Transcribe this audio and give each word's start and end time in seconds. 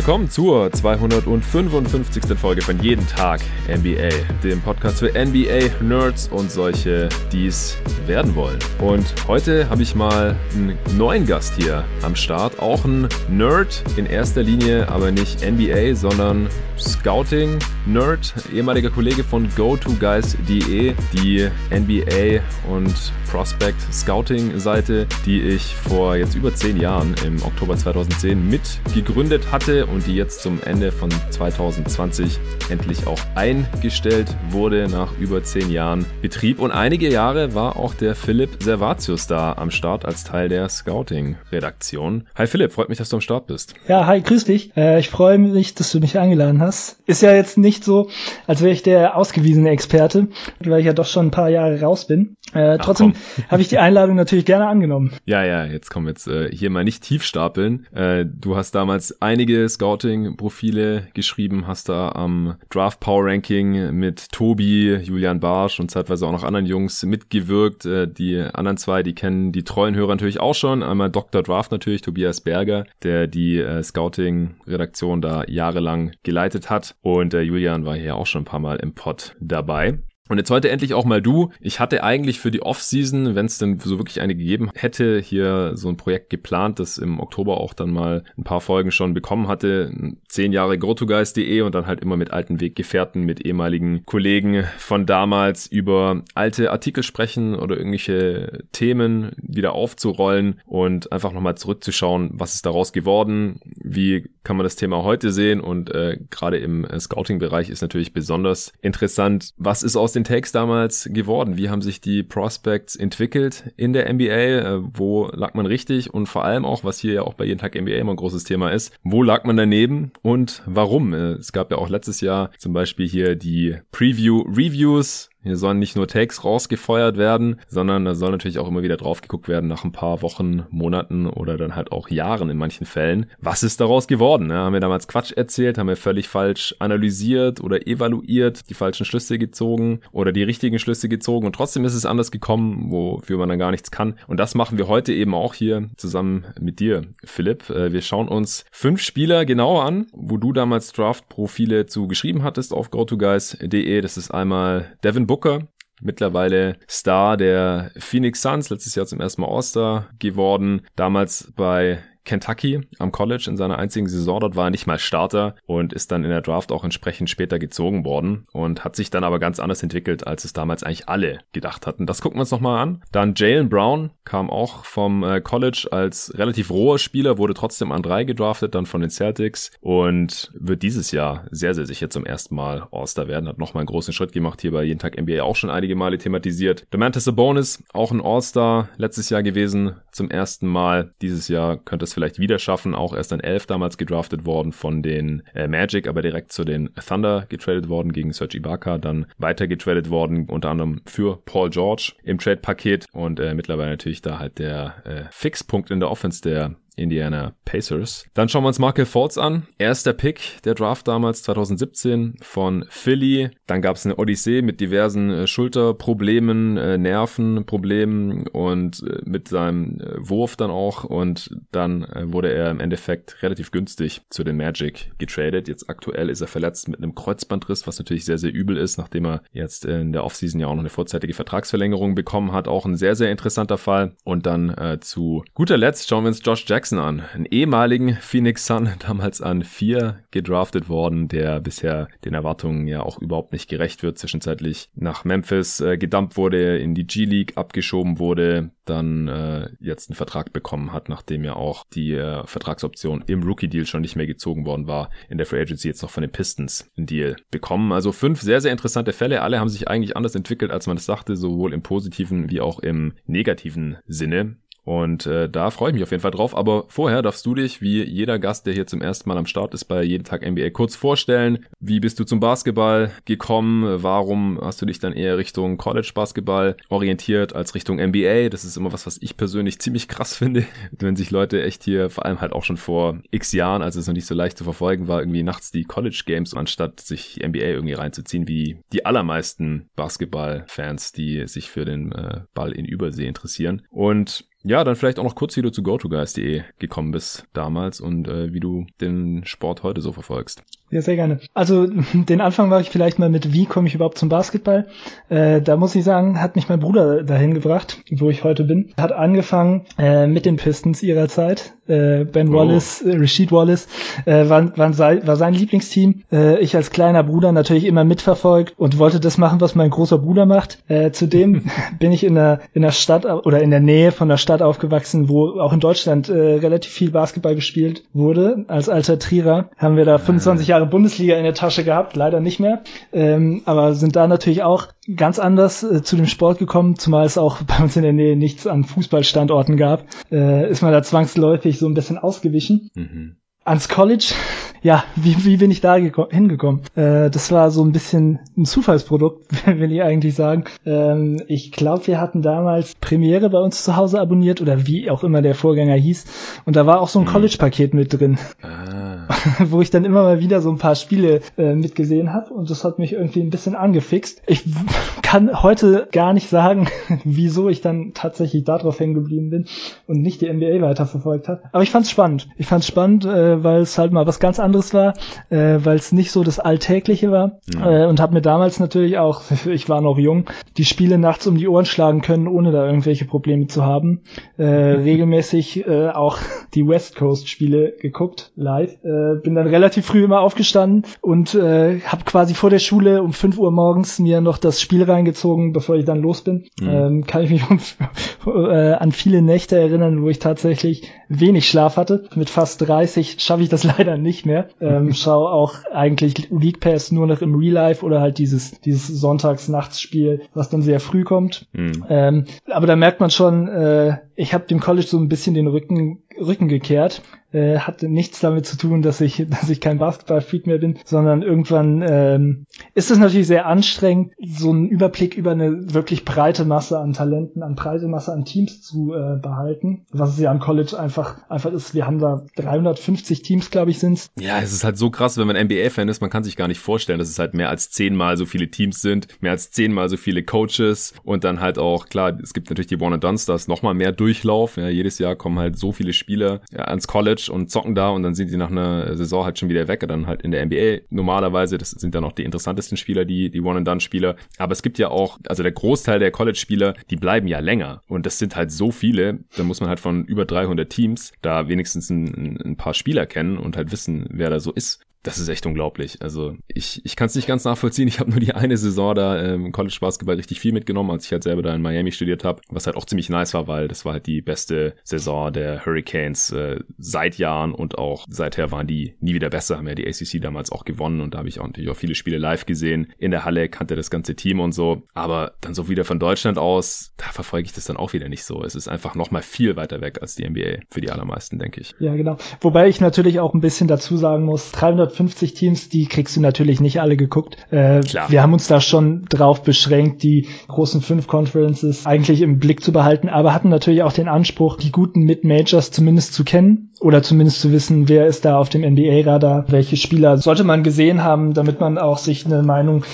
Willkommen 0.00 0.30
zur 0.30 0.72
255. 0.72 2.38
Folge 2.38 2.62
von 2.62 2.82
Jeden 2.82 3.06
Tag 3.06 3.42
NBA, 3.68 4.08
dem 4.42 4.62
Podcast 4.62 5.00
für 5.00 5.08
NBA-Nerds 5.12 6.28
und 6.28 6.50
solche, 6.50 7.10
die 7.30 7.48
es 7.48 7.76
werden 8.06 8.34
wollen. 8.34 8.58
Und 8.78 9.04
heute 9.28 9.68
habe 9.68 9.82
ich 9.82 9.94
mal 9.94 10.36
einen 10.54 10.78
neuen 10.96 11.26
Gast 11.26 11.52
hier 11.54 11.84
am 12.00 12.16
Start. 12.16 12.60
Auch 12.60 12.86
ein 12.86 13.08
Nerd 13.28 13.84
in 13.98 14.06
erster 14.06 14.42
Linie, 14.42 14.88
aber 14.88 15.10
nicht 15.10 15.44
NBA, 15.44 15.94
sondern 15.94 16.48
Scouting-Nerd, 16.80 18.34
ehemaliger 18.52 18.90
Kollege 18.90 19.22
von 19.22 19.48
GoToGuys.de, 19.56 20.94
die 21.12 21.48
NBA 21.70 22.40
und 22.68 22.94
Prospect 23.30 23.80
Scouting 23.92 24.58
Seite, 24.58 25.06
die 25.24 25.40
ich 25.40 25.74
vor 25.76 26.16
jetzt 26.16 26.34
über 26.34 26.52
zehn 26.54 26.80
Jahren 26.80 27.14
im 27.24 27.40
Oktober 27.42 27.76
2010 27.76 28.48
mitgegründet 28.48 29.52
hatte 29.52 29.86
und 29.86 30.06
die 30.06 30.14
jetzt 30.16 30.42
zum 30.42 30.60
Ende 30.64 30.90
von 30.90 31.10
2020 31.30 32.38
endlich 32.70 33.06
auch 33.06 33.20
eingestellt 33.34 34.36
wurde 34.50 34.88
nach 34.88 35.16
über 35.18 35.44
zehn 35.44 35.70
Jahren 35.70 36.06
Betrieb. 36.22 36.58
Und 36.58 36.72
einige 36.72 37.10
Jahre 37.10 37.54
war 37.54 37.76
auch 37.76 37.94
der 37.94 38.14
Philipp 38.14 38.62
Servatius 38.62 39.26
da 39.26 39.52
am 39.52 39.70
Start 39.70 40.04
als 40.04 40.24
Teil 40.24 40.48
der 40.48 40.68
Scouting-Redaktion. 40.68 42.26
Hi 42.34 42.46
Philipp, 42.46 42.72
freut 42.72 42.88
mich, 42.88 42.98
dass 42.98 43.10
du 43.10 43.16
am 43.16 43.20
Start 43.20 43.46
bist. 43.46 43.74
Ja, 43.86 44.06
hi, 44.06 44.20
grüß 44.20 44.44
dich. 44.44 44.76
Äh, 44.76 44.98
ich 44.98 45.08
freue 45.08 45.38
mich, 45.38 45.74
dass 45.74 45.92
du 45.92 46.00
mich 46.00 46.18
eingeladen 46.18 46.60
hast. 46.60 46.69
Ist 47.06 47.22
ja 47.22 47.34
jetzt 47.34 47.58
nicht 47.58 47.84
so, 47.84 48.08
als 48.46 48.60
wäre 48.62 48.72
ich 48.72 48.82
der 48.82 49.16
ausgewiesene 49.16 49.70
Experte, 49.70 50.28
weil 50.60 50.80
ich 50.80 50.86
ja 50.86 50.92
doch 50.92 51.06
schon 51.06 51.26
ein 51.26 51.30
paar 51.30 51.48
Jahre 51.48 51.80
raus 51.80 52.06
bin. 52.06 52.36
Äh, 52.52 52.78
trotzdem 52.78 53.14
habe 53.48 53.62
ich 53.62 53.68
die 53.68 53.78
Einladung 53.78 54.16
natürlich 54.16 54.44
gerne 54.44 54.66
angenommen. 54.66 55.12
Ja, 55.24 55.44
ja, 55.44 55.64
jetzt 55.64 55.90
kommen 55.90 56.06
wir 56.06 56.10
jetzt 56.10 56.28
äh, 56.28 56.50
hier 56.50 56.70
mal 56.70 56.84
nicht 56.84 57.02
tief 57.02 57.22
stapeln. 57.24 57.86
Äh, 57.92 58.26
du 58.26 58.56
hast 58.56 58.74
damals 58.74 59.20
einige 59.22 59.68
Scouting-Profile 59.68 61.08
geschrieben, 61.14 61.66
hast 61.66 61.88
da 61.88 62.10
am 62.10 62.56
Draft 62.70 63.00
Power 63.00 63.26
Ranking 63.26 63.92
mit 63.94 64.32
Tobi, 64.32 64.94
Julian 64.96 65.40
Barsch 65.40 65.80
und 65.80 65.90
zeitweise 65.90 66.26
auch 66.26 66.32
noch 66.32 66.44
anderen 66.44 66.66
Jungs 66.66 67.04
mitgewirkt. 67.04 67.86
Äh, 67.86 68.08
die 68.08 68.40
anderen 68.40 68.76
zwei, 68.76 69.02
die 69.02 69.14
kennen 69.14 69.52
die 69.52 69.64
treuen 69.64 69.94
Hörer 69.94 70.14
natürlich 70.14 70.40
auch 70.40 70.54
schon. 70.54 70.82
Einmal 70.82 71.10
Dr. 71.10 71.42
Draft 71.42 71.72
natürlich, 71.72 72.02
Tobias 72.02 72.40
Berger, 72.40 72.84
der 73.02 73.26
die 73.26 73.58
äh, 73.58 73.82
Scouting-Redaktion 73.82 75.20
da 75.20 75.44
jahrelang 75.46 76.12
geleitet 76.22 76.70
hat. 76.70 76.96
Und 77.02 77.34
äh, 77.34 77.42
Julian 77.42 77.84
war 77.84 77.96
hier 77.96 78.16
auch 78.16 78.26
schon 78.26 78.42
ein 78.42 78.46
paar 78.46 78.60
Mal 78.60 78.76
im 78.76 78.94
Pod 78.94 79.36
dabei. 79.40 79.98
Und 80.30 80.38
jetzt 80.38 80.50
heute 80.52 80.70
endlich 80.70 80.94
auch 80.94 81.04
mal 81.04 81.20
du. 81.20 81.50
Ich 81.58 81.80
hatte 81.80 82.04
eigentlich 82.04 82.38
für 82.38 82.52
die 82.52 82.62
Off-Season, 82.62 83.34
wenn 83.34 83.46
es 83.46 83.58
denn 83.58 83.80
so 83.80 83.98
wirklich 83.98 84.20
eine 84.20 84.36
gegeben 84.36 84.70
hätte, 84.76 85.18
hier 85.18 85.72
so 85.74 85.88
ein 85.88 85.96
Projekt 85.96 86.30
geplant, 86.30 86.78
das 86.78 86.98
im 86.98 87.18
Oktober 87.18 87.58
auch 87.58 87.74
dann 87.74 87.90
mal 87.90 88.22
ein 88.38 88.44
paar 88.44 88.60
Folgen 88.60 88.92
schon 88.92 89.12
bekommen 89.12 89.48
hatte. 89.48 89.92
Zehn 90.28 90.52
Jahre 90.52 90.78
GoToGuys.de 90.78 91.62
und 91.62 91.74
dann 91.74 91.88
halt 91.88 91.98
immer 91.98 92.16
mit 92.16 92.30
alten 92.30 92.60
Weggefährten, 92.60 93.24
mit 93.24 93.44
ehemaligen 93.44 94.06
Kollegen 94.06 94.62
von 94.78 95.04
damals 95.04 95.66
über 95.66 96.22
alte 96.36 96.70
Artikel 96.70 97.02
sprechen 97.02 97.56
oder 97.56 97.76
irgendwelche 97.76 98.62
Themen 98.70 99.32
wieder 99.36 99.72
aufzurollen 99.72 100.60
und 100.64 101.10
einfach 101.10 101.32
nochmal 101.32 101.56
zurückzuschauen, 101.56 102.30
was 102.34 102.54
ist 102.54 102.66
daraus 102.66 102.92
geworden, 102.92 103.58
wie 103.64 104.30
kann 104.44 104.56
man 104.56 104.62
das 104.62 104.76
Thema 104.76 105.02
heute 105.02 105.32
sehen 105.32 105.60
und 105.60 105.92
äh, 105.92 106.18
gerade 106.30 106.58
im 106.58 106.86
Scouting-Bereich 106.98 107.68
ist 107.68 107.82
natürlich 107.82 108.12
besonders 108.12 108.72
interessant, 108.80 109.54
was 109.56 109.82
ist 109.82 109.96
aus 109.96 110.12
den 110.12 110.19
den 110.20 110.24
Takes 110.24 110.52
damals 110.52 111.08
geworden? 111.12 111.56
Wie 111.56 111.70
haben 111.70 111.82
sich 111.82 112.00
die 112.00 112.22
Prospects 112.22 112.96
entwickelt 112.96 113.72
in 113.76 113.92
der 113.92 114.12
NBA? 114.12 114.24
Äh, 114.24 114.80
wo 114.92 115.28
lag 115.32 115.54
man 115.54 115.66
richtig? 115.66 116.12
Und 116.12 116.26
vor 116.26 116.44
allem 116.44 116.64
auch, 116.64 116.84
was 116.84 116.98
hier 116.98 117.14
ja 117.14 117.22
auch 117.22 117.34
bei 117.34 117.44
jeden 117.44 117.58
Tag 117.58 117.74
NBA 117.74 117.92
immer 117.92 118.12
ein 118.12 118.16
großes 118.16 118.44
Thema 118.44 118.70
ist, 118.70 118.92
wo 119.02 119.22
lag 119.22 119.44
man 119.44 119.56
daneben 119.56 120.12
und 120.22 120.62
warum? 120.66 121.14
Äh, 121.14 121.32
es 121.32 121.52
gab 121.52 121.70
ja 121.70 121.78
auch 121.78 121.88
letztes 121.88 122.20
Jahr 122.20 122.50
zum 122.58 122.72
Beispiel 122.72 123.08
hier 123.08 123.34
die 123.34 123.76
Preview-Reviews 123.92 125.30
hier 125.42 125.56
sollen 125.56 125.78
nicht 125.78 125.96
nur 125.96 126.06
Takes 126.06 126.44
rausgefeuert 126.44 127.16
werden, 127.16 127.60
sondern 127.68 128.04
da 128.04 128.14
soll 128.14 128.30
natürlich 128.30 128.58
auch 128.58 128.68
immer 128.68 128.82
wieder 128.82 128.98
drauf 128.98 129.22
geguckt 129.22 129.48
werden 129.48 129.68
nach 129.68 129.84
ein 129.84 129.92
paar 129.92 130.20
Wochen, 130.22 130.64
Monaten 130.70 131.26
oder 131.26 131.56
dann 131.56 131.74
halt 131.74 131.92
auch 131.92 132.10
Jahren 132.10 132.50
in 132.50 132.58
manchen 132.58 132.86
Fällen. 132.86 133.26
Was 133.40 133.62
ist 133.62 133.80
daraus 133.80 134.06
geworden? 134.06 134.50
Ja, 134.50 134.56
haben 134.56 134.74
wir 134.74 134.80
damals 134.80 135.08
Quatsch 135.08 135.32
erzählt? 135.32 135.78
Haben 135.78 135.88
wir 135.88 135.96
völlig 135.96 136.28
falsch 136.28 136.74
analysiert 136.78 137.62
oder 137.62 137.86
evaluiert, 137.86 138.68
die 138.68 138.74
falschen 138.74 139.06
Schlüsse 139.06 139.38
gezogen 139.38 140.00
oder 140.12 140.32
die 140.32 140.42
richtigen 140.42 140.78
Schlüsse 140.78 141.08
gezogen 141.08 141.46
und 141.46 141.54
trotzdem 141.54 141.84
ist 141.84 141.94
es 141.94 142.04
anders 142.04 142.30
gekommen, 142.30 142.90
wofür 142.90 143.38
man 143.38 143.48
dann 143.48 143.58
gar 143.58 143.70
nichts 143.70 143.90
kann. 143.90 144.16
Und 144.26 144.38
das 144.38 144.54
machen 144.54 144.76
wir 144.76 144.88
heute 144.88 145.14
eben 145.14 145.34
auch 145.34 145.54
hier 145.54 145.88
zusammen 145.96 146.44
mit 146.60 146.80
dir, 146.80 147.06
Philipp. 147.24 147.70
Äh, 147.70 147.92
wir 147.92 148.02
schauen 148.02 148.28
uns 148.28 148.64
fünf 148.70 149.00
Spieler 149.00 149.46
genauer 149.46 149.84
an, 149.84 150.06
wo 150.12 150.36
du 150.36 150.52
damals 150.52 150.92
Draft-Profile 150.92 151.86
zu 151.86 152.08
geschrieben 152.08 152.42
hattest 152.42 152.74
auf 152.74 152.90
GoToGuys.de. 152.90 154.00
Das 154.00 154.16
ist 154.18 154.30
einmal 154.32 154.92
Devin 155.02 155.26
Booker, 155.30 155.68
mittlerweile 156.00 156.76
Star 156.90 157.36
der 157.36 157.92
Phoenix 157.96 158.42
Suns, 158.42 158.68
letztes 158.68 158.96
Jahr 158.96 159.06
zum 159.06 159.20
ersten 159.20 159.42
Mal 159.42 159.48
All-Star 159.48 160.10
geworden, 160.18 160.84
damals 160.96 161.52
bei 161.54 162.02
Kentucky 162.30 162.80
am 163.00 163.10
College 163.10 163.46
in 163.48 163.56
seiner 163.56 163.78
einzigen 163.80 164.06
Saison. 164.08 164.38
Dort 164.38 164.54
war 164.54 164.68
er 164.68 164.70
nicht 164.70 164.86
mal 164.86 165.00
Starter 165.00 165.56
und 165.66 165.92
ist 165.92 166.12
dann 166.12 166.22
in 166.22 166.30
der 166.30 166.42
Draft 166.42 166.70
auch 166.70 166.84
entsprechend 166.84 167.28
später 167.28 167.58
gezogen 167.58 168.04
worden 168.04 168.46
und 168.52 168.84
hat 168.84 168.94
sich 168.94 169.10
dann 169.10 169.24
aber 169.24 169.40
ganz 169.40 169.58
anders 169.58 169.82
entwickelt, 169.82 170.28
als 170.28 170.44
es 170.44 170.52
damals 170.52 170.84
eigentlich 170.84 171.08
alle 171.08 171.40
gedacht 171.52 171.88
hatten. 171.88 172.06
Das 172.06 172.20
gucken 172.20 172.38
wir 172.38 172.42
uns 172.42 172.52
nochmal 172.52 172.78
an. 172.78 173.02
Dann 173.10 173.34
Jalen 173.36 173.68
Brown 173.68 174.12
kam 174.24 174.48
auch 174.48 174.84
vom 174.84 175.24
äh, 175.24 175.40
College 175.40 175.88
als 175.90 176.32
relativ 176.38 176.70
roher 176.70 177.00
Spieler, 177.00 177.36
wurde 177.36 177.52
trotzdem 177.52 177.90
an 177.90 178.02
drei 178.02 178.22
gedraftet, 178.22 178.76
dann 178.76 178.86
von 178.86 179.00
den 179.00 179.10
Celtics 179.10 179.72
und 179.80 180.52
wird 180.54 180.84
dieses 180.84 181.10
Jahr 181.10 181.46
sehr, 181.50 181.74
sehr 181.74 181.86
sicher 181.86 182.10
zum 182.10 182.24
ersten 182.24 182.54
Mal 182.54 182.86
All-Star 182.92 183.26
werden. 183.26 183.48
Hat 183.48 183.58
nochmal 183.58 183.80
einen 183.80 183.88
großen 183.88 184.14
Schritt 184.14 184.30
gemacht, 184.30 184.60
hier 184.60 184.70
bei 184.70 184.84
Jeden 184.84 185.00
Tag 185.00 185.20
NBA 185.20 185.42
auch 185.42 185.56
schon 185.56 185.70
einige 185.70 185.96
Male 185.96 186.18
thematisiert. 186.18 186.86
Domantas 186.92 187.24
Sabonis, 187.24 187.82
auch 187.92 188.12
ein 188.12 188.20
All-Star 188.20 188.88
letztes 188.98 189.30
Jahr 189.30 189.42
gewesen, 189.42 189.96
zum 190.12 190.30
ersten 190.30 190.68
Mal. 190.68 191.12
Dieses 191.22 191.48
Jahr 191.48 191.76
könnte 191.76 192.04
es 192.04 192.14
vielleicht 192.20 192.38
wieder 192.38 192.58
schaffen. 192.58 192.94
Auch 192.94 193.14
erst 193.14 193.32
an 193.32 193.40
11 193.40 193.66
damals 193.66 193.96
gedraftet 193.96 194.44
worden 194.44 194.72
von 194.72 195.02
den 195.02 195.42
äh, 195.54 195.66
Magic, 195.66 196.06
aber 196.06 196.20
direkt 196.22 196.52
zu 196.52 196.64
den 196.64 196.90
Thunder 196.94 197.46
getradet 197.48 197.88
worden 197.88 198.12
gegen 198.12 198.32
Serge 198.32 198.58
Ibaka, 198.58 198.98
dann 198.98 199.26
weiter 199.38 199.66
getradet 199.66 200.10
worden, 200.10 200.46
unter 200.48 200.68
anderem 200.68 201.00
für 201.06 201.38
Paul 201.44 201.70
George 201.70 202.12
im 202.22 202.38
Trade-Paket 202.38 203.06
und 203.12 203.40
äh, 203.40 203.54
mittlerweile 203.54 203.90
natürlich 203.90 204.20
da 204.20 204.38
halt 204.38 204.58
der 204.58 204.94
äh, 205.04 205.24
Fixpunkt 205.30 205.90
in 205.90 206.00
der 206.00 206.10
Offense 206.10 206.42
der 206.42 206.74
Indiana 207.00 207.54
Pacers. 207.64 208.26
Dann 208.34 208.48
schauen 208.48 208.62
wir 208.62 208.68
uns 208.68 208.78
Markel 208.78 209.06
Fultz 209.06 209.38
an. 209.38 209.66
Erster 209.78 210.12
Pick 210.12 210.62
der 210.64 210.74
Draft 210.74 211.08
damals 211.08 211.42
2017 211.42 212.36
von 212.42 212.84
Philly. 212.88 213.50
Dann 213.66 213.82
gab 213.82 213.96
es 213.96 214.04
eine 214.04 214.16
Odyssee 214.16 214.62
mit 214.62 214.80
diversen 214.80 215.30
äh, 215.30 215.46
Schulterproblemen, 215.46 216.76
äh, 216.76 216.98
Nervenproblemen 216.98 218.46
und 218.48 219.02
äh, 219.02 219.20
mit 219.24 219.48
seinem 219.48 220.00
äh, 220.00 220.16
Wurf 220.18 220.56
dann 220.56 220.70
auch. 220.70 221.04
Und 221.04 221.50
dann 221.72 222.04
äh, 222.04 222.32
wurde 222.32 222.52
er 222.52 222.70
im 222.70 222.80
Endeffekt 222.80 223.42
relativ 223.42 223.70
günstig 223.70 224.22
zu 224.30 224.44
den 224.44 224.56
Magic 224.56 225.12
getradet. 225.18 225.68
Jetzt 225.68 225.88
aktuell 225.88 226.28
ist 226.28 226.40
er 226.40 226.48
verletzt 226.48 226.88
mit 226.88 226.98
einem 226.98 227.14
Kreuzbandriss, 227.14 227.86
was 227.86 227.98
natürlich 227.98 228.24
sehr, 228.24 228.38
sehr 228.38 228.52
übel 228.52 228.76
ist, 228.76 228.98
nachdem 228.98 229.26
er 229.26 229.42
jetzt 229.52 229.84
in 229.84 230.12
der 230.12 230.24
Offseason 230.24 230.60
ja 230.60 230.66
auch 230.66 230.74
noch 230.74 230.80
eine 230.80 230.90
vorzeitige 230.90 231.34
Vertragsverlängerung 231.34 232.14
bekommen 232.14 232.52
hat. 232.52 232.68
Auch 232.68 232.84
ein 232.84 232.96
sehr, 232.96 233.14
sehr 233.14 233.30
interessanter 233.30 233.78
Fall. 233.78 234.12
Und 234.24 234.46
dann 234.46 234.70
äh, 234.70 234.98
zu 235.00 235.44
guter 235.54 235.78
Letzt 235.78 236.08
schauen 236.08 236.24
wir 236.24 236.28
uns 236.28 236.40
Josh 236.44 236.64
Jackson 236.66 236.89
Jackson 236.90 236.98
an, 236.98 237.22
einen 237.34 237.46
ehemaligen 237.46 238.16
Phoenix 238.16 238.66
Sun, 238.66 238.88
damals 238.98 239.40
an 239.40 239.62
vier 239.62 240.24
gedraftet 240.32 240.88
worden, 240.88 241.28
der 241.28 241.60
bisher 241.60 242.08
den 242.24 242.34
Erwartungen 242.34 242.88
ja 242.88 243.02
auch 243.02 243.20
überhaupt 243.20 243.52
nicht 243.52 243.68
gerecht 243.68 244.02
wird, 244.02 244.18
zwischenzeitlich 244.18 244.90
nach 244.96 245.24
Memphis 245.24 245.80
äh, 245.80 245.96
gedumpt 245.96 246.36
wurde, 246.36 246.78
in 246.78 246.96
die 246.96 247.06
G-League 247.06 247.56
abgeschoben 247.56 248.18
wurde, 248.18 248.72
dann 248.86 249.28
äh, 249.28 249.68
jetzt 249.78 250.10
einen 250.10 250.16
Vertrag 250.16 250.52
bekommen 250.52 250.92
hat, 250.92 251.08
nachdem 251.08 251.44
ja 251.44 251.54
auch 251.54 251.84
die 251.92 252.14
äh, 252.14 252.44
Vertragsoption 252.44 253.22
im 253.28 253.44
Rookie-Deal 253.44 253.86
schon 253.86 254.00
nicht 254.00 254.16
mehr 254.16 254.26
gezogen 254.26 254.66
worden 254.66 254.88
war, 254.88 255.10
in 255.28 255.38
der 255.38 255.46
Free 255.46 255.60
Agency 255.60 255.86
jetzt 255.86 256.02
noch 256.02 256.10
von 256.10 256.22
den 256.22 256.32
Pistons 256.32 256.90
einen 256.96 257.06
Deal 257.06 257.36
bekommen. 257.52 257.92
Also 257.92 258.10
fünf 258.10 258.40
sehr, 258.40 258.60
sehr 258.60 258.72
interessante 258.72 259.12
Fälle. 259.12 259.42
Alle 259.42 259.60
haben 259.60 259.68
sich 259.68 259.86
eigentlich 259.86 260.16
anders 260.16 260.34
entwickelt, 260.34 260.72
als 260.72 260.88
man 260.88 260.96
es 260.96 261.06
dachte, 261.06 261.36
sowohl 261.36 261.72
im 261.72 261.82
positiven 261.82 262.50
wie 262.50 262.60
auch 262.60 262.80
im 262.80 263.12
negativen 263.26 263.98
Sinne. 264.06 264.56
Und 264.84 265.26
äh, 265.26 265.48
da 265.48 265.70
freue 265.70 265.90
ich 265.90 265.94
mich 265.94 266.02
auf 266.02 266.10
jeden 266.10 266.22
Fall 266.22 266.30
drauf. 266.30 266.56
Aber 266.56 266.84
vorher 266.88 267.22
darfst 267.22 267.44
du 267.46 267.54
dich, 267.54 267.80
wie 267.80 268.02
jeder 268.02 268.38
Gast, 268.38 268.66
der 268.66 268.74
hier 268.74 268.86
zum 268.86 269.02
ersten 269.02 269.28
Mal 269.28 269.38
am 269.38 269.46
Start 269.46 269.74
ist, 269.74 269.84
bei 269.84 270.02
jeden 270.02 270.24
Tag 270.24 270.48
NBA 270.48 270.70
kurz 270.70 270.96
vorstellen. 270.96 271.66
Wie 271.78 272.00
bist 272.00 272.18
du 272.18 272.24
zum 272.24 272.40
Basketball 272.40 273.10
gekommen? 273.24 274.02
Warum 274.02 274.58
hast 274.60 274.80
du 274.82 274.86
dich 274.86 274.98
dann 274.98 275.12
eher 275.12 275.38
Richtung 275.38 275.76
College 275.76 276.12
Basketball 276.14 276.76
orientiert 276.88 277.54
als 277.54 277.74
Richtung 277.74 277.96
NBA? 277.96 278.48
Das 278.48 278.64
ist 278.64 278.76
immer 278.76 278.92
was, 278.92 279.06
was 279.06 279.18
ich 279.20 279.36
persönlich 279.36 279.80
ziemlich 279.80 280.08
krass 280.08 280.36
finde, 280.40 280.64
wenn 280.98 281.16
sich 281.16 281.30
Leute 281.30 281.62
echt 281.62 281.84
hier, 281.84 282.10
vor 282.10 282.24
allem 282.24 282.40
halt 282.40 282.52
auch 282.52 282.64
schon 282.64 282.76
vor 282.76 283.20
x 283.30 283.52
Jahren, 283.52 283.82
als 283.82 283.96
es 283.96 284.06
noch 284.06 284.14
nicht 284.14 284.26
so 284.26 284.34
leicht 284.34 284.58
zu 284.58 284.64
verfolgen 284.64 285.08
war, 285.08 285.20
irgendwie 285.20 285.42
nachts 285.42 285.70
die 285.70 285.84
College 285.84 286.22
Games, 286.26 286.54
anstatt 286.54 287.00
sich 287.00 287.40
NBA 287.44 287.60
irgendwie 287.60 287.94
reinzuziehen, 287.94 288.48
wie 288.48 288.80
die 288.92 289.04
allermeisten 289.06 289.88
Basketball-Fans, 289.96 291.12
die 291.12 291.46
sich 291.46 291.70
für 291.70 291.84
den 291.84 292.12
äh, 292.12 292.40
Ball 292.54 292.72
in 292.72 292.84
Übersee 292.84 293.26
interessieren. 293.26 293.82
Und 293.90 294.49
Ja, 294.62 294.84
dann 294.84 294.96
vielleicht 294.96 295.18
auch 295.18 295.24
noch 295.24 295.34
kurz, 295.34 295.56
wie 295.56 295.62
du 295.62 295.70
zu 295.70 295.82
GoToGuys.de 295.82 296.62
gekommen 296.78 297.12
bist 297.12 297.46
damals 297.54 298.00
und 298.00 298.28
äh, 298.28 298.52
wie 298.52 298.60
du 298.60 298.86
den 299.00 299.44
Sport 299.46 299.82
heute 299.82 300.02
so 300.02 300.12
verfolgst. 300.12 300.62
Ja, 300.90 301.02
sehr 301.02 301.16
gerne. 301.16 301.38
Also 301.54 301.86
den 302.12 302.40
Anfang 302.40 302.70
war 302.70 302.80
ich 302.80 302.90
vielleicht 302.90 303.18
mal 303.18 303.28
mit, 303.28 303.52
wie 303.52 303.66
komme 303.66 303.88
ich 303.88 303.94
überhaupt 303.94 304.18
zum 304.18 304.28
Basketball? 304.28 304.86
Äh, 305.28 305.62
da 305.62 305.76
muss 305.76 305.94
ich 305.94 306.04
sagen, 306.04 306.40
hat 306.40 306.56
mich 306.56 306.68
mein 306.68 306.80
Bruder 306.80 307.22
dahin 307.22 307.54
gebracht, 307.54 308.02
wo 308.10 308.28
ich 308.30 308.44
heute 308.44 308.64
bin. 308.64 308.92
Hat 308.96 309.12
angefangen 309.12 309.86
äh, 309.98 310.26
mit 310.26 310.46
den 310.46 310.56
Pistons 310.56 311.02
ihrer 311.02 311.28
Zeit. 311.28 311.74
Äh, 311.90 312.24
ben 312.24 312.50
oh. 312.50 312.58
Wallace, 312.58 313.02
äh, 313.02 313.16
Rashid 313.16 313.50
Wallace 313.50 313.88
äh, 314.24 314.48
war, 314.48 314.76
war, 314.78 314.92
sein, 314.92 315.26
war 315.26 315.36
sein 315.36 315.54
Lieblingsteam. 315.54 316.22
Äh, 316.30 316.60
ich 316.60 316.76
als 316.76 316.90
kleiner 316.90 317.24
Bruder 317.24 317.50
natürlich 317.50 317.84
immer 317.84 318.04
mitverfolgt 318.04 318.74
und 318.76 318.98
wollte 318.98 319.18
das 319.18 319.38
machen, 319.38 319.60
was 319.60 319.74
mein 319.74 319.90
großer 319.90 320.18
Bruder 320.18 320.46
macht. 320.46 320.78
Zudem 321.12 321.64
bin 321.98 322.12
ich 322.12 322.24
in 322.24 322.34
der, 322.34 322.60
in 322.72 322.82
der 322.82 322.92
Stadt 322.92 323.24
oder 323.24 323.60
in 323.60 323.70
der 323.70 323.80
Nähe 323.80 324.12
von 324.12 324.28
der 324.28 324.36
Stadt 324.36 324.62
aufgewachsen, 324.62 325.28
wo 325.28 325.60
auch 325.60 325.72
in 325.72 325.80
Deutschland 325.80 326.30
relativ 326.30 326.92
viel 326.92 327.10
Basketball 327.10 327.54
gespielt 327.54 328.04
wurde. 328.12 328.64
Als 328.68 328.88
alter 328.88 329.18
Trierer 329.18 329.70
haben 329.76 329.96
wir 329.96 330.04
da 330.04 330.18
25 330.18 330.68
Jahre 330.68 330.79
Jahre 330.80 330.90
Bundesliga 330.90 331.36
in 331.36 331.44
der 331.44 331.54
Tasche 331.54 331.84
gehabt, 331.84 332.16
leider 332.16 332.40
nicht 332.40 332.60
mehr, 332.60 332.82
ähm, 333.12 333.62
aber 333.66 333.94
sind 333.94 334.16
da 334.16 334.26
natürlich 334.26 334.62
auch 334.62 334.88
ganz 335.14 335.38
anders 335.38 335.82
äh, 335.82 336.02
zu 336.02 336.16
dem 336.16 336.26
Sport 336.26 336.58
gekommen, 336.58 336.96
zumal 336.96 337.26
es 337.26 337.38
auch 337.38 337.62
bei 337.66 337.78
uns 337.82 337.96
in 337.96 338.02
der 338.02 338.12
Nähe 338.12 338.36
nichts 338.36 338.66
an 338.66 338.84
Fußballstandorten 338.84 339.76
gab, 339.76 340.04
äh, 340.30 340.68
ist 340.70 340.82
man 340.82 340.92
da 340.92 341.02
zwangsläufig 341.02 341.78
so 341.78 341.86
ein 341.86 341.94
bisschen 341.94 342.18
ausgewichen. 342.18 342.90
Mhm 342.94 343.36
ans 343.70 343.88
College. 343.88 344.34
Ja, 344.82 345.04
wie, 345.14 345.44
wie 345.44 345.58
bin 345.58 345.70
ich 345.70 345.80
da 345.80 345.94
hingekommen? 345.94 346.80
Äh, 346.96 347.30
das 347.30 347.52
war 347.52 347.70
so 347.70 347.84
ein 347.84 347.92
bisschen 347.92 348.40
ein 348.56 348.64
Zufallsprodukt, 348.64 349.66
will 349.66 349.92
ich 349.92 350.02
eigentlich 350.02 350.34
sagen. 350.34 350.64
Ähm, 350.86 351.42
ich 351.48 351.70
glaube, 351.70 352.06
wir 352.06 352.20
hatten 352.20 352.42
damals 352.42 352.94
Premiere 352.94 353.50
bei 353.50 353.58
uns 353.58 353.84
zu 353.84 353.96
Hause 353.96 354.20
abonniert 354.20 354.60
oder 354.60 354.86
wie 354.86 355.10
auch 355.10 355.22
immer 355.22 355.42
der 355.42 355.54
Vorgänger 355.54 355.94
hieß. 355.94 356.24
Und 356.64 356.76
da 356.76 356.86
war 356.86 357.00
auch 357.00 357.08
so 357.08 357.18
ein 357.20 357.26
hm. 357.26 357.32
College-Paket 357.32 357.94
mit 357.94 358.18
drin. 358.18 358.38
Ah. 358.62 359.28
Wo 359.64 359.80
ich 359.80 359.90
dann 359.90 360.04
immer 360.04 360.22
mal 360.22 360.40
wieder 360.40 360.60
so 360.60 360.70
ein 360.70 360.78
paar 360.78 360.94
Spiele 360.94 361.40
äh, 361.58 361.74
mitgesehen 361.74 362.32
habe. 362.32 362.52
Und 362.52 362.70
das 362.70 362.82
hat 362.82 362.98
mich 362.98 363.12
irgendwie 363.12 363.40
ein 363.40 363.50
bisschen 363.50 363.74
angefixt. 363.74 364.42
Ich 364.46 364.64
kann 365.22 365.62
heute 365.62 366.08
gar 366.10 366.32
nicht 366.32 366.48
sagen, 366.48 366.88
wieso 367.24 367.68
ich 367.68 367.82
dann 367.82 368.12
tatsächlich 368.14 368.64
darauf 368.64 368.98
hängen 368.98 369.14
geblieben 369.14 369.50
bin 369.50 369.66
und 370.06 370.22
nicht 370.22 370.40
die 370.40 370.50
NBA 370.50 370.80
weiterverfolgt 370.80 371.48
habe. 371.48 371.62
Aber 371.72 371.82
ich 371.82 371.90
fand's 371.90 372.10
spannend. 372.10 372.48
Ich 372.56 372.66
fand's 372.66 372.86
spannend, 372.86 373.26
äh, 373.26 373.59
weil 373.64 373.82
es 373.82 373.98
halt 373.98 374.12
mal 374.12 374.26
was 374.26 374.40
ganz 374.40 374.58
anderes 374.58 374.94
war, 374.94 375.14
äh, 375.50 375.78
weil 375.82 375.96
es 375.96 376.12
nicht 376.12 376.30
so 376.30 376.44
das 376.44 376.58
Alltägliche 376.58 377.30
war 377.30 377.58
ja. 377.74 378.04
äh, 378.04 378.06
und 378.06 378.20
habe 378.20 378.34
mir 378.34 378.42
damals 378.42 378.80
natürlich 378.80 379.18
auch, 379.18 379.42
ich 379.66 379.88
war 379.88 380.00
noch 380.00 380.18
jung, 380.18 380.46
die 380.76 380.84
Spiele 380.84 381.18
nachts 381.18 381.46
um 381.46 381.56
die 381.56 381.68
Ohren 381.68 381.86
schlagen 381.86 382.22
können, 382.22 382.48
ohne 382.48 382.72
da 382.72 382.86
irgendwelche 382.86 383.24
Probleme 383.24 383.66
zu 383.66 383.84
haben. 383.84 384.22
Äh, 384.56 384.64
regelmäßig 384.64 385.86
äh, 385.86 386.08
auch 386.10 386.38
die 386.74 386.86
West 386.86 387.16
Coast 387.16 387.48
Spiele 387.48 387.94
geguckt, 388.00 388.52
live. 388.56 388.92
Äh, 389.04 389.40
bin 389.42 389.54
dann 389.54 389.66
relativ 389.66 390.06
früh 390.06 390.24
immer 390.24 390.40
aufgestanden 390.40 391.04
und 391.20 391.54
äh, 391.54 392.00
habe 392.00 392.24
quasi 392.24 392.54
vor 392.54 392.70
der 392.70 392.78
Schule 392.78 393.22
um 393.22 393.32
5 393.32 393.58
Uhr 393.58 393.70
morgens 393.70 394.18
mir 394.18 394.40
noch 394.40 394.58
das 394.58 394.80
Spiel 394.80 395.02
reingezogen, 395.02 395.72
bevor 395.72 395.96
ich 395.96 396.04
dann 396.04 396.20
los 396.20 396.42
bin. 396.42 396.66
Mhm. 396.80 396.88
Ähm, 396.88 397.26
kann 397.26 397.42
ich 397.42 397.50
mich 397.50 397.96
äh, 398.46 398.92
an 398.92 399.12
viele 399.12 399.42
Nächte 399.42 399.78
erinnern, 399.78 400.22
wo 400.22 400.28
ich 400.28 400.38
tatsächlich 400.38 401.10
wenig 401.30 401.68
Schlaf 401.68 401.96
hatte. 401.96 402.24
Mit 402.34 402.50
fast 402.50 402.86
30 402.86 403.36
schaffe 403.38 403.62
ich 403.62 403.68
das 403.68 403.84
leider 403.98 404.18
nicht 404.18 404.44
mehr. 404.44 404.68
Ähm, 404.80 405.12
schau 405.14 405.46
auch 405.46 405.84
eigentlich 405.92 406.50
League 406.50 406.80
Pass 406.80 407.12
nur 407.12 407.26
noch 407.26 407.40
im 407.40 407.54
Real 407.54 407.72
Life 407.72 408.04
oder 408.04 408.20
halt 408.20 408.38
dieses, 408.38 408.80
dieses 408.80 409.06
Sonntags-Nachts-Spiel, 409.06 410.42
was 410.52 410.68
dann 410.68 410.82
sehr 410.82 411.00
früh 411.00 411.24
kommt. 411.24 411.68
Mhm. 411.72 412.04
Ähm, 412.10 412.44
aber 412.68 412.86
da 412.86 412.96
merkt 412.96 413.20
man 413.20 413.30
schon, 413.30 413.68
äh, 413.68 414.18
ich 414.34 414.52
habe 414.52 414.66
dem 414.66 414.80
College 414.80 415.06
so 415.06 415.18
ein 415.18 415.28
bisschen 415.28 415.54
den 415.54 415.68
Rücken 415.68 416.22
Rücken 416.40 416.68
gekehrt. 416.68 417.22
Äh, 417.52 417.78
hatte 417.78 418.08
nichts 418.08 418.38
damit 418.38 418.64
zu 418.64 418.76
tun, 418.76 419.02
dass 419.02 419.20
ich, 419.20 419.44
dass 419.50 419.68
ich 419.68 419.80
kein 419.80 419.98
Basketball-Freak 419.98 420.66
mehr 420.66 420.78
bin, 420.78 420.98
sondern 421.04 421.42
irgendwann 421.42 422.04
ähm, 422.08 422.66
ist 422.94 423.10
es 423.10 423.18
natürlich 423.18 423.48
sehr 423.48 423.66
anstrengend, 423.66 424.34
so 424.38 424.70
einen 424.70 424.88
Überblick 424.88 425.36
über 425.36 425.50
eine 425.50 425.92
wirklich 425.92 426.24
breite 426.24 426.64
Masse 426.64 426.98
an 426.98 427.12
Talenten, 427.12 427.64
an 427.64 427.74
breite 427.74 428.06
Masse 428.06 428.32
an 428.32 428.44
Teams 428.44 428.82
zu 428.82 429.14
äh, 429.14 429.36
behalten. 429.40 430.06
Was 430.12 430.30
es 430.30 430.38
ja 430.38 430.50
am 430.50 430.60
College 430.60 430.98
einfach, 430.98 431.48
einfach 431.48 431.72
ist. 431.72 431.92
Wir 431.92 432.06
haben 432.06 432.20
da 432.20 432.46
350 432.54 433.42
Teams, 433.42 433.70
glaube 433.70 433.90
ich, 433.90 433.98
sind's. 433.98 434.30
Ja, 434.38 434.60
es 434.60 434.72
ist 434.72 434.84
halt 434.84 434.96
so 434.96 435.10
krass, 435.10 435.36
wenn 435.36 435.48
man 435.48 435.56
NBA-Fan 435.56 436.08
ist, 436.08 436.20
man 436.20 436.30
kann 436.30 436.44
sich 436.44 436.56
gar 436.56 436.68
nicht 436.68 436.78
vorstellen, 436.78 437.18
dass 437.18 437.28
es 437.28 437.38
halt 437.40 437.54
mehr 437.54 437.68
als 437.68 437.90
zehnmal 437.90 438.36
so 438.36 438.46
viele 438.46 438.70
Teams 438.70 439.00
sind, 439.00 439.26
mehr 439.40 439.52
als 439.52 439.72
zehnmal 439.72 440.08
so 440.08 440.16
viele 440.16 440.44
Coaches 440.44 441.14
und 441.24 441.42
dann 441.42 441.60
halt 441.60 441.78
auch, 441.78 442.06
klar, 442.06 442.38
es 442.40 442.52
gibt 442.52 442.70
natürlich 442.70 442.86
die 442.86 442.98
One-and-Duns, 442.98 443.66
nochmal 443.66 443.94
mehr 443.94 444.12
Durchlauf. 444.12 444.76
Ja, 444.76 444.88
jedes 444.88 445.18
Jahr 445.18 445.34
kommen 445.34 445.58
halt 445.58 445.76
so 445.76 445.90
viele 445.90 446.12
Spiele 446.12 446.29
Spieler 446.30 446.60
ja, 446.70 446.84
ans 446.84 447.08
College 447.08 447.50
und 447.52 447.70
zocken 447.70 447.96
da 447.96 448.10
und 448.10 448.22
dann 448.22 448.34
sind 448.34 448.52
die 448.52 448.56
nach 448.56 448.70
einer 448.70 449.16
Saison 449.16 449.44
halt 449.44 449.58
schon 449.58 449.68
wieder 449.68 449.88
weg. 449.88 450.04
Dann 450.06 450.28
halt 450.28 450.42
in 450.42 450.52
der 450.52 450.64
NBA 450.64 451.04
normalerweise, 451.10 451.76
das 451.76 451.90
sind 451.90 452.14
dann 452.14 452.24
auch 452.24 452.32
die 452.32 452.44
interessantesten 452.44 452.96
Spieler, 452.96 453.24
die, 453.24 453.50
die 453.50 453.60
One-and-Done-Spieler. 453.60 454.36
Aber 454.58 454.72
es 454.72 454.82
gibt 454.82 454.98
ja 454.98 455.08
auch, 455.08 455.38
also 455.48 455.64
der 455.64 455.72
Großteil 455.72 456.20
der 456.20 456.30
College-Spieler, 456.30 456.94
die 457.10 457.16
bleiben 457.16 457.48
ja 457.48 457.58
länger. 457.58 458.02
Und 458.06 458.26
das 458.26 458.38
sind 458.38 458.54
halt 458.54 458.70
so 458.70 458.92
viele, 458.92 459.40
da 459.56 459.64
muss 459.64 459.80
man 459.80 459.88
halt 459.88 459.98
von 459.98 460.24
über 460.24 460.44
300 460.44 460.88
Teams 460.88 461.32
da 461.42 461.68
wenigstens 461.68 462.10
ein, 462.10 462.60
ein 462.64 462.76
paar 462.76 462.94
Spieler 462.94 463.26
kennen 463.26 463.58
und 463.58 463.76
halt 463.76 463.90
wissen, 463.90 464.26
wer 464.30 464.50
da 464.50 464.60
so 464.60 464.72
ist 464.72 465.00
das 465.22 465.38
ist 465.38 465.48
echt 465.48 465.66
unglaublich. 465.66 466.22
Also 466.22 466.56
ich, 466.66 467.04
ich 467.04 467.14
kann 467.14 467.26
es 467.26 467.34
nicht 467.34 467.46
ganz 467.46 467.64
nachvollziehen. 467.64 468.08
Ich 468.08 468.20
habe 468.20 468.30
nur 468.30 468.40
die 468.40 468.54
eine 468.54 468.76
Saison 468.76 469.14
da 469.14 469.38
im 469.40 469.66
ähm, 469.66 469.72
College 469.72 469.98
Basketball 470.00 470.36
richtig 470.36 470.60
viel 470.60 470.72
mitgenommen, 470.72 471.10
als 471.10 471.26
ich 471.26 471.32
halt 471.32 471.42
selber 471.42 471.62
da 471.62 471.74
in 471.74 471.82
Miami 471.82 472.12
studiert 472.12 472.44
habe, 472.44 472.62
was 472.70 472.86
halt 472.86 472.96
auch 472.96 473.04
ziemlich 473.04 473.28
nice 473.28 473.52
war, 473.52 473.68
weil 473.68 473.88
das 473.88 474.04
war 474.04 474.14
halt 474.14 474.26
die 474.26 474.40
beste 474.40 474.94
Saison 475.04 475.52
der 475.52 475.84
Hurricanes 475.84 476.52
äh, 476.52 476.80
seit 476.98 477.36
Jahren 477.38 477.72
und 477.72 477.98
auch 477.98 478.26
seither 478.28 478.70
waren 478.70 478.86
die 478.86 479.14
nie 479.20 479.34
wieder 479.34 479.50
besser, 479.50 479.76
haben 479.76 479.88
ja 479.88 479.94
die 479.94 480.06
ACC 480.06 480.40
damals 480.40 480.72
auch 480.72 480.84
gewonnen 480.84 481.20
und 481.20 481.34
da 481.34 481.38
habe 481.38 481.48
ich 481.48 481.60
auch 481.60 481.66
natürlich 481.66 481.90
auch 481.90 481.96
viele 481.96 482.14
Spiele 482.14 482.38
live 482.38 482.64
gesehen. 482.64 483.12
In 483.18 483.30
der 483.30 483.44
Halle 483.44 483.68
kannte 483.68 483.96
das 483.96 484.10
ganze 484.10 484.34
Team 484.34 484.60
und 484.60 484.72
so, 484.72 485.02
aber 485.12 485.52
dann 485.60 485.74
so 485.74 485.88
wieder 485.88 486.04
von 486.04 486.18
Deutschland 486.18 486.56
aus, 486.56 487.12
da 487.18 487.26
verfolge 487.26 487.66
ich 487.66 487.72
das 487.72 487.84
dann 487.84 487.96
auch 487.96 488.14
wieder 488.14 488.28
nicht 488.28 488.44
so. 488.44 488.64
Es 488.64 488.74
ist 488.74 488.88
einfach 488.88 489.14
nochmal 489.14 489.42
viel 489.42 489.76
weiter 489.76 490.00
weg 490.00 490.18
als 490.22 490.34
die 490.34 490.48
NBA 490.48 490.84
für 490.90 491.00
die 491.00 491.10
allermeisten, 491.10 491.58
denke 491.58 491.80
ich. 491.80 491.94
Ja, 491.98 492.14
genau. 492.14 492.38
Wobei 492.60 492.88
ich 492.88 493.00
natürlich 493.00 493.38
auch 493.40 493.52
ein 493.52 493.60
bisschen 493.60 493.88
dazu 493.88 494.16
sagen 494.16 494.44
muss, 494.44 494.72
300 494.72 495.09
150 495.10 495.54
Teams, 495.54 495.88
die 495.88 496.06
kriegst 496.06 496.36
du 496.36 496.40
natürlich 496.40 496.80
nicht 496.80 497.00
alle 497.00 497.16
geguckt. 497.16 497.56
Äh. 497.70 498.02
Wir 498.28 498.42
haben 498.42 498.52
uns 498.52 498.66
da 498.66 498.80
schon 498.80 499.24
drauf 499.28 499.62
beschränkt, 499.62 500.22
die 500.22 500.48
großen 500.68 501.00
fünf 501.00 501.26
Conferences 501.26 502.06
eigentlich 502.06 502.42
im 502.42 502.58
Blick 502.58 502.82
zu 502.82 502.92
behalten, 502.92 503.28
aber 503.28 503.54
hatten 503.54 503.68
natürlich 503.68 504.02
auch 504.02 504.12
den 504.12 504.28
Anspruch, 504.28 504.76
die 504.76 504.92
guten 504.92 505.22
Mid-Majors 505.22 505.90
zumindest 505.90 506.34
zu 506.34 506.44
kennen 506.44 506.90
oder 507.00 507.22
zumindest 507.22 507.60
zu 507.60 507.72
wissen, 507.72 508.08
wer 508.08 508.26
ist 508.26 508.44
da 508.44 508.58
auf 508.58 508.68
dem 508.68 508.82
NBA-Radar, 508.82 509.64
welche 509.68 509.96
Spieler 509.96 510.38
sollte 510.38 510.64
man 510.64 510.82
gesehen 510.82 511.22
haben, 511.22 511.54
damit 511.54 511.80
man 511.80 511.98
auch 511.98 512.18
sich 512.18 512.46
eine 512.46 512.62
Meinung 512.62 513.04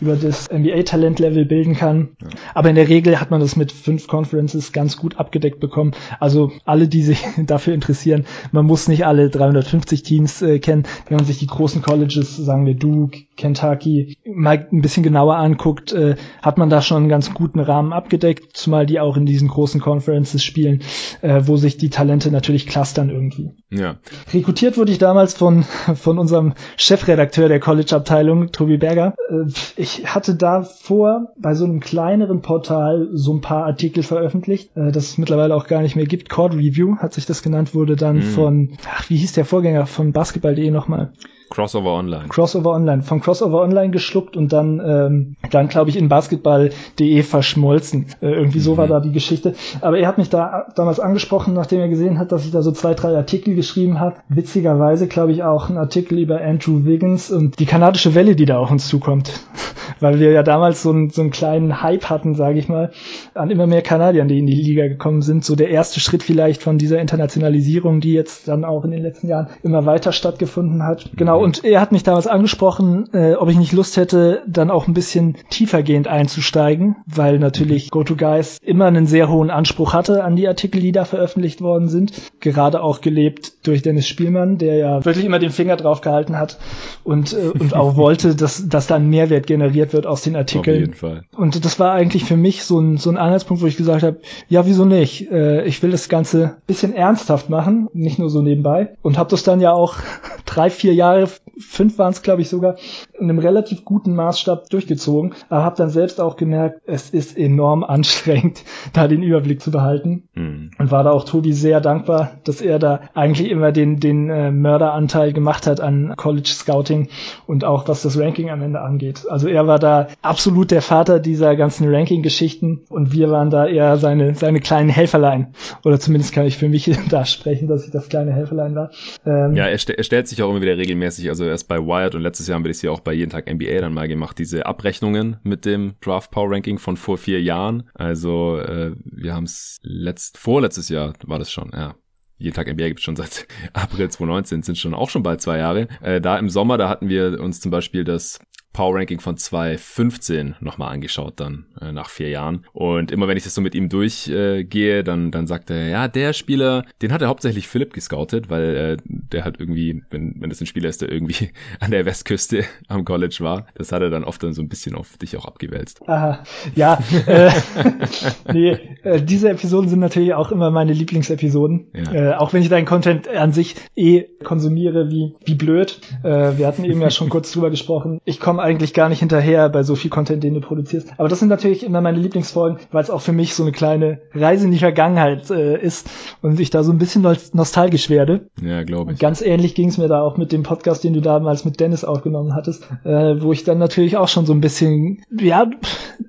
über 0.00 0.16
das 0.16 0.50
NBA-Talentlevel 0.50 1.44
bilden 1.44 1.74
kann. 1.74 2.10
Ja. 2.20 2.28
Aber 2.54 2.68
in 2.68 2.76
der 2.76 2.88
Regel 2.88 3.20
hat 3.20 3.30
man 3.30 3.40
das 3.40 3.56
mit 3.56 3.72
fünf 3.72 4.06
Conferences 4.06 4.72
ganz 4.72 4.96
gut 4.96 5.18
abgedeckt 5.18 5.60
bekommen. 5.60 5.92
Also 6.20 6.52
alle, 6.64 6.88
die 6.88 7.02
sich 7.02 7.24
dafür 7.46 7.74
interessieren, 7.74 8.24
man 8.52 8.66
muss 8.66 8.88
nicht 8.88 9.06
alle 9.06 9.30
350 9.30 10.02
Teams 10.02 10.42
äh, 10.42 10.58
kennen. 10.58 10.84
Wenn 11.08 11.16
man 11.16 11.26
sich 11.26 11.38
die 11.38 11.46
großen 11.46 11.82
Colleges, 11.82 12.36
sagen 12.36 12.66
wir 12.66 12.74
Duke, 12.74 13.18
Kentucky, 13.36 14.18
mal 14.24 14.66
ein 14.70 14.80
bisschen 14.80 15.02
genauer 15.02 15.36
anguckt, 15.36 15.92
äh, 15.92 16.16
hat 16.42 16.58
man 16.58 16.70
da 16.70 16.82
schon 16.82 16.98
einen 16.98 17.08
ganz 17.08 17.34
guten 17.34 17.60
Rahmen 17.60 17.92
abgedeckt, 17.92 18.56
zumal 18.56 18.86
die 18.86 19.00
auch 19.00 19.16
in 19.16 19.26
diesen 19.26 19.48
großen 19.48 19.80
Conferences 19.80 20.42
spielen, 20.44 20.82
äh, 21.22 21.42
wo 21.44 21.56
sich 21.56 21.76
die 21.76 21.90
Talente 21.90 22.30
natürlich 22.30 22.66
clustern 22.66 23.10
irgendwie. 23.10 23.50
Ja. 23.70 23.96
Rekrutiert 24.32 24.78
wurde 24.78 24.92
ich 24.92 24.98
damals 24.98 25.34
von, 25.34 25.62
von 25.94 26.18
unserem 26.18 26.54
Chefredakteur 26.76 27.48
der 27.48 27.60
College-Abteilung, 27.60 28.52
Tobi 28.52 28.76
Berger. 28.76 29.14
Äh, 29.28 29.50
ich 29.76 30.14
hatte 30.14 30.34
davor 30.34 31.32
bei 31.38 31.54
so 31.54 31.64
einem 31.64 31.80
kleineren 31.80 32.40
Portal 32.40 33.08
so 33.12 33.34
ein 33.34 33.40
paar 33.40 33.64
Artikel 33.64 34.02
veröffentlicht, 34.02 34.76
äh, 34.76 34.92
das 34.92 35.10
es 35.10 35.18
mittlerweile 35.18 35.54
auch 35.54 35.66
gar 35.66 35.82
nicht 35.82 35.96
mehr 35.96 36.06
gibt. 36.06 36.28
Court 36.28 36.54
Review 36.54 36.96
hat 36.96 37.14
sich 37.14 37.26
das 37.26 37.42
genannt, 37.42 37.74
wurde 37.74 37.96
dann 37.96 38.16
mhm. 38.16 38.22
von, 38.22 38.76
ach, 38.88 39.10
wie 39.10 39.16
hieß 39.16 39.32
der 39.32 39.44
Vorgänger 39.44 39.86
von 39.86 40.12
basketball.de 40.12 40.70
nochmal? 40.70 41.12
Crossover 41.54 41.92
Online. 41.92 42.24
Crossover 42.28 42.72
Online. 42.72 43.02
Von 43.04 43.20
Crossover 43.20 43.62
Online 43.62 43.90
geschluckt 43.90 44.36
und 44.36 44.52
dann, 44.52 44.82
ähm, 44.84 45.36
dann 45.52 45.68
glaube 45.68 45.88
ich, 45.88 45.96
in 45.96 46.08
basketball.de 46.08 47.22
verschmolzen. 47.22 48.06
Äh, 48.20 48.32
irgendwie 48.32 48.58
so 48.58 48.72
mhm. 48.72 48.78
war 48.78 48.88
da 48.88 48.98
die 48.98 49.12
Geschichte. 49.12 49.54
Aber 49.80 49.96
er 49.96 50.08
hat 50.08 50.18
mich 50.18 50.30
da 50.30 50.66
damals 50.74 50.98
angesprochen, 50.98 51.54
nachdem 51.54 51.78
er 51.78 51.88
gesehen 51.88 52.18
hat, 52.18 52.32
dass 52.32 52.44
ich 52.44 52.50
da 52.50 52.60
so 52.60 52.72
zwei, 52.72 52.94
drei 52.94 53.14
Artikel 53.14 53.54
geschrieben 53.54 54.00
habe. 54.00 54.16
Witzigerweise, 54.28 55.06
glaube 55.06 55.30
ich, 55.30 55.44
auch 55.44 55.70
ein 55.70 55.78
Artikel 55.78 56.18
über 56.18 56.40
Andrew 56.40 56.84
Wiggins 56.86 57.30
und 57.30 57.60
die 57.60 57.66
kanadische 57.66 58.16
Welle, 58.16 58.34
die 58.34 58.46
da 58.46 58.58
auf 58.58 58.72
uns 58.72 58.88
zukommt. 58.88 59.30
weil 60.00 60.18
wir 60.18 60.32
ja 60.32 60.42
damals 60.42 60.82
so, 60.82 60.90
ein, 60.90 61.10
so 61.10 61.22
einen 61.22 61.30
kleinen 61.30 61.82
Hype 61.82 62.10
hatten, 62.10 62.34
sage 62.34 62.58
ich 62.58 62.68
mal, 62.68 62.90
an 63.34 63.50
immer 63.50 63.68
mehr 63.68 63.82
Kanadiern, 63.82 64.26
die 64.26 64.40
in 64.40 64.46
die 64.46 64.54
Liga 64.54 64.88
gekommen 64.88 65.22
sind. 65.22 65.44
So 65.44 65.54
der 65.54 65.68
erste 65.68 66.00
Schritt 66.00 66.24
vielleicht 66.24 66.62
von 66.62 66.78
dieser 66.78 66.98
Internationalisierung, 66.98 68.00
die 68.00 68.12
jetzt 68.12 68.48
dann 68.48 68.64
auch 68.64 68.84
in 68.84 68.90
den 68.90 69.02
letzten 69.02 69.28
Jahren 69.28 69.48
immer 69.62 69.86
weiter 69.86 70.10
stattgefunden 70.10 70.82
hat. 70.82 71.10
Genau. 71.16 71.43
Und 71.44 71.64
er 71.64 71.80
hat 71.80 71.92
mich 71.92 72.02
damals 72.02 72.26
angesprochen, 72.26 73.08
äh, 73.12 73.34
ob 73.34 73.48
ich 73.48 73.58
nicht 73.58 73.72
Lust 73.72 73.96
hätte, 73.96 74.42
dann 74.46 74.70
auch 74.70 74.88
ein 74.88 74.94
bisschen 74.94 75.36
tiefergehend 75.50 76.08
einzusteigen, 76.08 76.96
weil 77.06 77.38
natürlich 77.38 77.90
GoToGuys 77.90 78.58
immer 78.62 78.86
einen 78.86 79.06
sehr 79.06 79.28
hohen 79.28 79.50
Anspruch 79.50 79.92
hatte 79.92 80.24
an 80.24 80.36
die 80.36 80.48
Artikel, 80.48 80.80
die 80.80 80.92
da 80.92 81.04
veröffentlicht 81.04 81.60
worden 81.60 81.88
sind. 81.88 82.12
Gerade 82.40 82.82
auch 82.82 83.00
gelebt 83.00 83.66
durch 83.66 83.82
Dennis 83.82 84.08
Spielmann, 84.08 84.58
der 84.58 84.76
ja 84.76 85.04
wirklich 85.04 85.24
immer 85.24 85.38
den 85.38 85.50
Finger 85.50 85.76
drauf 85.76 86.00
gehalten 86.00 86.38
hat 86.38 86.58
und, 87.04 87.32
äh, 87.32 87.50
und 87.58 87.74
auch 87.74 87.96
wollte, 87.96 88.34
dass, 88.34 88.68
dass 88.68 88.86
da 88.86 88.96
ein 88.96 89.08
Mehrwert 89.08 89.46
generiert 89.46 89.92
wird 89.92 90.06
aus 90.06 90.22
den 90.22 90.36
Artikeln. 90.36 90.76
Auf 90.76 90.80
jeden 90.80 90.94
Fall. 90.94 91.24
Und 91.36 91.64
das 91.64 91.78
war 91.78 91.92
eigentlich 91.92 92.24
für 92.24 92.36
mich 92.36 92.64
so 92.64 92.78
ein, 92.78 92.96
so 92.96 93.10
ein 93.10 93.16
Anhaltspunkt, 93.16 93.62
wo 93.62 93.66
ich 93.66 93.76
gesagt 93.76 94.02
habe, 94.02 94.20
ja, 94.48 94.66
wieso 94.66 94.84
nicht? 94.84 95.30
Äh, 95.30 95.64
ich 95.64 95.82
will 95.82 95.90
das 95.90 96.08
Ganze 96.08 96.56
bisschen 96.66 96.94
ernsthaft 96.94 97.50
machen, 97.50 97.88
nicht 97.92 98.18
nur 98.18 98.30
so 98.30 98.40
nebenbei. 98.40 98.94
Und 99.02 99.18
habe 99.18 99.30
das 99.30 99.42
dann 99.42 99.60
ja 99.60 99.72
auch 99.72 99.96
drei, 100.46 100.70
vier 100.70 100.94
Jahre, 100.94 101.23
fünf 101.58 101.98
waren 101.98 102.12
es, 102.12 102.22
glaube 102.22 102.42
ich, 102.42 102.48
sogar, 102.48 102.76
in 103.18 103.30
einem 103.30 103.38
relativ 103.38 103.84
guten 103.84 104.14
Maßstab 104.14 104.68
durchgezogen. 104.70 105.34
Aber 105.48 105.64
habe 105.64 105.76
dann 105.76 105.90
selbst 105.90 106.20
auch 106.20 106.36
gemerkt, 106.36 106.80
es 106.86 107.10
ist 107.10 107.36
enorm 107.36 107.84
anstrengend, 107.84 108.62
da 108.92 109.08
den 109.08 109.22
Überblick 109.22 109.60
zu 109.60 109.70
behalten. 109.70 110.28
Mhm. 110.34 110.70
Und 110.78 110.90
war 110.90 111.04
da 111.04 111.10
auch 111.10 111.24
Tobi 111.24 111.52
sehr 111.52 111.80
dankbar, 111.80 112.32
dass 112.44 112.60
er 112.60 112.78
da 112.78 113.00
eigentlich 113.14 113.50
immer 113.50 113.72
den, 113.72 114.00
den 114.00 114.30
äh, 114.30 114.50
Mörderanteil 114.50 115.32
gemacht 115.32 115.66
hat 115.66 115.80
an 115.80 116.14
College 116.16 116.48
Scouting 116.48 117.08
und 117.46 117.64
auch 117.64 117.88
was 117.88 118.02
das 118.02 118.18
Ranking 118.18 118.50
am 118.50 118.62
Ende 118.62 118.80
angeht. 118.80 119.24
Also 119.28 119.48
er 119.48 119.66
war 119.66 119.78
da 119.78 120.08
absolut 120.22 120.70
der 120.70 120.82
Vater 120.82 121.20
dieser 121.20 121.56
ganzen 121.56 121.92
Ranking-Geschichten 121.92 122.82
und 122.88 123.12
wir 123.12 123.30
waren 123.30 123.50
da 123.50 123.66
eher 123.66 123.96
seine, 123.96 124.34
seine 124.34 124.60
kleinen 124.60 124.88
Helferlein. 124.88 125.54
Oder 125.84 126.00
zumindest 126.00 126.34
kann 126.34 126.46
ich 126.46 126.56
für 126.56 126.68
mich 126.68 126.90
da 127.10 127.24
sprechen, 127.24 127.68
dass 127.68 127.84
ich 127.84 127.90
das 127.90 128.08
kleine 128.08 128.32
Helferlein 128.32 128.74
war. 128.74 128.90
Ähm, 129.24 129.54
ja, 129.54 129.66
er, 129.66 129.78
st 129.78 129.90
er, 129.90 130.04
stellt 130.04 130.28
sich 130.28 130.42
auch 130.42 130.50
immer 130.50 130.60
wieder 130.60 130.76
regelmäßig, 130.76 131.13
also 131.28 131.44
erst 131.44 131.68
bei 131.68 131.78
Wired 131.78 132.14
und 132.14 132.22
letztes 132.22 132.46
Jahr 132.46 132.56
haben 132.56 132.64
wir 132.64 132.70
das 132.70 132.82
ja 132.82 132.90
auch 132.90 133.00
bei 133.00 133.12
jeden 133.12 133.30
Tag 133.30 133.52
NBA 133.52 133.80
dann 133.80 133.94
mal 133.94 134.08
gemacht, 134.08 134.38
diese 134.38 134.66
Abrechnungen 134.66 135.38
mit 135.42 135.64
dem 135.64 135.94
Draft 136.00 136.30
Power 136.30 136.50
Ranking 136.50 136.78
von 136.78 136.96
vor 136.96 137.18
vier 137.18 137.42
Jahren. 137.42 137.88
Also 137.94 138.58
äh, 138.58 138.92
wir 139.04 139.34
haben 139.34 139.44
es 139.44 139.78
letzt, 139.82 140.38
vorletztes 140.38 140.88
Jahr 140.88 141.14
war 141.24 141.38
das 141.38 141.50
schon, 141.50 141.70
ja 141.72 141.94
jeden 142.36 142.54
Tag 142.54 142.66
NBA 142.66 142.88
gibt 142.88 143.00
es 143.00 143.04
schon 143.04 143.16
seit 143.16 143.46
April 143.72 144.10
2019, 144.10 144.62
sind 144.62 144.78
schon 144.78 144.94
auch 144.94 145.10
schon 145.10 145.22
bald 145.22 145.40
zwei 145.40 145.58
Jahre. 145.58 145.88
Äh, 146.02 146.20
da 146.20 146.38
im 146.38 146.48
Sommer, 146.50 146.78
da 146.78 146.88
hatten 146.88 147.08
wir 147.08 147.40
uns 147.40 147.60
zum 147.60 147.70
Beispiel 147.70 148.04
das 148.04 148.40
Power 148.74 148.96
Ranking 148.96 149.20
von 149.20 149.36
2015 149.36 150.56
nochmal 150.60 150.92
angeschaut 150.92 151.34
dann 151.36 151.64
äh, 151.80 151.92
nach 151.92 152.10
vier 152.10 152.28
Jahren. 152.28 152.66
Und 152.72 153.12
immer 153.12 153.28
wenn 153.28 153.36
ich 153.36 153.44
das 153.44 153.54
so 153.54 153.60
mit 153.60 153.74
ihm 153.74 153.88
durchgehe, 153.88 154.98
äh, 154.98 155.02
dann, 155.02 155.30
dann 155.30 155.46
sagt 155.46 155.70
er, 155.70 155.88
ja, 155.88 156.08
der 156.08 156.32
Spieler, 156.32 156.84
den 157.00 157.12
hat 157.12 157.22
er 157.22 157.28
hauptsächlich 157.28 157.68
Philipp 157.68 157.94
gescoutet, 157.94 158.50
weil 158.50 158.76
äh, 158.76 158.96
der 159.06 159.44
halt 159.44 159.60
irgendwie, 159.60 160.02
wenn, 160.10 160.34
wenn 160.40 160.50
das 160.50 160.60
ein 160.60 160.66
Spieler 160.66 160.88
ist, 160.88 161.02
der 161.02 161.10
irgendwie 161.10 161.50
an 161.80 161.92
der 161.92 162.04
Westküste 162.04 162.64
am 162.88 163.04
College 163.04 163.36
war, 163.40 163.66
das 163.76 163.92
hat 163.92 164.02
er 164.02 164.10
dann 164.10 164.24
oft 164.24 164.42
dann 164.42 164.52
so 164.52 164.60
ein 164.60 164.68
bisschen 164.68 164.96
auf 164.96 165.16
dich 165.18 165.36
auch 165.36 165.46
abgewälzt. 165.46 166.06
Aha, 166.08 166.42
ja, 166.74 166.98
äh, 167.26 167.52
nee, 168.52 168.70
äh, 169.04 169.22
diese 169.22 169.50
Episoden 169.50 169.88
sind 169.88 170.00
natürlich 170.00 170.34
auch 170.34 170.50
immer 170.50 170.72
meine 170.72 170.92
Lieblingsepisoden. 170.92 171.86
Ja. 171.94 172.12
Äh, 172.12 172.34
auch 172.34 172.52
wenn 172.52 172.62
ich 172.62 172.68
deinen 172.68 172.86
Content 172.86 173.28
an 173.28 173.52
sich 173.52 173.76
eh 173.94 174.24
konsumiere 174.42 175.10
wie, 175.10 175.36
wie 175.44 175.54
blöd. 175.54 176.00
Äh, 176.24 176.58
wir 176.58 176.66
hatten 176.66 176.84
eben 176.84 177.00
ja 177.00 177.10
schon 177.10 177.28
kurz 177.28 177.52
drüber 177.52 177.70
gesprochen. 177.70 178.20
Ich 178.24 178.40
komme 178.40 178.63
eigentlich 178.64 178.94
gar 178.94 179.08
nicht 179.08 179.20
hinterher 179.20 179.68
bei 179.68 179.82
so 179.82 179.94
viel 179.94 180.10
Content, 180.10 180.42
den 180.42 180.54
du 180.54 180.60
produzierst. 180.60 181.08
Aber 181.18 181.28
das 181.28 181.38
sind 181.38 181.48
natürlich 181.48 181.84
immer 181.84 182.00
meine 182.00 182.18
Lieblingsfolgen, 182.18 182.78
weil 182.90 183.02
es 183.02 183.10
auch 183.10 183.20
für 183.20 183.32
mich 183.32 183.54
so 183.54 183.62
eine 183.62 183.72
kleine 183.72 184.20
Reise 184.32 184.64
in 184.64 184.72
die 184.72 184.78
Vergangenheit 184.78 185.50
äh, 185.50 185.80
ist 185.80 186.08
und 186.42 186.58
ich 186.58 186.70
da 186.70 186.82
so 186.82 186.90
ein 186.90 186.98
bisschen 186.98 187.22
nostalgisch 187.52 188.10
werde. 188.10 188.48
Ja, 188.60 188.82
glaube 188.82 189.12
ich. 189.12 189.18
Ganz 189.18 189.42
ähnlich 189.42 189.74
ging 189.74 189.90
es 189.90 189.98
mir 189.98 190.08
da 190.08 190.22
auch 190.22 190.36
mit 190.36 190.50
dem 190.50 190.62
Podcast, 190.62 191.04
den 191.04 191.12
du 191.12 191.20
damals 191.20 191.64
mit 191.64 191.78
Dennis 191.78 192.04
aufgenommen 192.04 192.54
hattest, 192.54 192.88
äh, 193.04 193.40
wo 193.40 193.52
ich 193.52 193.64
dann 193.64 193.78
natürlich 193.78 194.16
auch 194.16 194.28
schon 194.28 194.46
so 194.46 194.52
ein 194.52 194.60
bisschen, 194.60 195.22
ja, 195.38 195.70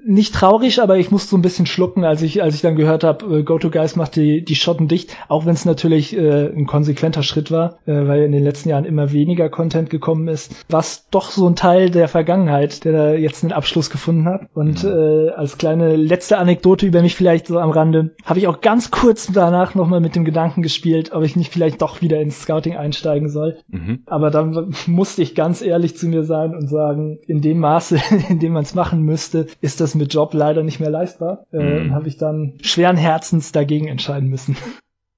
nicht 0.05 0.35
traurig, 0.35 0.81
aber 0.81 0.97
ich 0.97 1.11
musste 1.11 1.29
so 1.29 1.37
ein 1.37 1.41
bisschen 1.41 1.65
schlucken, 1.65 2.03
als 2.03 2.21
ich, 2.21 2.43
als 2.43 2.55
ich 2.55 2.61
dann 2.61 2.75
gehört 2.75 3.03
habe, 3.03 3.39
äh, 3.39 3.43
GoToGuys 3.43 3.95
macht 3.95 4.15
die, 4.17 4.43
die 4.43 4.55
Schotten 4.55 4.87
dicht, 4.87 5.15
auch 5.29 5.45
wenn 5.45 5.53
es 5.53 5.65
natürlich 5.65 6.15
äh, 6.15 6.47
ein 6.47 6.67
konsequenter 6.67 7.23
Schritt 7.23 7.49
war, 7.49 7.79
äh, 7.85 8.07
weil 8.07 8.23
in 8.23 8.33
den 8.33 8.43
letzten 8.43 8.69
Jahren 8.69 8.85
immer 8.85 9.11
weniger 9.11 9.49
Content 9.49 9.89
gekommen 9.89 10.27
ist, 10.27 10.53
was 10.69 11.07
doch 11.09 11.31
so 11.31 11.47
ein 11.47 11.55
Teil 11.55 11.89
der 11.89 12.07
Vergangenheit 12.07 12.24
Vergangenheit, 12.25 12.83
der 12.85 12.91
da 12.91 13.13
jetzt 13.13 13.43
einen 13.43 13.53
Abschluss 13.53 13.91
gefunden 13.91 14.25
hat. 14.25 14.47
Und 14.55 14.83
mhm. 14.83 14.89
äh, 14.89 15.29
als 15.29 15.59
kleine 15.59 15.95
letzte 15.95 16.39
Anekdote 16.39 16.87
über 16.87 17.03
mich 17.03 17.15
vielleicht 17.15 17.45
so 17.47 17.59
am 17.59 17.69
Rande, 17.69 18.15
habe 18.25 18.39
ich 18.39 18.47
auch 18.47 18.61
ganz 18.61 18.89
kurz 18.89 19.31
danach 19.31 19.75
nochmal 19.75 19.99
mit 19.99 20.15
dem 20.15 20.25
Gedanken 20.25 20.63
gespielt, 20.63 21.11
ob 21.11 21.23
ich 21.23 21.35
nicht 21.35 21.53
vielleicht 21.53 21.83
doch 21.83 22.01
wieder 22.01 22.19
ins 22.19 22.41
Scouting 22.41 22.75
einsteigen 22.75 23.29
soll. 23.29 23.57
Mhm. 23.67 23.99
Aber 24.07 24.31
dann 24.31 24.73
musste 24.87 25.21
ich 25.21 25.35
ganz 25.35 25.61
ehrlich 25.61 25.95
zu 25.95 26.07
mir 26.07 26.23
sein 26.23 26.55
und 26.55 26.67
sagen, 26.67 27.19
in 27.27 27.41
dem 27.41 27.59
Maße, 27.59 27.99
in 28.29 28.39
dem 28.39 28.53
man 28.53 28.63
es 28.63 28.73
machen 28.73 29.03
müsste, 29.03 29.45
ist 29.61 29.79
das 29.79 29.93
mit 29.93 30.11
Job 30.11 30.33
leider 30.33 30.63
nicht 30.63 30.79
mehr 30.79 30.89
leistbar. 30.89 31.45
Äh, 31.53 31.59
mhm. 31.59 31.77
und 31.77 31.95
habe 31.95 32.07
ich 32.07 32.17
dann 32.17 32.53
schweren 32.61 32.97
Herzens 32.97 33.51
dagegen 33.51 33.87
entscheiden 33.87 34.29
müssen. 34.29 34.57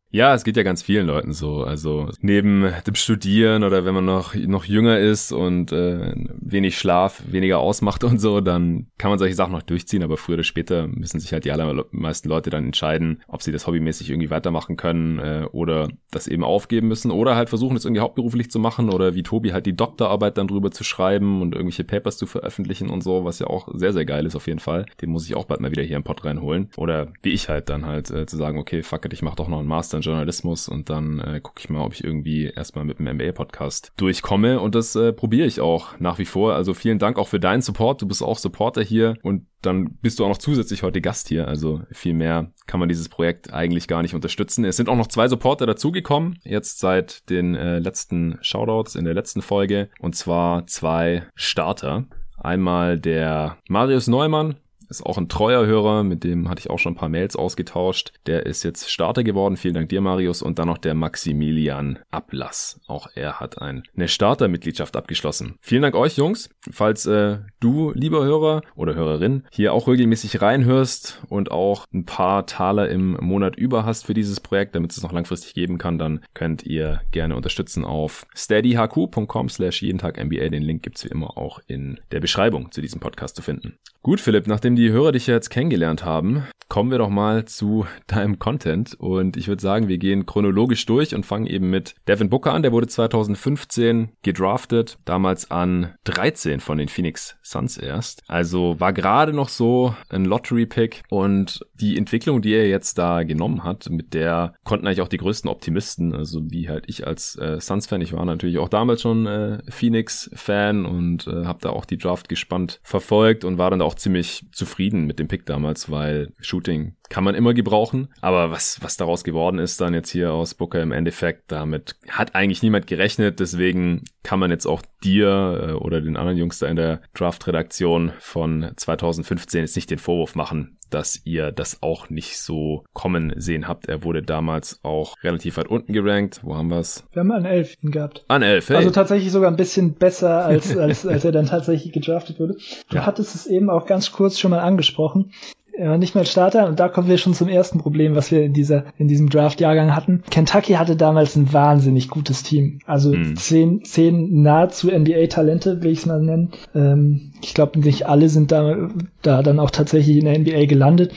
Ja, 0.10 0.34
es 0.34 0.46
geht 0.46 0.56
ja 0.56 0.64
ganz 0.64 0.82
vielen 0.82 1.06
Leuten 1.06 1.34
so. 1.34 1.64
Also 1.64 2.10
neben 2.22 2.72
dem 2.86 2.96
Studieren 2.96 3.64
oder 3.64 3.84
wenn 3.84 3.94
man 3.94 4.06
noch, 4.06 4.34
noch 4.36 4.64
jünger 4.64 5.00
ist 5.00 5.34
und 5.34 5.72
äh, 5.74 6.14
wenig 6.40 6.78
Schlaf, 6.78 7.22
weniger 7.28 7.60
ausmacht 7.60 8.04
und 8.06 8.20
so, 8.20 8.40
dann 8.40 8.88
kann 8.98 9.10
man 9.10 9.20
solche 9.20 9.36
Sachen 9.36 9.52
noch 9.52 9.64
durchziehen, 9.64 10.04
aber 10.04 10.16
früher 10.16 10.36
oder 10.36 10.44
später 10.44 10.88
müssen 10.88 11.20
sich 11.20 11.34
halt 11.34 11.44
die 11.44 11.52
allermeisten 11.52 12.30
Leute 12.30 12.50
dann 12.50 12.66
entscheiden, 12.66 13.22
ob 13.28 13.42
sie 13.42 13.52
das 13.52 13.68
hobbymäßig 13.68 14.10
irgendwie 14.10 14.30
weitermachen 14.30 14.78
können 14.78 15.20
äh, 15.20 15.46
oder 15.52 15.90
das 16.12 16.28
eben 16.28 16.44
aufgeben 16.44 16.88
müssen 16.88 17.12
oder 17.12 17.36
halt 17.36 17.50
versuchen, 17.50 17.76
es 17.76 17.84
irgendwie 17.84 18.02
hauptberuflich 18.02 18.50
zu 18.50 18.60
machen 18.60 18.90
oder 18.90 19.14
wie 19.14 19.24
Tobi 19.24 19.52
halt 19.52 19.66
die 19.66 19.76
Doktorarbeit 19.76 20.38
dann 20.38 20.48
drüber 20.48 20.72
zu 20.72 20.86
schreiben 20.86 21.42
und 21.42 21.54
irgendwelche 21.54 21.84
Papers 21.84 22.18
zu 22.18 22.28
veröffentlichen 22.28 22.90
und 22.90 23.04
so, 23.04 23.26
was 23.26 23.40
ja 23.40 23.48
auch 23.48 23.68
sehr, 23.74 23.92
sehr 23.92 24.06
geil 24.06 24.26
ist 24.26 24.36
auf 24.38 24.48
jeden 24.48 24.60
Fall. 24.60 24.86
Den 25.02 25.10
muss 25.10 25.26
ich 25.26 25.36
auch 25.36 25.46
bald 25.46 25.60
mal 25.60 25.72
wieder 25.72 25.84
hier 25.84 25.98
im 25.98 26.04
Pod 26.04 26.24
reinholen. 26.24 26.70
Oder 26.78 27.10
wie 27.22 27.32
ich 27.32 27.50
halt 27.50 27.70
dann 27.70 27.86
halt 27.86 28.10
äh, 28.10 28.26
zu 28.26 28.38
sagen, 28.38 28.58
okay, 28.58 28.84
fuck 28.84 29.06
it, 29.06 29.14
ich 29.14 29.22
mach 29.22 29.36
doch 29.36 29.50
noch 29.50 29.60
einen 29.60 29.68
Master 29.68 29.97
in 29.98 30.01
Journalismus 30.01 30.70
und 30.70 30.89
dann 30.89 31.20
äh, 31.20 31.39
gucke 31.42 31.60
ich 31.60 31.70
mal, 31.70 31.84
ob 31.84 31.94
ich 31.94 32.04
irgendwie 32.04 32.46
erstmal 32.46 32.86
mit 32.86 33.00
dem 33.00 33.06
MBA-Podcast 33.06 33.92
durchkomme 33.98 34.60
und 34.60 34.75
das 34.75 34.96
äh, 34.96 35.13
probiere 35.13 35.48
ich 35.48 35.62
auch 35.62 36.00
nach 36.00 36.20
wie 36.20 36.25
vor. 36.25 36.54
Also 36.54 36.74
vielen 36.74 37.00
Dank 37.00 37.18
auch 37.18 37.27
für 37.27 37.39
deinen 37.39 37.62
Support. 37.62 38.01
Du 38.01 38.08
bist 38.08 38.24
auch 38.24 38.38
Supporter 38.38 38.82
hier 38.82 39.18
und 39.24 39.46
dann 39.62 39.98
bist 40.01 40.20
du 40.20 40.25
auch 40.25 40.30
noch 40.30 40.38
zusätzlich 40.38 40.84
heute 40.84 41.01
Gast 41.01 41.27
hier. 41.27 41.48
Also 41.48 41.82
viel 41.92 42.13
mehr 42.13 42.51
kann 42.68 42.80
man 42.80 42.89
dieses 42.89 43.10
Projekt 43.10 43.54
eigentlich 43.54 43.88
gar 43.88 44.01
nicht 44.01 44.16
unterstützen. 44.16 44.66
Es 44.66 44.77
sind 44.77 44.89
auch 44.89 44.96
noch 44.96 45.08
zwei 45.08 45.27
Supporter 45.27 45.66
dazugekommen, 45.66 46.39
jetzt 46.44 46.80
seit 46.80 47.30
den 47.30 47.56
äh, 47.56 47.80
letzten 47.80 48.38
Shoutouts 48.42 48.96
in 48.96 49.06
der 49.06 49.13
letzten 49.13 49.42
Folge 49.42 49.89
und 50.00 50.16
zwar 50.16 50.68
zwei 50.68 51.27
Starter. 51.36 52.06
Einmal 52.38 53.00
der 53.00 53.58
Marius 53.68 54.08
Neumann, 54.08 54.58
ist 54.89 55.06
auch 55.06 55.17
ein 55.17 55.29
treuer 55.29 55.65
Hörer, 55.65 56.03
mit 56.03 56.24
dem 56.24 56.50
hatte 56.50 56.60
ich 56.60 56.70
auch 56.70 56.79
schon 56.79 56.94
ein 56.94 56.98
paar 56.98 57.10
Mails 57.10 57.36
ausgetauscht. 57.36 58.13
Der 58.25 58.46
ist 58.46 58.63
jetzt 58.63 58.89
Starter 58.89 59.24
geworden. 59.24 59.58
Vielen 59.58 59.74
Dank 59.74 59.89
dir, 59.89 60.01
Marius. 60.01 60.41
Und 60.41 60.60
dann 60.60 60.67
noch 60.67 60.77
der 60.77 60.94
Maximilian 60.94 62.00
Ablass. 62.12 62.79
Auch 62.88 63.08
er 63.15 63.39
hat 63.39 63.62
ein, 63.62 63.84
eine 63.96 64.08
Startermitgliedschaft 64.08 64.96
abgeschlossen. 64.96 65.56
Vielen 65.62 65.82
Dank 65.82 65.96
euch, 65.96 66.17
Jungs. 66.17 66.50
Falls 66.72 67.06
äh, 67.06 67.39
du, 67.60 67.91
lieber 67.91 68.24
Hörer 68.24 68.62
oder 68.75 68.96
Hörerin, 68.96 69.44
hier 69.51 69.74
auch 69.74 69.88
regelmäßig 69.88 70.41
reinhörst 70.41 71.22
und 71.29 71.51
auch 71.51 71.86
ein 71.94 72.06
paar 72.06 72.46
Taler 72.46 72.89
im 72.89 73.17
Monat 73.20 73.56
über 73.56 73.86
hast 73.86 74.06
für 74.06 74.13
dieses 74.13 74.39
Projekt, 74.39 74.75
damit 74.75 74.91
es 74.91 75.03
noch 75.03 75.12
langfristig 75.12 75.53
geben 75.53 75.77
kann, 75.77 75.98
dann 75.98 76.22
könnt 76.34 76.63
ihr 76.63 77.01
gerne 77.12 77.36
unterstützen 77.36 77.86
auf 77.86 78.25
steadyhq.com 78.36 79.50
slash 79.50 79.82
jeden 79.82 80.00
Tag 80.00 80.24
NBA. 80.24 80.50
Den 80.50 80.63
Link 80.63 80.84
gibt's 80.84 81.03
wie 81.03 81.10
immer 81.10 81.38
auch 81.38 81.60
in 81.67 82.00
der 82.12 82.20
Beschreibung 82.20 82.72
zu 82.72 82.82
diesem 82.82 83.00
Podcast 83.00 83.36
zu 83.36 83.41
finden. 83.41 83.77
Gut, 84.04 84.22
Philipp, 84.22 84.48
nachdem 84.48 84.75
die 84.75 84.92
Hörer 84.92 85.12
dich 85.12 85.27
jetzt 85.27 85.50
kennengelernt 85.50 86.06
haben, 86.06 86.48
kommen 86.70 86.92
wir 86.92 86.98
doch 86.98 87.10
mal 87.10 87.46
zu 87.46 87.86
deinem 88.08 88.39
Content. 88.39 88.96
Und 89.00 89.38
ich 89.38 89.48
würde 89.48 89.62
sagen, 89.62 89.88
wir 89.88 89.98
gehen 89.98 90.25
chronologisch 90.25 90.86
durch 90.86 91.16
und 91.16 91.25
fangen 91.25 91.48
eben 91.48 91.70
mit 91.70 91.96
Devin 92.08 92.30
Booker 92.30 92.54
an. 92.54 92.62
Der 92.62 92.72
wurde 92.72 92.88
2015 92.88 94.10
gedraftet, 94.22 94.98
damals 95.06 95.50
an 95.51 95.96
13 96.06 96.60
von 96.60 96.77
den 96.77 96.88
Phoenix 96.88 97.38
Suns 97.42 97.77
erst. 97.77 98.24
Also 98.27 98.80
war 98.80 98.94
gerade 98.94 99.34
noch 99.34 99.50
so 99.50 99.96
ein 100.10 100.25
Lottery-Pick 100.25 101.04
und 101.10 101.66
die 101.74 101.98
Entwicklung, 101.98 102.42
die 102.42 102.54
er 102.54 102.68
jetzt 102.68 102.98
da 102.98 103.24
genommen 103.24 103.63
hat, 103.63 103.89
mit 103.89 104.13
der 104.13 104.54
konnten 104.63 104.88
eigentlich 104.88 105.01
auch 105.01 105.08
die 105.08 105.18
größten 105.18 105.50
Optimisten, 105.50 106.13
also 106.13 106.42
wie 106.50 106.70
halt 106.70 106.86
ich 106.88 107.08
als 107.08 107.36
äh, 107.38 107.60
Suns-Fan, 107.60 108.01
ich 108.01 108.13
war 108.13 108.25
natürlich 108.25 108.58
auch 108.58 108.70
damals 108.70 109.01
schon 109.01 109.25
äh, 109.25 109.60
Phoenix-Fan 109.70 110.86
und 110.86 111.27
äh, 111.27 111.46
habe 111.46 111.60
da 111.62 111.70
auch 111.70 111.86
die 111.86 111.98
Draft 111.98 112.30
gespannt 112.30 112.80
verfolgt 112.84 113.46
und 113.46 113.58
war 113.58 113.70
dann 113.70 113.82
auch 113.88 113.96
ziemlich 113.96 114.46
zufrieden 114.51 115.06
mit 115.06 115.17
dem 115.17 115.27
Pick 115.27 115.46
damals, 115.46 115.89
weil 115.89 116.34
Shooting 116.39 116.96
kann 117.10 117.24
man 117.24 117.36
immer 117.36 117.54
gebrauchen. 117.54 118.10
Aber 118.22 118.52
was, 118.52 118.82
was 118.82 118.98
daraus 118.98 119.24
geworden 119.24 119.60
ist 119.60 119.82
dann 119.82 119.94
jetzt 119.94 120.10
hier 120.10 120.34
aus 120.34 120.54
Booker 120.54 120.82
im 120.82 120.92
Endeffekt, 120.92 121.52
damit 121.52 121.96
hat 122.10 122.36
eigentlich 122.36 122.64
niemand 122.64 122.88
gerechnet. 122.88 123.40
Deswegen 123.40 124.04
kann 124.24 124.40
man 124.40 124.52
jetzt 124.52 124.66
auch 124.66 124.82
dir 125.04 125.70
äh, 125.70 125.72
oder 125.74 126.02
den 126.02 126.18
anderen 126.18 126.38
Jungs 126.38 126.60
da 126.60 126.68
in 126.68 126.76
der 126.76 127.02
Draft-Redaktion 127.14 128.12
von 128.20 128.72
2015 128.76 129.62
jetzt 129.62 129.76
nicht 129.76 129.90
den 129.90 130.00
Vorwurf 130.00 130.36
machen, 130.36 130.78
dass 130.90 131.22
ihr 131.26 131.52
das 131.52 131.82
auch 131.82 132.10
nicht 132.10 132.40
so 132.40 132.84
kommen 132.94 133.34
sehen 133.38 133.68
habt. 133.68 133.88
Er 133.88 134.04
wurde 134.04 134.24
damals 134.24 134.80
auch 134.84 135.16
relativ 135.24 135.58
weit 135.58 135.68
unten 135.68 135.94
gerankt. 135.94 136.42
Wo 136.44 136.56
haben 136.56 136.70
wir's? 136.70 137.06
Wir 137.12 137.22
haben 137.22 137.32
an 137.32 137.46
11 137.46 137.76
gehabt. 137.84 138.26
An 138.28 138.42
11, 138.42 138.70
hey. 138.70 138.78
Also 138.78 138.92
tatsächlich 138.92 139.32
sogar 139.32 139.52
ein 139.52 139.58
bisschen 139.58 139.94
besser, 139.94 140.46
als, 140.46 140.76
als, 140.78 141.06
als 141.08 141.26
er 141.26 141.32
dann 141.32 141.46
tatsächlich 141.46 141.94
gedraftet 141.94 142.40
wurde. 142.40 142.58
Du 142.90 142.98
ja. 142.98 143.06
hattest 143.06 143.36
es 143.36 143.48
eben 143.48 143.70
auch 143.70 143.86
ganz 143.86 144.12
kurz 144.12 144.40
schon 144.40 144.52
mal 144.52 144.60
angesprochen 144.60 145.32
er 145.78 145.92
war 145.92 145.98
nicht 145.98 146.16
mehr 146.16 146.26
Starter 146.26 146.68
und 146.68 146.80
da 146.80 146.90
kommen 146.90 147.08
wir 147.08 147.18
schon 147.18 147.34
zum 147.34 147.48
ersten 147.48 147.80
Problem, 147.80 148.16
was 148.16 148.32
wir 148.32 148.44
in 148.44 148.54
dieser 148.54 148.86
in 148.98 149.08
diesem 149.08 149.30
Draft-Jahrgang 149.30 149.96
hatten. 149.96 150.24
Kentucky 150.30 150.74
hatte 150.74 150.96
damals 150.96 151.36
ein 151.36 151.54
wahnsinnig 151.54 152.10
gutes 152.10 152.44
Team, 152.44 152.80
also 152.86 153.14
mhm. 153.14 153.36
zehn, 153.36 153.84
zehn 153.84 154.42
nahezu 154.42 154.90
NBA-Talente, 154.92 155.84
will 155.84 155.92
ich 155.92 156.00
es 156.00 156.06
mal 156.06 156.22
nennen. 156.22 156.52
Ähm, 156.74 157.27
ich 157.41 157.53
glaube, 157.53 157.79
nicht 157.79 158.08
alle 158.08 158.29
sind 158.29 158.51
da, 158.51 158.89
da 159.22 159.44
dann 159.44 159.60
auch 159.60 159.72
tatsächlich 159.72 160.17
in 160.17 160.25
der 160.25 160.39
NBA 160.39 160.65
gelandet. 160.65 161.13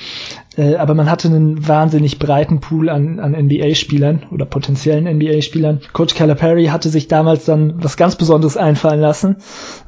Äh, 0.56 0.76
aber 0.76 0.94
man 0.94 1.10
hatte 1.10 1.28
einen 1.28 1.66
wahnsinnig 1.68 2.18
breiten 2.18 2.60
Pool 2.60 2.88
an, 2.88 3.20
an 3.20 3.32
NBA-Spielern 3.32 4.24
oder 4.32 4.44
potenziellen 4.44 5.04
NBA-Spielern. 5.04 5.80
Coach 5.92 6.14
Calipari 6.14 6.66
hatte 6.66 6.88
sich 6.88 7.08
damals 7.08 7.44
dann 7.44 7.82
was 7.82 7.96
ganz 7.96 8.16
Besonderes 8.16 8.56
einfallen 8.56 9.00
lassen. 9.00 9.36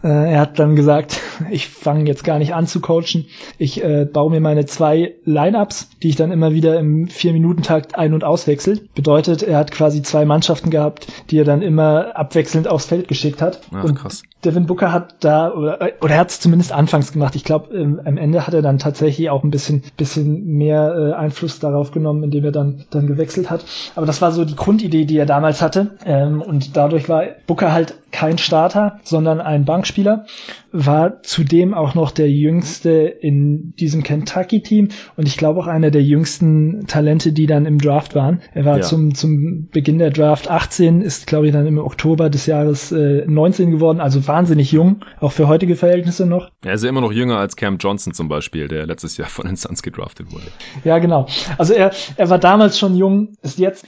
Äh, 0.05 0.33
er 0.33 0.41
hat 0.41 0.59
dann 0.59 0.77
gesagt, 0.77 1.21
ich 1.51 1.69
fange 1.69 2.07
jetzt 2.07 2.25
gar 2.25 2.39
nicht 2.39 2.55
an 2.55 2.67
zu 2.67 2.81
coachen. 2.81 3.27
Ich 3.59 3.83
äh, 3.83 4.07
baue 4.11 4.31
mir 4.31 4.41
meine 4.41 4.65
zwei 4.67 5.15
Lineups, 5.25 5.91
die 6.03 6.11
ich 6.11 6.17
dann 6.17 6.33
immer 6.33 6.53
wieder 6.53 6.79
im 6.79 7.09
Vier-Minuten-Takt 7.09 7.97
ein- 7.99 8.15
und 8.15 8.25
auswechselt. 8.25 8.95
Bedeutet, 8.95 9.43
er 9.43 9.59
hat 9.59 9.73
quasi 9.73 10.03
zwei 10.03 10.25
Mannschaften 10.25 10.71
gehabt, 10.71 11.07
die 11.31 11.39
er 11.39 11.45
dann 11.45 11.63
immer 11.63 12.17
abwechselnd 12.17 12.69
aufs 12.69 12.87
Feld 12.87 13.09
geschickt 13.09 13.43
hat. 13.43 13.61
Ach, 13.73 13.85
und 13.85 13.97
krass. 13.97 14.23
Devin 14.45 14.67
Booker 14.67 14.93
hat 14.93 15.17
da, 15.21 15.53
oder, 15.53 15.79
oder 16.01 16.15
er 16.15 16.21
hat 16.23 16.31
es 16.31 16.39
zumindest 16.39 16.71
anfangs 16.71 17.13
gemacht. 17.13 17.35
Ich 17.35 17.43
glaube, 17.43 17.75
ähm, 17.77 18.01
am 18.05 18.17
Ende 18.17 18.47
hat 18.47 18.55
er 18.55 18.63
dann 18.63 18.79
tatsächlich 18.79 19.29
auch 19.29 19.43
ein 19.43 19.51
bisschen, 19.51 19.83
bisschen 19.97 20.47
mehr 20.47 20.95
äh, 20.95 21.13
Einfluss 21.15 21.59
darauf 21.59 21.91
genommen, 21.91 22.23
indem 22.23 22.45
er 22.45 22.53
dann, 22.53 22.85
dann 22.91 23.09
gewechselt 23.09 23.51
hat. 23.51 23.65
Aber 23.97 24.07
das 24.07 24.23
war 24.23 24.31
so 24.31 24.45
die 24.45 24.55
Grundidee, 24.55 25.05
die 25.05 25.19
er 25.19 25.27
damals 25.27 25.61
hatte. 25.61 25.97
Ähm, 26.07 26.41
und 26.41 26.77
dadurch 26.77 27.09
war 27.09 27.25
Booker 27.49 27.73
halt 27.73 27.95
kein 28.13 28.39
Starter, 28.39 29.01
sondern 29.03 29.41
ein 29.41 29.65
Bankspieler, 29.65 30.27
war 30.71 31.23
zudem 31.23 31.75
auch 31.75 31.95
noch 31.95 32.11
der 32.11 32.31
jüngste 32.31 32.91
in 32.91 33.75
diesem 33.77 34.03
Kentucky-Team 34.03 34.89
und 35.17 35.27
ich 35.27 35.37
glaube 35.37 35.61
auch 35.61 35.67
einer 35.67 35.91
der 35.91 36.03
jüngsten 36.03 36.87
Talente, 36.87 37.33
die 37.33 37.47
dann 37.47 37.67
im 37.67 37.79
Draft 37.79 38.15
waren. 38.15 38.41
Er 38.55 38.65
war 38.65 38.77
ja. 38.77 38.83
zum, 38.83 39.15
zum 39.15 39.69
Beginn 39.71 39.99
der 39.99 40.11
Draft 40.11 40.51
18, 40.51 41.01
ist 41.01 41.27
glaube 41.27 41.47
ich 41.47 41.53
dann 41.53 41.67
im 41.67 41.79
Oktober 41.79 42.31
des 42.31 42.47
Jahres 42.47 42.93
äh, 42.93 43.25
19 43.27 43.71
geworden, 43.71 44.01
also 44.01 44.27
wahnsinnig 44.29 44.73
jung, 44.73 45.05
auch 45.19 45.33
für 45.33 45.49
heutige 45.49 45.75
Verhältnisse 45.75 46.12
noch. 46.21 46.51
Er 46.65 46.75
ist 46.75 46.83
ja 46.83 46.89
immer 46.89 47.01
noch 47.01 47.13
jünger 47.13 47.39
als 47.39 47.57
Cam 47.57 47.79
Johnson 47.79 48.15
zum 48.15 48.29
Beispiel, 48.29 48.69
der 48.69 48.87
letztes 48.87 49.17
Jahr 49.17 49.29
von 49.29 49.47
den 49.47 49.57
Suns 49.57 49.83
gedraftet 49.83 50.33
wurde. 50.33 50.47
Ja, 50.85 50.99
genau. 50.99 51.27
Also 51.59 51.75
er, 51.75 51.93
er 52.17 52.31
war 52.31 52.39
damals 52.39 52.79
schon 52.79 52.97
jung, 52.97 53.35
ist 53.43 53.59
jetzt 53.59 53.87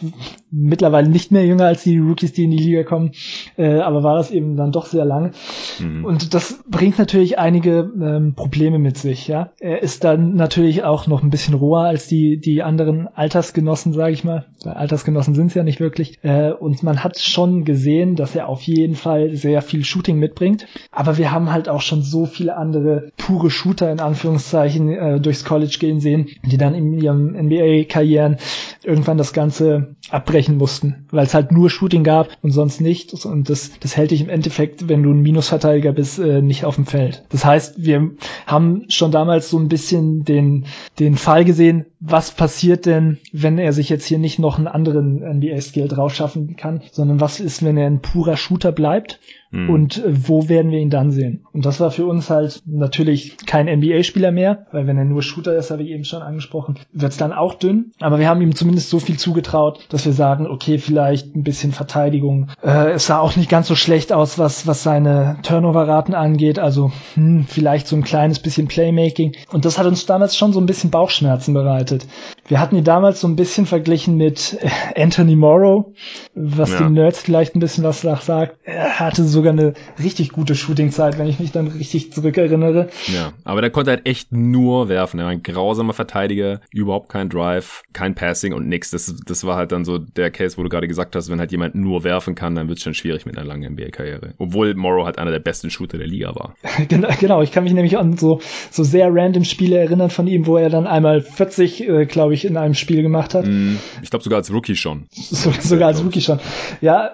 mittlerweile 0.51 1.09
nicht 1.09 1.33
mehr 1.33 1.45
jünger 1.45 1.67
als 1.67 1.83
die 1.83 1.99
Rookies, 1.99 2.33
die 2.33 2.45
in 2.45 2.51
die 2.51 2.59
Liga 2.59 2.85
kommen, 2.85 3.13
äh, 3.57 3.79
aber 3.81 4.03
war 4.03 4.17
das 4.17 4.31
eben 4.31 4.57
dann 4.57 4.73
doch 4.73 4.87
sehr 4.87 5.05
lang. 5.05 5.33
Mhm. 5.81 6.05
Und 6.05 6.35
das 6.35 6.63
bringt 6.69 6.99
natürlich 6.99 7.39
einige 7.39 7.91
ähm, 8.01 8.35
Probleme 8.35 8.79
mit 8.79 8.97
sich. 8.97 9.29
Ja, 9.29 9.51
er 9.59 9.83
ist 9.83 10.05
dann 10.05 10.35
natürlich 10.35 10.85
auch 10.85 11.07
noch 11.07 11.23
ein 11.23 11.31
bisschen 11.31 11.55
roher 11.55 11.87
als 11.87 12.07
die 12.07 12.39
die 12.39 12.63
anderen 12.63 13.09
Altersgenossen, 13.09 13.93
sage 13.93 14.13
ich 14.13 14.25
mal. 14.25 14.47
Altersgenossen 14.65 15.35
sind 15.35 15.49
es 15.49 15.55
ja 15.55 15.63
nicht 15.63 15.81
wirklich. 15.81 16.19
Äh, 16.23 16.53
und 16.53 16.83
man 16.83 17.03
hat 17.03 17.19
schon 17.19 17.65
gesehen, 17.65 18.17
dass 18.17 18.35
er 18.35 18.49
auf 18.49 18.63
jeden 18.63 18.95
Fall 18.95 19.35
sehr 19.35 19.63
viel 19.63 19.85
Shooting 19.85 20.19
mitbringt. 20.19 20.67
Aber 20.91 21.19
wir 21.19 21.33
haben 21.33 21.53
halt 21.53 21.69
auch 21.69 21.81
schon 21.81 22.03
so 22.03 22.14
viele 22.27 22.57
andere 22.57 23.11
pure 23.17 23.51
Shooter 23.51 23.91
in 23.91 24.01
Anführungszeichen 24.01 24.91
äh, 24.91 25.21
durchs 25.21 25.45
College 25.45 25.77
gehen 25.81 26.01
sehen, 26.01 26.29
die 26.45 26.57
dann 26.57 26.75
in 26.75 26.95
ihrem 26.95 27.33
NBA-Karrieren 27.33 28.37
irgendwann 28.83 29.19
das 29.19 29.33
Ganze 29.33 29.97
abbrechen 30.11 30.57
mussten, 30.57 31.07
weil 31.11 31.25
es 31.25 31.35
halt 31.35 31.51
nur 31.51 31.71
Shooting 31.71 32.05
gab 32.05 32.29
und 32.43 32.51
sonst 32.51 32.81
nicht. 32.81 33.13
Und 33.25 33.49
das, 33.51 33.79
das 33.81 33.97
hält 33.97 34.11
dich 34.11 34.21
im 34.21 34.29
Endeffekt, 34.29 34.89
wenn 34.89 35.03
du 35.03 35.11
ein 35.11 35.23
Minusverteidiger 35.23 35.93
bist, 35.93 36.19
äh, 36.19 36.43
nicht 36.43 36.65
auf 36.65 36.77
dem 36.77 36.87
Feld. 36.87 37.25
Das 37.31 37.45
heißt, 37.45 37.85
wir 37.85 38.11
haben 38.47 38.85
schon 38.89 39.11
damals 39.11 39.51
so 39.51 39.59
ein 39.59 39.69
bisschen 39.69 40.25
den, 40.25 40.67
den 40.99 41.17
Fall 41.17 41.45
gesehen, 41.45 41.87
was 42.01 42.31
passiert 42.31 42.87
denn, 42.87 43.19
wenn 43.33 43.59
er 43.59 43.73
sich 43.73 43.89
jetzt 43.89 44.07
hier 44.07 44.19
nicht 44.19 44.39
noch 44.39 44.59
einen 44.59 44.67
anderen 44.67 45.23
NBA-Skill 45.39 45.89
drauf 45.89 46.15
schaffen 46.15 46.57
kann, 46.57 46.83
sondern 46.93 47.21
was 47.21 47.41
ist, 47.41 47.65
wenn 47.65 47.77
er 47.77 47.87
ein 47.87 48.01
purer 48.01 48.37
Shooter 48.37 48.73
bleibt 48.73 49.21
Mhm. 49.55 49.71
Und 49.71 50.05
äh, 50.05 50.29
wo 50.29 50.49
werden 50.49 50.73
wir 50.73 50.81
ihn 50.81 50.91
dann 50.91 51.13
sehen? 51.13 51.47
Und 51.53 51.65
das 51.65 51.79
war 51.79 51.91
für 51.91 52.07
uns 52.07 52.29
halt 52.29 52.61
natürlich 52.67 53.37
kein 53.47 53.67
NBA-Spieler 53.67 54.33
mehr, 54.33 54.67
weil 54.73 54.87
wenn 54.87 54.99
er 54.99 55.05
nur 55.05 55.23
Shooter 55.23 55.57
ist, 55.57 55.71
habe 55.71 55.85
ich 55.85 55.91
eben 55.91 56.05
schon 56.05 56.23
angesprochen, 56.23 56.77
wird 56.93 57.13
es 57.13 57.19
dann 57.19 57.33
auch 57.33 57.55
dünn. 57.55 57.93
Aber 58.01 58.19
wir 58.19 58.29
haben 58.29 58.43
ihm 58.43 58.57
zumindest 58.57 58.91
so 58.91 58.99
viel 58.99 59.17
zugetraut, 59.17 59.87
dass 59.91 60.05
wir 60.05 60.13
sagen, 60.13 60.49
okay, 60.49 60.79
vielleicht 60.79 61.37
ein 61.37 61.45
bisschen 61.45 61.73
Verteidigung. 61.73 62.49
Äh, 62.63 62.93
es 62.93 63.07
sah 63.07 63.21
auch 63.21 63.37
nicht 63.37 63.49
ganz 63.49 63.69
so 63.69 63.77
schlecht 63.77 64.13
aus, 64.13 64.39
was, 64.39 64.67
was 64.67 64.83
seine 64.83 65.37
Turnover-Raten 65.43 66.15
angeht. 66.15 66.59
Also 66.59 66.91
hm, 67.15 67.47
vielleicht 67.49 67.87
so 67.87 67.95
ein 67.95 68.03
kleines 68.03 68.41
bisschen 68.41 68.67
Playmaking. 68.67 69.37
Und 69.53 69.65
das 69.65 69.79
hat 69.79 69.87
uns 69.87 70.05
damals 70.07 70.37
schon 70.37 70.53
so 70.53 70.61
ein 70.61 70.67
bisschen 70.67 70.91
Bauchschmerzen 70.91 71.55
bereitet. 71.55 72.07
Wir 72.47 72.61
hatten 72.61 72.77
ihn 72.77 72.85
damals 72.85 73.21
so 73.21 73.29
ein 73.29 73.37
bisschen 73.37 73.67
verglichen 73.67 74.17
mit 74.17 74.59
äh, 74.61 75.01
Anthony 75.01 75.37
Morrow, 75.37 75.95
was 76.35 76.73
ja. 76.73 76.79
den 76.79 76.93
Nerds 76.93 77.21
vielleicht 77.21 77.55
ein 77.57 77.61
bisschen 77.61 77.85
was 77.85 78.03
sagt. 78.03 78.57
Er 78.65 79.01
hatte 79.01 79.25
sogar 79.25 79.53
eine 79.53 79.75
richtig 80.03 80.31
gute 80.31 80.55
Shootingzeit, 80.55 81.19
wenn 81.19 81.27
ich 81.27 81.41
mich 81.41 81.53
dann 81.53 81.69
richtig 81.69 82.13
zurückerinnere. 82.13 82.89
Ja, 83.07 83.33
aber 83.45 83.61
der 83.61 83.71
konnte 83.71 83.93
halt 83.93 84.07
echt 84.07 84.33
nur 84.33 84.89
werfen. 84.89 85.21
Er 85.21 85.27
war 85.27 85.33
ein 85.33 85.43
grausamer 85.43 85.95
Verteidiger, 85.95 86.61
überhaupt 86.71 87.09
kein 87.09 87.29
Drive, 87.29 87.83
kein 87.93 88.15
Passing 88.15 88.53
und 88.53 88.69
nix. 88.69 88.91
Das, 88.91 89.15
das 89.27 89.45
war 89.45 89.57
halt 89.57 89.73
dann 89.73 89.85
so 89.85 89.99
der 89.99 90.31
Case, 90.31 90.59
wo 90.59 90.63
du 90.63 90.69
gerade 90.69 90.89
gesagt 90.89 91.17
hast, 91.17 91.31
wenn 91.31 91.41
halt 91.41 91.53
jemand 91.53 91.75
nur 91.75 92.05
werfen 92.05 92.35
kann, 92.35 92.55
dann 92.55 92.69
wird 92.69 92.79
es 92.79 92.85
schon 92.85 92.95
schwierig 92.95 93.25
mit 93.25 93.39
einer 93.39 93.47
langen 93.47 93.73
NBA-Karriere. 93.73 94.35
Obwohl 94.39 94.75
Morrow 94.75 95.07
halt 95.07 95.19
einer 95.19 95.31
der 95.31 95.39
besten 95.39 95.71
Shooter 95.71 95.99
der 95.99 96.07
Liga 96.07 96.35
war. 96.35 96.55
genau, 96.89 97.09
genau, 97.19 97.43
ich 97.43 97.53
kann 97.53 97.65
mich 97.65 97.73
nämlich 97.73 97.97
an 97.97 98.17
so, 98.19 98.41
so 98.71 98.85
sehr 98.85 99.09
random 99.11 99.45
Spiele 99.45 99.79
erinnern 99.79 100.11
von 100.11 100.27
ihm, 100.27 100.47
wo 100.47 100.57
er 100.57 100.69
dann 100.69 100.87
einmal 100.87 101.23
40, 101.23 101.89
äh, 101.89 102.07
glaube 102.07 102.34
ich, 102.34 102.34
in 102.43 102.57
einem 102.57 102.75
Spiel 102.75 103.03
gemacht 103.03 103.35
hat. 103.35 103.47
Mm, 103.47 103.77
ich 104.03 104.11
glaube 104.11 104.25
sogar 104.25 104.39
als 104.39 104.51
Rookie 104.51 104.77
schon. 104.77 105.07
So, 105.35 105.53
sogar 105.61 105.89
als 105.89 106.03
Rookie 106.03 106.21
schon. 106.21 106.39
Ja, 106.81 107.11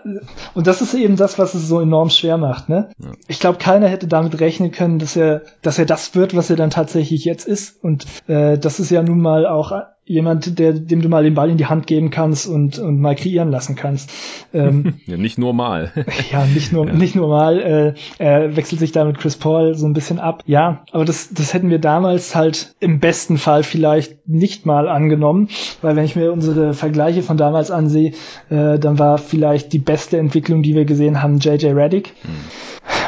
und 0.54 0.66
das 0.66 0.82
ist 0.82 0.94
eben 0.94 1.16
das, 1.16 1.38
was 1.38 1.54
es 1.54 1.66
so 1.66 1.80
enorm 1.80 2.10
schwer 2.10 2.36
macht. 2.36 2.68
Ne? 2.68 2.90
Ja. 2.98 3.12
Ich 3.28 3.40
glaube, 3.40 3.58
keiner 3.58 3.88
hätte 3.88 4.06
damit 4.06 4.38
rechnen 4.40 4.70
können, 4.70 4.98
dass 4.98 5.16
er, 5.16 5.42
dass 5.62 5.78
er 5.78 5.86
das 5.86 6.14
wird, 6.14 6.36
was 6.36 6.50
er 6.50 6.56
dann 6.56 6.70
tatsächlich 6.70 7.24
jetzt 7.24 7.46
ist. 7.48 7.82
Und 7.82 8.06
äh, 8.28 8.58
das 8.58 8.78
ist 8.78 8.90
ja 8.90 9.02
nun 9.02 9.20
mal 9.20 9.46
auch 9.46 9.72
jemand, 10.04 10.58
der, 10.58 10.72
dem 10.72 11.02
du 11.02 11.08
mal 11.08 11.22
den 11.22 11.34
Ball 11.34 11.50
in 11.50 11.56
die 11.56 11.66
Hand 11.66 11.86
geben 11.86 12.10
kannst 12.10 12.46
und, 12.46 12.78
und 12.78 13.00
mal 13.00 13.14
kreieren 13.14 13.50
lassen 13.50 13.76
kannst. 13.76 14.10
Ähm, 14.52 14.94
ja, 15.06 15.16
nicht 15.16 15.38
nur 15.38 15.54
mal. 15.54 15.92
ja, 16.32 16.44
nicht 16.46 16.72
nur, 16.72 16.86
ja. 16.86 16.92
nicht 16.92 17.14
nur 17.14 17.28
mal. 17.28 17.60
Äh, 17.60 17.94
er 18.18 18.56
wechselt 18.56 18.80
sich 18.80 18.92
da 18.92 19.04
mit 19.04 19.18
Chris 19.18 19.36
Paul 19.36 19.74
so 19.74 19.86
ein 19.86 19.92
bisschen 19.92 20.18
ab. 20.18 20.42
Ja, 20.46 20.84
aber 20.90 21.04
das, 21.04 21.32
das 21.32 21.54
hätten 21.54 21.70
wir 21.70 21.78
damals 21.78 22.34
halt 22.34 22.74
im 22.80 22.98
besten 22.98 23.38
Fall 23.38 23.62
vielleicht 23.62 24.28
nicht 24.28 24.66
mal 24.66 24.88
angenommen, 24.88 25.48
weil 25.82 25.96
wenn 25.96 26.04
ich 26.04 26.16
mir 26.16 26.32
unsere 26.32 26.74
Vergleiche 26.74 27.22
von 27.22 27.36
damals 27.36 27.70
ansehe, 27.70 28.12
äh, 28.48 28.78
dann 28.78 28.98
war 28.98 29.18
vielleicht 29.18 29.72
die 29.72 29.78
beste 29.78 30.18
Entwicklung, 30.18 30.62
die 30.62 30.74
wir 30.74 30.84
gesehen 30.84 31.22
haben, 31.22 31.38
JJ 31.38 31.68
Reddick. 31.68 32.14
Hm. 32.22 32.30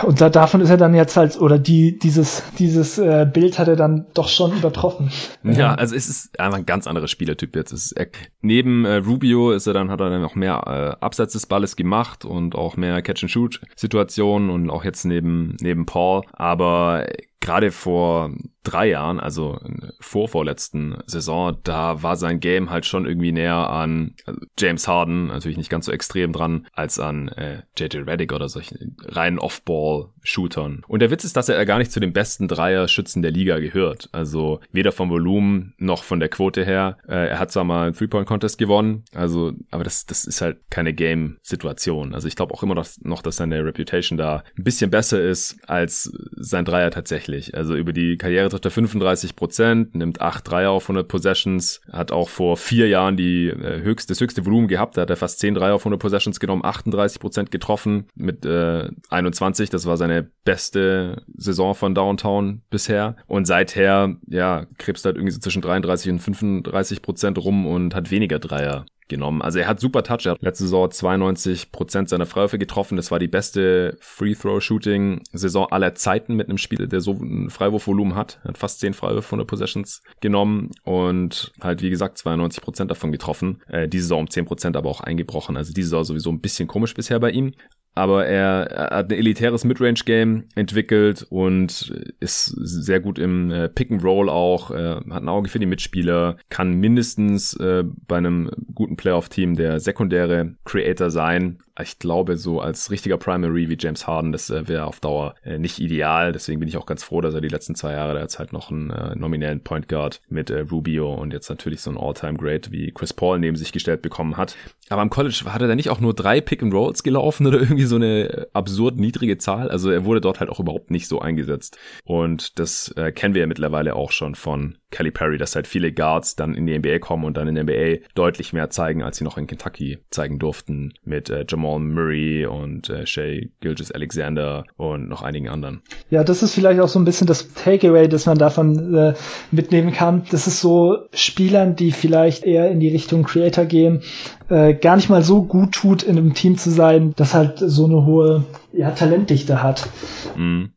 Und 0.04 0.20
da, 0.20 0.30
davon 0.30 0.60
ist 0.60 0.70
er 0.70 0.76
dann 0.76 0.94
jetzt 0.94 1.16
halt, 1.16 1.40
oder 1.40 1.58
die, 1.58 1.98
dieses, 1.98 2.42
dieses 2.58 2.98
äh, 2.98 3.26
Bild 3.30 3.58
hat 3.58 3.68
er 3.68 3.76
dann 3.76 4.06
doch 4.14 4.28
schon 4.28 4.52
übertroffen. 4.52 5.10
Ja, 5.42 5.74
also 5.74 5.94
es 5.94 6.08
ist 6.08 6.38
einfach 6.40 6.58
ein 6.58 6.66
ganz 6.82 6.88
anderer 6.88 7.06
Spielertyp 7.06 7.54
jetzt. 7.54 7.70
Ist 7.72 7.92
er, 7.92 8.08
neben 8.40 8.84
äh, 8.84 8.96
Rubio 8.96 9.52
ist 9.52 9.68
er 9.68 9.72
dann, 9.72 9.88
hat 9.88 10.00
er 10.00 10.10
dann 10.10 10.20
noch 10.20 10.34
mehr 10.34 10.62
äh, 10.66 11.04
Abseits 11.04 11.34
des 11.34 11.46
Balles 11.46 11.76
gemacht 11.76 12.24
und 12.24 12.56
auch 12.56 12.76
mehr 12.76 13.00
Catch-and-Shoot-Situationen 13.02 14.50
und 14.50 14.68
auch 14.68 14.84
jetzt 14.84 15.04
neben, 15.04 15.56
neben 15.60 15.86
Paul. 15.86 16.22
Aber 16.32 17.06
gerade 17.42 17.72
vor 17.72 18.30
drei 18.62 18.88
Jahren, 18.88 19.20
also 19.20 19.58
vor 20.00 20.28
vorletzten 20.28 20.96
Saison, 21.06 21.56
da 21.64 22.02
war 22.02 22.16
sein 22.16 22.40
Game 22.40 22.70
halt 22.70 22.86
schon 22.86 23.06
irgendwie 23.06 23.32
näher 23.32 23.68
an 23.68 24.14
also 24.24 24.40
James 24.58 24.86
Harden, 24.86 25.26
natürlich 25.26 25.56
nicht 25.56 25.70
ganz 25.70 25.86
so 25.86 25.92
extrem 25.92 26.32
dran, 26.32 26.66
als 26.72 26.98
an 27.00 27.28
äh, 27.28 27.62
JJ 27.76 27.98
Reddick 28.08 28.32
oder 28.32 28.48
solchen 28.48 28.96
reinen 29.02 29.38
Off-Ball-Shootern. 29.38 30.84
Und 30.86 31.00
der 31.00 31.10
Witz 31.10 31.24
ist, 31.24 31.36
dass 31.36 31.48
er 31.48 31.64
gar 31.66 31.78
nicht 31.78 31.90
zu 31.90 31.98
den 31.98 32.12
besten 32.12 32.46
Dreier-Schützen 32.46 33.22
der 33.22 33.32
Liga 33.32 33.58
gehört. 33.58 34.08
Also 34.12 34.60
weder 34.70 34.92
vom 34.92 35.10
Volumen 35.10 35.74
noch 35.78 36.04
von 36.04 36.20
der 36.20 36.28
Quote 36.28 36.64
her. 36.64 36.98
Äh, 37.08 37.30
er 37.30 37.38
hat 37.40 37.50
zwar 37.50 37.64
mal 37.64 37.86
einen 37.86 37.96
Three-Point-Contest 37.96 38.58
gewonnen, 38.58 39.04
also, 39.12 39.52
aber 39.70 39.82
das, 39.82 40.06
das 40.06 40.24
ist 40.24 40.40
halt 40.40 40.58
keine 40.70 40.94
Game-Situation. 40.94 42.14
Also 42.14 42.28
ich 42.28 42.36
glaube 42.36 42.54
auch 42.54 42.62
immer 42.62 42.74
noch, 42.74 43.22
dass 43.22 43.36
seine 43.36 43.64
Reputation 43.64 44.16
da 44.16 44.44
ein 44.56 44.64
bisschen 44.64 44.90
besser 44.90 45.20
ist 45.20 45.58
als 45.68 46.12
sein 46.36 46.64
Dreier 46.64 46.92
tatsächlich. 46.92 47.31
Also 47.54 47.74
über 47.74 47.92
die 47.92 48.16
Karriere 48.16 48.48
trifft 48.48 48.64
er 48.64 48.70
35 48.70 49.36
Prozent, 49.36 49.94
nimmt 49.94 50.20
8 50.20 50.50
Dreier 50.50 50.70
auf 50.70 50.84
100 50.84 51.08
Possessions, 51.08 51.80
hat 51.90 52.12
auch 52.12 52.28
vor 52.28 52.56
vier 52.56 52.88
Jahren 52.88 53.16
die 53.16 53.48
äh, 53.48 53.82
höchste, 53.82 54.12
das 54.12 54.20
höchste 54.20 54.44
Volumen 54.44 54.68
gehabt, 54.68 54.96
da 54.96 55.02
hat 55.02 55.10
er 55.10 55.16
fast 55.16 55.38
10 55.38 55.54
Dreier 55.54 55.74
auf 55.74 55.82
100 55.82 56.00
Possessions 56.00 56.40
genommen, 56.40 56.64
38 56.64 57.20
Prozent 57.20 57.50
getroffen 57.50 58.06
mit 58.14 58.44
äh, 58.44 58.88
21, 59.10 59.70
das 59.70 59.86
war 59.86 59.96
seine 59.96 60.30
beste 60.44 61.22
Saison 61.36 61.74
von 61.74 61.94
Downtown 61.94 62.62
bisher. 62.70 63.16
Und 63.26 63.46
seither, 63.46 64.16
ja, 64.26 64.66
krebst 64.78 65.04
halt 65.04 65.16
irgendwie 65.16 65.32
so 65.32 65.40
zwischen 65.40 65.62
33 65.62 66.12
und 66.12 66.18
35 66.18 67.02
Prozent 67.02 67.38
rum 67.38 67.66
und 67.66 67.94
hat 67.94 68.10
weniger 68.10 68.38
Dreier 68.38 68.86
genommen. 69.08 69.42
Also 69.42 69.58
er 69.58 69.68
hat 69.68 69.80
super 69.80 70.02
Touch. 70.02 70.26
Er 70.26 70.32
hat 70.32 70.42
letzte 70.42 70.64
Saison 70.64 70.90
92 70.90 71.72
Prozent 71.72 72.08
seiner 72.08 72.26
Freiwürfe 72.26 72.58
getroffen. 72.58 72.96
Das 72.96 73.10
war 73.10 73.18
die 73.18 73.28
beste 73.28 73.96
Free-Throw-Shooting-Saison 74.00 75.66
aller 75.70 75.94
Zeiten 75.94 76.34
mit 76.34 76.48
einem 76.48 76.58
Spieler, 76.58 76.86
der 76.86 77.00
so 77.00 77.12
ein 77.12 77.50
Freiwurfvolumen 77.50 78.14
hat. 78.14 78.40
Er 78.44 78.50
hat 78.50 78.58
fast 78.58 78.80
10 78.80 78.94
Freiwürfe 78.94 79.28
von 79.28 79.38
der 79.38 79.46
Possessions 79.46 80.02
genommen 80.20 80.70
und 80.84 81.52
halt, 81.60 81.82
wie 81.82 81.90
gesagt, 81.90 82.18
92 82.18 82.62
Prozent 82.62 82.90
davon 82.90 83.12
getroffen. 83.12 83.62
Äh, 83.68 83.88
diese 83.88 84.04
Saison 84.04 84.20
um 84.20 84.30
10 84.30 84.44
Prozent 84.44 84.76
aber 84.76 84.88
auch 84.88 85.00
eingebrochen. 85.00 85.56
Also 85.56 85.72
diese 85.72 85.90
Saison 85.90 86.04
sowieso 86.04 86.30
ein 86.30 86.40
bisschen 86.40 86.68
komisch 86.68 86.94
bisher 86.94 87.20
bei 87.20 87.30
ihm 87.30 87.52
aber 87.94 88.26
er, 88.26 88.70
er 88.70 88.96
hat 88.98 89.12
ein 89.12 89.18
elitäres 89.18 89.64
Midrange-Game 89.64 90.44
entwickelt 90.54 91.26
und 91.28 91.92
ist 92.20 92.46
sehr 92.46 93.00
gut 93.00 93.18
im 93.18 93.50
äh, 93.50 93.68
Pick-and-Roll 93.68 94.28
auch, 94.30 94.70
äh, 94.70 94.96
hat 94.96 95.22
ein 95.22 95.28
Auge 95.28 95.48
für 95.48 95.58
die 95.58 95.66
Mitspieler, 95.66 96.36
kann 96.48 96.74
mindestens 96.74 97.54
äh, 97.54 97.84
bei 98.06 98.16
einem 98.16 98.50
guten 98.74 98.96
Playoff-Team 98.96 99.56
der 99.56 99.80
sekundäre 99.80 100.54
Creator 100.64 101.10
sein 101.10 101.58
ich 101.80 101.98
glaube, 101.98 102.36
so 102.36 102.60
als 102.60 102.90
richtiger 102.90 103.16
Primary 103.16 103.68
wie 103.68 103.76
James 103.78 104.06
Harden, 104.06 104.32
das 104.32 104.50
äh, 104.50 104.68
wäre 104.68 104.84
auf 104.84 105.00
Dauer 105.00 105.34
äh, 105.42 105.58
nicht 105.58 105.78
ideal. 105.78 106.32
Deswegen 106.32 106.60
bin 106.60 106.68
ich 106.68 106.76
auch 106.76 106.86
ganz 106.86 107.02
froh, 107.02 107.20
dass 107.20 107.34
er 107.34 107.40
die 107.40 107.48
letzten 107.48 107.74
zwei 107.74 107.92
Jahre 107.92 108.14
da 108.14 108.20
jetzt 108.20 108.38
halt 108.38 108.52
noch 108.52 108.70
einen 108.70 108.90
äh, 108.90 109.14
nominellen 109.14 109.62
Point 109.62 109.88
Guard 109.88 110.20
mit 110.28 110.50
äh, 110.50 110.60
Rubio 110.60 111.14
und 111.14 111.32
jetzt 111.32 111.48
natürlich 111.48 111.80
so 111.80 111.90
ein 111.90 111.96
All-Time-Great 111.96 112.72
wie 112.72 112.92
Chris 112.92 113.12
Paul 113.14 113.38
neben 113.38 113.56
sich 113.56 113.72
gestellt 113.72 114.02
bekommen 114.02 114.36
hat. 114.36 114.56
Aber 114.90 115.00
am 115.00 115.10
College 115.10 115.44
hat 115.46 115.62
er 115.62 115.74
nicht 115.74 115.88
auch 115.88 116.00
nur 116.00 116.14
drei 116.14 116.40
Pick-and-Rolls 116.40 117.02
gelaufen 117.02 117.46
oder 117.46 117.60
irgendwie 117.60 117.84
so 117.84 117.96
eine 117.96 118.28
äh, 118.28 118.46
absurd 118.52 118.98
niedrige 118.98 119.38
Zahl? 119.38 119.70
Also 119.70 119.90
er 119.90 120.04
wurde 120.04 120.20
dort 120.20 120.40
halt 120.40 120.50
auch 120.50 120.60
überhaupt 120.60 120.90
nicht 120.90 121.08
so 121.08 121.20
eingesetzt. 121.20 121.78
Und 122.04 122.58
das 122.58 122.88
äh, 122.96 123.12
kennen 123.12 123.34
wir 123.34 123.40
ja 123.40 123.46
mittlerweile 123.46 123.96
auch 123.96 124.12
schon 124.12 124.34
von 124.34 124.76
Kelly 124.92 125.10
Perry, 125.10 125.38
dass 125.38 125.56
halt 125.56 125.66
viele 125.66 125.90
Guards 125.90 126.36
dann 126.36 126.54
in 126.54 126.66
die 126.66 126.78
NBA 126.78 127.00
kommen 127.00 127.24
und 127.24 127.36
dann 127.36 127.48
in 127.48 127.56
der 127.56 127.64
NBA 127.64 128.06
deutlich 128.14 128.52
mehr 128.52 128.70
zeigen, 128.70 129.02
als 129.02 129.16
sie 129.16 129.24
noch 129.24 129.38
in 129.38 129.48
Kentucky 129.48 129.98
zeigen 130.10 130.38
durften 130.38 130.92
mit 131.02 131.30
äh, 131.30 131.44
Jamal 131.48 131.80
Murray 131.80 132.46
und 132.46 132.88
äh, 132.90 133.06
Shea 133.06 133.46
Gilgis 133.60 133.90
Alexander 133.90 134.64
und 134.76 135.08
noch 135.08 135.22
einigen 135.22 135.48
anderen. 135.48 135.82
Ja, 136.10 136.22
das 136.22 136.42
ist 136.42 136.54
vielleicht 136.54 136.80
auch 136.80 136.88
so 136.88 137.00
ein 137.00 137.04
bisschen 137.04 137.26
das 137.26 137.52
Takeaway, 137.54 138.08
das 138.08 138.26
man 138.26 138.38
davon 138.38 138.94
äh, 138.94 139.14
mitnehmen 139.50 139.92
kann. 139.92 140.24
Das 140.30 140.46
ist 140.46 140.60
so 140.60 140.98
Spielern, 141.12 141.74
die 141.74 141.90
vielleicht 141.90 142.44
eher 142.44 142.70
in 142.70 142.78
die 142.78 142.90
Richtung 142.90 143.24
Creator 143.24 143.64
gehen, 143.64 144.02
äh, 144.50 144.74
gar 144.74 144.96
nicht 144.96 145.08
mal 145.08 145.22
so 145.22 145.42
gut 145.42 145.72
tut, 145.72 146.02
in 146.02 146.18
einem 146.18 146.34
Team 146.34 146.58
zu 146.58 146.70
sein, 146.70 147.14
das 147.16 147.34
halt 147.34 147.58
so 147.58 147.86
eine 147.86 148.04
hohe 148.04 148.44
ja, 148.72 148.90
Talentdichte 148.90 149.62
hat. 149.62 149.88
Mhm 150.36 150.72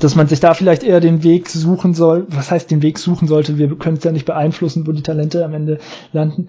dass 0.00 0.14
man 0.14 0.26
sich 0.26 0.40
da 0.40 0.54
vielleicht 0.54 0.82
eher 0.82 1.00
den 1.00 1.22
Weg 1.22 1.48
suchen 1.48 1.94
soll. 1.94 2.26
Was 2.28 2.50
heißt 2.50 2.70
den 2.70 2.82
Weg 2.82 2.98
suchen 2.98 3.28
sollte? 3.28 3.58
Wir 3.58 3.74
können 3.76 3.96
es 3.96 4.04
ja 4.04 4.12
nicht 4.12 4.26
beeinflussen, 4.26 4.86
wo 4.86 4.92
die 4.92 5.02
Talente 5.02 5.44
am 5.44 5.54
Ende 5.54 5.78
landen. 6.12 6.48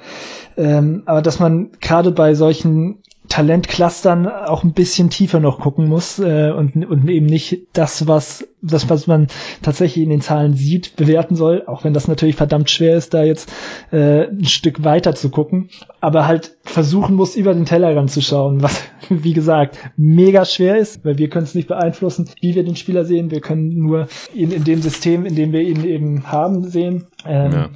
Ähm, 0.58 1.04
aber 1.06 1.22
dass 1.22 1.40
man 1.40 1.72
gerade 1.80 2.12
bei 2.12 2.34
solchen 2.34 3.00
Talentclustern 3.30 4.28
auch 4.28 4.64
ein 4.64 4.74
bisschen 4.74 5.10
tiefer 5.10 5.40
noch 5.40 5.60
gucken 5.60 5.88
muss 5.88 6.20
äh, 6.20 6.52
und, 6.52 6.86
und 6.86 7.08
eben 7.10 7.26
nicht 7.26 7.68
das, 7.74 8.08
was 8.08 8.48
das, 8.62 8.90
was 8.90 9.08
man 9.08 9.28
tatsächlich 9.62 10.04
in 10.04 10.10
den 10.10 10.22
Zahlen 10.22 10.54
sieht, 10.54 10.96
bewerten 10.96 11.36
soll, 11.36 11.64
auch 11.68 11.84
wenn 11.84 11.94
das 11.94 12.08
natürlich 12.08 12.36
verdammt 12.36 12.70
schwer 12.70 12.98
ist, 12.98 13.14
da 13.14 13.24
jetzt 13.24 13.52
äh, 13.92 14.28
ein 14.28 14.46
Stück 14.46 14.84
weiter 14.84 15.14
zu 15.14 15.30
gucken, 15.30 15.70
aber 16.02 16.26
halt 16.26 16.58
versuchen 16.64 17.16
muss, 17.16 17.36
über 17.36 17.54
den 17.54 17.66
Tellerrand 17.66 18.10
zu 18.10 18.22
schauen, 18.22 18.64
was, 18.64 18.82
wie 19.10 19.34
gesagt, 19.34 19.78
mega 19.96 20.46
schwer 20.46 20.78
ist, 20.78 21.06
weil 21.06 21.18
wir 21.18 21.30
können 21.30 21.46
es 21.46 21.56
nicht 21.56 21.68
beeinflussen, 21.68 22.30
wie 22.42 22.56
wir 22.56 22.64
den 22.64 22.76
Spieler 22.76 23.06
sehen, 23.06 23.32
wir 23.32 23.42
können 23.42 23.78
nur 23.78 24.08
ihn 24.34 24.52
in 24.52 24.64
dem 24.64 24.82
System, 24.82 25.26
in 25.26 25.36
dem 25.36 25.52
wir 25.52 25.62
ihn 25.62 25.86
eben 25.86 26.32
haben, 26.32 26.64
sehen. 26.64 27.08
Ähm, 27.26 27.52
ja. 27.52 27.70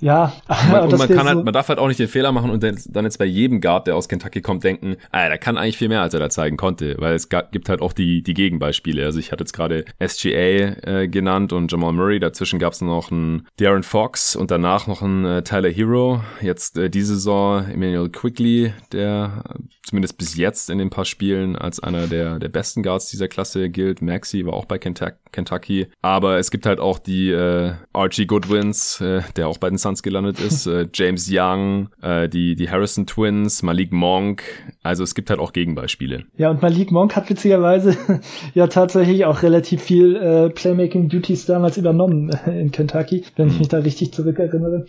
Ja, 0.00 0.32
man, 0.70 0.82
und 0.84 0.98
man 0.98 1.08
kann 1.08 1.26
halt, 1.26 1.44
man 1.44 1.52
darf 1.52 1.68
halt 1.68 1.78
auch 1.78 1.88
nicht 1.88 2.00
den 2.00 2.08
Fehler 2.08 2.32
machen 2.32 2.50
und 2.50 2.62
dann 2.62 3.04
jetzt 3.04 3.18
bei 3.18 3.24
jedem 3.24 3.60
Guard, 3.60 3.86
der 3.86 3.96
aus 3.96 4.08
Kentucky 4.08 4.40
kommt, 4.40 4.64
denken, 4.64 4.96
ah, 5.10 5.28
der 5.28 5.38
kann 5.38 5.56
eigentlich 5.56 5.78
viel 5.78 5.88
mehr, 5.88 6.02
als 6.02 6.14
er 6.14 6.20
da 6.20 6.30
zeigen 6.30 6.56
konnte, 6.56 6.96
weil 6.98 7.14
es 7.14 7.28
gibt 7.28 7.68
halt 7.68 7.80
auch 7.80 7.92
die, 7.92 8.22
die 8.22 8.34
Gegenbeispiele. 8.34 9.04
Also 9.04 9.18
ich 9.18 9.32
hatte 9.32 9.42
jetzt 9.42 9.52
gerade 9.52 9.84
SGA 10.02 10.30
äh, 10.30 11.08
genannt 11.08 11.52
und 11.52 11.70
Jamal 11.70 11.92
Murray, 11.92 12.20
dazwischen 12.20 12.58
gab 12.58 12.72
es 12.72 12.80
noch 12.80 13.10
einen 13.10 13.46
Darren 13.58 13.82
Fox 13.82 14.36
und 14.36 14.50
danach 14.50 14.86
noch 14.86 15.02
einen 15.02 15.24
äh, 15.24 15.42
Tyler 15.42 15.70
Hero. 15.70 16.22
Jetzt 16.40 16.78
äh, 16.78 16.90
diese 16.90 17.14
Saison 17.14 17.66
Emmanuel 17.68 18.08
Quickly, 18.08 18.72
der 18.92 19.44
zumindest 19.90 20.18
bis 20.18 20.36
jetzt 20.36 20.70
in 20.70 20.78
den 20.78 20.88
paar 20.88 21.04
Spielen 21.04 21.56
als 21.56 21.80
einer 21.80 22.06
der, 22.06 22.38
der 22.38 22.48
besten 22.48 22.82
Guards 22.84 23.10
dieser 23.10 23.26
Klasse 23.26 23.70
gilt. 23.70 24.02
Maxi 24.02 24.46
war 24.46 24.54
auch 24.54 24.64
bei 24.64 24.78
Kentucky. 24.78 25.88
Aber 26.00 26.38
es 26.38 26.52
gibt 26.52 26.64
halt 26.64 26.78
auch 26.78 27.00
die 27.00 27.30
äh, 27.30 27.74
Archie 27.92 28.26
Goodwins, 28.26 29.00
äh, 29.00 29.22
der 29.34 29.48
auch 29.48 29.58
bei 29.58 29.68
den 29.68 29.78
Suns 29.78 29.89
gelandet 30.02 30.40
ist, 30.40 30.66
äh, 30.66 30.86
James 30.92 31.30
Young, 31.30 31.88
äh, 32.02 32.28
die, 32.28 32.54
die 32.54 32.70
Harrison 32.70 33.06
Twins, 33.06 33.62
Malik 33.62 33.92
Monk. 33.92 34.42
Also 34.82 35.02
es 35.02 35.14
gibt 35.14 35.30
halt 35.30 35.40
auch 35.40 35.52
Gegenbeispiele. 35.52 36.24
Ja, 36.36 36.50
und 36.50 36.62
Malik 36.62 36.90
Monk 36.90 37.16
hat 37.16 37.28
witzigerweise 37.28 37.96
ja 38.54 38.66
tatsächlich 38.66 39.24
auch 39.24 39.42
relativ 39.42 39.82
viel 39.82 40.16
äh, 40.16 40.50
Playmaking-Duties 40.50 41.46
damals 41.46 41.76
übernommen 41.76 42.30
äh, 42.30 42.60
in 42.60 42.70
Kentucky, 42.70 43.24
wenn 43.36 43.48
ich 43.48 43.54
mhm. 43.54 43.58
mich 43.58 43.68
da 43.68 43.78
richtig 43.78 44.12
zurückerinnere. 44.12 44.86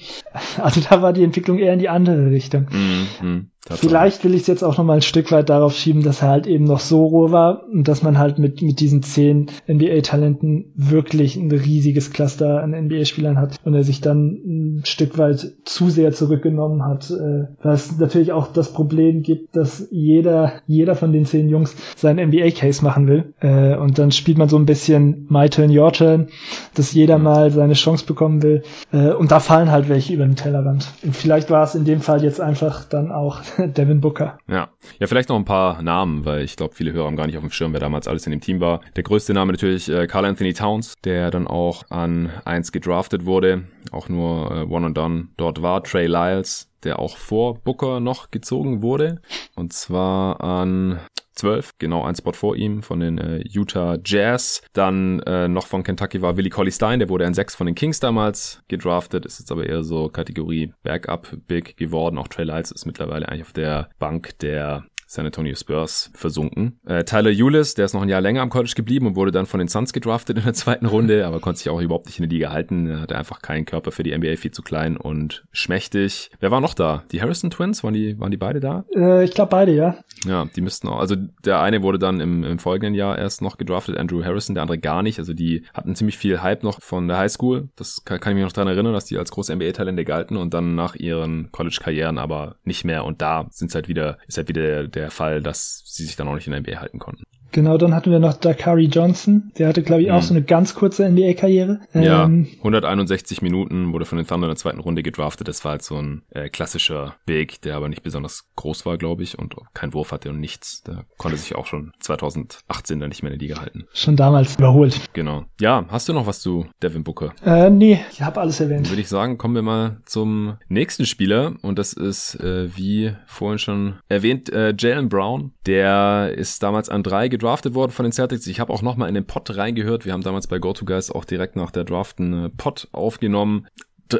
Also 0.58 0.82
da 0.90 1.02
war 1.02 1.14
die 1.14 1.24
Entwicklung 1.24 1.60
eher 1.60 1.74
in 1.74 1.80
die 1.80 1.90
andere 1.90 2.32
Richtung. 2.32 2.68
Mhm. 2.72 3.51
Vielleicht 3.70 4.24
will 4.24 4.34
ich 4.34 4.42
es 4.42 4.48
jetzt 4.48 4.64
auch 4.64 4.78
noch 4.80 4.86
mal 4.86 4.96
ein 4.96 5.02
Stück 5.04 5.32
weit 5.32 5.50
darauf 5.50 5.76
schieben, 5.76 6.02
dass 6.02 6.24
er 6.24 6.30
halt 6.30 6.48
eben 6.48 6.64
noch 6.64 6.80
so 6.80 7.06
roh 7.06 7.32
war 7.32 7.68
und 7.72 7.88
dass 7.88 8.02
man 8.02 8.18
halt 8.18 8.40
mit, 8.40 8.64
mit 8.64 8.80
diesen 8.80 9.04
zehn 9.04 9.52
NBA-Talenten 9.68 10.72
wirklich 10.76 11.36
ein 11.36 11.52
riesiges 11.52 12.12
Cluster 12.12 12.64
an 12.64 12.72
NBA-Spielern 12.72 13.38
hat 13.38 13.58
und 13.64 13.76
er 13.76 13.84
sich 13.84 14.02
dann 14.02 14.80
ein 14.80 14.82
Stück 14.86 15.20
weit 15.20 15.54
zu 15.64 15.92
sehr 15.92 16.12
zurückgenommen 16.12 16.84
hat, 16.84 17.12
äh, 17.12 17.50
weil 17.62 17.74
es 17.74 18.00
natürlich 18.00 18.32
auch 18.32 18.48
das 18.48 18.74
Problem 18.74 19.22
gibt, 19.22 19.56
dass 19.56 19.88
jeder, 19.92 20.54
jeder 20.66 20.96
von 20.96 21.14
den 21.14 21.26
zehn 21.26 21.48
Jungs 21.48 21.76
seinen 21.96 22.30
NBA-Case 22.30 22.84
machen 22.84 23.08
will 23.08 23.34
äh, 23.42 23.76
und 23.76 24.00
dann 24.00 24.12
spielt 24.12 24.40
man 24.40 24.50
so 24.50 24.58
ein 24.58 24.66
bisschen 24.66 25.28
My 25.30 25.50
Turn, 25.50 25.70
Your 25.70 25.92
Turn, 25.92 26.30
dass 26.74 26.94
jeder 26.94 27.20
mhm. 27.20 27.24
mal 27.24 27.52
seine 27.52 27.74
Chance 27.74 28.08
bekommen 28.08 28.42
will 28.42 28.64
äh, 28.92 29.12
und 29.12 29.32
da 29.32 29.40
fallen 29.40 29.72
halt 29.72 29.88
welche 29.88 30.14
über 30.14 30.26
den 30.26 30.36
Tellerrand. 30.36 30.88
Und 31.04 31.16
vielleicht 31.16 31.52
war 31.52 31.64
es 31.64 31.76
in 31.76 31.86
dem 31.86 32.02
Fall 32.02 32.24
jetzt 32.24 32.42
einfach 32.42 32.86
dann 32.86 33.12
auch 33.12 33.51
Devin 33.78 34.02
Booker. 34.02 34.38
Ja. 34.48 34.70
Ja, 35.00 35.08
vielleicht 35.08 35.30
noch 35.30 35.36
ein 35.36 35.46
paar 35.46 35.82
Namen, 35.82 36.26
weil 36.26 36.44
ich 36.44 36.56
glaube, 36.56 36.76
viele 36.76 36.94
Hörer 36.94 37.06
haben 37.06 37.16
gar 37.16 37.28
nicht 37.28 37.38
auf 37.38 37.44
dem 37.44 37.52
Schirm, 37.52 37.74
wer 37.74 37.80
damals 37.80 38.08
alles 38.08 38.26
in 38.26 38.32
dem 38.32 38.42
Team 38.42 38.60
war. 38.60 38.82
Der 38.96 39.04
größte 39.04 39.34
Name 39.34 39.52
natürlich 39.52 39.90
äh, 39.90 40.08
Carl 40.08 40.26
Anthony 40.26 40.54
Towns, 40.54 40.96
der 41.04 41.32
dann 41.32 41.48
auch 41.48 41.84
an 41.90 42.30
eins 42.46 42.72
gedraftet 42.72 43.26
wurde, 43.26 43.64
auch 43.92 44.10
nur 44.10 44.52
äh, 44.52 44.64
One 44.64 44.88
and 44.88 44.98
Done 44.98 45.28
dort 45.38 45.62
war. 45.62 45.84
Trey 45.84 46.08
Lyles, 46.08 46.70
der 46.84 47.00
auch 47.00 47.18
vor 47.18 47.56
Booker 47.56 48.00
noch 48.00 48.32
gezogen 48.32 48.82
wurde. 48.82 49.22
Und 49.56 49.74
zwar 49.74 50.42
an 50.42 51.00
12, 51.42 51.80
genau 51.80 52.04
ein 52.04 52.16
Spot 52.16 52.34
vor 52.34 52.56
ihm 52.56 52.84
von 52.84 53.00
den 53.00 53.18
äh, 53.18 53.44
Utah 53.48 53.98
Jazz. 54.04 54.62
Dann 54.74 55.20
äh, 55.22 55.48
noch 55.48 55.66
von 55.66 55.84
Kentucky 55.84 56.22
war 56.22 56.38
Willie 56.38 56.52
Colley 56.52 56.72
Stein, 56.72 57.00
der 57.00 57.10
wurde 57.10 57.26
an 57.26 57.34
6 57.34 57.56
von 57.56 57.66
den 57.66 57.76
Kings 57.76 58.00
damals 58.00 58.62
gedraftet, 58.68 59.26
ist 59.26 59.40
jetzt 59.40 59.52
aber 59.52 59.66
eher 59.66 59.84
so 59.84 60.10
Kategorie 60.10 60.74
Backup 60.84 61.36
Big 61.48 61.78
geworden. 61.78 62.18
Auch 62.18 62.28
Trey 62.28 62.46
Lyles 62.46 62.72
ist 62.72 62.86
mittlerweile 62.86 63.28
eigentlich 63.28 63.42
auf 63.42 63.54
der 63.54 63.90
Bank 63.98 64.38
der 64.40 64.86
San 65.12 65.26
Antonio 65.26 65.54
Spurs 65.56 66.10
versunken. 66.14 66.80
Äh, 66.86 67.04
Tyler 67.04 67.32
Eulis, 67.32 67.74
der 67.74 67.84
ist 67.84 67.94
noch 67.94 68.02
ein 68.02 68.08
Jahr 68.08 68.22
länger 68.22 68.42
am 68.42 68.50
College 68.50 68.72
geblieben 68.78 69.08
und 69.08 69.18
wurde 69.18 69.34
dann 69.34 69.46
von 69.46 69.60
den 69.60 69.68
Suns 69.68 69.92
gedraftet 69.92 70.38
in 70.38 70.46
der 70.46 70.54
zweiten 70.54 70.86
Runde, 70.86 71.28
aber 71.28 71.42
konnte 71.42 71.58
sich 71.58 71.70
auch 71.70 71.82
überhaupt 71.82 72.06
nicht 72.06 72.18
in 72.18 72.24
der 72.24 72.32
Liga 72.32 72.52
halten. 72.52 72.90
Er 72.90 73.02
hatte 73.02 73.18
einfach 73.18 73.42
keinen 73.42 73.66
Körper 73.66 73.92
für 73.92 74.04
die 74.04 74.18
NBA, 74.18 74.38
viel 74.38 74.52
zu 74.52 74.62
klein 74.62 74.96
und 74.96 75.44
schmächtig. 75.52 76.32
Wer 76.40 76.50
war 76.50 76.62
noch 76.62 76.74
da? 76.74 77.04
Die 77.12 77.22
Harrison 77.22 77.50
Twins? 77.50 77.84
Waren 77.84 77.94
die, 77.94 78.18
waren 78.22 78.32
die 78.32 78.38
beide 78.38 78.62
da? 78.62 78.86
Äh, 78.96 79.26
ich 79.26 79.32
glaube 79.32 79.50
beide, 79.50 79.76
ja. 79.76 79.98
Ja, 80.26 80.46
die 80.56 80.62
müssten 80.62 80.88
auch. 80.88 81.00
Also 81.00 81.16
der 81.44 81.60
eine 81.60 81.82
wurde 81.82 82.00
dann 82.00 82.22
im, 82.22 82.46
im 82.46 82.58
folgenden 82.58 82.94
Jahr 82.94 83.18
erst 83.18 83.42
noch 83.42 83.58
gedraftet, 83.58 83.98
Andrew 83.98 84.24
Harrison, 84.24 84.56
der 84.56 84.62
andere 84.62 84.78
gar 84.78 85.04
nicht. 85.04 85.20
Also 85.20 85.34
die 85.34 85.66
hatten 85.74 85.94
ziemlich 85.94 86.18
viel 86.18 86.42
Hype 86.42 86.64
noch 86.64 86.82
von 86.82 87.10
der 87.10 87.18
High 87.18 87.32
School. 87.32 87.68
Das 87.76 88.06
kann, 88.06 88.22
kann 88.22 88.32
ich 88.32 88.36
mich 88.36 88.46
noch 88.46 88.54
daran 88.54 88.70
erinnern, 88.70 88.94
dass 88.94 89.06
die 89.06 89.18
als 89.18 89.32
große 89.32 89.54
NBA-Talente 89.54 90.06
galten 90.06 90.38
und 90.38 90.54
dann 90.54 90.76
nach 90.76 90.96
ihren 90.96 91.52
College-Karrieren 91.52 92.18
aber 92.18 92.56
nicht 92.64 92.86
mehr. 92.86 93.04
Und 93.04 93.22
da 93.22 93.48
sind 93.50 93.76
halt 93.76 93.90
wieder, 93.90 94.18
ist 94.28 94.38
halt 94.38 94.48
wieder 94.48 94.88
der, 94.88 95.01
der 95.02 95.12
Fall, 95.12 95.42
dass 95.42 95.84
sie 95.86 96.06
sich 96.06 96.16
dann 96.16 96.28
auch 96.28 96.36
nicht 96.36 96.48
in 96.48 96.54
der 96.54 96.62
NBA 96.62 96.80
halten 96.80 97.00
konnten. 97.00 97.24
Genau, 97.52 97.78
dann 97.78 97.94
hatten 97.94 98.12
wir 98.12 98.20
noch 98.20 98.34
Dakari 98.34 98.86
Johnson. 98.86 99.52
Der 99.58 99.68
hatte, 99.68 99.84
glaube 99.84 100.04
ich, 100.04 100.12
auch 100.12 100.22
mhm. 100.22 100.26
so 100.26 100.34
eine 100.34 100.44
ganz 100.44 100.74
kurze 100.74 101.10
NBA-Karriere. 101.10 101.82
Ja, 101.94 102.24
ähm, 102.24 102.48
161 102.58 103.42
Minuten, 103.42 103.92
wurde 103.92 104.06
von 104.06 104.18
den 104.18 104.26
Thunder 104.28 104.48
in 104.48 104.52
der 104.52 104.58
zweiten 104.58 104.80
Runde 104.80 105.04
gedraftet. 105.04 105.48
Das 105.48 105.64
war 105.66 105.72
halt 105.72 105.84
so 105.84 105.98
ein 105.98 106.24
äh, 106.32 106.50
klassischer 106.50 107.16
Big, 107.26 107.62
der 107.62 107.76
aber 107.76 107.90
nicht 107.90 108.04
besonders 108.04 108.46
groß 108.56 108.86
war, 108.86 108.98
glaube 108.98 109.24
ich, 109.24 109.38
und 109.38 109.56
kein 109.74 109.94
Wurf 109.94 110.12
hatte 110.12 110.30
und 110.30 110.40
nichts. 110.40 110.84
Der 110.84 111.06
konnte 111.18 111.38
sich 111.38 111.56
auch 111.56 111.66
schon 111.66 111.92
2018 112.00 113.00
dann 113.00 113.10
nicht 113.10 113.22
mehr 113.22 113.32
in 113.32 113.40
der 113.40 113.48
Liga 113.48 113.62
halten. 113.62 113.86
Schon 113.94 114.16
damals 114.16 114.56
überholt. 114.56 115.00
Genau. 115.14 115.44
Ja, 115.60 115.86
hast 115.90 116.08
du 116.08 116.14
noch 116.14 116.28
was 116.28 116.40
zu 116.40 116.68
Devin 116.82 117.04
Booker? 117.04 117.34
Äh, 117.46 117.70
nee, 117.70 118.00
ich 118.12 118.22
habe 118.22 118.40
alles 118.40 118.60
erwähnt. 118.62 118.86
Dann 118.86 118.92
würde 118.92 119.02
ich 119.02 119.10
sagen, 119.10 119.38
kommen 119.38 119.56
wir 119.56 119.62
mal 119.62 119.98
zum 120.06 120.58
nächsten 120.70 121.06
Spieler 121.06 121.56
und 121.62 121.78
das 121.78 121.94
ist, 121.94 122.36
äh, 122.36 122.76
wie 122.76 123.14
vorhin 123.26 123.60
schon 123.60 123.96
erwähnt, 124.08 124.50
äh, 124.52 124.74
Jalen 124.78 125.10
Brown. 125.10 125.52
Der 125.66 126.34
ist 126.36 126.64
damals 126.64 126.90
an 126.90 127.04
drei 127.04 127.28
gedraftet 127.28 127.41
worden 127.42 127.92
von 127.92 128.04
den 128.04 128.12
Celtics. 128.12 128.48
Ich 128.48 128.60
habe 128.60 128.74
auch 128.74 128.82
nochmal 128.82 129.10
in 129.10 129.16
den 129.16 129.26
Pod 129.26 129.56
reingehört. 129.56 130.06
Wir 130.06 130.14
haben 130.14 130.24
damals 130.24 130.48
bei 130.48 130.60
GoToGuys 130.60 131.12
auch 131.12 131.26
direkt 131.26 131.56
nach 131.56 131.72
der 131.72 131.84
Draft 131.84 132.20
einen 132.20 132.46
äh, 132.46 132.50
Pod 132.50 132.88
aufgenommen 132.92 133.68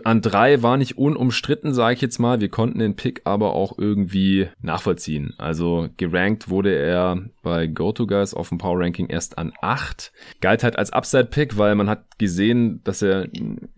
an 0.06 0.22
drei 0.22 0.64
war 0.64 0.78
nicht 0.78 0.98
unumstritten, 0.98 1.74
sage 1.74 1.96
ich 1.96 2.02
jetzt 2.02 2.20
mal. 2.20 2.42
Wir 2.42 2.50
konnten 2.50 2.80
den 2.80 2.96
Pick 2.96 3.22
aber 3.26 3.54
auch 3.54 3.78
irgendwie 3.78 4.48
nachvollziehen. 4.62 5.34
Also 5.38 5.90
gerankt 5.98 6.50
wurde 6.50 6.76
er 6.76 7.22
bei 7.44 7.68
GoToGuys 7.68 8.34
auf 8.34 8.50
dem 8.50 8.58
Power 8.58 8.80
Ranking 8.80 9.08
erst 9.08 9.38
an 9.38 9.54
acht. 9.62 10.12
Galt 10.42 10.64
halt 10.64 10.78
als 10.78 10.94
Upside-Pick, 10.94 11.58
weil 11.58 11.76
man 11.76 11.90
hat 11.90 12.06
gesehen, 12.18 12.82
dass 12.84 13.02
er 13.02 13.28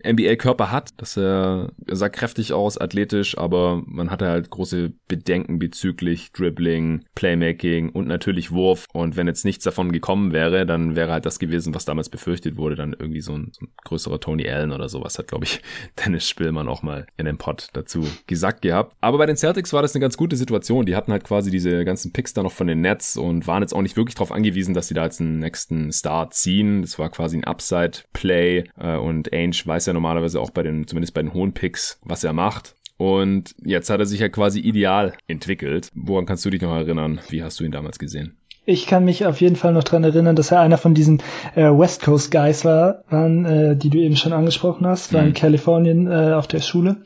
NBA-Körper 0.06 0.70
hat, 0.70 1.00
dass 1.00 1.16
er, 1.16 1.72
er 1.86 1.96
sah 1.96 2.08
kräftig 2.08 2.52
aus, 2.52 2.78
athletisch, 2.78 3.38
aber 3.38 3.82
man 3.86 4.10
hatte 4.10 4.28
halt 4.28 4.50
große 4.50 4.92
Bedenken 5.08 5.58
bezüglich 5.58 6.32
Dribbling, 6.32 7.04
Playmaking 7.14 7.90
und 7.90 8.06
natürlich 8.06 8.52
Wurf. 8.52 8.86
Und 8.92 9.16
wenn 9.16 9.26
jetzt 9.26 9.44
nichts 9.44 9.64
davon 9.64 9.92
gekommen 9.92 10.32
wäre, 10.32 10.66
dann 10.66 10.94
wäre 10.94 11.12
halt 11.12 11.26
das 11.26 11.38
gewesen, 11.38 11.74
was 11.74 11.84
damals 11.84 12.08
befürchtet 12.08 12.56
wurde, 12.56 12.76
dann 12.76 12.94
irgendwie 12.98 13.22
so 13.22 13.32
ein, 13.32 13.52
so 13.52 13.64
ein 13.64 13.72
größerer 13.84 14.20
Tony 14.20 14.48
Allen 14.48 14.72
oder 14.72 14.88
sowas 14.88 15.18
hat, 15.18 15.28
glaube 15.28 15.44
ich, 15.44 15.60
Dennis 16.04 16.28
Spillmann 16.28 16.68
auch 16.68 16.82
mal 16.82 17.06
in 17.16 17.26
dem 17.26 17.38
Pod 17.38 17.68
dazu 17.72 18.06
gesagt 18.26 18.62
gehabt. 18.62 18.94
Aber 19.00 19.18
bei 19.18 19.26
den 19.26 19.36
Celtics 19.36 19.72
war 19.72 19.82
das 19.82 19.94
eine 19.94 20.00
ganz 20.00 20.16
gute 20.16 20.36
Situation. 20.36 20.86
Die 20.86 20.96
hatten 20.96 21.12
halt 21.12 21.24
quasi 21.24 21.50
diese 21.50 21.84
ganzen 21.84 22.12
Picks 22.12 22.34
da 22.34 22.42
noch 22.42 22.52
von 22.52 22.66
den 22.66 22.80
Nets 22.80 23.16
und 23.16 23.46
waren 23.46 23.62
jetzt 23.62 23.74
auch 23.74 23.82
nicht 23.82 23.96
wirklich 23.96 24.14
darauf 24.14 24.32
angewiesen, 24.32 24.74
dass 24.74 24.88
sie 24.88 24.94
da 24.94 25.04
jetzt 25.04 25.20
einen 25.20 25.38
nächsten 25.38 25.92
Star 25.92 26.30
ziehen. 26.30 26.82
Das 26.82 26.98
war 26.98 27.10
quasi 27.10 27.36
ein 27.36 27.44
Upside-Play 27.44 28.64
äh, 28.78 28.96
und 28.96 29.32
Ainge 29.32 29.56
weiß 29.64 29.86
ja 29.86 29.92
normalerweise 29.92 30.40
auch 30.40 30.50
bei 30.50 30.62
den, 30.62 30.86
zumindest 30.86 31.14
bei 31.14 31.22
den 31.22 31.34
hohen 31.34 31.52
Picks, 31.52 31.98
was 32.02 32.24
er 32.24 32.32
macht. 32.32 32.74
Und 32.96 33.54
jetzt 33.64 33.90
hat 33.90 34.00
er 34.00 34.06
sich 34.06 34.20
ja 34.20 34.28
quasi 34.28 34.60
ideal 34.60 35.14
entwickelt. 35.26 35.90
Woran 35.94 36.26
kannst 36.26 36.44
du 36.44 36.50
dich 36.50 36.62
noch 36.62 36.74
erinnern? 36.74 37.20
Wie 37.28 37.42
hast 37.42 37.58
du 37.58 37.64
ihn 37.64 37.72
damals 37.72 37.98
gesehen? 37.98 38.36
Ich 38.66 38.86
kann 38.86 39.04
mich 39.04 39.26
auf 39.26 39.42
jeden 39.42 39.56
Fall 39.56 39.74
noch 39.74 39.84
dran 39.84 40.04
erinnern, 40.04 40.36
dass 40.36 40.50
er 40.50 40.60
einer 40.60 40.78
von 40.78 40.94
diesen 40.94 41.22
äh, 41.54 41.64
West 41.64 42.02
Coast 42.02 42.30
Guys 42.30 42.64
war, 42.64 43.02
waren, 43.10 43.44
äh, 43.44 43.76
die 43.76 43.90
du 43.90 43.98
eben 43.98 44.16
schon 44.16 44.32
angesprochen 44.32 44.86
hast, 44.86 45.12
war 45.12 45.20
mhm. 45.20 45.28
in 45.28 45.34
Kalifornien 45.34 46.10
äh, 46.10 46.32
auf 46.32 46.46
der 46.46 46.60
Schule. 46.60 46.96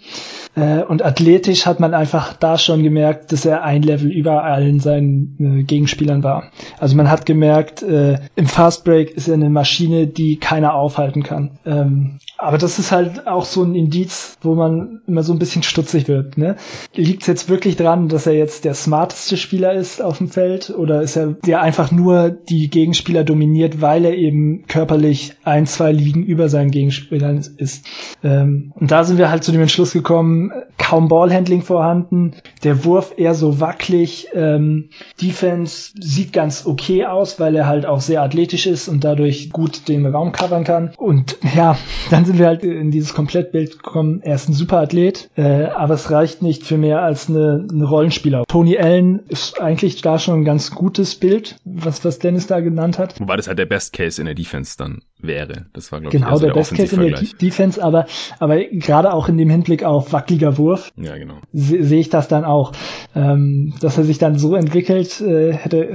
Äh, 0.55 0.83
und 0.83 1.05
athletisch 1.05 1.66
hat 1.66 1.81
man 1.81 1.94
einfach 1.94 2.35
da 2.35 2.59
schon 2.59 2.85
gemerkt, 2.85 3.33
dass 3.33 3.44
er 3.44 3.64
ein 3.64 3.83
Level 3.83 4.11
über 4.11 4.44
allen 4.44 4.79
seinen 4.79 5.37
äh, 5.61 5.62
Gegenspielern 5.64 6.23
war. 6.23 6.53
Also 6.79 6.97
man 6.97 7.11
hat 7.11 7.27
gemerkt, 7.27 7.83
äh, 7.83 8.18
im 8.37 8.47
Fast 8.47 8.85
Break 8.85 9.11
ist 9.11 9.27
er 9.27 9.35
eine 9.35 9.51
Maschine, 9.51 10.07
die 10.07 10.37
keiner 10.37 10.75
aufhalten 10.75 11.25
kann. 11.25 11.59
Ähm, 11.66 12.21
aber 12.38 12.57
das 12.57 12.79
ist 12.79 12.92
halt 12.92 13.27
auch 13.27 13.44
so 13.44 13.64
ein 13.64 13.74
Indiz, 13.74 14.38
wo 14.42 14.55
man 14.55 15.01
immer 15.09 15.24
so 15.24 15.33
ein 15.33 15.40
bisschen 15.40 15.64
stutzig 15.64 16.07
wird. 16.07 16.38
Ne? 16.38 16.55
Liegt 16.94 17.22
es 17.22 17.27
jetzt 17.27 17.48
wirklich 17.48 17.77
dran, 17.77 18.09
dass 18.09 18.29
er 18.29 18.35
jetzt 18.35 18.64
der 18.64 18.74
smarteste 18.74 19.37
Spieler 19.37 19.72
ist 19.72 20.01
auf 20.01 20.18
dem 20.18 20.29
Feld 20.29 20.70
oder 20.70 21.03
ist 21.03 21.16
er 21.16 21.35
der 21.44 21.61
einfach 21.62 21.90
nur 21.90 22.31
die 22.31 22.70
Gegenspieler 22.70 23.24
dominiert, 23.24 23.81
weil 23.81 24.05
er 24.05 24.14
eben 24.14 24.66
körperlich 24.68 25.35
ein, 25.42 25.66
zwei 25.66 25.90
Ligen 25.90 26.22
über 26.22 26.48
seinen 26.48 26.70
Gegenspielern 26.70 27.44
ist? 27.57 27.85
Ähm, 28.22 28.72
und 28.77 28.92
da 28.92 29.03
sind 29.03 29.18
wir 29.18 29.31
halt 29.31 29.42
zu 29.42 29.51
dem 29.51 29.62
Entschluss 29.62 29.92
gekommen, 29.92 30.53
kaum 30.79 31.09
Ballhandling 31.09 31.62
vorhanden, 31.62 32.35
der 32.62 32.85
Wurf 32.85 33.14
eher 33.16 33.35
so 33.35 33.59
wackelig, 33.59 34.29
ähm, 34.33 34.90
Defense 35.20 35.90
sieht 35.98 36.33
ganz 36.33 36.66
okay 36.66 37.05
aus, 37.05 37.40
weil 37.40 37.57
er 37.57 37.66
halt 37.66 37.85
auch 37.85 38.01
sehr 38.01 38.22
athletisch 38.22 38.66
ist 38.68 38.87
und 38.87 39.03
dadurch 39.03 39.51
gut 39.51 39.88
den 39.88 40.07
Raum 40.07 40.31
covern 40.31 40.62
kann. 40.62 40.92
Und 40.96 41.37
ja, 41.57 41.77
dann 42.11 42.27
sind 42.28 42.38
wir 42.38 42.46
halt 42.46 42.62
in 42.62 42.90
dieses 42.90 43.14
Komplettbild 43.14 43.82
gekommen. 43.82 44.20
Er 44.22 44.36
ist 44.36 44.48
ein 44.48 44.52
super 44.52 44.78
Athlet, 44.78 45.30
äh, 45.36 45.64
aber 45.64 45.94
es 45.94 46.10
reicht 46.10 46.42
nicht 46.42 46.62
für 46.62 46.78
mehr 46.78 47.02
als 47.02 47.28
eine, 47.28 47.66
eine 47.70 47.84
Rollenspieler. 47.84 48.44
Tony 48.46 48.78
Allen 48.78 49.20
ist 49.28 49.60
eigentlich 49.60 50.00
da 50.02 50.18
schon 50.18 50.40
ein 50.40 50.44
ganz 50.44 50.70
gutes 50.70 51.16
Bild, 51.16 51.56
was, 51.64 52.04
was 52.04 52.18
Dennis 52.18 52.46
da 52.46 52.60
genannt 52.60 52.98
hat. 52.98 53.18
Wobei 53.18 53.36
das 53.36 53.48
halt 53.48 53.58
der 53.58 53.66
Best 53.66 53.92
Case 53.92 54.20
in 54.20 54.26
der 54.26 54.34
Defense 54.34 54.76
dann 54.76 55.00
wäre. 55.20 55.66
Das 55.72 55.90
war, 55.90 56.00
glaube 56.00 56.16
genau, 56.16 56.26
ich, 56.26 56.32
also 56.32 56.44
der, 56.44 56.54
der 56.54 56.60
Best 56.60 56.74
Case 56.74 56.94
in 56.94 57.00
der 57.02 57.20
Defense, 57.40 57.82
aber, 57.82 58.06
aber 58.38 58.62
gerade 58.64 59.12
auch 59.12 59.28
in 59.28 59.38
dem 59.38 59.50
Hinblick 59.50 59.82
auf 59.82 60.12
wackeliger 60.12 60.58
Wurf 60.58 60.92
ja, 60.96 61.16
genau. 61.16 61.38
sehe 61.52 61.82
seh 61.82 61.98
ich 61.98 62.10
das 62.10 62.28
dann 62.28 62.44
auch. 62.44 62.72
Ähm, 63.14 63.74
dass 63.80 63.98
er 63.98 64.04
sich 64.04 64.18
dann 64.18 64.38
so 64.38 64.54
entwickelt, 64.54 65.20
äh, 65.20 65.52
hätte 65.52 65.94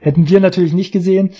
hätten 0.00 0.28
wir 0.28 0.40
natürlich 0.40 0.72
nicht 0.72 0.92
gesehen. 0.92 1.30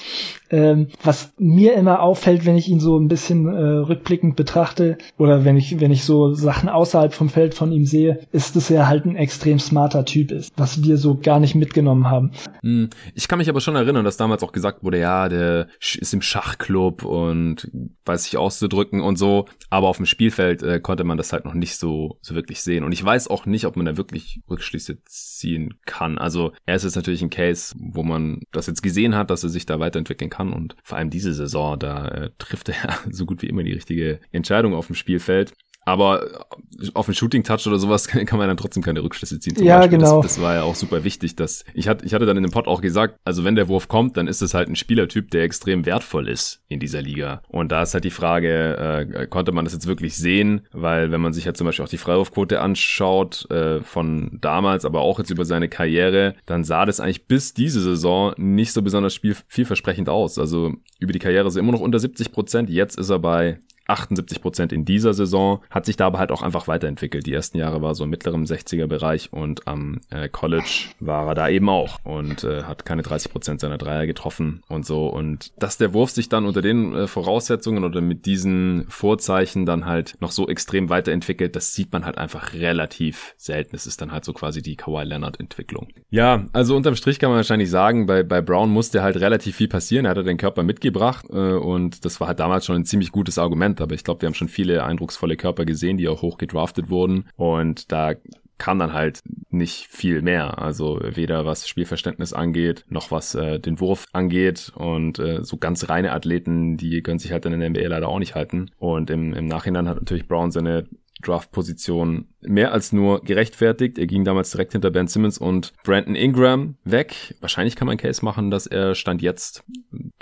Ähm, 0.50 0.88
was 1.02 1.32
mir 1.38 1.74
immer 1.74 2.00
auffällt, 2.00 2.44
wenn 2.44 2.56
ich 2.56 2.68
ihn 2.68 2.80
so 2.80 2.98
ein 2.98 3.08
bisschen 3.08 3.46
äh, 3.46 3.60
rückblickend 3.60 4.34
betrachte 4.34 4.98
oder 5.16 5.44
wenn 5.44 5.56
ich, 5.56 5.80
wenn 5.80 5.92
ich 5.92 6.04
so 6.04 6.34
Sachen 6.34 6.68
außerhalb 6.68 7.14
vom 7.14 7.28
Feld 7.28 7.54
von 7.54 7.70
ihm 7.70 7.86
sehe, 7.86 8.20
ist, 8.32 8.56
dass 8.56 8.70
er 8.70 8.88
halt 8.88 9.04
ein 9.04 9.14
extrem 9.16 9.60
smarter 9.60 10.04
Typ 10.04 10.32
ist, 10.32 10.52
was 10.56 10.82
wir 10.82 10.96
so 10.96 11.16
gar 11.16 11.38
nicht 11.38 11.54
mitgenommen 11.54 12.10
haben. 12.10 12.32
Hm, 12.62 12.90
ich 13.14 13.28
kann 13.28 13.38
mich 13.38 13.48
aber 13.48 13.60
schon 13.60 13.76
erinnern, 13.76 14.04
dass 14.04 14.16
damals 14.16 14.42
auch 14.42 14.52
gesagt 14.52 14.82
wurde, 14.82 14.98
ja, 14.98 15.28
der 15.28 15.68
ist 15.80 16.12
im 16.12 16.22
Schachclub 16.22 17.04
und 17.04 17.70
weiß 18.04 18.24
sich 18.24 18.36
auszudrücken 18.36 19.00
und 19.00 19.16
so, 19.16 19.46
aber 19.68 19.86
auf 19.86 19.98
dem 19.98 20.06
Spielfeld 20.06 20.62
äh, 20.62 20.80
konnte 20.80 21.04
man 21.04 21.16
das 21.16 21.32
halt 21.32 21.44
noch 21.44 21.54
nicht 21.54 21.76
so, 21.76 22.18
so 22.22 22.34
wirklich 22.34 22.60
sehen. 22.60 22.82
Und 22.82 22.90
ich 22.92 23.04
weiß 23.04 23.28
auch 23.28 23.46
nicht, 23.46 23.66
ob 23.66 23.76
man 23.76 23.86
da 23.86 23.96
wirklich 23.96 24.40
Rückschlüsse 24.50 24.98
ziehen 25.04 25.74
kann. 25.86 26.18
Also 26.18 26.52
er 26.66 26.74
ist 26.74 26.84
jetzt 26.84 26.96
natürlich 26.96 27.22
ein 27.22 27.30
Case, 27.30 27.74
wo 27.78 28.02
man 28.02 28.40
das 28.50 28.66
jetzt 28.66 28.82
gesehen 28.82 29.14
hat, 29.14 29.30
dass 29.30 29.44
er 29.44 29.48
sich 29.48 29.64
da 29.64 29.78
weiterentwickeln 29.78 30.30
kann 30.30 30.39
kann. 30.40 30.52
Und 30.52 30.76
vor 30.82 30.98
allem 30.98 31.10
diese 31.10 31.34
Saison, 31.34 31.78
da 31.78 32.08
äh, 32.08 32.30
trifft 32.38 32.68
er 32.68 32.98
so 33.10 33.26
gut 33.26 33.42
wie 33.42 33.46
immer 33.46 33.62
die 33.62 33.72
richtige 33.72 34.20
Entscheidung 34.32 34.74
auf 34.74 34.86
dem 34.86 34.96
Spielfeld. 34.96 35.52
Aber 35.84 36.46
auf 36.94 37.06
den 37.06 37.14
Shooting 37.14 37.42
Touch 37.42 37.66
oder 37.66 37.78
sowas 37.78 38.06
kann 38.26 38.38
man 38.38 38.48
dann 38.48 38.56
trotzdem 38.56 38.82
keine 38.82 39.02
Rückschlüsse 39.02 39.40
ziehen. 39.40 39.56
ja, 39.62 39.78
Beispiel. 39.78 39.98
genau. 39.98 40.22
Das, 40.22 40.34
das, 40.34 40.42
war 40.42 40.54
ja 40.54 40.62
auch 40.62 40.74
super 40.74 41.04
wichtig, 41.04 41.36
dass 41.36 41.64
ich 41.74 41.88
hatte, 41.88 42.04
ich 42.04 42.14
hatte 42.14 42.26
dann 42.26 42.36
in 42.36 42.42
dem 42.42 42.52
Pod 42.52 42.66
auch 42.66 42.80
gesagt, 42.80 43.16
also 43.24 43.44
wenn 43.44 43.54
der 43.54 43.68
Wurf 43.68 43.88
kommt, 43.88 44.16
dann 44.16 44.28
ist 44.28 44.42
es 44.42 44.54
halt 44.54 44.68
ein 44.68 44.76
Spielertyp, 44.76 45.30
der 45.30 45.42
extrem 45.42 45.86
wertvoll 45.86 46.28
ist 46.28 46.62
in 46.68 46.80
dieser 46.80 47.02
Liga. 47.02 47.42
Und 47.48 47.72
da 47.72 47.82
ist 47.82 47.94
halt 47.94 48.04
die 48.04 48.10
Frage, 48.10 49.06
äh, 49.10 49.26
konnte 49.26 49.52
man 49.52 49.64
das 49.64 49.74
jetzt 49.74 49.86
wirklich 49.86 50.16
sehen? 50.16 50.66
Weil 50.72 51.10
wenn 51.10 51.20
man 51.20 51.32
sich 51.32 51.44
ja 51.44 51.48
halt 51.48 51.56
zum 51.56 51.66
Beispiel 51.66 51.84
auch 51.84 51.90
die 51.90 51.98
Freiwurfquote 51.98 52.60
anschaut 52.60 53.50
äh, 53.50 53.80
von 53.80 54.38
damals, 54.40 54.84
aber 54.84 55.00
auch 55.00 55.18
jetzt 55.18 55.30
über 55.30 55.44
seine 55.44 55.68
Karriere, 55.68 56.34
dann 56.46 56.64
sah 56.64 56.84
das 56.84 57.00
eigentlich 57.00 57.26
bis 57.26 57.54
diese 57.54 57.80
Saison 57.80 58.34
nicht 58.36 58.72
so 58.72 58.82
besonders 58.82 59.14
spiel 59.14 59.36
vielversprechend 59.48 60.08
aus. 60.08 60.38
Also 60.38 60.74
über 60.98 61.12
die 61.12 61.18
Karriere 61.18 61.48
ist 61.48 61.56
er 61.56 61.60
immer 61.60 61.72
noch 61.72 61.80
unter 61.80 61.98
70 61.98 62.32
Prozent. 62.32 62.70
Jetzt 62.70 62.98
ist 62.98 63.10
er 63.10 63.18
bei 63.18 63.60
78 63.90 64.40
Prozent 64.40 64.72
in 64.72 64.84
dieser 64.84 65.14
Saison, 65.14 65.60
hat 65.70 65.86
sich 65.86 65.96
da 65.96 66.12
halt 66.12 66.32
auch 66.32 66.42
einfach 66.42 66.68
weiterentwickelt. 66.68 67.26
Die 67.26 67.32
ersten 67.32 67.58
Jahre 67.58 67.82
war 67.82 67.94
so 67.94 68.04
im 68.04 68.10
mittleren 68.10 68.44
60er 68.44 68.86
Bereich 68.86 69.32
und 69.32 69.66
am 69.66 70.00
äh, 70.10 70.28
College 70.28 70.86
war 71.00 71.28
er 71.28 71.34
da 71.34 71.48
eben 71.48 71.68
auch 71.68 71.98
und 72.04 72.44
äh, 72.44 72.62
hat 72.64 72.84
keine 72.84 73.02
30 73.02 73.32
Prozent 73.32 73.60
seiner 73.60 73.78
Dreier 73.78 74.06
getroffen 74.06 74.62
und 74.68 74.86
so. 74.86 75.06
Und 75.06 75.52
dass 75.58 75.78
der 75.78 75.92
Wurf 75.92 76.10
sich 76.10 76.28
dann 76.28 76.46
unter 76.46 76.62
den 76.62 76.94
äh, 76.94 77.06
Voraussetzungen 77.06 77.84
oder 77.84 78.00
mit 78.00 78.26
diesen 78.26 78.86
Vorzeichen 78.88 79.66
dann 79.66 79.86
halt 79.86 80.16
noch 80.20 80.32
so 80.32 80.48
extrem 80.48 80.88
weiterentwickelt, 80.88 81.56
das 81.56 81.74
sieht 81.74 81.92
man 81.92 82.04
halt 82.04 82.18
einfach 82.18 82.54
relativ 82.54 83.34
selten. 83.36 83.76
Es 83.76 83.86
ist 83.86 84.00
dann 84.00 84.12
halt 84.12 84.24
so 84.24 84.32
quasi 84.32 84.62
die 84.62 84.76
Kawhi 84.76 85.04
Leonard 85.04 85.40
Entwicklung. 85.40 85.88
Ja, 86.10 86.44
also 86.52 86.76
unterm 86.76 86.96
Strich 86.96 87.18
kann 87.18 87.30
man 87.30 87.36
wahrscheinlich 87.36 87.70
sagen, 87.70 88.06
bei, 88.06 88.22
bei 88.22 88.40
Brown 88.40 88.70
musste 88.70 89.02
halt 89.02 89.16
relativ 89.16 89.56
viel 89.56 89.68
passieren. 89.68 90.04
Er 90.04 90.10
hatte 90.10 90.24
den 90.24 90.36
Körper 90.36 90.62
mitgebracht 90.62 91.26
äh, 91.30 91.34
und 91.34 92.04
das 92.04 92.20
war 92.20 92.28
halt 92.28 92.40
damals 92.40 92.66
schon 92.66 92.76
ein 92.76 92.84
ziemlich 92.84 93.12
gutes 93.12 93.38
Argument 93.38 93.79
aber 93.82 93.94
ich 93.94 94.04
glaube, 94.04 94.22
wir 94.22 94.26
haben 94.26 94.34
schon 94.34 94.48
viele 94.48 94.84
eindrucksvolle 94.84 95.36
Körper 95.36 95.64
gesehen, 95.64 95.96
die 95.96 96.08
auch 96.08 96.22
hoch 96.22 96.38
gedraftet 96.38 96.90
wurden. 96.90 97.24
Und 97.36 97.92
da 97.92 98.14
kam 98.60 98.78
dann 98.78 98.92
halt 98.92 99.20
nicht 99.48 99.88
viel 99.88 100.22
mehr. 100.22 100.58
Also 100.58 101.00
weder 101.02 101.44
was 101.46 101.66
Spielverständnis 101.66 102.32
angeht, 102.32 102.84
noch 102.88 103.10
was 103.10 103.34
äh, 103.34 103.58
den 103.58 103.80
Wurf 103.80 104.04
angeht. 104.12 104.70
Und 104.76 105.18
äh, 105.18 105.42
so 105.42 105.56
ganz 105.56 105.88
reine 105.88 106.12
Athleten, 106.12 106.76
die 106.76 107.02
können 107.02 107.18
sich 107.18 107.32
halt 107.32 107.46
in 107.46 107.58
der 107.58 107.70
NBA 107.70 107.88
leider 107.88 108.08
auch 108.08 108.18
nicht 108.18 108.36
halten. 108.36 108.70
Und 108.78 109.10
im, 109.10 109.32
im 109.32 109.46
Nachhinein 109.46 109.88
hat 109.88 109.96
natürlich 109.96 110.28
Brown 110.28 110.52
seine 110.52 110.84
Draft-Position 111.20 112.26
mehr 112.42 112.72
als 112.72 112.92
nur 112.92 113.22
gerechtfertigt. 113.22 113.98
Er 113.98 114.06
ging 114.06 114.24
damals 114.24 114.50
direkt 114.50 114.72
hinter 114.72 114.90
Ben 114.90 115.06
Simmons 115.06 115.38
und 115.38 115.72
Brandon 115.84 116.14
Ingram 116.14 116.76
weg. 116.84 117.34
Wahrscheinlich 117.40 117.76
kann 117.76 117.86
man 117.86 117.96
Case 117.96 118.24
machen, 118.24 118.50
dass 118.50 118.66
er 118.66 118.94
Stand 118.94 119.22
jetzt 119.22 119.64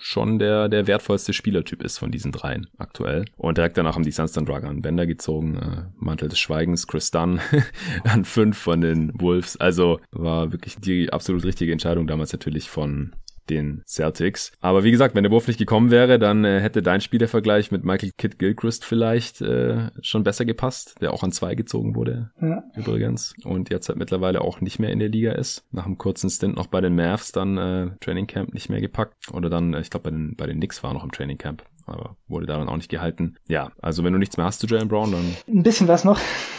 schon 0.00 0.38
der, 0.38 0.68
der 0.68 0.86
wertvollste 0.86 1.32
Spielertyp 1.32 1.82
ist 1.82 1.98
von 1.98 2.10
diesen 2.10 2.32
dreien 2.32 2.68
aktuell. 2.78 3.24
Und 3.36 3.58
direkt 3.58 3.76
danach 3.76 3.94
haben 3.94 4.04
die 4.04 4.10
Suns 4.10 4.32
dann 4.32 4.46
Dragan 4.46 4.82
Bender 4.82 5.06
gezogen, 5.06 5.56
äh, 5.56 5.82
Mantel 5.96 6.28
des 6.28 6.38
Schweigens, 6.38 6.86
Chris 6.86 7.10
Dunn 7.10 7.40
an 8.04 8.24
fünf 8.24 8.58
von 8.58 8.80
den 8.80 9.12
Wolves. 9.20 9.56
Also 9.56 10.00
war 10.10 10.52
wirklich 10.52 10.76
die 10.76 11.12
absolut 11.12 11.44
richtige 11.44 11.72
Entscheidung 11.72 12.06
damals 12.06 12.32
natürlich 12.32 12.68
von 12.68 13.14
den 13.50 13.82
Celtics. 13.86 14.52
Aber 14.60 14.84
wie 14.84 14.90
gesagt, 14.90 15.14
wenn 15.14 15.24
der 15.24 15.32
Wurf 15.32 15.48
nicht 15.48 15.58
gekommen 15.58 15.90
wäre, 15.90 16.18
dann 16.18 16.44
äh, 16.44 16.60
hätte 16.60 16.82
dein 16.82 17.00
Spielervergleich 17.00 17.70
mit 17.70 17.84
Michael 17.84 18.12
Kidd 18.16 18.38
Gilchrist 18.38 18.84
vielleicht 18.84 19.40
äh, 19.40 19.90
schon 20.02 20.24
besser 20.24 20.44
gepasst, 20.44 20.96
der 21.00 21.12
auch 21.12 21.22
an 21.22 21.32
zwei 21.32 21.54
gezogen 21.54 21.94
wurde 21.94 22.30
ja. 22.40 22.62
übrigens 22.76 23.34
und 23.44 23.70
jetzt 23.70 23.88
halt 23.88 23.98
mittlerweile 23.98 24.40
auch 24.40 24.60
nicht 24.60 24.78
mehr 24.78 24.90
in 24.90 24.98
der 24.98 25.08
Liga 25.08 25.32
ist. 25.32 25.64
Nach 25.70 25.86
einem 25.86 25.98
kurzen 25.98 26.30
Stint 26.30 26.56
noch 26.56 26.66
bei 26.66 26.80
den 26.80 26.94
Mavs 26.94 27.32
dann 27.32 27.58
äh, 27.58 27.90
Training 28.00 28.26
Camp 28.26 28.54
nicht 28.54 28.68
mehr 28.68 28.80
gepackt 28.80 29.32
oder 29.32 29.50
dann, 29.50 29.74
äh, 29.74 29.80
ich 29.80 29.90
glaube 29.90 30.04
bei 30.04 30.10
den 30.10 30.36
bei 30.36 30.46
den 30.46 30.58
Knicks 30.58 30.82
war 30.82 30.92
noch 30.92 31.04
im 31.04 31.12
Training 31.12 31.38
Camp 31.38 31.64
aber 31.88 32.16
wurde 32.28 32.46
da 32.46 32.58
dann 32.58 32.68
auch 32.68 32.76
nicht 32.76 32.90
gehalten. 32.90 33.36
Ja, 33.48 33.70
also 33.80 34.04
wenn 34.04 34.12
du 34.12 34.18
nichts 34.18 34.36
mehr 34.36 34.46
hast 34.46 34.60
zu 34.60 34.66
Jalen 34.66 34.88
Brown, 34.88 35.12
dann. 35.12 35.36
Ein 35.48 35.62
bisschen 35.62 35.88
was 35.88 36.04
noch. 36.04 36.18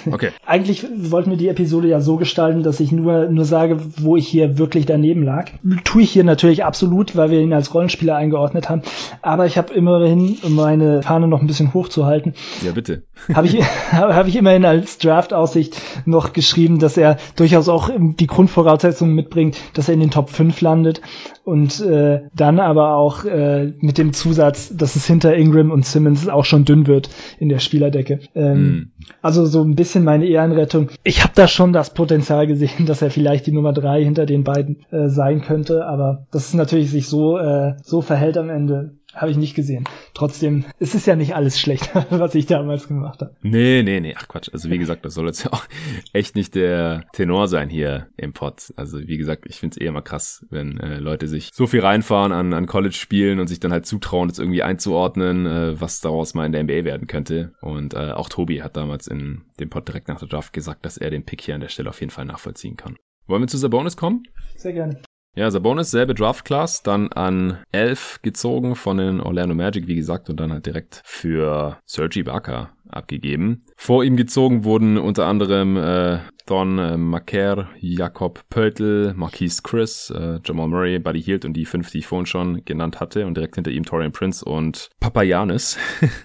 Okay. 0.10 0.32
Eigentlich 0.46 0.86
wollten 0.98 1.30
wir 1.30 1.38
die 1.38 1.48
Episode 1.48 1.88
ja 1.88 2.02
so 2.02 2.18
gestalten, 2.18 2.64
dass 2.64 2.80
ich 2.80 2.92
nur, 2.92 3.28
nur 3.28 3.46
sage, 3.46 3.80
wo 3.98 4.18
ich 4.18 4.28
hier 4.28 4.58
wirklich 4.58 4.86
daneben 4.86 5.24
lag. 5.24 5.52
Tue 5.84 6.04
ich 6.04 6.12
hier 6.12 6.24
natürlich 6.24 6.64
absolut, 6.64 7.16
weil 7.16 7.32
wir 7.32 7.42
ihn 7.42 7.54
als 7.54 7.74
Rollenspieler 7.74 8.16
eingeordnet 8.16 8.70
haben. 8.70 8.82
Aber 9.22 9.46
ich 9.46 9.58
habe 9.58 9.74
immerhin, 9.74 10.38
um 10.44 10.56
meine 10.56 11.04
Fahne 11.04 11.28
noch 11.28 11.42
ein 11.42 11.48
bisschen 11.48 11.74
hochzuhalten. 11.74 12.34
Ja, 12.64 12.72
bitte. 12.72 13.04
Habe 13.34 13.48
ich, 13.48 13.62
hab 13.92 14.28
ich 14.28 14.36
immerhin 14.38 14.66
als 14.66 14.98
Draft-Aussicht 14.98 15.80
noch 16.06 16.34
geschrieben, 16.34 16.80
dass 16.80 16.98
er 16.98 17.18
durchaus 17.36 17.68
auch 17.68 17.90
die 17.98 18.28
Grundvoraussetzungen 18.28 19.14
mitbringt, 19.14 19.58
dass 19.74 19.90
er 19.90 19.94
in 19.94 20.00
den 20.00 20.12
Top 20.12 20.30
5 20.30 20.62
landet 20.62 21.02
und 21.44 21.80
äh, 21.82 22.22
dann 22.34 22.60
aber 22.60 22.96
auch 22.96 23.26
äh, 23.26 23.74
mit 23.80 23.98
dem 23.98 24.14
Zusatz, 24.14 24.72
dass 24.76 24.96
es 24.96 25.08
hinter 25.20 25.36
Ingram 25.36 25.72
und 25.72 25.86
Simmons 25.86 26.30
auch 26.30 26.46
schon 26.46 26.64
dünn 26.64 26.88
wird 26.88 27.10
in 27.40 27.50
der 27.50 27.60
Spielerdecke. 27.60 28.20
Ähm, 28.36 28.64
mm. 28.64 28.92
Also 29.22 29.46
so 29.46 29.62
ein 29.62 29.76
bisschen 29.76 30.06
meine 30.06 30.26
Ehrenrettung. 30.26 30.92
Ich 31.04 31.24
habe 31.24 31.34
da 31.36 31.50
schon 31.50 31.74
das 31.74 31.94
Potenzial 31.94 32.48
gesehen, 32.48 32.70
dass 32.86 33.02
er 33.02 33.12
vielleicht 33.12 33.46
die 33.46 33.52
Nummer 33.52 33.74
drei 33.74 34.02
hinter 34.02 34.26
den 34.26 34.46
beiden 34.46 34.78
äh, 34.92 35.10
sein 35.10 35.42
könnte, 35.42 35.86
aber 35.86 36.26
dass 36.32 36.48
es 36.48 36.54
natürlich 36.54 36.90
sich 36.90 37.08
so 37.08 37.38
äh, 37.38 37.74
so 37.84 38.02
verhält 38.02 38.38
am 38.38 38.50
Ende, 38.50 38.94
habe 39.14 39.32
ich 39.32 39.38
nicht 39.38 39.56
gesehen. 39.56 39.86
Trotzdem, 40.14 40.66
es 40.80 40.94
ist 40.94 41.08
ja 41.08 41.16
nicht 41.16 41.36
alles 41.36 41.60
schlecht, 41.60 41.90
was 42.10 42.36
ich 42.36 42.46
damals 42.46 42.88
gemacht 42.88 43.22
habe. 43.22 43.36
Nee, 43.42 43.84
nee, 43.84 44.00
nee, 44.00 44.16
ach 44.18 44.28
Quatsch. 44.28 44.50
Also 44.54 44.70
wie 44.70 44.78
gesagt, 44.78 45.06
das 45.06 45.14
soll 45.14 45.28
jetzt 45.28 45.44
ja 45.44 45.54
auch 45.54 45.66
echt 46.14 46.36
nicht 46.36 46.56
der 46.56 47.06
Tenor 47.14 47.48
sein 47.48 47.70
hier 47.70 48.08
im 48.18 48.34
Pod. 48.34 48.74
Also 48.76 49.00
wie 49.00 49.18
gesagt, 49.18 49.46
ich 49.48 49.58
finde 49.58 49.76
es 49.76 49.82
eh 49.82 49.88
immer 49.88 50.02
krass, 50.02 50.46
wenn 50.50 50.80
äh, 50.80 51.00
Leute 51.00 51.28
sich 51.28 51.50
so 51.54 51.68
viel 51.68 51.82
reinfahren 51.82 52.32
an, 52.32 52.54
an 52.54 52.68
College-Spielen 52.68 53.40
und 53.40 53.48
sich 53.48 53.60
dann 53.60 53.72
halt 53.72 53.86
zutrauen, 53.86 54.30
das 54.30 54.40
irgendwie 54.40 54.64
einzuordnen, 54.64 55.46
äh, 55.46 55.82
was 55.82 56.02
daraus 56.02 56.34
mal 56.34 56.46
in 56.46 56.52
der 56.52 56.64
NBA 56.64 56.86
werden 56.86 57.08
könnte. 57.08 57.54
Und 57.62 57.94
äh, 57.94 58.12
auch 58.12 58.30
Tobi 58.30 58.62
hat 58.62 58.78
damals 58.78 59.08
in 59.08 59.42
dem 59.60 59.70
Pod 59.70 59.88
direkt 59.88 60.08
nach 60.08 60.20
der 60.20 60.28
Draft 60.28 60.54
gesagt, 60.54 60.86
dass 60.86 60.98
er 60.98 61.10
den 61.10 61.26
Pick 61.26 61.42
hier 61.42 61.56
an 61.56 61.62
der 61.62 61.70
Stelle 61.70 61.90
auf 61.90 62.00
jeden 62.00 62.12
Fall 62.12 62.26
nachvollziehen 62.26 62.78
kann. 62.78 62.96
Wollen 63.28 63.44
wir 63.44 63.48
zu 63.48 63.58
Sabonis 63.58 63.98
kommen? 63.98 64.24
Sehr 64.56 64.74
gerne. 64.74 65.02
Ja, 65.40 65.50
Sabonis, 65.50 65.90
selbe 65.90 66.16
Draft-Class, 66.16 66.84
dann 66.84 67.14
an 67.14 67.60
11 67.72 68.20
gezogen 68.24 68.76
von 68.76 68.98
den 68.98 69.22
Orlando 69.22 69.56
Magic, 69.56 69.88
wie 69.88 69.96
gesagt, 69.96 70.30
und 70.30 70.38
dann 70.38 70.52
halt 70.52 70.66
direkt 70.66 71.02
für 71.06 71.78
Sergi 71.86 72.24
Barker 72.24 72.72
abgegeben. 72.90 73.62
Vor 73.78 74.04
ihm 74.04 74.18
gezogen 74.18 74.66
wurden 74.66 74.98
unter 74.98 75.28
anderem 75.28 75.78
äh, 75.78 76.20
Don 76.46 76.78
äh, 76.78 76.98
Macker, 76.98 77.70
Jakob 77.80 78.50
Pöltl, 78.50 79.14
Marquise 79.16 79.62
Chris, 79.64 80.10
äh, 80.10 80.40
Jamal 80.44 80.68
Murray, 80.68 81.00
Buddy 81.00 81.24
Hield 81.24 81.46
und 81.46 81.54
die 81.54 81.64
fünf, 81.64 81.90
die 81.90 82.00
ich 82.00 82.08
vorhin 82.08 82.26
schon 82.26 82.66
genannt 82.66 83.00
hatte 83.00 83.26
und 83.26 83.38
direkt 83.38 83.56
hinter 83.56 83.72
ihm 83.72 83.86
Torian 83.86 84.12
Prince 84.12 84.44
und 84.44 84.90
Papayanis. 85.00 85.78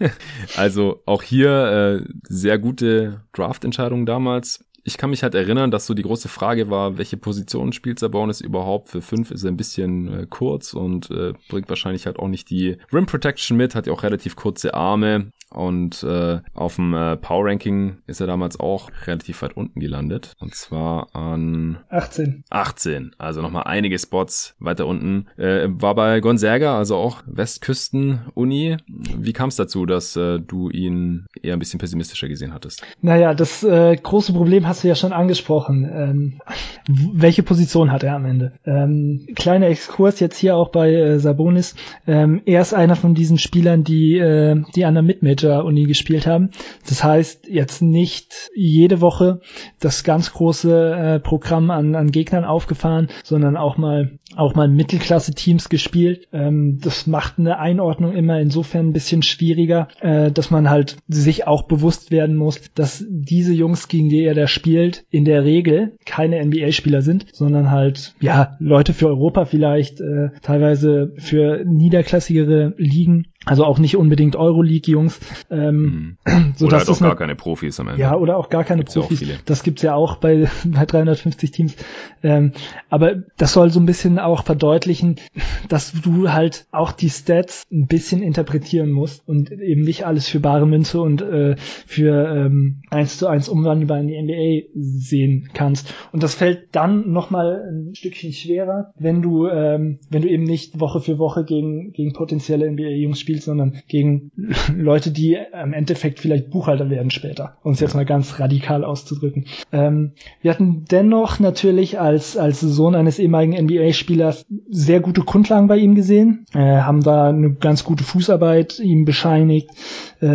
also 0.56 1.04
auch 1.06 1.22
hier 1.22 2.02
äh, 2.02 2.12
sehr 2.24 2.58
gute 2.58 3.22
Draft-Entscheidungen 3.32 4.06
damals 4.06 4.64
ich 4.84 4.98
kann 4.98 5.10
mich 5.10 5.22
halt 5.22 5.34
erinnern, 5.34 5.70
dass 5.70 5.86
so 5.86 5.94
die 5.94 6.02
große 6.02 6.28
Frage 6.28 6.70
war, 6.70 6.98
welche 6.98 7.16
Position 7.16 7.72
spielt 7.72 7.98
Sabonis 7.98 8.40
überhaupt? 8.40 8.90
Für 8.90 9.00
fünf 9.00 9.30
ist 9.30 9.42
er 9.42 9.50
ein 9.50 9.56
bisschen 9.56 10.12
äh, 10.12 10.26
kurz 10.28 10.74
und 10.74 11.10
äh, 11.10 11.32
bringt 11.48 11.68
wahrscheinlich 11.68 12.06
halt 12.06 12.18
auch 12.18 12.28
nicht 12.28 12.50
die 12.50 12.76
Rim 12.92 13.06
Protection 13.06 13.56
mit, 13.56 13.74
hat 13.74 13.86
ja 13.86 13.92
auch 13.92 14.02
relativ 14.02 14.36
kurze 14.36 14.74
Arme. 14.74 15.30
Und 15.54 16.02
äh, 16.02 16.40
auf 16.52 16.76
dem 16.76 16.94
äh, 16.94 17.16
Power 17.16 17.46
Ranking 17.46 17.98
ist 18.08 18.20
er 18.20 18.26
damals 18.26 18.58
auch 18.58 18.90
relativ 19.06 19.40
weit 19.42 19.56
unten 19.56 19.78
gelandet. 19.78 20.32
Und 20.40 20.54
zwar 20.54 21.14
an 21.14 21.78
18. 21.90 22.44
18. 22.50 23.12
Also 23.18 23.40
nochmal 23.40 23.64
einige 23.66 23.98
Spots 23.98 24.56
weiter 24.58 24.86
unten. 24.86 25.28
Äh, 25.36 25.68
war 25.68 25.94
bei 25.94 26.18
Gonzaga, 26.18 26.76
also 26.76 26.96
auch 26.96 27.22
Westküsten-Uni. 27.26 28.78
Wie 28.88 29.32
kam 29.32 29.48
es 29.48 29.56
dazu, 29.56 29.86
dass 29.86 30.16
äh, 30.16 30.40
du 30.40 30.70
ihn 30.70 31.26
eher 31.40 31.52
ein 31.52 31.60
bisschen 31.60 31.78
pessimistischer 31.78 32.26
gesehen 32.26 32.52
hattest? 32.52 32.82
Naja, 33.00 33.32
das 33.32 33.62
äh, 33.62 33.94
große 33.94 34.32
Problem 34.32 34.66
hast 34.74 34.82
du 34.82 34.88
ja 34.88 34.96
schon 34.96 35.12
angesprochen. 35.12 35.88
Ähm, 35.94 36.40
welche 36.88 37.44
Position 37.44 37.92
hat 37.92 38.02
er 38.02 38.16
am 38.16 38.24
Ende? 38.24 38.54
Ähm, 38.66 39.28
kleiner 39.36 39.68
Exkurs 39.68 40.18
jetzt 40.18 40.36
hier 40.36 40.56
auch 40.56 40.70
bei 40.70 40.92
äh, 40.92 41.18
Sabonis. 41.20 41.76
Ähm, 42.08 42.42
er 42.44 42.60
ist 42.60 42.74
einer 42.74 42.96
von 42.96 43.14
diesen 43.14 43.38
Spielern, 43.38 43.84
die, 43.84 44.18
äh, 44.18 44.60
die 44.74 44.84
an 44.84 44.94
der 44.94 45.04
Midmajor 45.04 45.64
Uni 45.64 45.84
gespielt 45.84 46.26
haben. 46.26 46.50
Das 46.88 47.04
heißt, 47.04 47.46
jetzt 47.46 47.82
nicht 47.82 48.50
jede 48.56 49.00
Woche 49.00 49.40
das 49.78 50.02
ganz 50.02 50.32
große 50.32 50.94
äh, 50.94 51.20
Programm 51.20 51.70
an, 51.70 51.94
an 51.94 52.10
Gegnern 52.10 52.44
aufgefahren, 52.44 53.10
sondern 53.22 53.56
auch 53.56 53.76
mal 53.76 54.18
auch 54.36 54.54
mal 54.54 54.68
Mittelklasse-Teams 54.68 55.68
gespielt. 55.68 56.28
Ähm, 56.32 56.78
das 56.80 57.06
macht 57.06 57.38
eine 57.38 57.58
Einordnung 57.58 58.14
immer 58.14 58.40
insofern 58.40 58.88
ein 58.88 58.92
bisschen 58.92 59.22
schwieriger, 59.22 59.88
äh, 60.00 60.30
dass 60.30 60.50
man 60.50 60.70
halt 60.70 60.96
sich 61.08 61.46
auch 61.46 61.62
bewusst 61.62 62.10
werden 62.10 62.36
muss, 62.36 62.60
dass 62.74 63.04
diese 63.08 63.52
Jungs, 63.52 63.88
gegen 63.88 64.08
die 64.08 64.22
er 64.22 64.34
da 64.34 64.46
spielt, 64.46 65.04
in 65.10 65.24
der 65.24 65.44
Regel 65.44 65.96
keine 66.04 66.44
NBA-Spieler 66.44 67.02
sind, 67.02 67.26
sondern 67.32 67.70
halt 67.70 68.14
ja 68.20 68.56
Leute 68.58 68.92
für 68.92 69.08
Europa 69.08 69.44
vielleicht, 69.44 70.00
äh, 70.00 70.30
teilweise 70.42 71.12
für 71.16 71.64
niederklassigere 71.64 72.74
Ligen 72.76 73.26
also 73.44 73.64
auch 73.64 73.78
nicht 73.78 73.96
unbedingt 73.96 74.36
Euroleague-Jungs. 74.36 75.20
Ähm, 75.50 76.16
mhm. 76.26 76.54
so 76.56 76.66
oder 76.66 76.78
halt 76.78 76.88
auch 76.88 77.00
gar 77.00 77.16
keine 77.16 77.34
Profis 77.34 77.78
am 77.80 77.88
Ende. 77.88 78.00
Ja, 78.00 78.16
oder 78.16 78.36
auch 78.36 78.48
gar 78.48 78.64
keine 78.64 78.80
gibt's 78.80 78.94
Profis. 78.94 79.20
Ja 79.20 79.34
das 79.44 79.62
gibt's 79.62 79.82
ja 79.82 79.94
auch 79.94 80.16
bei, 80.16 80.48
bei 80.64 80.84
350 80.86 81.50
Teams. 81.50 81.76
Ähm, 82.22 82.52
aber 82.88 83.22
das 83.36 83.52
soll 83.52 83.70
so 83.70 83.80
ein 83.80 83.86
bisschen 83.86 84.18
auch 84.18 84.44
verdeutlichen, 84.44 85.16
dass 85.68 85.92
du 85.92 86.32
halt 86.32 86.66
auch 86.72 86.92
die 86.92 87.10
Stats 87.10 87.64
ein 87.70 87.86
bisschen 87.86 88.22
interpretieren 88.22 88.90
musst 88.90 89.26
und 89.28 89.50
eben 89.50 89.82
nicht 89.82 90.06
alles 90.06 90.28
für 90.28 90.40
bare 90.40 90.66
Münze 90.66 91.00
und 91.00 91.22
äh, 91.22 91.56
für 91.58 92.28
ähm, 92.28 92.82
1 92.90 93.18
zu 93.18 93.26
1 93.26 93.48
umwandelbar 93.48 94.00
in 94.00 94.08
die 94.08 94.20
NBA 94.20 94.68
sehen 94.74 95.50
kannst. 95.52 95.92
Und 96.12 96.22
das 96.22 96.34
fällt 96.34 96.68
dann 96.74 97.10
nochmal 97.12 97.62
ein 97.70 97.94
Stückchen 97.94 98.32
schwerer, 98.32 98.92
wenn 98.98 99.22
du, 99.22 99.46
ähm, 99.48 99.98
wenn 100.10 100.22
du 100.22 100.28
eben 100.28 100.44
nicht 100.44 100.80
Woche 100.80 101.00
für 101.00 101.18
Woche 101.18 101.44
gegen, 101.44 101.92
gegen 101.92 102.12
potenzielle 102.12 102.70
NBA-Jungs 102.70 103.20
spielst 103.20 103.33
spielt, 103.34 103.42
sondern 103.42 103.82
gegen 103.88 104.30
Leute, 104.76 105.10
die 105.10 105.36
im 105.62 105.72
Endeffekt 105.72 106.20
vielleicht 106.20 106.50
Buchhalter 106.50 106.90
werden 106.90 107.10
später, 107.10 107.56
um 107.62 107.72
es 107.72 107.80
jetzt 107.80 107.94
mal 107.94 108.04
ganz 108.04 108.38
radikal 108.38 108.84
auszudrücken. 108.84 109.46
Ähm, 109.72 110.12
wir 110.40 110.50
hatten 110.50 110.84
dennoch 110.90 111.40
natürlich 111.40 111.98
als, 111.98 112.36
als 112.36 112.60
Sohn 112.60 112.94
eines 112.94 113.18
ehemaligen 113.18 113.64
NBA-Spielers 113.64 114.46
sehr 114.70 115.00
gute 115.00 115.22
Grundlagen 115.22 115.66
bei 115.66 115.76
ihm 115.76 115.94
gesehen, 115.94 116.46
äh, 116.54 116.58
haben 116.58 117.02
da 117.02 117.28
eine 117.28 117.54
ganz 117.54 117.84
gute 117.84 118.04
Fußarbeit 118.04 118.78
ihm 118.78 119.04
bescheinigt, 119.04 119.70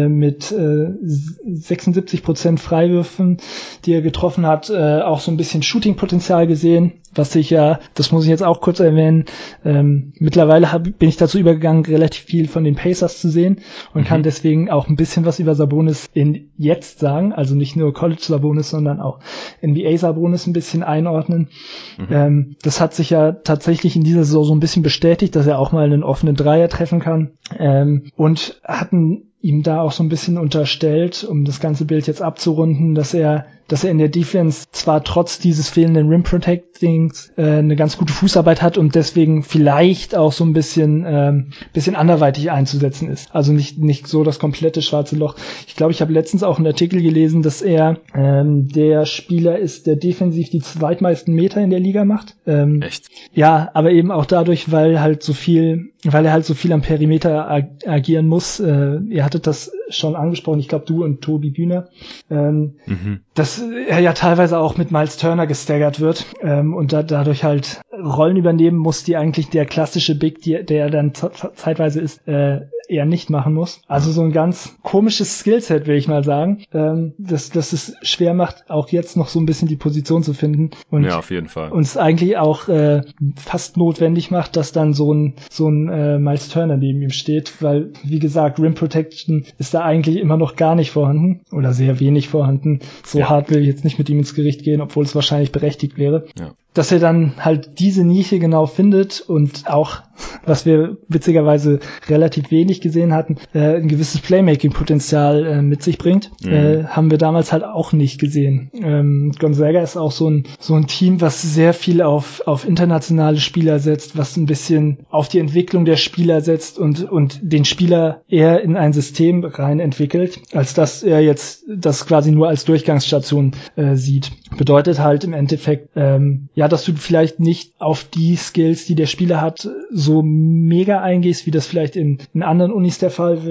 mit 0.08 0.52
äh, 0.52 0.92
76 1.02 2.24
Prozent 2.24 2.60
Freiwürfen, 2.60 3.38
die 3.86 3.94
er 3.94 4.02
getroffen 4.02 4.46
hat, 4.46 4.70
äh, 4.70 5.02
auch 5.02 5.20
so 5.20 5.32
ein 5.32 5.38
bisschen 5.38 5.64
Shooting-Potenzial 5.64 6.48
gesehen, 6.48 6.94
was 7.14 7.36
ich 7.36 7.50
ja, 7.50 7.80
das 7.96 8.12
muss 8.12 8.24
ich 8.24 8.30
jetzt 8.30 8.44
auch 8.44 8.62
kurz 8.62 8.80
erwähnen, 8.80 9.26
ähm, 9.66 10.14
mittlerweile 10.20 10.72
hab, 10.72 10.84
bin 10.84 11.10
ich 11.10 11.18
dazu 11.18 11.40
übergegangen, 11.40 11.86
relativ 11.86 12.24
viel 12.24 12.48
von 12.48 12.64
den 12.64 12.76
Pacers 12.76 13.20
zu 13.20 13.30
sehen 13.30 13.62
und 13.94 14.02
mhm. 14.02 14.06
kann 14.06 14.24
deswegen 14.24 14.70
auch 14.70 14.88
ein 14.88 14.96
bisschen 14.96 15.26
was 15.26 15.40
über 15.40 15.56
Sabonis 15.56 16.08
in 16.14 16.52
jetzt 16.58 17.00
sagen, 17.00 17.34
also 17.34 17.56
nicht 17.56 17.76
nur 17.76 17.94
College 17.94 18.22
Sabonis, 18.22 18.70
sondern 18.70 19.00
auch 19.00 19.20
NBA 19.66 19.98
Sabonis 19.98 20.46
ein 20.46 20.54
bisschen 20.54 20.84
einordnen. 20.84 21.50
Mhm. 21.98 22.08
Ähm, 22.12 22.56
das 22.62 22.80
hat 22.80 22.94
sich 22.94 23.10
ja 23.10 23.32
tatsächlich 23.32 23.96
in 23.96 24.04
dieser 24.04 24.24
Saison 24.24 24.44
so 24.44 24.54
ein 24.54 24.60
bisschen 24.60 24.84
bestätigt, 24.84 25.36
dass 25.36 25.48
er 25.48 25.60
auch 25.60 25.72
mal 25.72 25.86
einen 25.86 26.04
offenen 26.04 26.36
Dreier 26.36 26.70
treffen 26.70 27.00
kann 27.00 27.32
ähm, 27.58 28.12
und 28.16 28.62
hatten 28.64 29.29
ihm 29.42 29.64
da 29.64 29.82
auch 29.82 29.92
so 29.92 30.04
ein 30.04 30.10
bisschen 30.10 30.38
unterstellt, 30.38 31.24
um 31.24 31.46
das 31.46 31.60
ganze 31.60 31.86
Bild 31.86 32.08
jetzt 32.08 32.22
abzurunden, 32.22 32.96
dass 32.96 33.14
er 33.14 33.46
dass 33.70 33.84
er 33.84 33.92
in 33.92 34.00
der 34.00 34.10
Defense 34.10 34.66
zwar 34.72 35.04
trotz 35.04 35.40
dieses 35.40 35.70
fehlenden 35.70 36.10
Rim 36.10 36.24
Protectings 36.24 37.32
äh, 37.38 37.44
eine 37.44 37.76
ganz 37.76 37.98
gute 37.98 38.12
Fußarbeit 38.12 38.62
hat 38.62 38.78
und 38.78 38.96
deswegen 38.96 39.44
vielleicht 39.44 40.16
auch 40.16 40.32
so 40.32 40.44
ein 40.44 40.54
bisschen 40.54 41.06
ähm, 41.08 41.52
bisschen 41.72 41.96
anderweitig 41.96 42.52
einzusetzen 42.52 43.10
ist. 43.10 43.34
Also 43.34 43.54
nicht 43.54 43.78
nicht 43.78 44.08
so 44.08 44.24
das 44.24 44.40
komplette 44.40 44.82
schwarze 44.82 45.16
Loch. 45.16 45.36
Ich 45.68 45.76
glaube, 45.76 45.92
ich 45.92 46.02
habe 46.02 46.12
letztens 46.12 46.44
auch 46.44 46.58
einen 46.58 46.68
Artikel 46.68 47.02
gelesen, 47.02 47.44
dass 47.44 47.62
er 47.62 48.00
ähm, 48.16 48.68
der 48.70 49.06
Spieler 49.06 49.60
ist, 49.60 49.86
der 49.86 49.96
defensiv 49.96 50.50
die 50.50 50.62
zweitmeisten 50.62 51.34
Meter 51.34 51.62
in 51.62 51.70
der 51.70 51.80
Liga 51.80 52.06
macht. 52.06 52.36
Ähm, 52.48 52.82
Echt? 52.82 53.08
Ja, 53.34 53.70
aber 53.74 53.92
eben 53.92 54.12
auch 54.12 54.26
dadurch, 54.26 54.72
weil 54.72 55.00
halt 55.00 55.22
so 55.22 55.34
viel 55.34 55.92
weil 56.04 56.26
er 56.26 56.32
halt 56.32 56.46
so 56.46 56.54
viel 56.54 56.72
am 56.72 56.82
Perimeter 56.82 57.50
ag 57.50 57.66
agieren 57.86 58.28
muss. 58.28 58.60
Äh, 58.60 59.00
ihr 59.10 59.26
hattet 59.26 59.48
das 59.48 59.72
schon 59.90 60.16
angesprochen, 60.16 60.60
ich 60.60 60.68
glaube 60.68 60.86
du 60.86 61.04
und 61.04 61.22
Tobi 61.22 61.50
Bühner, 61.50 61.90
ähm, 62.30 62.76
mhm. 62.86 63.22
dass 63.34 63.62
er 63.88 64.00
ja 64.00 64.14
teilweise 64.14 64.60
auch 64.60 64.78
mit 64.78 64.92
Miles 64.92 65.18
Turner 65.18 65.48
gestaggert 65.48 66.00
wird 66.00 66.26
ähm, 66.42 66.74
und 66.74 66.94
da, 66.94 67.04
dadurch 67.04 67.44
halt 67.44 67.82
Rollen 67.92 68.38
übernehmen 68.38 68.78
muss, 68.78 69.04
die 69.04 69.18
eigentlich 69.18 69.50
der 69.50 69.66
klassische 69.66 70.18
Big, 70.18 70.42
die, 70.42 70.64
der 70.64 70.90
dann 70.90 71.14
zeitweise 71.14 72.00
ist, 72.00 72.26
äh, 72.28 72.62
eher 72.90 73.06
nicht 73.06 73.30
machen 73.30 73.54
muss. 73.54 73.82
Also 73.88 74.12
so 74.12 74.22
ein 74.22 74.32
ganz 74.32 74.76
komisches 74.82 75.40
Skillset, 75.40 75.86
will 75.88 75.96
ich 75.96 76.08
mal 76.08 76.24
sagen, 76.24 76.64
ähm, 76.74 77.14
dass, 77.18 77.50
dass 77.50 77.72
es 77.72 77.96
schwer 78.02 78.34
macht, 78.34 78.70
auch 78.70 78.90
jetzt 78.90 79.16
noch 79.16 79.28
so 79.28 79.40
ein 79.40 79.46
bisschen 79.46 79.68
die 79.68 79.76
Position 79.76 80.24
zu 80.24 80.34
finden. 80.34 80.72
Und 80.90 81.04
ja, 81.04 81.20
auf 81.20 81.30
jeden 81.30 81.50
Fall. 81.50 81.72
Und 81.72 81.82
es 81.82 81.98
eigentlich 81.98 82.38
auch 82.38 82.68
äh, 82.68 83.04
fast 83.36 83.78
notwendig 83.78 84.32
macht, 84.32 84.56
dass 84.56 84.72
dann 84.72 84.94
so 84.94 85.14
ein, 85.14 85.36
so 85.50 85.70
ein 85.70 85.89
äh, 85.90 86.20
Miles 86.20 86.50
Turner 86.50 86.78
neben 86.78 87.02
ihm 87.02 87.10
steht, 87.10 87.62
weil, 87.62 87.92
wie 88.04 88.20
gesagt, 88.20 88.60
Rim 88.60 88.76
Protection 88.76 89.46
ist 89.58 89.74
da 89.74 89.82
eigentlich 89.82 90.18
immer 90.18 90.38
noch 90.38 90.56
gar 90.56 90.76
nicht 90.76 90.92
vorhanden 90.92 91.42
oder 91.52 91.74
sehr 91.74 92.00
wenig 92.00 92.30
vorhanden. 92.30 92.80
So 93.04 93.20
ja. 93.20 93.30
hart 93.30 93.50
will 93.50 93.62
ich 93.62 93.68
jetzt 93.68 93.84
nicht 93.84 93.98
mit 93.98 94.10
ihm 94.10 94.20
ins 94.20 94.36
Gericht 94.36 94.64
gehen, 94.64 94.82
obwohl 94.82 95.04
es 95.04 95.16
wahrscheinlich 95.16 95.52
berechtigt 95.52 95.98
wäre. 95.98 96.26
Ja 96.40 96.54
dass 96.74 96.92
er 96.92 97.00
dann 97.00 97.34
halt 97.40 97.80
diese 97.80 98.04
Nische 98.04 98.40
genau 98.40 98.66
findet 98.68 99.22
und 99.22 99.68
auch, 99.68 100.02
was 100.46 100.66
wir 100.66 100.98
witzigerweise 101.08 101.80
relativ 102.08 102.52
wenig 102.52 102.82
gesehen 102.82 103.14
hatten, 103.14 103.38
äh, 103.54 103.78
ein 103.78 103.88
gewisses 103.88 104.22
Playmaking-Potenzial 104.22 105.46
äh, 105.46 105.62
mit 105.62 105.82
sich 105.82 105.98
bringt, 105.98 106.32
mhm. 106.44 106.52
äh, 106.52 106.84
haben 106.86 107.10
wir 107.10 107.18
damals 107.18 107.52
halt 107.52 107.64
auch 107.64 107.92
nicht 107.92 108.20
gesehen. 108.20 108.70
Ähm, 108.74 109.32
Gonzaga 109.40 109.82
ist 109.82 109.98
auch 109.98 110.12
so 110.12 110.30
ein, 110.30 110.44
so 110.60 110.76
ein 110.76 110.86
Team, 110.86 111.22
was 111.22 111.42
sehr 111.42 111.74
viel 111.74 112.02
auf, 112.02 112.44
auf 112.46 112.68
internationale 112.68 113.38
Spieler 113.38 113.80
setzt, 113.80 114.18
was 114.18 114.38
ein 114.38 114.46
bisschen 114.46 115.00
auf 115.10 115.28
die 115.28 115.40
Entwicklung 115.40 115.86
der 115.86 115.98
Spieler 115.98 116.42
setzt 116.42 116.78
und, 116.78 117.10
und 117.10 117.40
den 117.42 117.66
Spieler 117.66 118.22
eher 118.28 118.62
in 118.62 118.78
ein 118.78 118.94
System 118.94 119.44
rein 119.44 119.80
entwickelt, 119.80 120.40
als 120.54 120.76
dass 120.76 121.02
er 121.02 121.22
jetzt 121.22 121.66
das 121.68 122.06
quasi 122.06 122.32
nur 122.32 122.48
als 122.48 122.66
Durchgangsstation 122.66 123.54
äh, 123.76 123.96
sieht. 123.96 124.32
Bedeutet 124.56 125.00
halt 125.00 125.24
im 125.24 125.34
Endeffekt, 125.34 125.90
ähm, 125.96 126.50
ja, 126.60 126.68
dass 126.68 126.84
du 126.84 126.92
vielleicht 126.92 127.40
nicht 127.40 127.72
auf 127.80 128.04
die 128.04 128.36
Skills, 128.36 128.86
die 128.86 128.96
der 128.96 129.06
Spieler 129.06 129.40
hat, 129.40 129.70
so 129.92 130.22
mega 130.22 131.00
eingehst, 131.00 131.46
wie 131.46 131.52
das 131.52 131.66
vielleicht 131.66 131.96
in, 131.96 132.18
in 132.34 132.44
anderen 132.44 132.74
Unis 132.74 132.98
der 132.98 133.12
Fall 133.12 133.46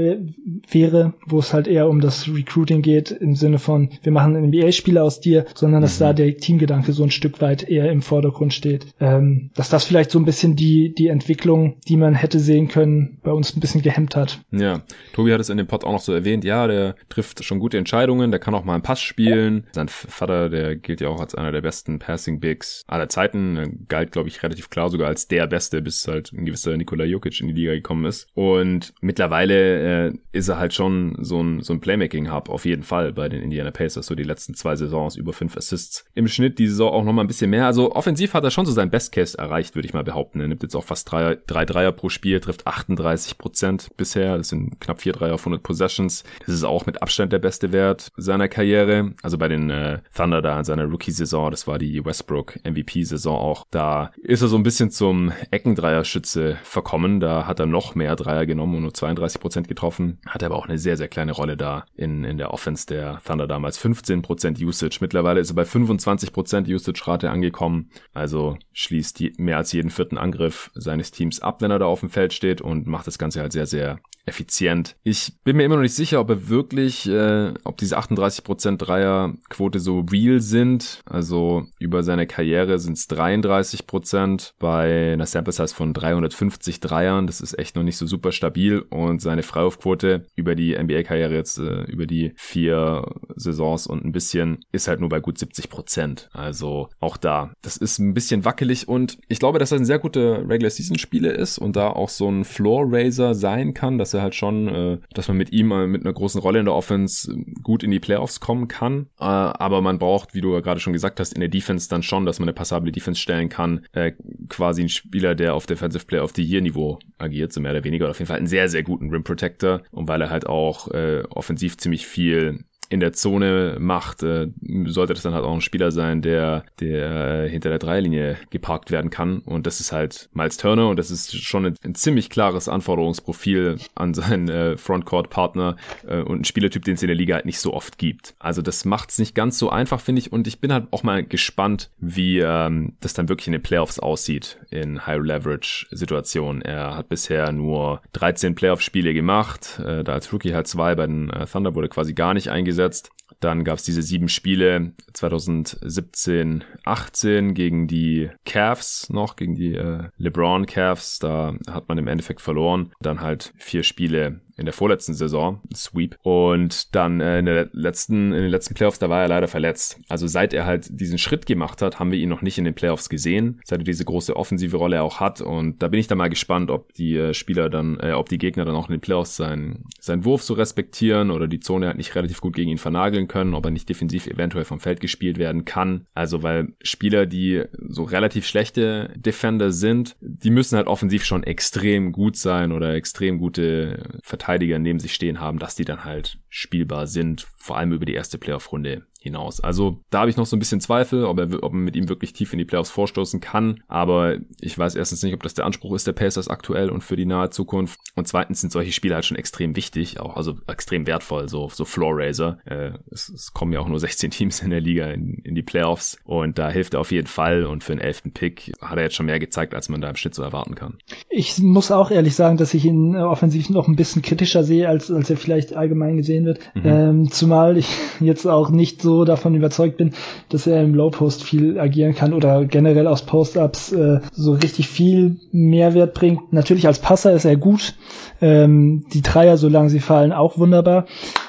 wäre, 0.69 1.15
wo 1.27 1.39
es 1.39 1.55
halt 1.55 1.69
eher 1.69 1.89
um 1.89 2.03
das 2.03 2.29
Recruiting 2.29 2.83
geht, 2.83 3.11
im 3.11 3.35
Sinne 3.35 3.59
von, 3.59 3.89
wir 4.03 4.13
machen 4.13 4.37
einen 4.37 4.49
NBA-Spieler 4.49 5.03
aus 5.03 5.21
dir, 5.21 5.47
sondern 5.55 5.81
dass 5.81 5.99
mhm. 5.99 6.05
da 6.05 6.13
der 6.13 6.37
Teamgedanke 6.37 6.93
so 6.93 7.03
ein 7.03 7.11
Stück 7.11 7.41
weit 7.41 7.67
eher 7.67 7.91
im 7.91 8.03
Vordergrund 8.03 8.53
steht. 8.53 8.89
Ähm, 9.01 9.53
dass 9.55 9.71
das 9.71 9.87
vielleicht 9.87 10.11
so 10.11 10.19
ein 10.19 10.27
bisschen 10.27 10.55
die, 10.55 10.93
die 10.93 11.09
Entwicklung, 11.09 11.77
die 11.89 11.97
man 11.97 12.15
hätte 12.15 12.39
sehen 12.39 12.69
können, 12.69 13.21
bei 13.23 13.31
uns 13.31 13.57
ein 13.57 13.61
bisschen 13.61 13.81
gehemmt 13.81 14.17
hat. 14.17 14.39
Ja, 14.51 14.83
Tobi 15.15 15.33
hat 15.33 15.41
es 15.41 15.49
in 15.49 15.57
dem 15.57 15.67
Pod 15.67 15.83
auch 15.83 15.93
noch 15.93 16.01
so 16.01 16.13
erwähnt, 16.13 16.45
ja, 16.45 16.67
der 16.67 16.95
trifft 17.09 17.43
schon 17.43 17.59
gute 17.59 17.79
Entscheidungen, 17.79 18.33
der 18.33 18.39
kann 18.39 18.55
auch 18.55 18.65
mal 18.65 18.75
einen 18.75 18.83
Pass 18.83 19.01
spielen. 19.01 19.67
Sein 19.73 19.89
Vater, 19.89 20.51
der 20.51 20.77
gilt 20.77 21.01
ja 21.01 21.09
auch 21.09 21.23
als 21.23 21.35
einer 21.35 21.53
der 21.53 21.63
besten 21.63 21.99
Passing 22.01 22.39
Bigs 22.39 22.85
aller 22.99 23.09
Zeiten. 23.09 23.57
Er 23.57 23.69
galt, 23.89 24.13
glaube 24.13 24.29
ich, 24.29 24.43
relativ 24.43 24.71
klar 24.71 24.91
sogar 24.91 25.09
als 25.09 25.29
der 25.29 25.47
Beste, 25.47 25.81
bis 25.83 26.07
halt 26.07 26.33
ein 26.33 26.45
gewisser 26.45 26.77
Nikola 26.77 27.05
Jokic 27.05 27.41
in 27.41 27.49
die 27.49 27.55
Liga 27.55 27.73
gekommen 27.73 28.05
ist. 28.05 28.27
Und 28.35 28.93
mittlerweile 29.01 30.09
äh, 30.09 30.13
ist 30.33 30.49
er 30.49 30.59
halt 30.59 30.75
schon 30.75 31.17
so 31.21 31.41
ein, 31.43 31.63
so 31.63 31.73
ein 31.73 31.81
Playmaking-Hub 31.81 32.49
auf 32.49 32.65
jeden 32.65 32.83
Fall 32.83 33.13
bei 33.13 33.29
den 33.29 33.43
Indiana 33.43 33.71
Pacers. 33.71 34.07
So 34.07 34.15
die 34.15 34.23
letzten 34.23 34.55
zwei 34.55 34.77
Saisons 34.77 35.17
über 35.17 35.33
fünf 35.33 35.57
Assists. 35.57 36.05
Im 36.15 36.29
Schnitt 36.29 36.59
die 36.59 36.69
Saison 36.69 36.93
auch 36.93 37.05
nochmal 37.05 37.25
ein 37.25 37.29
bisschen 37.29 37.51
mehr. 37.51 37.67
Also 37.67 37.93
offensiv 37.93 38.35
hat 38.35 38.45
er 38.45 38.51
schon 38.51 38.67
so 38.67 38.73
sein 38.73 38.91
Best 38.91 39.13
Case 39.13 39.39
erreicht, 39.39 39.75
würde 39.75 39.87
ich 39.87 39.95
mal 39.95 40.05
behaupten. 40.05 40.41
Er 40.41 40.49
nimmt 40.49 40.63
jetzt 40.63 40.77
auch 40.77 40.85
fast 40.85 41.11
drei, 41.11 41.39
drei 41.47 41.65
Dreier 41.65 41.93
pro 41.93 42.09
Spiel, 42.09 42.41
trifft 42.41 42.67
38 42.67 43.39
Prozent 43.39 43.89
bisher. 43.97 44.37
Das 44.37 44.49
sind 44.49 44.81
knapp 44.81 45.01
vier 45.01 45.13
Dreier 45.13 45.35
auf 45.35 45.43
100 45.43 45.63
Possessions. 45.63 46.25
Das 46.45 46.55
ist 46.55 46.65
auch 46.65 46.87
mit 46.87 47.03
Abstand 47.03 47.33
der 47.33 47.39
beste 47.39 47.73
Wert 47.73 48.11
seiner 48.17 48.49
Karriere. 48.49 49.13
Also 49.23 49.39
bei 49.39 49.49
den 49.49 49.71
äh, 49.71 50.01
Thunder 50.15 50.43
da 50.43 50.59
in 50.59 50.65
seiner 50.65 50.85
Rookie-Saison, 50.85 51.51
das 51.51 51.67
war 51.67 51.79
die 51.79 52.05
Westbrook 52.05 52.59
MVP-Saison 52.89 53.37
auch. 53.37 53.67
Da 53.71 54.11
ist 54.23 54.43
er 54.43 54.49
so 54.49 54.57
ein 54.57 54.63
bisschen 54.63 54.91
zum 54.91 55.33
Eckendreierschütze 55.51 56.59
verkommen. 56.63 57.21
Da 57.21 57.47
hat 57.47 57.61
er 57.61 57.67
noch 57.67 57.95
mehr 57.95 58.17
Dreier 58.17 58.47
genommen 58.47 58.77
und 58.77 58.83
nur 58.83 58.95
32 58.95 59.41
Prozent 59.41 59.69
getroffen. 59.69 60.19
Hat 60.27 60.43
aber 60.43 60.57
auch 60.57 60.67
eine 60.67 60.79
sehr, 60.79 60.97
sehr 60.97 61.09
kleine 61.09 61.33
Rolle 61.33 61.57
da 61.57 61.85
in, 61.95 62.25
in 62.25 62.39
der 62.39 62.53
Offense 62.53 62.87
der 62.87 63.21
Thunder 63.25 63.47
damals. 63.47 63.79
15 63.79 64.23
Prozent 64.23 64.61
Usage. 64.61 64.99
Mittlerweile 65.01 65.41
ist 65.41 65.51
er 65.51 65.57
bei 65.57 65.65
25 65.65 66.33
Prozent 66.33 66.69
Usage-Rate 66.69 67.31
angekommen. 67.31 67.91
Also 68.13 68.57
schließt 68.73 69.19
die, 69.21 69.33
mehr 69.39 69.59
als 69.59 69.73
jeden 69.73 69.91
vierten 69.91 70.19
Angriff 70.19 70.71
seines 70.75 71.11
Teams 71.11 71.41
ab, 71.41 71.63
wenn 71.63 71.71
er 71.71 71.79
da 71.79 71.87
auf 71.87 72.01
dem 72.01 72.11
Feld 72.11 72.33
steht 72.33 72.61
und 72.61 72.87
macht 72.87 73.07
das 73.07 73.19
Ganze 73.19 73.41
halt 73.41 73.53
sehr, 73.53 73.67
sehr 73.67 74.01
effizient. 74.29 74.97
Ich 75.03 75.33
bin 75.45 75.57
mir 75.57 75.65
immer 75.65 75.77
noch 75.77 75.83
nicht 75.83 75.95
sicher, 75.95 76.21
ob 76.21 76.31
er 76.31 76.49
wirklich, 76.49 77.09
äh, 77.09 77.53
ob 77.65 77.77
diese 77.79 77.99
38% 77.99 78.77
Dreierquote 78.77 79.81
so 79.81 80.01
real 80.01 80.41
sind. 80.41 81.01
Also 81.05 81.65
über 81.79 82.03
seine 82.03 82.27
Karriere 82.27 82.79
sind 82.79 82.99
es 82.99 83.09
33% 83.09 84.53
bei 84.59 85.13
einer 85.13 85.27
Sample 85.27 85.53
Size 85.53 85.75
von 85.75 85.93
350 85.93 86.81
Dreiern. 86.81 87.27
Das 87.27 87.41
ist 87.41 87.59
echt 87.59 87.77
noch 87.77 87.83
nicht 87.83 87.97
so 87.97 88.07
super 88.07 88.33
stabil. 88.33 88.81
Und 88.91 89.21
seine 89.21 89.43
Freiwurfquote 89.43 90.27
über 90.37 90.55
die 90.55 90.77
NBA-Karriere 90.77 91.35
jetzt, 91.35 91.59
äh, 91.59 91.83
über 91.85 92.07
die 92.07 92.33
vier 92.37 93.05
Saisons 93.37 93.87
und 93.87 94.05
ein 94.05 94.13
bisschen, 94.13 94.59
ist 94.73 94.89
halt 94.89 95.01
nur 95.01 95.09
bei 95.09 95.21
gut 95.21 95.39
70%. 95.39 96.29
Also 96.33 96.89
auch 97.01 97.17
da. 97.17 97.53
Das 97.63 97.77
ist 97.77 97.99
ein 97.99 98.15
bisschen 98.15 98.45
wackelig 98.45 98.89
und 98.89 99.19
ich 99.29 99.39
glaube, 99.39 99.59
dass 99.59 99.73
er 99.73 99.79
ein 99.79 99.85
sehr 99.85 99.99
guter 99.99 100.49
Regular 100.49 100.71
Season 100.71 100.99
Spieler 100.99 101.35
ist 101.35 101.59
und 101.59 101.77
da 101.77 101.89
auch 101.91 102.09
so 102.09 102.29
ein 102.29 102.45
Floor 102.45 102.87
Raiser 102.89 103.35
sein 103.35 103.75
kann, 103.75 103.99
dass 103.99 104.15
er 104.15 104.18
halt 104.23 104.35
schon, 104.35 104.69
äh, 104.69 104.99
dass 105.15 105.29
man 105.29 105.37
mit 105.37 105.53
ihm 105.53 105.71
äh, 105.73 105.87
mit 105.87 106.05
einer 106.05 106.13
großen 106.13 106.41
Rolle 106.41 106.61
in 106.61 106.65
der 106.65 106.75
Offense 106.75 107.35
gut 107.63 107.83
in 107.83 107.91
die 107.91 108.01
Playoffs 108.01 108.41
kommen 108.41 108.69
kann. 108.69 109.07
Äh, 109.19 109.25
aber 109.25 109.81
man 109.81 109.99
braucht, 109.99 110.35
wie 110.35 110.41
du 110.41 110.53
ja 110.55 110.61
gerade 110.61 110.81
schon 110.81 110.93
gesagt 110.93 111.21
hast, 111.21 111.33
in 111.33 111.41
der 111.41 111.49
Defense 111.49 111.89
dann 111.89 112.03
schon, 112.03 112.27
dass 112.27 112.39
man 112.39 112.49
eine 112.49 112.55
passable 112.55 112.93
Defense 112.93 113.21
stellen 113.21 113.49
kann. 113.49 113.87
Äh, 113.93 114.13
quasi 114.49 114.83
ein 114.83 114.89
Spieler, 114.89 115.35
der 115.35 115.55
auf 115.55 115.67
Defensive 115.67 116.07
Player 116.07 116.25
of 116.25 116.33
the 116.35 116.43
Year 116.43 116.61
Niveau 116.61 116.99
agiert, 117.19 117.53
so 117.53 117.61
mehr 117.61 117.73
oder 117.73 117.85
weniger. 117.85 118.05
Oder 118.05 118.11
auf 118.13 118.19
jeden 118.19 118.29
Fall 118.29 118.39
einen 118.39 118.47
sehr, 118.47 118.69
sehr 118.69 118.83
guten 118.83 119.11
Rim 119.11 119.25
Protector. 119.25 119.83
Und 119.91 120.09
weil 120.09 120.21
er 120.21 120.31
halt 120.31 120.47
auch 120.47 120.89
äh, 120.89 121.23
offensiv 121.31 121.77
ziemlich 121.79 122.07
viel 122.07 122.65
in 122.91 123.01
der 123.01 123.13
Zone 123.13 123.77
macht, 123.79 124.23
äh, 124.23 124.49
sollte 124.87 125.13
das 125.13 125.23
dann 125.23 125.35
halt 125.35 125.45
auch 125.45 125.53
ein 125.53 125.61
Spieler 125.61 125.91
sein, 125.93 126.23
der, 126.23 126.65
der 126.81 127.45
äh, 127.45 127.49
hinter 127.49 127.69
der 127.69 127.79
Dreierlinie 127.79 128.39
geparkt 128.51 128.91
werden 128.91 129.11
kann. 129.11 129.41
Und 129.41 129.67
das 129.67 129.81
ist 129.81 129.93
halt 129.93 130.29
Miles 130.33 130.57
Turner 130.57 130.89
und 130.89 130.99
das 130.99 131.11
ist 131.11 131.37
schon 131.37 131.67
ein, 131.67 131.75
ein 131.85 131.95
ziemlich 131.95 132.31
klares 132.31 132.69
Anforderungsprofil 132.69 133.77
an 133.95 134.15
seinen 134.15 134.49
äh, 134.49 134.77
Frontcourt-Partner 134.77 135.77
äh, 136.07 136.23
und 136.23 136.41
ein 136.41 136.45
Spielertyp, 136.45 136.85
den 136.85 136.95
es 136.95 137.03
in 137.03 137.09
der 137.09 137.17
Liga 137.17 137.35
halt 137.35 137.45
nicht 137.45 137.61
so 137.61 137.75
oft 137.75 137.99
gibt. 137.99 138.35
Also 138.39 138.63
das 138.63 138.85
macht 138.85 139.11
es 139.11 139.19
nicht 139.19 139.35
ganz 139.35 139.59
so 139.59 139.69
einfach, 139.69 140.01
finde 140.01 140.21
ich. 140.21 140.33
Und 140.33 140.47
ich 140.47 140.61
bin 140.61 140.73
halt 140.73 140.87
auch 140.91 141.03
mal 141.03 141.23
gespannt, 141.23 141.91
wie 141.99 142.39
ähm, 142.39 142.95
das 143.01 143.13
dann 143.13 143.29
wirklich 143.29 143.49
in 143.49 143.53
den 143.53 143.63
Playoffs 143.63 143.99
aussieht 143.99 144.59
in 144.71 145.07
High-Leverage-Situationen. 145.07 146.63
Er 146.63 146.97
hat 146.97 147.11
bisher 147.11 147.53
nur 147.53 148.01
13 148.15 148.55
Playoff-Spiele 148.55 149.13
gemacht, 149.13 149.79
äh, 149.85 150.03
da 150.05 150.15
als 150.15 150.33
Rookie 150.33 150.55
halt 150.55 150.67
zwei, 150.67 150.95
bei 150.95 151.07
den 151.07 151.29
äh, 151.31 151.47
Thunder 151.47 151.75
wurde 151.75 151.89
quasi 151.89 152.15
gar 152.15 152.33
nicht 152.33 152.49
eingesetzt 152.49 152.78
gesetzt. 152.79 153.11
Dann 153.41 153.63
gab 153.63 153.79
es 153.79 153.85
diese 153.85 154.03
sieben 154.03 154.29
Spiele 154.29 154.93
2017, 155.13 156.65
18 156.85 157.55
gegen 157.55 157.87
die 157.87 158.31
Cavs 158.45 159.11
noch, 159.11 159.37
gegen 159.37 159.55
die 159.55 159.75
äh, 159.75 160.09
LeBron 160.17 160.67
Cavs. 160.67 161.19
Da 161.19 161.55
hat 161.69 161.89
man 161.89 161.99
im 161.99 162.09
Endeffekt 162.09 162.41
verloren. 162.41 162.93
Dann 163.01 163.21
halt 163.21 163.53
vier 163.59 163.83
Spiele 163.83 164.41
in 164.59 164.65
der 164.65 164.75
vorletzten 164.75 165.15
Saison, 165.15 165.61
Sweep. 165.73 166.19
Und 166.23 166.95
dann 166.97 167.21
äh, 167.21 167.39
in, 167.39 167.47
der 167.47 167.69
letzten, 167.73 168.33
in 168.33 168.43
den 168.43 168.51
letzten 168.51 168.75
Playoffs, 168.75 168.99
da 168.99 169.09
war 169.09 169.23
er 169.23 169.29
leider 169.29 169.47
verletzt. 169.47 170.01
Also 170.09 170.27
seit 170.27 170.53
er 170.53 170.67
halt 170.67 170.89
diesen 170.91 171.17
Schritt 171.17 171.47
gemacht 171.47 171.81
hat, 171.81 172.01
haben 172.01 172.11
wir 172.11 172.19
ihn 172.19 172.29
noch 172.29 172.43
nicht 172.43 172.59
in 172.59 172.65
den 172.65 172.75
Playoffs 172.75 173.09
gesehen, 173.09 173.61
seit 173.65 173.81
er 173.81 173.85
diese 173.85 174.05
große 174.05 174.35
offensive 174.35 174.77
Rolle 174.77 175.01
auch 175.03 175.21
hat. 175.21 175.41
Und 175.41 175.81
da 175.81 175.87
bin 175.87 176.01
ich 176.01 176.09
dann 176.09 176.19
mal 176.19 176.29
gespannt, 176.29 176.73
ob 176.73 176.93
die 176.95 177.17
äh, 177.17 177.35
Spieler 177.35 177.71
dann, 177.71 178.01
äh, 178.01 178.13
ob 178.13 178.29
die 178.29 178.39
Gegner 178.39 178.65
dann 178.65 178.75
auch 178.75 178.89
in 178.89 178.97
den 178.97 179.01
Playoffs 179.01 179.37
seinen, 179.37 179.85
seinen 180.01 180.25
Wurf 180.25 180.43
so 180.43 180.55
respektieren 180.55 181.31
oder 181.31 181.47
die 181.47 181.61
Zone 181.61 181.87
halt 181.87 181.97
nicht 181.97 182.17
relativ 182.17 182.41
gut 182.41 182.57
gegen 182.57 182.71
ihn 182.71 182.79
vernageln 182.79 183.29
können, 183.29 183.55
ob 183.55 183.65
er 183.65 183.71
nicht 183.71 183.89
defensiv 183.89 184.27
eventuell 184.27 184.65
vom 184.65 184.81
Feld 184.81 185.01
gespielt 185.01 185.39
werden 185.39 185.67
kann. 185.67 186.07
Also 186.15 186.43
weil 186.43 186.73
Spieler, 186.83 187.27
die 187.27 187.63
so 187.89 188.03
relativ 188.03 188.45
schlechte 188.45 189.13
Defender 189.15 189.71
sind, 189.71 190.17
die 190.21 190.51
müssen 190.51 190.77
halt 190.77 190.89
offensiv 190.89 191.25
schon 191.25 191.45
extrem 191.45 192.11
gut 192.11 192.37
sein 192.37 192.73
oder 192.73 192.95
extrem 192.95 193.39
gute 193.39 194.19
Verteidiger 194.25 194.48
Verteidiger 194.49 194.79
neben 194.79 194.99
sich 194.99 195.13
stehen 195.13 195.41
haben, 195.41 195.59
dass 195.59 195.75
die 195.75 195.85
dann 195.85 196.07
halt 196.07 196.39
spielbar 196.49 197.07
sind, 197.07 197.47
vor 197.59 197.77
allem 197.77 197.93
über 197.93 198.07
die 198.07 198.15
erste 198.15 198.39
Playoff-Runde 198.39 199.05
hinaus. 199.21 199.61
Also 199.61 199.99
da 200.11 200.21
habe 200.21 200.31
ich 200.31 200.37
noch 200.37 200.47
so 200.47 200.57
ein 200.57 200.61
bisschen 200.61 200.81
Zweifel, 200.81 201.25
ob 201.25 201.39
er, 201.39 201.63
ob 201.63 201.73
man 201.73 201.83
mit 201.83 201.97
ihm 201.97 202.09
wirklich 202.09 202.33
tief 202.33 202.53
in 202.53 202.59
die 202.59 202.65
Playoffs 202.65 202.91
vorstoßen 202.91 203.41
kann. 203.41 203.83
Aber 203.89 204.37
ich 204.61 204.79
weiß 204.79 204.95
erstens 204.95 205.23
nicht, 205.25 205.35
ob 205.35 205.43
das 205.43 205.55
der 205.55 205.67
Anspruch 205.67 205.95
ist 205.95 206.07
der 206.07 206.13
Pacers 206.13 206.49
aktuell 206.49 206.89
und 206.89 207.03
für 207.03 207.17
die 207.17 207.27
nahe 207.27 207.51
Zukunft. 207.51 207.99
Und 208.15 208.29
zweitens 208.29 208.61
sind 208.61 208.73
solche 208.73 208.93
Spiele 208.93 209.17
halt 209.17 209.25
schon 209.25 209.37
extrem 209.37 209.75
wichtig, 209.75 210.21
auch 210.21 210.37
also 210.37 210.57
extrem 210.69 211.07
wertvoll, 211.07 211.49
so, 211.49 211.69
so 211.69 211.85
Floor 211.85 212.17
Raiser. 212.17 212.59
Äh, 212.65 212.93
es, 213.11 213.29
es, 213.29 213.53
kommen 213.53 213.73
ja 213.73 213.81
auch 213.81 213.89
nur 213.89 213.99
16 213.99 214.31
Teams 214.31 214.63
in 214.63 214.71
der 214.71 214.81
Liga 214.81 215.07
in, 215.07 215.35
in 215.43 215.55
die 215.57 215.63
Playoffs 215.63 216.19
und 216.25 216.59
da 216.59 216.71
hilft 216.71 216.95
er 216.95 217.01
auf 217.01 217.11
jeden 217.11 217.27
Fall. 217.27 217.65
Und 217.65 217.83
für 217.83 217.93
den 217.93 218.01
elften 218.01 218.33
Pick 218.33 218.73
hat 218.81 218.99
er 218.99 219.05
jetzt 219.05 219.17
schon 219.17 219.27
mehr 219.27 219.41
gezeigt, 219.41 219.75
als 219.75 219.89
man 219.89 220.01
da 220.01 220.09
im 220.09 220.17
Schnitt 220.17 220.35
so 220.35 220.43
erwarten 220.43 220.77
kann. 220.77 220.99
Ich 221.29 221.59
muss 221.59 221.91
auch 221.91 222.13
ehrlich 222.13 222.37
sagen, 222.37 222.57
dass 222.57 222.73
ich 222.73 222.85
ihn 222.85 223.17
offensiv 223.17 223.69
noch 223.69 223.89
ein 223.89 223.97
bisschen 223.97 224.23
kritischer 224.23 224.63
sehe, 224.63 224.89
als, 224.89 225.11
als 225.11 225.29
er 225.29 225.37
vielleicht 225.37 225.75
allgemein 225.75 226.17
gesehen 226.17 226.45
wird. 226.45 226.61
Mhm. 226.75 226.83
Ähm, 226.85 227.31
zumal 227.31 227.77
ich 227.77 227.89
jetzt 228.21 228.47
auch 228.47 228.71
nicht 228.71 229.03
so 229.03 229.08
davon 229.25 229.55
überzeugt 229.55 229.97
bin, 229.97 230.13
dass 230.49 230.67
er 230.67 230.83
im 230.83 230.95
Low 230.95 231.11
Post 231.11 231.43
viel 231.45 231.79
agieren 231.79 232.15
kann 232.15 232.33
oder 232.33 232.65
generell 232.65 233.07
aus 233.07 233.23
Post-Ups 233.23 233.93
äh, 233.93 234.21
so 234.33 234.53
richtig 234.53 234.89
viel 234.89 235.37
Mehrwert 235.53 236.15
bringt. 236.15 236.53
Natürlich 236.53 236.87
als 236.87 236.99
Passer 236.99 237.33
ist 237.33 237.45
er 237.45 237.57
gut. 237.57 237.95
Ähm, 238.41 239.05
die 239.13 239.23
Dreier, 239.23 239.57
solange 239.57 239.91
sie 239.91 240.01
fallen, 240.01 240.33
auch 240.33 240.59
wunderbar. 240.59 241.07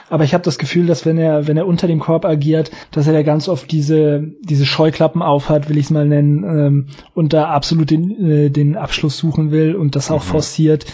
Aber 0.10 0.24
ich 0.24 0.34
habe 0.34 0.44
das 0.44 0.58
Gefühl, 0.58 0.88
dass 0.88 1.06
wenn 1.06 1.18
er, 1.18 1.48
wenn 1.48 1.58
er 1.58 1.68
unter 1.68 1.88
dem 1.88 2.00
Korb 2.00 2.26
agiert, 2.26 2.72
dass 2.92 3.06
er 3.06 3.14
da 3.14 3.22
ganz 3.22 3.48
oft 3.48 3.72
diese, 3.72 4.24
diese 4.42 4.66
Scheuklappen 4.66 5.22
aufhat, 5.22 5.70
will 5.70 5.78
ich 5.78 5.86
es 5.86 5.92
mal 5.92 6.08
nennen, 6.08 6.44
ähm, 6.44 6.88
und 7.14 7.34
da 7.34 7.50
absolut 7.50 7.92
den, 7.92 8.26
äh, 8.26 8.50
den 8.50 8.76
Abschluss 8.76 9.18
suchen 9.18 9.52
will 9.52 9.76
und 9.76 9.96
das 9.96 10.10
auch 10.10 10.24
mhm. 10.24 10.30
forciert 10.30 10.86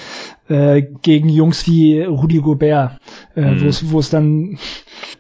äh, 0.47 0.83
gegen 1.01 1.29
Jungs 1.29 1.67
wie 1.67 2.01
Rudi 2.01 2.39
Gobert, 2.39 2.99
äh, 3.35 3.41
mhm. 3.41 3.73
wo 3.83 3.99
es 3.99 4.09
dann 4.09 4.57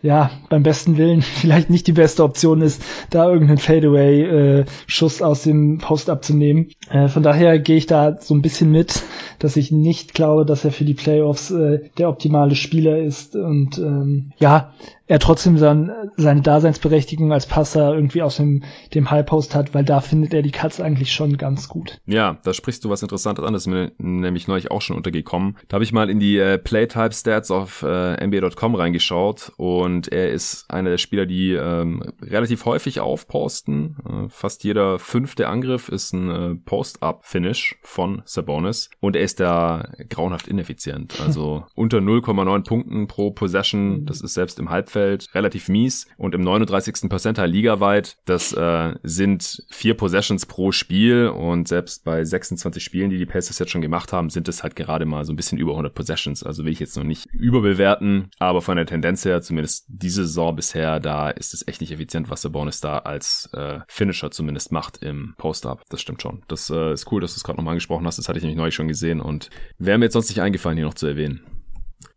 ja 0.01 0.31
beim 0.49 0.63
besten 0.63 0.97
Willen 0.97 1.21
vielleicht 1.23 1.69
nicht 1.69 1.87
die 1.87 1.93
beste 1.93 2.23
Option 2.23 2.61
ist, 2.61 2.83
da 3.09 3.29
irgendeinen 3.29 3.57
Fadeaway-Schuss 3.57 5.21
äh, 5.21 5.23
aus 5.23 5.43
dem 5.43 5.79
Post 5.79 6.09
abzunehmen. 6.09 6.69
Äh, 6.89 7.07
von 7.07 7.23
daher 7.23 7.59
gehe 7.59 7.77
ich 7.77 7.87
da 7.87 8.17
so 8.19 8.35
ein 8.35 8.41
bisschen 8.41 8.71
mit, 8.71 9.03
dass 9.39 9.57
ich 9.57 9.71
nicht 9.71 10.13
glaube, 10.13 10.45
dass 10.45 10.65
er 10.65 10.71
für 10.71 10.85
die 10.85 10.93
Playoffs 10.93 11.51
äh, 11.51 11.89
der 11.97 12.09
optimale 12.09 12.55
Spieler 12.55 12.99
ist 12.99 13.35
und 13.35 13.77
ähm, 13.77 14.31
ja, 14.37 14.73
er 15.07 15.19
trotzdem 15.19 15.57
sein, 15.57 15.91
seine 16.17 16.41
Daseinsberechtigung 16.41 17.31
als 17.31 17.45
Passer 17.45 17.93
irgendwie 17.93 18.23
aus 18.23 18.37
dem, 18.37 18.63
dem 18.93 19.11
High 19.11 19.25
Post 19.25 19.53
hat, 19.53 19.75
weil 19.75 19.85
da 19.85 19.99
findet 19.99 20.33
er 20.33 20.41
die 20.41 20.51
Cuts 20.51 20.81
eigentlich 20.81 21.13
schon 21.13 21.37
ganz 21.37 21.67
gut. 21.67 21.99
Ja, 22.07 22.39
da 22.43 22.53
sprichst 22.53 22.83
du 22.83 22.89
was 22.89 23.03
Interessantes 23.03 23.45
an, 23.45 23.53
das 23.53 23.63
ist 23.63 23.67
mir 23.67 23.91
nämlich 23.99 24.47
neulich 24.47 24.71
auch 24.71 24.81
schon 24.81 24.97
untergekommen. 25.15 25.57
Da 25.67 25.75
habe 25.75 25.83
ich 25.83 25.93
mal 25.93 26.09
in 26.09 26.19
die 26.19 26.37
äh, 26.37 26.57
Playtype 26.57 27.13
Stats 27.13 27.51
auf 27.51 27.83
äh, 27.83 28.25
NBA.com 28.25 28.75
reingeschaut 28.75 29.51
und 29.57 30.11
er 30.11 30.31
ist 30.31 30.65
einer 30.69 30.89
der 30.89 30.97
Spieler, 30.97 31.25
die 31.25 31.53
ähm, 31.53 32.03
relativ 32.21 32.65
häufig 32.65 32.99
aufposten. 32.99 33.97
Äh, 34.05 34.29
fast 34.29 34.63
jeder 34.63 34.99
fünfte 34.99 35.47
Angriff 35.47 35.89
ist 35.89 36.13
ein 36.13 36.29
äh, 36.29 36.55
Post-Up-Finish 36.55 37.77
von 37.81 38.21
Sabonis 38.25 38.89
und 38.99 39.15
er 39.15 39.23
ist 39.23 39.39
da 39.39 39.89
grauenhaft 40.09 40.47
ineffizient. 40.47 41.15
Also 41.25 41.65
unter 41.73 41.97
0,9 41.97 42.65
Punkten 42.65 43.07
pro 43.07 43.31
Possession, 43.31 44.05
das 44.05 44.21
ist 44.21 44.35
selbst 44.35 44.59
im 44.59 44.69
Halbfeld 44.69 45.33
relativ 45.33 45.69
mies 45.69 46.07
und 46.17 46.35
im 46.35 46.41
39. 46.41 47.09
Percentile 47.09 47.47
ligaweit. 47.47 48.17
Das 48.25 48.53
äh, 48.53 48.93
sind 49.01 49.65
vier 49.71 49.95
Possessions 49.95 50.45
pro 50.45 50.71
Spiel 50.71 51.27
und 51.27 51.67
selbst 51.67 52.03
bei 52.03 52.23
26 52.23 52.83
Spielen, 52.83 53.09
die 53.09 53.17
die 53.17 53.25
Pacers 53.25 53.57
jetzt 53.57 53.71
schon 53.71 53.81
gemacht 53.81 54.13
haben, 54.13 54.29
sind 54.29 54.47
es 54.47 54.61
halt 54.61 54.75
gerade 54.75 55.04
mal 55.05 55.25
so 55.25 55.33
ein 55.33 55.35
bisschen 55.35 55.57
über 55.57 55.71
100 55.71 55.93
Possessions. 55.93 56.43
Also 56.43 56.65
will 56.65 56.71
ich 56.71 56.79
jetzt 56.79 56.97
noch 56.97 57.03
nicht 57.03 57.25
überbewerten, 57.33 58.29
aber 58.39 58.61
von 58.61 58.77
der 58.77 58.85
Tendenz 58.85 59.25
her, 59.25 59.41
zumindest 59.41 59.85
diese 59.87 60.25
Saison 60.25 60.55
bisher, 60.55 60.99
da 60.99 61.29
ist 61.29 61.53
es 61.53 61.67
echt 61.67 61.81
nicht 61.81 61.91
effizient, 61.91 62.29
was 62.29 62.41
der 62.41 62.49
Bonus 62.49 62.79
da 62.81 62.99
als 62.99 63.49
äh, 63.53 63.79
Finisher 63.87 64.31
zumindest 64.31 64.71
macht 64.71 64.97
im 65.03 65.35
Post-Up. 65.37 65.83
Das 65.89 66.01
stimmt 66.01 66.21
schon. 66.21 66.43
Das 66.47 66.69
äh, 66.69 66.93
ist 66.93 67.11
cool, 67.11 67.21
dass 67.21 67.33
du 67.33 67.37
es 67.37 67.43
gerade 67.43 67.57
nochmal 67.57 67.73
angesprochen 67.73 68.05
hast. 68.05 68.17
Das 68.17 68.27
hatte 68.27 68.37
ich 68.37 68.43
nämlich 68.43 68.57
neulich 68.57 68.75
schon 68.75 68.87
gesehen 68.87 69.21
und 69.21 69.49
wäre 69.77 69.97
mir 69.97 70.05
jetzt 70.05 70.13
sonst 70.13 70.29
nicht 70.29 70.41
eingefallen, 70.41 70.77
hier 70.77 70.85
noch 70.85 70.93
zu 70.93 71.07
erwähnen. 71.07 71.41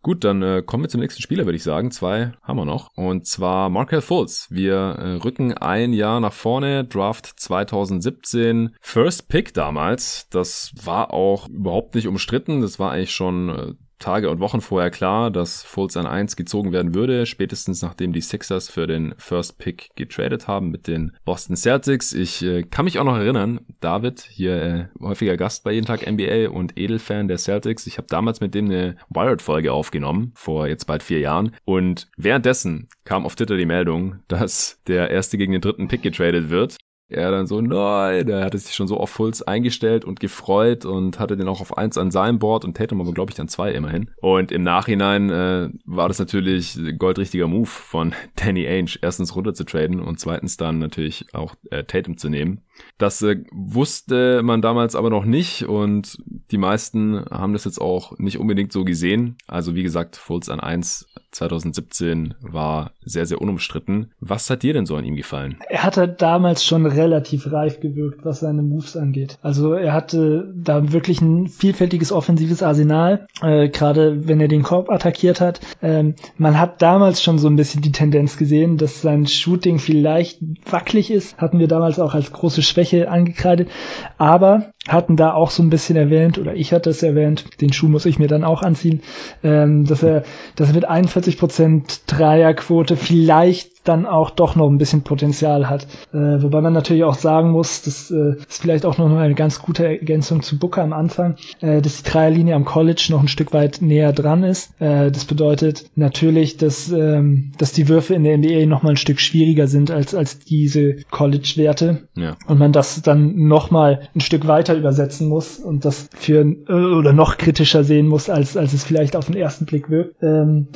Gut, 0.03 0.25
dann 0.25 0.43
äh, 0.43 0.63
kommen 0.65 0.85
wir 0.85 0.89
zum 0.89 1.01
nächsten 1.01 1.23
Spieler, 1.23 1.45
würde 1.45 1.57
ich 1.57 1.63
sagen. 1.63 1.91
Zwei 1.91 2.33
haben 2.43 2.57
wir 2.57 2.65
noch. 2.65 2.91
Und 2.97 3.27
zwar 3.27 3.69
Markel 3.69 4.01
Fultz. 4.01 4.49
Wir 4.51 4.75
äh, 4.75 5.13
rücken 5.17 5.53
ein 5.53 5.93
Jahr 5.93 6.21
nach 6.21 6.33
vorne. 6.33 6.85
Draft 6.85 7.27
2017. 7.27 8.75
First 8.81 9.29
Pick 9.29 9.55
damals. 9.55 10.29
Das 10.31 10.73
war 10.83 11.13
auch 11.13 11.49
überhaupt 11.49 11.95
nicht 11.95 12.09
umstritten. 12.09 12.61
Das 12.61 12.79
war 12.79 12.93
eigentlich 12.93 13.13
schon 13.13 13.49
äh, 13.49 13.75
Tage 13.99 14.31
und 14.31 14.41
Wochen 14.41 14.61
vorher 14.61 14.91
klar, 14.91 15.31
dass 15.31 15.63
Fultz 15.63 15.97
an 15.97 16.07
1 16.07 16.37
gezogen 16.37 16.73
werden 16.73 16.95
würde, 16.95 17.27
spätestens 17.27 17.83
nachdem 17.83 18.13
die 18.13 18.21
Sixers 18.21 18.69
für 18.69 18.87
den 18.87 19.15
First 19.19 19.59
Pick 19.59 19.91
getradet 19.97 20.49
haben 20.49 20.71
mit 20.71 20.87
den 20.87 21.13
Boston 21.25 21.57
Celtics. 21.57 22.13
Ich 22.13 22.43
äh, 22.43 22.63
kann 22.63 22.85
mich 22.85 22.99
auch 22.99 23.05
noch 23.05 23.17
erinnern, 23.17 23.61
David, 23.81 24.21
hier 24.21 24.63
äh, 24.63 24.87
häufiger 25.01 25.37
Gast 25.37 25.65
bei 25.65 25.73
Jeden 25.73 25.87
Tag 25.87 26.11
NBA 26.11 26.51
und 26.51 26.79
Edelfan 26.79 27.29
der 27.29 27.39
Celtics. 27.39 27.87
Ich 27.87 27.99
habe 27.99 28.09
damals 28.09 28.41
mit 28.41 28.55
dem 28.55 28.67
eine 28.67 28.97
Wired-Folge 29.11 29.73
aufgenommen, 29.73 30.33
vor 30.35 30.67
jetzt 30.67 30.87
bald 30.87 31.03
vier 31.03 31.21
Jahren. 31.21 31.55
Und 31.65 32.09
währenddessen 32.17 32.89
kam 33.05 33.25
auf 33.25 33.37
Twitter 33.37 33.57
die 33.57 33.67
Meldung, 33.67 34.21
dass 34.29 34.81
der 34.87 35.11
erste 35.11 35.39
gegen 35.39 35.53
den 35.53 35.61
dritten 35.61 35.89
Pick 35.89 36.03
getradet 36.03 36.51
wird 36.51 36.77
er 37.09 37.31
dann 37.31 37.47
so, 37.47 37.61
nein, 37.61 38.29
er 38.29 38.45
hatte 38.45 38.59
sich 38.59 38.75
schon 38.75 38.87
so 38.87 38.99
auf 38.99 39.11
Fulls 39.11 39.43
eingestellt 39.43 40.05
und 40.05 40.21
gefreut 40.21 40.85
und 40.85 41.19
hatte 41.19 41.37
den 41.37 41.49
auch 41.49 41.61
auf 41.61 41.79
eins 41.79 41.97
an 41.97 42.11
seinem 42.11 42.39
Board 42.39 42.65
und 42.65 42.77
Tatum 42.77 43.01
aber, 43.01 43.13
glaube 43.13 43.31
ich, 43.31 43.37
dann 43.37 43.49
zwei 43.49 43.73
immerhin. 43.73 44.11
Und 44.21 44.53
im 44.53 44.63
Nachhinein 44.63 45.31
äh, 45.31 45.71
war 45.85 46.09
das 46.09 46.19
natürlich 46.19 46.79
goldrichtiger 46.99 47.49
Move 47.49 47.67
von 47.67 48.15
Danny 48.37 48.67
Ainge, 48.67 48.99
erstens 49.01 49.35
runter 49.35 49.55
zu 49.55 49.65
traden 49.65 50.01
und 50.01 50.21
zweitens 50.21 50.57
dann 50.57 50.79
natürlich 50.79 51.27
auch 51.33 51.55
äh, 51.71 51.85
Tatum 51.85 52.19
zu 52.19 52.29
nehmen. 52.29 52.63
Das 52.99 53.23
äh, 53.23 53.43
wusste 53.53 54.43
man 54.43 54.63
damals 54.63 54.95
aber 54.95 55.11
noch 55.11 55.25
nicht 55.25 55.65
und 55.65 56.19
die 56.51 56.59
meisten 56.59 57.25
haben 57.31 57.53
das 57.53 57.65
jetzt 57.65 57.81
auch 57.81 58.19
nicht 58.19 58.39
unbedingt 58.39 58.73
so 58.73 58.85
gesehen. 58.85 59.37
Also 59.47 59.75
wie 59.75 59.83
gesagt, 59.83 60.17
Fultz 60.17 60.49
an 60.49 60.61
1 60.61 61.07
2017 61.31 62.35
war 62.41 62.93
sehr, 63.05 63.27
sehr 63.27 63.41
unumstritten. 63.41 64.11
Was 64.21 64.49
hat 64.51 64.63
dir 64.63 64.73
denn 64.73 64.87
so 64.87 64.97
an 64.97 65.05
ihm 65.05 65.17
gefallen? 65.17 65.59
Er 65.69 65.83
hatte 65.83 66.09
damals 66.09 66.65
schon 66.65 66.87
relativ 66.87 67.53
reif 67.53 67.81
gewirkt, 67.81 68.25
was 68.25 68.41
seine 68.41 68.63
Moves 68.63 68.97
angeht. 68.97 69.39
Also 69.43 69.73
er 69.75 69.93
hatte 69.93 70.53
da 70.57 70.93
wirklich 70.93 71.21
ein 71.21 71.49
vielfältiges 71.49 72.13
offensives 72.13 72.63
Arsenal, 72.63 73.27
äh, 73.43 73.69
gerade 73.69 74.27
wenn 74.27 74.41
er 74.41 74.49
den 74.49 74.63
Korb 74.63 74.91
attackiert 74.91 75.41
hat. 75.41 75.61
Ähm, 75.83 76.15
man 76.37 76.59
hat 76.59 76.83
damals 76.83 77.23
schon 77.23 77.39
so 77.39 77.49
ein 77.49 77.57
bisschen 77.57 77.83
die 77.83 77.93
Tendenz 77.93 78.37
gesehen, 78.37 78.77
dass 78.79 79.03
sein 79.03 79.27
Shooting 79.27 79.79
vielleicht 79.79 80.41
wackelig 80.71 81.11
ist. 81.11 81.39
Hatten 81.39 81.59
wir 81.59 81.69
damals 81.69 81.99
auch 81.99 82.15
als 82.15 82.33
große 82.33 82.63
Schwäche 82.63 83.11
angekreidet. 83.11 83.69
Aber 84.17 84.73
hatten 84.89 85.17
da 85.17 85.33
auch 85.33 85.51
so 85.51 85.63
ein 85.63 85.71
bisschen 85.71 85.97
erwähnt, 85.97 86.39
oder 86.39 86.55
ich 86.55 86.73
hatte 86.73 86.91
es 86.91 87.03
erwähnt, 87.03 87.45
den 87.61 87.73
Schuh 87.73 87.89
muss 87.89 88.07
ich 88.07 88.19
mir 88.19 88.29
dann 88.29 88.45
auch 88.45 88.63
anziehen, 88.63 89.03
ähm, 89.43 89.85
dass 89.85 90.03
er, 90.03 90.25
dass 90.57 90.69
er 90.69 90.75
mit 90.75 90.89
41% 90.89 92.01
Dreierquote 92.07 92.97
vielleicht 92.97 93.78
dann 93.85 94.07
auch 94.07 94.31
doch 94.31 94.57
noch 94.57 94.69
ein 94.69 94.79
bisschen 94.79 95.03
Potenzial 95.03 95.69
hat. 95.69 95.87
Äh, 96.13 96.43
wobei 96.43 96.61
man 96.61 96.73
natürlich 96.73 97.05
auch 97.05 97.15
sagen 97.15 97.51
muss, 97.51 97.83
das 97.83 98.11
äh, 98.11 98.37
ist 98.49 98.63
vielleicht 98.63 98.85
auch 98.85 98.99
noch 98.99 99.11
eine 99.11 99.35
ganz 99.35 99.61
gute 99.61 99.87
Ergänzung 99.87 100.43
zu 100.43 100.59
Booker 100.59 100.83
am 100.83 100.93
Anfang, 100.93 101.37
äh, 101.61 101.81
dass 101.81 102.03
die 102.03 102.11
Dreierlinie 102.11 102.55
am 102.55 102.65
College 102.65 103.09
noch 103.11 103.21
ein 103.21 103.29
Stück 103.29 103.53
weit 103.53 103.81
näher 103.81 104.13
dran 104.13 104.43
ist. 104.43 104.71
Äh, 104.81 105.11
das 105.11 105.25
bedeutet 105.25 105.87
natürlich, 105.95 106.57
dass, 106.57 106.91
ähm, 106.91 107.53
dass 107.59 107.73
die 107.73 107.89
Würfe 107.89 108.15
in 108.15 108.25
der 108.25 108.37
NBA 108.37 108.67
noch 108.67 108.83
mal 108.83 108.91
ein 108.91 108.97
Stück 108.97 109.21
schwieriger 109.21 109.67
sind 109.67 109.91
als, 109.91 110.15
als 110.15 110.39
diese 110.41 110.97
College-Werte. 111.11 112.09
Ja. 112.17 112.37
Und 112.47 112.59
man 112.59 112.73
das 112.73 113.03
dann 113.03 113.47
noch 113.47 113.71
mal 113.71 114.09
ein 114.15 114.21
Stück 114.21 114.47
weiter 114.47 114.75
übersetzen 114.75 115.29
muss 115.29 115.59
und 115.59 115.85
das 115.85 116.09
für 116.15 116.45
oder 116.69 117.13
noch 117.13 117.37
kritischer 117.37 117.85
sehen 117.85 118.07
muss, 118.07 118.31
als, 118.31 118.57
als 118.57 118.73
es 118.73 118.85
vielleicht 118.85 119.17
auf 119.17 119.27
den 119.27 119.37
ersten 119.37 119.67
Blick 119.67 119.91
wirkt. 119.91 120.23
Ähm, 120.23 120.69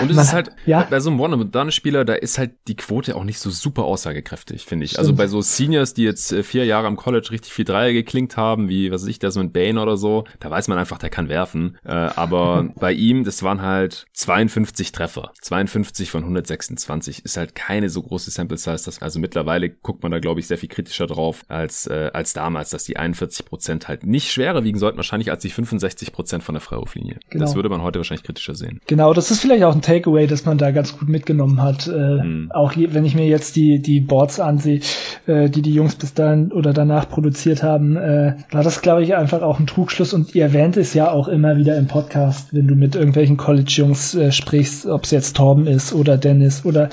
und 0.00 0.10
es 0.10 0.16
man, 0.16 0.24
ist 0.24 0.32
halt, 0.32 0.50
ja? 0.66 0.86
bei 0.88 1.00
so 1.00 1.10
einem 1.10 1.20
One-and-Done-Spieler, 1.20 2.04
da 2.04 2.14
ist 2.14 2.38
halt 2.38 2.53
die 2.68 2.76
Quote 2.76 3.16
auch 3.16 3.24
nicht 3.24 3.38
so 3.38 3.50
super 3.50 3.84
aussagekräftig, 3.84 4.64
finde 4.64 4.84
ich. 4.84 4.98
Also 4.98 5.10
Stimmt. 5.10 5.20
Also 5.20 5.24
bei 5.24 5.28
so 5.28 5.40
Seniors, 5.42 5.94
die 5.94 6.04
jetzt 6.04 6.32
äh, 6.32 6.42
vier 6.42 6.64
Jahre 6.64 6.86
am 6.86 6.96
College 6.96 7.28
richtig 7.30 7.52
viel 7.52 7.64
Dreier 7.64 7.92
geklingt 7.92 8.36
haben, 8.36 8.68
wie, 8.68 8.90
was 8.90 9.02
weiß 9.02 9.08
ich, 9.08 9.18
der 9.18 9.30
so 9.30 9.40
ein 9.40 9.52
Bane 9.52 9.80
oder 9.80 9.96
so, 9.96 10.24
da 10.40 10.50
weiß 10.50 10.68
man 10.68 10.78
einfach, 10.78 10.98
der 10.98 11.10
kann 11.10 11.28
werfen. 11.28 11.78
Äh, 11.84 11.92
aber 11.92 12.68
bei 12.76 12.92
ihm, 12.92 13.24
das 13.24 13.42
waren 13.42 13.62
halt 13.62 14.06
52 14.12 14.92
Treffer. 14.92 15.32
52 15.40 16.10
von 16.10 16.22
126 16.22 17.24
ist 17.24 17.36
halt 17.36 17.54
keine 17.54 17.88
so 17.88 18.02
große 18.02 18.30
Sample 18.30 18.56
Size. 18.56 18.84
Das, 18.84 19.02
also 19.02 19.18
mittlerweile 19.20 19.70
guckt 19.70 20.02
man 20.02 20.12
da, 20.12 20.18
glaube 20.18 20.40
ich, 20.40 20.46
sehr 20.46 20.58
viel 20.58 20.68
kritischer 20.68 21.06
drauf 21.06 21.42
als, 21.48 21.86
äh, 21.86 22.10
als 22.12 22.32
damals, 22.32 22.70
dass 22.70 22.84
die 22.84 22.96
41 22.96 23.44
Prozent 23.46 23.88
halt 23.88 24.04
nicht 24.04 24.30
schwerer 24.30 24.64
wiegen 24.64 24.78
sollten, 24.78 24.96
wahrscheinlich 24.96 25.30
als 25.30 25.42
die 25.42 25.50
65 25.50 26.12
Prozent 26.12 26.44
von 26.44 26.54
der 26.54 26.62
Freiwurflinie. 26.62 27.18
Genau. 27.30 27.44
Das 27.44 27.54
würde 27.54 27.68
man 27.68 27.82
heute 27.82 27.98
wahrscheinlich 27.98 28.24
kritischer 28.24 28.54
sehen. 28.54 28.80
Genau, 28.86 29.12
das 29.12 29.30
ist 29.30 29.40
vielleicht 29.40 29.64
auch 29.64 29.74
ein 29.74 29.82
Takeaway, 29.82 30.26
das 30.26 30.44
man 30.44 30.58
da 30.58 30.70
ganz 30.70 30.96
gut 30.98 31.08
mitgenommen 31.08 31.62
hat. 31.62 31.86
Äh, 31.86 32.22
mhm. 32.24 32.33
Auch 32.50 32.72
je, 32.72 32.92
wenn 32.92 33.04
ich 33.04 33.14
mir 33.14 33.26
jetzt 33.26 33.56
die, 33.56 33.80
die 33.80 34.00
Boards 34.00 34.40
ansehe, 34.40 34.80
äh, 35.26 35.48
die 35.48 35.62
die 35.62 35.74
Jungs 35.74 35.94
bis 35.96 36.14
dahin 36.14 36.52
oder 36.52 36.72
danach 36.72 37.08
produziert 37.08 37.62
haben, 37.62 37.96
äh, 37.96 38.36
war 38.50 38.62
das, 38.62 38.82
glaube 38.82 39.02
ich, 39.02 39.14
einfach 39.14 39.42
auch 39.42 39.58
ein 39.58 39.66
Trugschluss. 39.66 40.12
Und 40.12 40.34
ihr 40.34 40.44
erwähnt 40.44 40.76
es 40.76 40.94
ja 40.94 41.10
auch 41.10 41.28
immer 41.28 41.56
wieder 41.56 41.76
im 41.76 41.86
Podcast, 41.86 42.54
wenn 42.54 42.66
du 42.66 42.74
mit 42.74 42.94
irgendwelchen 42.94 43.36
College-Jungs 43.36 44.14
äh, 44.14 44.32
sprichst, 44.32 44.86
ob 44.86 45.04
es 45.04 45.10
jetzt 45.10 45.36
Torben 45.36 45.66
ist 45.66 45.92
oder 45.92 46.16
Dennis 46.16 46.64
oder, 46.64 46.88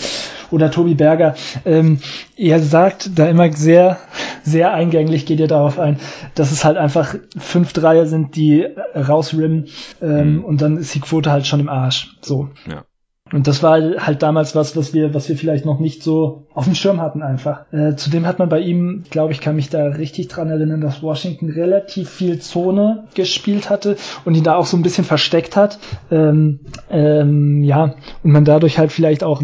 oder 0.51 0.71
Tobi 0.71 0.95
Berger. 0.95 1.35
Ähm, 1.65 1.99
ihr 2.35 2.59
sagt 2.59 3.17
da 3.17 3.27
immer 3.27 3.51
sehr, 3.51 3.97
sehr 4.43 4.73
eingänglich, 4.73 5.25
geht 5.25 5.39
ihr 5.39 5.47
darauf 5.47 5.79
ein, 5.79 5.97
dass 6.35 6.51
es 6.51 6.65
halt 6.65 6.77
einfach 6.77 7.15
fünf 7.37 7.73
Dreier 7.73 8.05
sind, 8.05 8.35
die 8.35 8.65
rausrimmen 8.95 9.67
ähm, 10.01 10.35
mhm. 10.35 10.45
und 10.45 10.61
dann 10.61 10.77
ist 10.77 10.93
die 10.95 10.99
Quote 10.99 11.31
halt 11.31 11.45
schon 11.47 11.59
im 11.59 11.69
Arsch. 11.69 12.15
So. 12.21 12.49
Ja. 12.69 12.83
Und 13.31 13.47
das 13.47 13.63
war 13.63 13.79
halt 13.97 14.21
damals 14.21 14.55
was, 14.55 14.75
was 14.75 14.93
wir, 14.93 15.13
was 15.13 15.29
wir 15.29 15.37
vielleicht 15.37 15.65
noch 15.65 15.79
nicht 15.79 16.03
so 16.03 16.47
auf 16.53 16.65
dem 16.65 16.75
Schirm 16.75 17.01
hatten 17.01 17.21
einfach. 17.21 17.71
Äh, 17.71 17.95
zudem 17.95 18.25
hat 18.25 18.39
man 18.39 18.49
bei 18.49 18.59
ihm, 18.59 19.03
glaube 19.09 19.31
ich, 19.31 19.39
kann 19.39 19.55
mich 19.55 19.69
da 19.69 19.85
richtig 19.85 20.27
dran 20.27 20.49
erinnern, 20.49 20.81
dass 20.81 21.01
Washington 21.01 21.49
relativ 21.49 22.09
viel 22.09 22.39
Zone 22.39 23.05
gespielt 23.13 23.69
hatte 23.69 23.95
und 24.25 24.35
ihn 24.35 24.43
da 24.43 24.55
auch 24.55 24.65
so 24.65 24.75
ein 24.75 24.83
bisschen 24.83 25.05
versteckt 25.05 25.55
hat. 25.55 25.79
Ähm, 26.11 26.59
ähm, 26.89 27.63
ja, 27.63 27.95
und 28.23 28.31
man 28.31 28.45
dadurch 28.45 28.77
halt 28.77 28.91
vielleicht 28.91 29.23
auch 29.23 29.41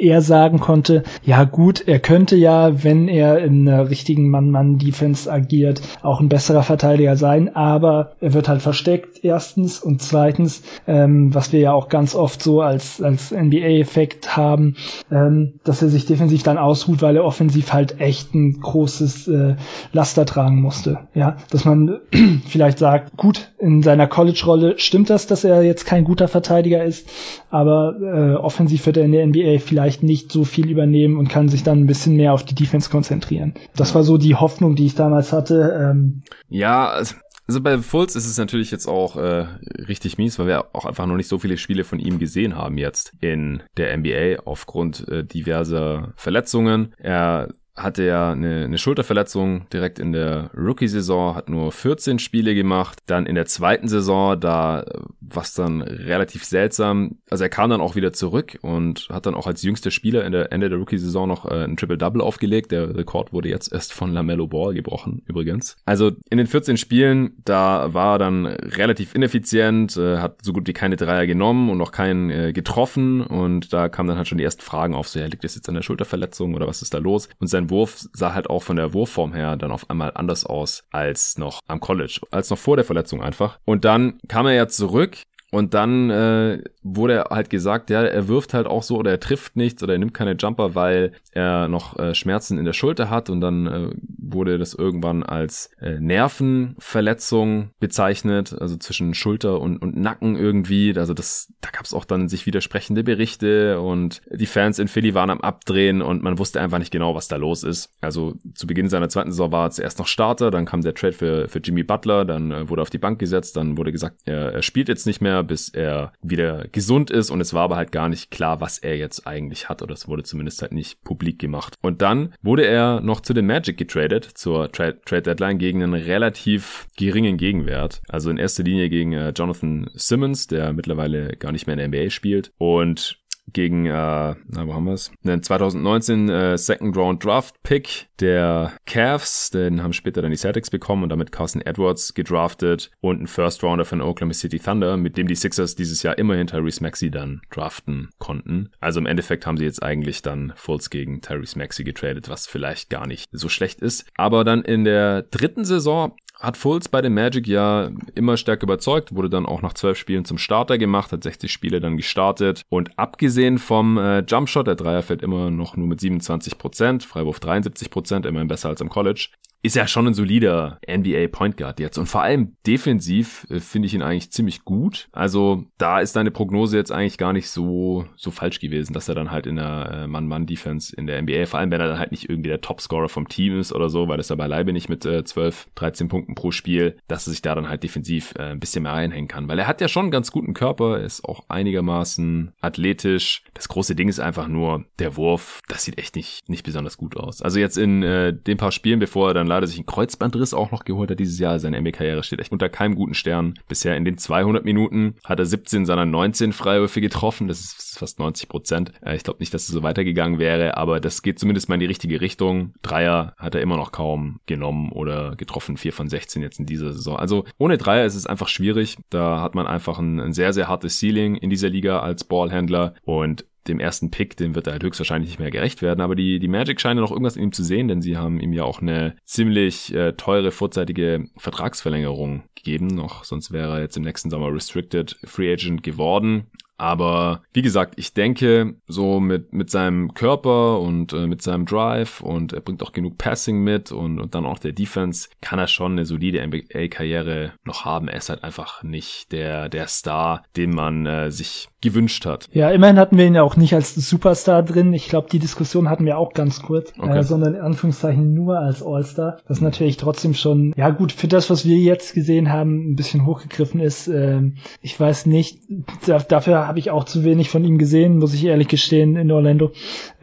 er 0.00 0.22
sagen 0.22 0.60
konnte, 0.60 1.02
ja 1.24 1.44
gut, 1.44 1.86
er 1.86 1.98
könnte 1.98 2.36
ja, 2.36 2.82
wenn 2.82 3.08
er 3.08 3.38
in 3.38 3.68
einer 3.68 3.90
richtigen 3.90 4.28
Mann-Mann-Defense 4.30 5.30
agiert, 5.30 5.82
auch 6.02 6.20
ein 6.20 6.28
besserer 6.28 6.62
Verteidiger 6.62 7.16
sein, 7.16 7.54
aber 7.54 8.12
er 8.20 8.32
wird 8.32 8.48
halt 8.48 8.62
versteckt, 8.62 9.24
erstens, 9.24 9.80
und 9.80 10.02
zweitens, 10.02 10.62
ähm, 10.86 11.34
was 11.34 11.52
wir 11.52 11.60
ja 11.60 11.72
auch 11.72 11.88
ganz 11.88 12.14
oft 12.14 12.42
so 12.42 12.60
als, 12.62 13.02
als 13.02 13.30
NBA-Effekt 13.30 14.36
haben, 14.36 14.76
ähm, 15.10 15.54
dass 15.64 15.82
er 15.82 15.88
sich 15.88 16.06
defensiv 16.06 16.42
dann 16.42 16.58
ausruht, 16.58 17.02
weil 17.02 17.16
er 17.16 17.24
offensiv 17.24 17.72
halt 17.72 18.00
echt 18.00 18.34
ein 18.34 18.60
großes 18.60 19.28
äh, 19.28 19.56
Laster 19.92 20.26
tragen 20.26 20.60
musste. 20.60 21.00
Ja, 21.14 21.36
dass 21.50 21.64
man 21.64 21.98
vielleicht 22.46 22.78
sagt, 22.78 23.16
gut, 23.16 23.52
in 23.58 23.82
seiner 23.82 24.06
College-Rolle 24.06 24.78
stimmt 24.78 25.10
das, 25.10 25.26
dass 25.26 25.44
er 25.44 25.62
jetzt 25.62 25.84
kein 25.86 26.04
guter 26.04 26.28
Verteidiger 26.28 26.84
ist, 26.84 27.08
aber 27.50 27.96
äh, 28.00 28.34
offensiv 28.36 28.86
wird 28.86 28.96
er 28.96 29.04
in 29.04 29.12
der 29.12 29.26
NBA 29.26 29.58
vielleicht 29.58 29.89
vielleicht 29.90 30.02
nicht 30.02 30.30
so 30.30 30.44
viel 30.44 30.70
übernehmen 30.70 31.16
und 31.16 31.28
kann 31.28 31.48
sich 31.48 31.62
dann 31.62 31.80
ein 31.80 31.86
bisschen 31.86 32.16
mehr 32.16 32.32
auf 32.32 32.44
die 32.44 32.54
Defense 32.54 32.90
konzentrieren. 32.90 33.54
Das 33.74 33.94
war 33.94 34.04
so 34.04 34.18
die 34.18 34.36
Hoffnung, 34.36 34.76
die 34.76 34.86
ich 34.86 34.94
damals 34.94 35.32
hatte. 35.32 35.76
Ähm 35.80 36.22
ja, 36.48 36.88
also 36.88 37.16
also 37.48 37.60
bei 37.60 37.78
Fultz 37.78 38.14
ist 38.14 38.28
es 38.28 38.38
natürlich 38.38 38.70
jetzt 38.70 38.86
auch 38.86 39.16
äh, 39.16 39.44
richtig 39.88 40.18
mies, 40.18 40.38
weil 40.38 40.46
wir 40.46 40.72
auch 40.72 40.84
einfach 40.84 41.06
noch 41.06 41.16
nicht 41.16 41.26
so 41.26 41.40
viele 41.40 41.56
Spiele 41.56 41.82
von 41.82 41.98
ihm 41.98 42.20
gesehen 42.20 42.54
haben 42.54 42.78
jetzt 42.78 43.12
in 43.20 43.64
der 43.76 43.96
NBA 43.96 44.44
aufgrund 44.44 45.08
äh, 45.08 45.24
diverser 45.24 46.12
Verletzungen. 46.14 46.94
Er 46.96 47.48
hatte 47.76 48.04
ja 48.04 48.32
eine, 48.32 48.64
eine 48.64 48.78
Schulterverletzung 48.78 49.68
direkt 49.72 49.98
in 49.98 50.12
der 50.12 50.50
Rookie-Saison, 50.56 51.34
hat 51.34 51.48
nur 51.48 51.72
14 51.72 52.18
Spiele 52.18 52.54
gemacht. 52.54 52.98
Dann 53.06 53.26
in 53.26 53.34
der 53.34 53.46
zweiten 53.46 53.88
Saison, 53.88 54.38
da 54.38 54.84
was 55.20 55.54
dann 55.54 55.82
relativ 55.82 56.44
seltsam. 56.44 57.18
Also 57.30 57.44
er 57.44 57.50
kam 57.50 57.70
dann 57.70 57.80
auch 57.80 57.94
wieder 57.94 58.12
zurück 58.12 58.58
und 58.62 59.08
hat 59.10 59.26
dann 59.26 59.34
auch 59.34 59.46
als 59.46 59.62
jüngster 59.62 59.90
Spieler 59.90 60.24
in 60.24 60.32
der 60.32 60.52
Ende 60.52 60.68
der 60.68 60.78
Rookie-Saison 60.78 61.28
noch 61.28 61.46
äh, 61.46 61.64
ein 61.64 61.76
Triple-Double 61.76 62.20
aufgelegt. 62.20 62.72
Der 62.72 62.96
Rekord 62.96 63.32
wurde 63.32 63.48
jetzt 63.48 63.72
erst 63.72 63.92
von 63.92 64.12
LaMelo 64.12 64.46
Ball 64.46 64.74
gebrochen, 64.74 65.22
übrigens. 65.26 65.76
Also 65.84 66.12
in 66.28 66.38
den 66.38 66.46
14 66.46 66.76
Spielen, 66.76 67.36
da 67.44 67.94
war 67.94 68.16
er 68.16 68.18
dann 68.18 68.46
relativ 68.46 69.14
ineffizient, 69.14 69.96
äh, 69.96 70.18
hat 70.18 70.44
so 70.44 70.52
gut 70.52 70.66
wie 70.66 70.72
keine 70.72 70.96
Dreier 70.96 71.26
genommen 71.26 71.70
und 71.70 71.78
noch 71.78 71.92
keinen 71.92 72.30
äh, 72.30 72.52
getroffen. 72.52 73.22
Und 73.22 73.72
da 73.72 73.88
kamen 73.88 74.08
dann 74.08 74.18
halt 74.18 74.28
schon 74.28 74.38
die 74.38 74.44
ersten 74.44 74.62
Fragen 74.62 74.94
auf, 74.94 75.08
so 75.08 75.18
ja, 75.18 75.26
liegt 75.26 75.44
das 75.44 75.54
jetzt 75.54 75.68
an 75.68 75.74
der 75.74 75.82
Schulterverletzung 75.82 76.54
oder 76.54 76.66
was 76.66 76.82
ist 76.82 76.94
da 76.94 76.98
los? 76.98 77.28
Und 77.38 77.46
sein 77.46 77.59
Wurf 77.68 78.06
sah 78.14 78.32
halt 78.32 78.48
auch 78.48 78.62
von 78.62 78.76
der 78.76 78.94
Wurfform 78.94 79.34
her 79.34 79.56
dann 79.56 79.72
auf 79.72 79.90
einmal 79.90 80.12
anders 80.14 80.46
aus 80.46 80.84
als 80.90 81.36
noch 81.36 81.60
am 81.66 81.80
College, 81.80 82.20
als 82.30 82.48
noch 82.48 82.58
vor 82.58 82.76
der 82.76 82.84
Verletzung 82.84 83.22
einfach. 83.22 83.58
Und 83.66 83.84
dann 83.84 84.18
kam 84.28 84.46
er 84.46 84.54
ja 84.54 84.68
zurück 84.68 85.18
und 85.50 85.74
dann 85.74 86.10
äh, 86.10 86.62
wurde 86.82 87.24
halt 87.30 87.50
gesagt, 87.50 87.90
ja, 87.90 88.02
er 88.02 88.28
wirft 88.28 88.54
halt 88.54 88.66
auch 88.66 88.84
so 88.84 88.96
oder 88.96 89.10
er 89.10 89.20
trifft 89.20 89.56
nichts 89.56 89.82
oder 89.82 89.94
er 89.94 89.98
nimmt 89.98 90.14
keine 90.14 90.36
Jumper, 90.38 90.74
weil 90.76 91.12
er 91.32 91.68
noch 91.68 91.98
äh, 91.98 92.14
Schmerzen 92.14 92.56
in 92.56 92.64
der 92.64 92.72
Schulter 92.72 93.10
hat 93.10 93.30
und 93.30 93.40
dann 93.40 93.66
äh, 93.66 93.90
wurde 94.18 94.58
das 94.58 94.74
irgendwann 94.74 95.22
als 95.24 95.70
äh, 95.80 95.98
Nervenverletzung 95.98 97.70
bezeichnet, 97.80 98.56
also 98.58 98.76
zwischen 98.76 99.12
Schulter 99.14 99.60
und, 99.60 99.78
und 99.78 99.96
Nacken 99.96 100.36
irgendwie. 100.36 100.96
Also 100.96 101.14
das, 101.14 101.52
da 101.60 101.70
gab 101.70 101.84
es 101.84 101.94
auch 101.94 102.04
dann 102.04 102.28
sich 102.28 102.46
widersprechende 102.46 103.02
Berichte 103.02 103.80
und 103.80 104.22
die 104.30 104.46
Fans 104.46 104.78
in 104.78 104.86
Philly 104.86 105.14
waren 105.14 105.30
am 105.30 105.40
Abdrehen 105.40 106.00
und 106.00 106.22
man 106.22 106.38
wusste 106.38 106.60
einfach 106.60 106.78
nicht 106.78 106.92
genau, 106.92 107.16
was 107.16 107.26
da 107.26 107.36
los 107.36 107.64
ist. 107.64 107.90
Also 108.00 108.34
zu 108.54 108.68
Beginn 108.68 108.88
seiner 108.88 109.08
zweiten 109.08 109.32
Saison 109.32 109.50
war 109.50 109.66
er 109.66 109.70
zuerst 109.70 109.98
noch 109.98 110.06
Starter, 110.06 110.52
dann 110.52 110.64
kam 110.64 110.82
der 110.82 110.94
Trade 110.94 111.12
für, 111.12 111.48
für 111.48 111.58
Jimmy 111.58 111.82
Butler, 111.82 112.24
dann 112.24 112.52
äh, 112.52 112.68
wurde 112.68 112.82
auf 112.82 112.90
die 112.90 112.98
Bank 112.98 113.18
gesetzt, 113.18 113.56
dann 113.56 113.76
wurde 113.76 113.90
gesagt, 113.90 114.20
er, 114.24 114.52
er 114.52 114.62
spielt 114.62 114.88
jetzt 114.88 115.06
nicht 115.06 115.20
mehr, 115.20 115.39
bis 115.42 115.68
er 115.68 116.12
wieder 116.22 116.66
gesund 116.72 117.10
ist 117.10 117.30
und 117.30 117.40
es 117.40 117.54
war 117.54 117.62
aber 117.62 117.76
halt 117.76 117.92
gar 117.92 118.08
nicht 118.08 118.30
klar, 118.30 118.60
was 118.60 118.78
er 118.78 118.96
jetzt 118.96 119.26
eigentlich 119.26 119.68
hat 119.68 119.82
oder 119.82 119.94
es 119.94 120.08
wurde 120.08 120.22
zumindest 120.22 120.62
halt 120.62 120.72
nicht 120.72 121.02
publik 121.04 121.38
gemacht. 121.38 121.74
Und 121.82 122.02
dann 122.02 122.34
wurde 122.42 122.66
er 122.66 123.00
noch 123.00 123.20
zu 123.20 123.34
den 123.34 123.46
Magic 123.46 123.76
getradet 123.76 124.24
zur 124.24 124.70
Tra 124.72 124.92
Trade 124.92 125.22
Deadline 125.22 125.58
gegen 125.58 125.82
einen 125.82 125.94
relativ 125.94 126.88
geringen 126.96 127.36
Gegenwert. 127.36 128.02
Also 128.08 128.30
in 128.30 128.38
erster 128.38 128.62
Linie 128.62 128.88
gegen 128.88 129.12
äh, 129.12 129.30
Jonathan 129.30 129.90
Simmons, 129.94 130.46
der 130.46 130.72
mittlerweile 130.72 131.36
gar 131.36 131.52
nicht 131.52 131.66
mehr 131.66 131.78
in 131.78 131.90
der 131.90 132.02
NBA 132.02 132.10
spielt 132.10 132.52
und 132.58 133.19
gegen, 133.52 133.86
äh, 133.86 133.90
na, 133.90 134.66
wo 134.66 134.74
haben 134.74 134.84
wir 134.84 134.94
es? 134.94 135.10
Einen 135.24 135.42
2019 135.42 136.28
äh, 136.28 136.58
Second 136.58 136.96
Round 136.96 137.24
Draft 137.24 137.62
Pick 137.62 138.08
der 138.20 138.72
Cavs, 138.86 139.50
den 139.50 139.82
haben 139.82 139.92
später 139.92 140.22
dann 140.22 140.30
die 140.30 140.36
Celtics 140.36 140.70
bekommen 140.70 141.02
und 141.02 141.08
damit 141.08 141.32
Carson 141.32 141.62
Edwards 141.62 142.14
gedraftet 142.14 142.90
und 143.00 143.22
ein 143.22 143.26
First 143.26 143.62
Rounder 143.62 143.84
von 143.84 144.00
Oklahoma 144.00 144.34
City 144.34 144.58
Thunder, 144.58 144.96
mit 144.96 145.16
dem 145.16 145.26
die 145.26 145.34
Sixers 145.34 145.74
dieses 145.74 146.02
Jahr 146.02 146.18
immerhin 146.18 146.46
Tyrese 146.46 146.82
Maxey 146.82 147.10
dann 147.10 147.40
draften 147.50 148.10
konnten. 148.18 148.70
Also 148.80 149.00
im 149.00 149.06
Endeffekt 149.06 149.46
haben 149.46 149.56
sie 149.56 149.64
jetzt 149.64 149.82
eigentlich 149.82 150.22
dann 150.22 150.52
Fultz 150.56 150.90
gegen 150.90 151.20
Tyrese 151.20 151.58
Maxey 151.58 151.84
getradet, 151.84 152.28
was 152.28 152.46
vielleicht 152.46 152.90
gar 152.90 153.06
nicht 153.06 153.28
so 153.32 153.48
schlecht 153.48 153.80
ist. 153.80 154.06
Aber 154.16 154.44
dann 154.44 154.62
in 154.62 154.84
der 154.84 155.22
dritten 155.22 155.64
Saison 155.64 156.14
hat 156.40 156.56
Fultz 156.56 156.88
bei 156.88 157.02
den 157.02 157.14
Magic 157.14 157.46
ja 157.46 157.90
immer 158.14 158.36
stärker 158.36 158.64
überzeugt, 158.64 159.14
wurde 159.14 159.28
dann 159.28 159.46
auch 159.46 159.60
nach 159.62 159.74
zwölf 159.74 159.98
Spielen 159.98 160.24
zum 160.24 160.38
Starter 160.38 160.78
gemacht, 160.78 161.12
hat 161.12 161.22
60 161.22 161.52
Spiele 161.52 161.80
dann 161.80 161.96
gestartet. 161.96 162.62
Und 162.70 162.98
abgesehen 162.98 163.58
vom 163.58 163.98
äh, 163.98 164.20
Jumpshot, 164.20 164.66
der 164.66 164.74
Dreier 164.74 165.02
fällt 165.02 165.22
immer 165.22 165.50
noch 165.50 165.76
nur 165.76 165.86
mit 165.86 166.00
27%, 166.00 166.56
Prozent, 166.56 167.04
Freiwurf 167.04 167.38
73%, 167.38 167.90
Prozent, 167.90 168.26
immerhin 168.26 168.48
besser 168.48 168.70
als 168.70 168.80
im 168.80 168.88
College, 168.88 169.28
ist 169.62 169.76
ja 169.76 169.86
schon 169.86 170.06
ein 170.06 170.14
solider 170.14 170.78
NBA 170.88 171.28
Point 171.30 171.56
Guard 171.56 171.80
jetzt. 171.80 171.98
Und 171.98 172.06
vor 172.06 172.22
allem 172.22 172.56
defensiv 172.66 173.46
äh, 173.50 173.60
finde 173.60 173.86
ich 173.86 173.94
ihn 173.94 174.02
eigentlich 174.02 174.32
ziemlich 174.32 174.64
gut. 174.64 175.08
Also 175.12 175.64
da 175.76 176.00
ist 176.00 176.16
deine 176.16 176.30
Prognose 176.30 176.76
jetzt 176.76 176.92
eigentlich 176.92 177.18
gar 177.18 177.32
nicht 177.32 177.50
so, 177.50 178.06
so 178.16 178.30
falsch 178.30 178.60
gewesen, 178.60 178.94
dass 178.94 179.08
er 179.08 179.14
dann 179.14 179.30
halt 179.30 179.46
in 179.46 179.56
der 179.56 179.90
äh, 179.92 180.06
Mann-Mann-Defense 180.06 180.94
in 180.96 181.06
der 181.06 181.20
NBA, 181.20 181.46
vor 181.46 181.60
allem 181.60 181.70
wenn 181.70 181.80
er 181.80 181.88
dann 181.88 181.98
halt 181.98 182.10
nicht 182.10 182.28
irgendwie 182.28 182.48
der 182.48 182.62
Topscorer 182.62 183.08
vom 183.08 183.28
Team 183.28 183.58
ist 183.58 183.72
oder 183.72 183.90
so, 183.90 184.08
weil 184.08 184.16
das 184.16 184.30
er 184.30 184.36
beileibe 184.36 184.72
nicht 184.72 184.88
mit 184.88 185.04
äh, 185.04 185.24
12, 185.24 185.68
13 185.74 186.08
Punkten 186.08 186.34
pro 186.34 186.50
Spiel, 186.52 186.96
dass 187.08 187.26
er 187.26 187.32
sich 187.32 187.42
da 187.42 187.54
dann 187.54 187.68
halt 187.68 187.82
defensiv 187.82 188.32
äh, 188.38 188.52
ein 188.52 188.60
bisschen 188.60 188.84
mehr 188.84 188.92
reinhängen 188.92 189.28
kann. 189.28 189.48
Weil 189.48 189.58
er 189.58 189.66
hat 189.66 189.80
ja 189.80 189.88
schon 189.88 190.04
einen 190.04 190.10
ganz 190.10 190.30
guten 190.30 190.54
Körper, 190.54 191.00
ist 191.00 191.24
auch 191.24 191.44
einigermaßen 191.48 192.52
athletisch. 192.60 193.44
Das 193.52 193.68
große 193.68 193.94
Ding 193.94 194.08
ist 194.08 194.20
einfach 194.20 194.48
nur 194.48 194.86
der 194.98 195.16
Wurf. 195.16 195.60
Das 195.68 195.84
sieht 195.84 195.98
echt 195.98 196.16
nicht, 196.16 196.48
nicht 196.48 196.64
besonders 196.64 196.96
gut 196.96 197.16
aus. 197.16 197.42
Also 197.42 197.58
jetzt 197.58 197.76
in 197.76 198.02
äh, 198.02 198.32
den 198.32 198.56
paar 198.56 198.72
Spielen, 198.72 199.00
bevor 199.00 199.28
er 199.28 199.34
dann 199.34 199.49
leider 199.50 199.66
sich 199.66 199.76
einen 199.76 199.86
Kreuzbandriss 199.86 200.54
auch 200.54 200.70
noch 200.70 200.84
geholt 200.84 201.10
hat 201.10 201.20
dieses 201.20 201.38
Jahr. 201.38 201.58
Seine 201.58 201.80
NBA-Karriere 201.80 202.22
steht 202.22 202.40
echt 202.40 202.52
unter 202.52 202.68
keinem 202.68 202.94
guten 202.94 203.14
Stern. 203.14 203.54
Bisher 203.68 203.96
in 203.96 204.04
den 204.04 204.18
200 204.18 204.64
Minuten 204.64 205.16
hat 205.24 205.38
er 205.38 205.46
17 205.46 205.84
seiner 205.86 206.06
19 206.06 206.52
Freiwürfe 206.52 207.00
getroffen. 207.00 207.48
Das 207.48 207.60
ist 207.60 207.98
fast 207.98 208.18
90 208.18 208.48
Prozent. 208.48 208.92
Äh, 209.04 209.16
ich 209.16 209.22
glaube 209.22 209.40
nicht, 209.40 209.52
dass 209.52 209.62
es 209.62 209.68
so 209.68 209.82
weitergegangen 209.82 210.38
wäre, 210.38 210.76
aber 210.76 211.00
das 211.00 211.22
geht 211.22 211.38
zumindest 211.38 211.68
mal 211.68 211.74
in 211.74 211.80
die 211.80 211.86
richtige 211.86 212.20
Richtung. 212.20 212.74
Dreier 212.82 213.34
hat 213.36 213.54
er 213.54 213.60
immer 213.60 213.76
noch 213.76 213.92
kaum 213.92 214.40
genommen 214.46 214.90
oder 214.92 215.36
getroffen. 215.36 215.76
4 215.76 215.92
von 215.92 216.08
16 216.08 216.42
jetzt 216.42 216.58
in 216.58 216.66
dieser 216.66 216.92
Saison. 216.92 217.16
Also 217.16 217.44
ohne 217.58 217.78
Dreier 217.78 218.06
ist 218.06 218.14
es 218.14 218.26
einfach 218.26 218.48
schwierig. 218.48 218.96
Da 219.10 219.40
hat 219.40 219.54
man 219.54 219.66
einfach 219.66 219.98
ein, 219.98 220.20
ein 220.20 220.32
sehr, 220.32 220.52
sehr 220.52 220.68
hartes 220.68 220.98
Ceiling 220.98 221.36
in 221.36 221.50
dieser 221.50 221.68
Liga 221.68 222.00
als 222.00 222.24
Ballhändler 222.24 222.94
und 223.04 223.44
dem 223.68 223.80
ersten 223.80 224.10
Pick, 224.10 224.36
dem 224.36 224.54
wird 224.54 224.66
er 224.66 224.74
halt 224.74 224.84
höchstwahrscheinlich 224.84 225.30
nicht 225.30 225.38
mehr 225.38 225.50
gerecht 225.50 225.82
werden. 225.82 226.00
Aber 226.00 226.14
die, 226.14 226.38
die 226.38 226.48
Magic 226.48 226.80
scheinen 226.80 227.00
noch 227.00 227.10
irgendwas 227.10 227.36
in 227.36 227.44
ihm 227.44 227.52
zu 227.52 227.62
sehen, 227.62 227.88
denn 227.88 228.02
sie 228.02 228.16
haben 228.16 228.40
ihm 228.40 228.52
ja 228.52 228.64
auch 228.64 228.80
eine 228.80 229.16
ziemlich 229.24 229.94
äh, 229.94 230.12
teure 230.12 230.50
vorzeitige 230.50 231.26
Vertragsverlängerung 231.36 232.44
gegeben. 232.54 232.86
Noch 232.86 233.24
sonst 233.24 233.52
wäre 233.52 233.74
er 233.74 233.80
jetzt 233.80 233.96
im 233.96 234.04
nächsten 234.04 234.30
Sommer 234.30 234.52
Restricted 234.52 235.16
Free 235.24 235.52
Agent 235.52 235.82
geworden. 235.82 236.50
Aber 236.80 237.42
wie 237.52 237.60
gesagt, 237.60 237.94
ich 237.98 238.14
denke, 238.14 238.76
so 238.88 239.20
mit, 239.20 239.52
mit 239.52 239.68
seinem 239.68 240.14
Körper 240.14 240.80
und 240.80 241.12
äh, 241.12 241.26
mit 241.26 241.42
seinem 241.42 241.66
Drive 241.66 242.22
und 242.22 242.54
er 242.54 242.62
bringt 242.62 242.82
auch 242.82 242.92
genug 242.92 243.18
Passing 243.18 243.62
mit 243.62 243.92
und, 243.92 244.18
und 244.18 244.34
dann 244.34 244.46
auch 244.46 244.58
der 244.58 244.72
Defense, 244.72 245.28
kann 245.42 245.58
er 245.58 245.66
schon 245.66 245.92
eine 245.92 246.06
solide 246.06 246.40
NBA-Karriere 246.46 247.52
noch 247.64 247.84
haben. 247.84 248.08
Er 248.08 248.16
ist 248.16 248.30
halt 248.30 248.44
einfach 248.44 248.82
nicht 248.82 249.30
der, 249.30 249.68
der 249.68 249.88
Star, 249.88 250.42
den 250.56 250.70
man 250.70 251.04
äh, 251.04 251.30
sich 251.30 251.68
gewünscht 251.82 252.24
hat. 252.24 252.48
Ja, 252.52 252.70
immerhin 252.70 252.98
hatten 252.98 253.18
wir 253.18 253.26
ihn 253.26 253.34
ja 253.34 253.42
auch 253.42 253.56
nicht 253.56 253.74
als 253.74 253.94
Superstar 253.94 254.62
drin. 254.62 254.94
Ich 254.94 255.08
glaube, 255.08 255.28
die 255.30 255.38
Diskussion 255.38 255.90
hatten 255.90 256.06
wir 256.06 256.16
auch 256.16 256.32
ganz 256.32 256.62
kurz, 256.62 256.94
okay. 256.98 257.18
äh, 257.18 257.22
sondern 257.22 257.54
in 257.56 257.60
Anführungszeichen 257.60 258.32
nur 258.32 258.58
als 258.58 258.82
All-Star. 258.82 259.38
Das 259.48 259.60
natürlich 259.60 259.98
trotzdem 259.98 260.32
schon, 260.32 260.72
ja 260.78 260.88
gut, 260.90 261.12
für 261.12 261.28
das, 261.28 261.50
was 261.50 261.66
wir 261.66 261.76
jetzt 261.76 262.14
gesehen 262.14 262.50
haben, 262.50 262.92
ein 262.92 262.96
bisschen 262.96 263.26
hochgegriffen 263.26 263.80
ist. 263.80 264.08
Ähm, 264.08 264.56
ich 264.80 264.98
weiß 264.98 265.26
nicht, 265.26 265.58
dafür 266.06 266.69
habe 266.70 266.78
ich 266.78 266.92
auch 266.92 267.02
zu 267.02 267.24
wenig 267.24 267.50
von 267.50 267.64
ihm 267.64 267.78
gesehen, 267.78 268.18
muss 268.18 268.32
ich 268.32 268.44
ehrlich 268.44 268.68
gestehen, 268.68 269.16
in 269.16 269.32
Orlando, 269.32 269.72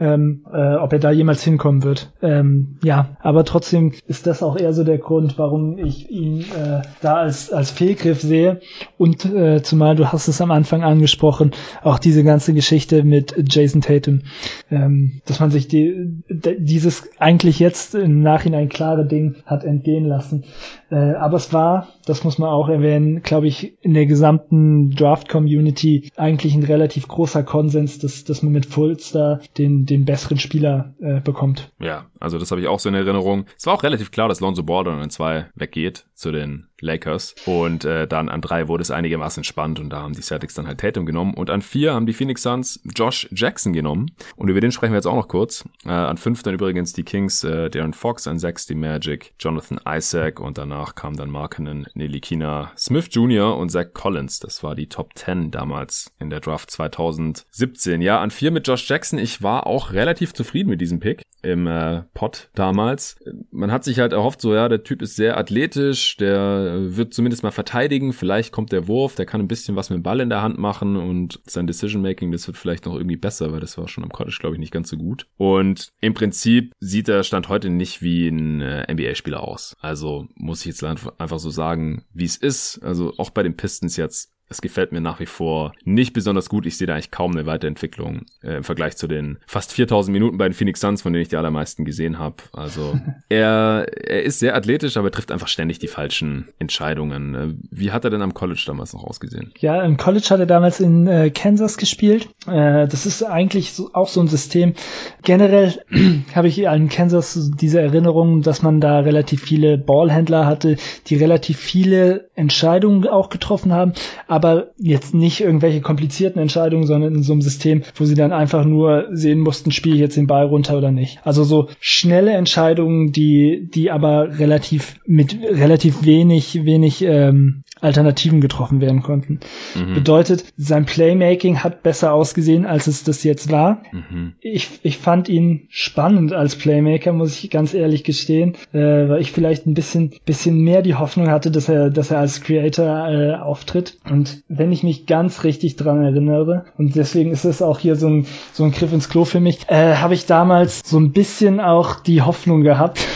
ähm, 0.00 0.46
äh, 0.50 0.76
ob 0.76 0.94
er 0.94 0.98
da 0.98 1.10
jemals 1.10 1.44
hinkommen 1.44 1.82
wird. 1.82 2.10
Ähm, 2.22 2.78
ja, 2.82 3.18
aber 3.20 3.44
trotzdem 3.44 3.92
ist 4.06 4.26
das 4.26 4.42
auch 4.42 4.56
eher 4.56 4.72
so 4.72 4.82
der 4.82 4.96
Grund, 4.96 5.36
warum 5.36 5.76
ich 5.76 6.10
ihn 6.10 6.40
äh, 6.40 6.80
da 7.02 7.16
als, 7.16 7.52
als 7.52 7.70
Fehlgriff 7.70 8.22
sehe. 8.22 8.60
Und 8.96 9.26
äh, 9.26 9.62
zumal 9.62 9.94
du 9.94 10.10
hast 10.10 10.26
es 10.26 10.40
am 10.40 10.50
Anfang 10.50 10.82
angesprochen, 10.84 11.50
auch 11.82 11.98
diese 11.98 12.24
ganze 12.24 12.54
Geschichte 12.54 13.04
mit 13.04 13.34
Jason 13.46 13.82
Tatum, 13.82 14.22
ähm, 14.70 15.20
dass 15.26 15.40
man 15.40 15.50
sich 15.50 15.68
die, 15.68 16.22
dieses 16.30 17.10
eigentlich 17.18 17.58
jetzt 17.58 17.94
im 17.94 18.22
Nachhinein 18.22 18.70
klare 18.70 19.06
Ding 19.06 19.36
hat 19.44 19.64
entgehen 19.64 20.06
lassen. 20.06 20.44
Äh, 20.90 21.12
aber 21.12 21.36
es 21.36 21.52
war, 21.52 21.88
das 22.06 22.24
muss 22.24 22.38
man 22.38 22.48
auch 22.48 22.70
erwähnen, 22.70 23.20
glaube 23.20 23.48
ich, 23.48 23.76
in 23.82 23.92
der 23.92 24.06
gesamten 24.06 24.92
Draft-Community 24.92 26.10
eigentlich 26.16 26.37
ein 26.44 26.64
relativ 26.64 27.08
großer 27.08 27.42
Konsens, 27.42 27.98
dass, 27.98 28.24
dass 28.24 28.42
man 28.42 28.52
mit 28.52 28.66
Fulster 28.66 29.40
den, 29.56 29.86
den 29.86 30.04
besseren 30.04 30.38
Spieler 30.38 30.94
äh, 31.00 31.20
bekommt. 31.20 31.72
Ja, 31.80 32.06
also 32.20 32.38
das 32.38 32.50
habe 32.50 32.60
ich 32.60 32.68
auch 32.68 32.80
so 32.80 32.88
in 32.88 32.94
Erinnerung. 32.94 33.46
Es 33.56 33.66
war 33.66 33.74
auch 33.74 33.82
relativ 33.82 34.10
klar, 34.10 34.28
dass 34.28 34.40
Lonzo 34.40 34.62
Ball 34.62 34.84
dann 34.84 35.02
in 35.02 35.10
zwei 35.10 35.46
weggeht 35.54 36.06
zu 36.14 36.32
den 36.32 36.67
Lakers. 36.80 37.34
Und 37.46 37.84
äh, 37.84 38.06
dann 38.06 38.28
an 38.28 38.40
drei 38.40 38.68
wurde 38.68 38.82
es 38.82 38.90
einigermaßen 38.90 39.44
spannend 39.44 39.80
und 39.80 39.90
da 39.90 40.02
haben 40.02 40.14
die 40.14 40.22
Celtics 40.22 40.54
dann 40.54 40.66
halt 40.66 40.80
Tatum 40.80 41.06
genommen. 41.06 41.34
Und 41.34 41.50
an 41.50 41.62
vier 41.62 41.94
haben 41.94 42.06
die 42.06 42.12
Phoenix 42.12 42.42
Suns 42.42 42.80
Josh 42.96 43.28
Jackson 43.30 43.72
genommen. 43.72 44.10
Und 44.36 44.48
über 44.48 44.60
den 44.60 44.72
sprechen 44.72 44.92
wir 44.92 44.98
jetzt 44.98 45.06
auch 45.06 45.16
noch 45.16 45.28
kurz. 45.28 45.64
Äh, 45.84 45.90
an 45.90 46.16
fünf 46.16 46.42
dann 46.42 46.54
übrigens 46.54 46.92
die 46.92 47.04
Kings, 47.04 47.44
äh, 47.44 47.70
Darren 47.70 47.94
Fox, 47.94 48.26
an 48.26 48.38
sechs 48.38 48.66
die 48.66 48.74
Magic, 48.74 49.34
Jonathan 49.38 49.80
Isaac 49.86 50.40
und 50.40 50.58
danach 50.58 50.94
kam 50.94 51.16
dann 51.16 51.30
Markenen, 51.30 51.86
Nelikina 51.94 52.72
Smith 52.76 53.08
Jr. 53.10 53.56
und 53.56 53.70
Zach 53.70 53.92
Collins. 53.94 54.40
Das 54.40 54.62
war 54.62 54.74
die 54.74 54.88
Top 54.88 55.16
10 55.16 55.50
damals 55.50 56.12
in 56.18 56.30
der 56.30 56.40
Draft 56.40 56.70
2017. 56.70 58.00
Ja, 58.02 58.20
an 58.20 58.30
vier 58.30 58.50
mit 58.50 58.66
Josh 58.66 58.88
Jackson. 58.88 59.18
Ich 59.18 59.42
war 59.42 59.66
auch 59.66 59.92
relativ 59.92 60.32
zufrieden 60.32 60.70
mit 60.70 60.80
diesem 60.80 61.00
Pick 61.00 61.22
im 61.42 61.66
äh, 61.66 62.02
Pot 62.14 62.50
damals. 62.54 63.16
Man 63.50 63.70
hat 63.70 63.84
sich 63.84 63.98
halt 63.98 64.12
erhofft, 64.12 64.40
so 64.40 64.54
ja, 64.54 64.68
der 64.68 64.82
Typ 64.82 65.02
ist 65.02 65.16
sehr 65.16 65.36
athletisch, 65.36 66.16
der 66.16 66.96
wird 66.96 67.14
zumindest 67.14 67.42
mal 67.42 67.50
verteidigen, 67.50 68.12
vielleicht 68.12 68.52
kommt 68.52 68.72
der 68.72 68.88
Wurf, 68.88 69.14
der 69.14 69.26
kann 69.26 69.40
ein 69.40 69.48
bisschen 69.48 69.76
was 69.76 69.90
mit 69.90 69.98
dem 69.98 70.02
Ball 70.02 70.20
in 70.20 70.30
der 70.30 70.42
Hand 70.42 70.58
machen 70.58 70.96
und 70.96 71.40
sein 71.46 71.66
Decision 71.66 72.02
Making, 72.02 72.32
das 72.32 72.46
wird 72.46 72.56
vielleicht 72.56 72.86
noch 72.86 72.94
irgendwie 72.94 73.16
besser, 73.16 73.52
weil 73.52 73.60
das 73.60 73.78
war 73.78 73.88
schon 73.88 74.04
am 74.04 74.10
College, 74.10 74.36
glaube 74.40 74.56
ich, 74.56 74.60
nicht 74.60 74.72
ganz 74.72 74.88
so 74.88 74.96
gut. 74.96 75.26
Und 75.36 75.92
im 76.00 76.14
Prinzip 76.14 76.72
sieht 76.80 77.08
der 77.08 77.22
Stand 77.22 77.48
heute 77.48 77.70
nicht 77.70 78.02
wie 78.02 78.28
ein 78.28 78.60
äh, 78.60 78.92
NBA-Spieler 78.92 79.42
aus. 79.42 79.76
Also 79.80 80.26
muss 80.34 80.60
ich 80.60 80.66
jetzt 80.66 80.84
einfach 80.84 81.38
so 81.38 81.50
sagen, 81.50 82.04
wie 82.12 82.24
es 82.24 82.36
ist. 82.36 82.80
Also 82.82 83.14
auch 83.18 83.30
bei 83.30 83.42
den 83.42 83.56
Pistons 83.56 83.96
jetzt 83.96 84.32
es 84.48 84.60
gefällt 84.60 84.92
mir 84.92 85.00
nach 85.00 85.20
wie 85.20 85.26
vor 85.26 85.72
nicht 85.84 86.12
besonders 86.12 86.48
gut. 86.48 86.66
Ich 86.66 86.76
sehe 86.76 86.86
da 86.86 86.94
eigentlich 86.94 87.10
kaum 87.10 87.32
eine 87.32 87.46
Weiterentwicklung 87.46 88.22
äh, 88.42 88.58
im 88.58 88.64
Vergleich 88.64 88.96
zu 88.96 89.06
den 89.06 89.38
fast 89.46 89.72
4000 89.72 90.12
Minuten 90.12 90.38
bei 90.38 90.48
den 90.48 90.54
Phoenix 90.54 90.80
Suns, 90.80 91.02
von 91.02 91.12
denen 91.12 91.22
ich 91.22 91.28
die 91.28 91.36
allermeisten 91.36 91.84
gesehen 91.84 92.18
habe. 92.18 92.36
Also 92.52 92.98
er, 93.28 93.86
er 93.96 94.22
ist 94.22 94.38
sehr 94.38 94.56
athletisch, 94.56 94.96
aber 94.96 95.08
er 95.08 95.12
trifft 95.12 95.32
einfach 95.32 95.48
ständig 95.48 95.78
die 95.78 95.88
falschen 95.88 96.48
Entscheidungen. 96.58 97.34
Äh, 97.34 97.54
wie 97.70 97.92
hat 97.92 98.04
er 98.04 98.10
denn 98.10 98.22
am 98.22 98.34
College 98.34 98.62
damals 98.66 98.92
noch 98.92 99.04
ausgesehen? 99.04 99.52
Ja, 99.58 99.82
im 99.82 99.96
College 99.96 100.26
hat 100.30 100.40
er 100.40 100.46
damals 100.46 100.80
in 100.80 101.06
äh, 101.06 101.30
Kansas 101.30 101.76
gespielt. 101.76 102.28
Äh, 102.46 102.88
das 102.88 103.06
ist 103.06 103.22
eigentlich 103.22 103.72
so, 103.72 103.90
auch 103.92 104.08
so 104.08 104.20
ein 104.20 104.28
System. 104.28 104.74
Generell 105.22 105.82
habe 106.34 106.48
ich 106.48 106.68
an 106.68 106.88
Kansas 106.88 107.50
diese 107.54 107.80
Erinnerung, 107.80 108.42
dass 108.42 108.62
man 108.62 108.80
da 108.80 109.00
relativ 109.00 109.42
viele 109.42 109.78
Ballhändler 109.78 110.46
hatte, 110.46 110.76
die 111.06 111.16
relativ 111.16 111.58
viele 111.58 112.30
Entscheidungen 112.34 113.06
auch 113.06 113.28
getroffen 113.28 113.72
haben 113.72 113.92
aber 114.26 114.37
jetzt 114.76 115.14
nicht 115.14 115.40
irgendwelche 115.40 115.80
komplizierten 115.80 116.40
Entscheidungen, 116.40 116.86
sondern 116.86 117.14
in 117.14 117.22
so 117.22 117.32
einem 117.32 117.42
System, 117.42 117.82
wo 117.94 118.04
sie 118.04 118.14
dann 118.14 118.32
einfach 118.32 118.64
nur 118.64 119.08
sehen 119.12 119.40
mussten, 119.40 119.70
spiele 119.70 119.94
ich 119.94 120.00
jetzt 120.00 120.16
den 120.16 120.26
Ball 120.26 120.46
runter 120.46 120.76
oder 120.76 120.90
nicht. 120.90 121.18
Also 121.24 121.44
so 121.44 121.68
schnelle 121.80 122.32
Entscheidungen, 122.32 123.12
die, 123.12 123.68
die 123.72 123.90
aber 123.90 124.38
relativ 124.38 124.96
mit 125.06 125.36
relativ 125.42 126.04
wenig, 126.04 126.64
wenig 126.64 127.02
ähm, 127.02 127.62
Alternativen 127.80 128.40
getroffen 128.40 128.80
werden 128.80 129.02
konnten. 129.02 129.40
Mhm. 129.74 129.94
Bedeutet, 129.94 130.44
sein 130.56 130.86
Playmaking 130.86 131.62
hat 131.62 131.82
besser 131.82 132.12
ausgesehen, 132.12 132.66
als 132.66 132.86
es 132.86 133.04
das 133.04 133.24
jetzt 133.24 133.50
war. 133.50 133.82
Mhm. 133.92 134.34
Ich, 134.40 134.80
ich 134.82 134.98
fand 134.98 135.28
ihn 135.28 135.66
spannend 135.68 136.32
als 136.32 136.56
Playmaker, 136.56 137.12
muss 137.12 137.42
ich 137.42 137.50
ganz 137.50 137.74
ehrlich 137.74 138.04
gestehen, 138.04 138.54
äh, 138.72 138.78
weil 138.78 139.20
ich 139.20 139.32
vielleicht 139.32 139.66
ein 139.66 139.74
bisschen, 139.74 140.12
bisschen 140.24 140.60
mehr 140.60 140.82
die 140.82 140.94
Hoffnung 140.94 141.28
hatte, 141.28 141.50
dass 141.50 141.68
er, 141.68 141.90
dass 141.90 142.10
er 142.10 142.18
als 142.18 142.40
Creator 142.40 143.08
äh, 143.08 143.34
auftritt. 143.34 143.98
Und 144.08 144.42
wenn 144.48 144.72
ich 144.72 144.82
mich 144.82 145.06
ganz 145.06 145.44
richtig 145.44 145.76
dran 145.76 146.02
erinnere, 146.02 146.64
und 146.76 146.96
deswegen 146.96 147.30
ist 147.30 147.44
es 147.44 147.62
auch 147.62 147.78
hier 147.78 147.96
so 147.96 148.08
ein, 148.08 148.26
so 148.52 148.64
ein 148.64 148.72
Griff 148.72 148.92
ins 148.92 149.08
Klo 149.08 149.24
für 149.24 149.40
mich, 149.40 149.60
äh, 149.68 149.96
habe 149.96 150.14
ich 150.14 150.26
damals 150.26 150.82
so 150.84 150.98
ein 150.98 151.12
bisschen 151.12 151.60
auch 151.60 152.00
die 152.00 152.22
Hoffnung 152.22 152.62
gehabt, 152.62 153.06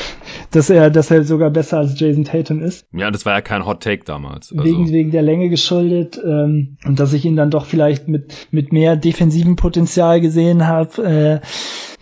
dass 0.52 0.70
er, 0.70 0.90
dass 0.90 1.10
er 1.10 1.24
sogar 1.24 1.50
besser 1.50 1.78
als 1.78 1.98
Jason 1.98 2.24
Tatum 2.24 2.62
ist. 2.62 2.86
Ja, 2.92 3.10
das 3.10 3.26
war 3.26 3.32
ja 3.32 3.40
kein 3.40 3.66
Hot 3.66 3.82
Take 3.82 4.04
damals. 4.04 4.52
Also. 4.52 4.64
Wegen, 4.64 4.90
wegen 4.90 5.10
der 5.10 5.22
Länge 5.22 5.48
geschuldet 5.48 6.20
ähm, 6.24 6.76
und 6.84 7.00
dass 7.00 7.12
ich 7.12 7.24
ihn 7.24 7.36
dann 7.36 7.50
doch 7.50 7.66
vielleicht 7.66 8.08
mit, 8.08 8.48
mit 8.50 8.72
mehr 8.72 8.96
defensiven 8.96 9.56
Potenzial 9.56 10.20
gesehen 10.20 10.66
habe. 10.66 11.02
Äh, 11.02 11.40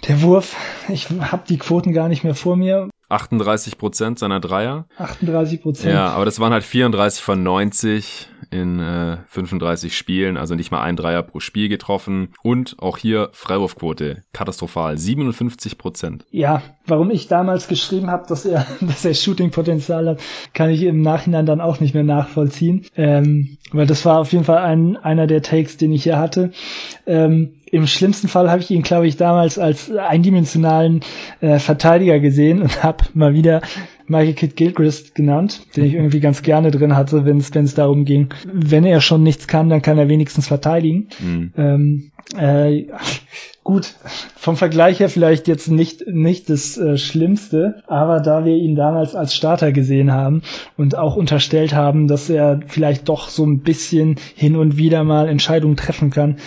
der 0.08 0.22
Wurf, 0.22 0.56
ich 0.88 1.08
habe 1.10 1.42
die 1.48 1.58
Quoten 1.58 1.92
gar 1.92 2.08
nicht 2.08 2.24
mehr 2.24 2.34
vor 2.34 2.56
mir. 2.56 2.88
38 3.08 3.76
Prozent 3.76 4.18
seiner 4.18 4.40
Dreier. 4.40 4.86
38 4.98 5.62
Prozent. 5.62 5.92
Ja, 5.92 6.08
aber 6.08 6.24
das 6.24 6.38
waren 6.38 6.52
halt 6.52 6.64
34 6.64 7.22
von 7.22 7.42
90 7.42 8.28
in 8.50 8.80
äh, 8.80 9.18
35 9.28 9.96
Spielen, 9.96 10.36
also 10.36 10.54
nicht 10.54 10.70
mal 10.70 10.82
ein 10.82 10.96
Dreier 10.96 11.22
pro 11.22 11.40
Spiel 11.40 11.68
getroffen. 11.68 12.30
Und 12.42 12.76
auch 12.80 12.98
hier 12.98 13.30
Freiwurfquote 13.32 14.22
katastrophal, 14.32 14.98
57 14.98 15.78
Prozent. 15.78 16.24
Ja, 16.30 16.62
warum 16.86 17.10
ich 17.10 17.28
damals 17.28 17.68
geschrieben 17.68 18.10
habe, 18.10 18.26
dass 18.28 18.44
er, 18.44 18.66
dass 18.80 19.04
er 19.04 19.14
Shooting-Potenzial 19.14 20.08
hat, 20.08 20.20
kann 20.54 20.70
ich 20.70 20.82
im 20.82 21.02
Nachhinein 21.02 21.46
dann 21.46 21.60
auch 21.60 21.80
nicht 21.80 21.94
mehr 21.94 22.04
nachvollziehen. 22.04 22.86
Ähm, 22.96 23.58
weil 23.72 23.86
das 23.86 24.04
war 24.04 24.18
auf 24.18 24.32
jeden 24.32 24.44
Fall 24.44 24.58
ein, 24.58 24.96
einer 24.96 25.26
der 25.26 25.42
Takes, 25.42 25.76
den 25.76 25.92
ich 25.92 26.02
hier 26.02 26.18
hatte. 26.18 26.52
Ähm, 27.06 27.54
im 27.72 27.86
schlimmsten 27.86 28.26
Fall 28.26 28.50
habe 28.50 28.60
ich 28.60 28.70
ihn, 28.70 28.82
glaube 28.82 29.06
ich, 29.06 29.16
damals 29.16 29.58
als 29.58 29.92
eindimensionalen 29.92 31.02
äh, 31.40 31.60
Verteidiger 31.60 32.18
gesehen 32.18 32.62
und 32.62 32.82
habe 32.82 33.04
mal 33.14 33.32
wieder 33.32 33.62
Michael 34.10 34.34
Kidd 34.34 34.56
Gilchrist 34.56 35.14
genannt, 35.14 35.62
den 35.76 35.84
ich 35.84 35.94
irgendwie 35.94 36.20
ganz 36.20 36.42
gerne 36.42 36.70
drin 36.70 36.96
hatte, 36.96 37.24
wenn 37.24 37.38
es 37.38 37.74
darum 37.74 38.04
ging, 38.04 38.28
wenn 38.44 38.84
er 38.84 39.00
schon 39.00 39.22
nichts 39.22 39.46
kann, 39.46 39.68
dann 39.68 39.82
kann 39.82 39.98
er 39.98 40.08
wenigstens 40.08 40.48
verteidigen. 40.48 41.08
Mhm. 41.20 41.52
Ähm, 41.56 42.10
äh, 42.36 42.86
gut, 43.62 43.94
vom 44.36 44.56
Vergleich 44.56 44.98
her 44.98 45.08
vielleicht 45.08 45.46
jetzt 45.46 45.70
nicht, 45.70 46.06
nicht 46.08 46.50
das 46.50 46.76
äh, 46.76 46.98
Schlimmste, 46.98 47.82
aber 47.86 48.20
da 48.20 48.44
wir 48.44 48.56
ihn 48.56 48.74
damals 48.74 49.14
als 49.14 49.34
Starter 49.34 49.70
gesehen 49.70 50.12
haben 50.12 50.42
und 50.76 50.98
auch 50.98 51.14
unterstellt 51.14 51.72
haben, 51.72 52.08
dass 52.08 52.28
er 52.28 52.60
vielleicht 52.66 53.08
doch 53.08 53.28
so 53.28 53.46
ein 53.46 53.60
bisschen 53.60 54.16
hin 54.34 54.56
und 54.56 54.76
wieder 54.76 55.04
mal 55.04 55.28
Entscheidungen 55.28 55.76
treffen 55.76 56.10
kann, 56.10 56.38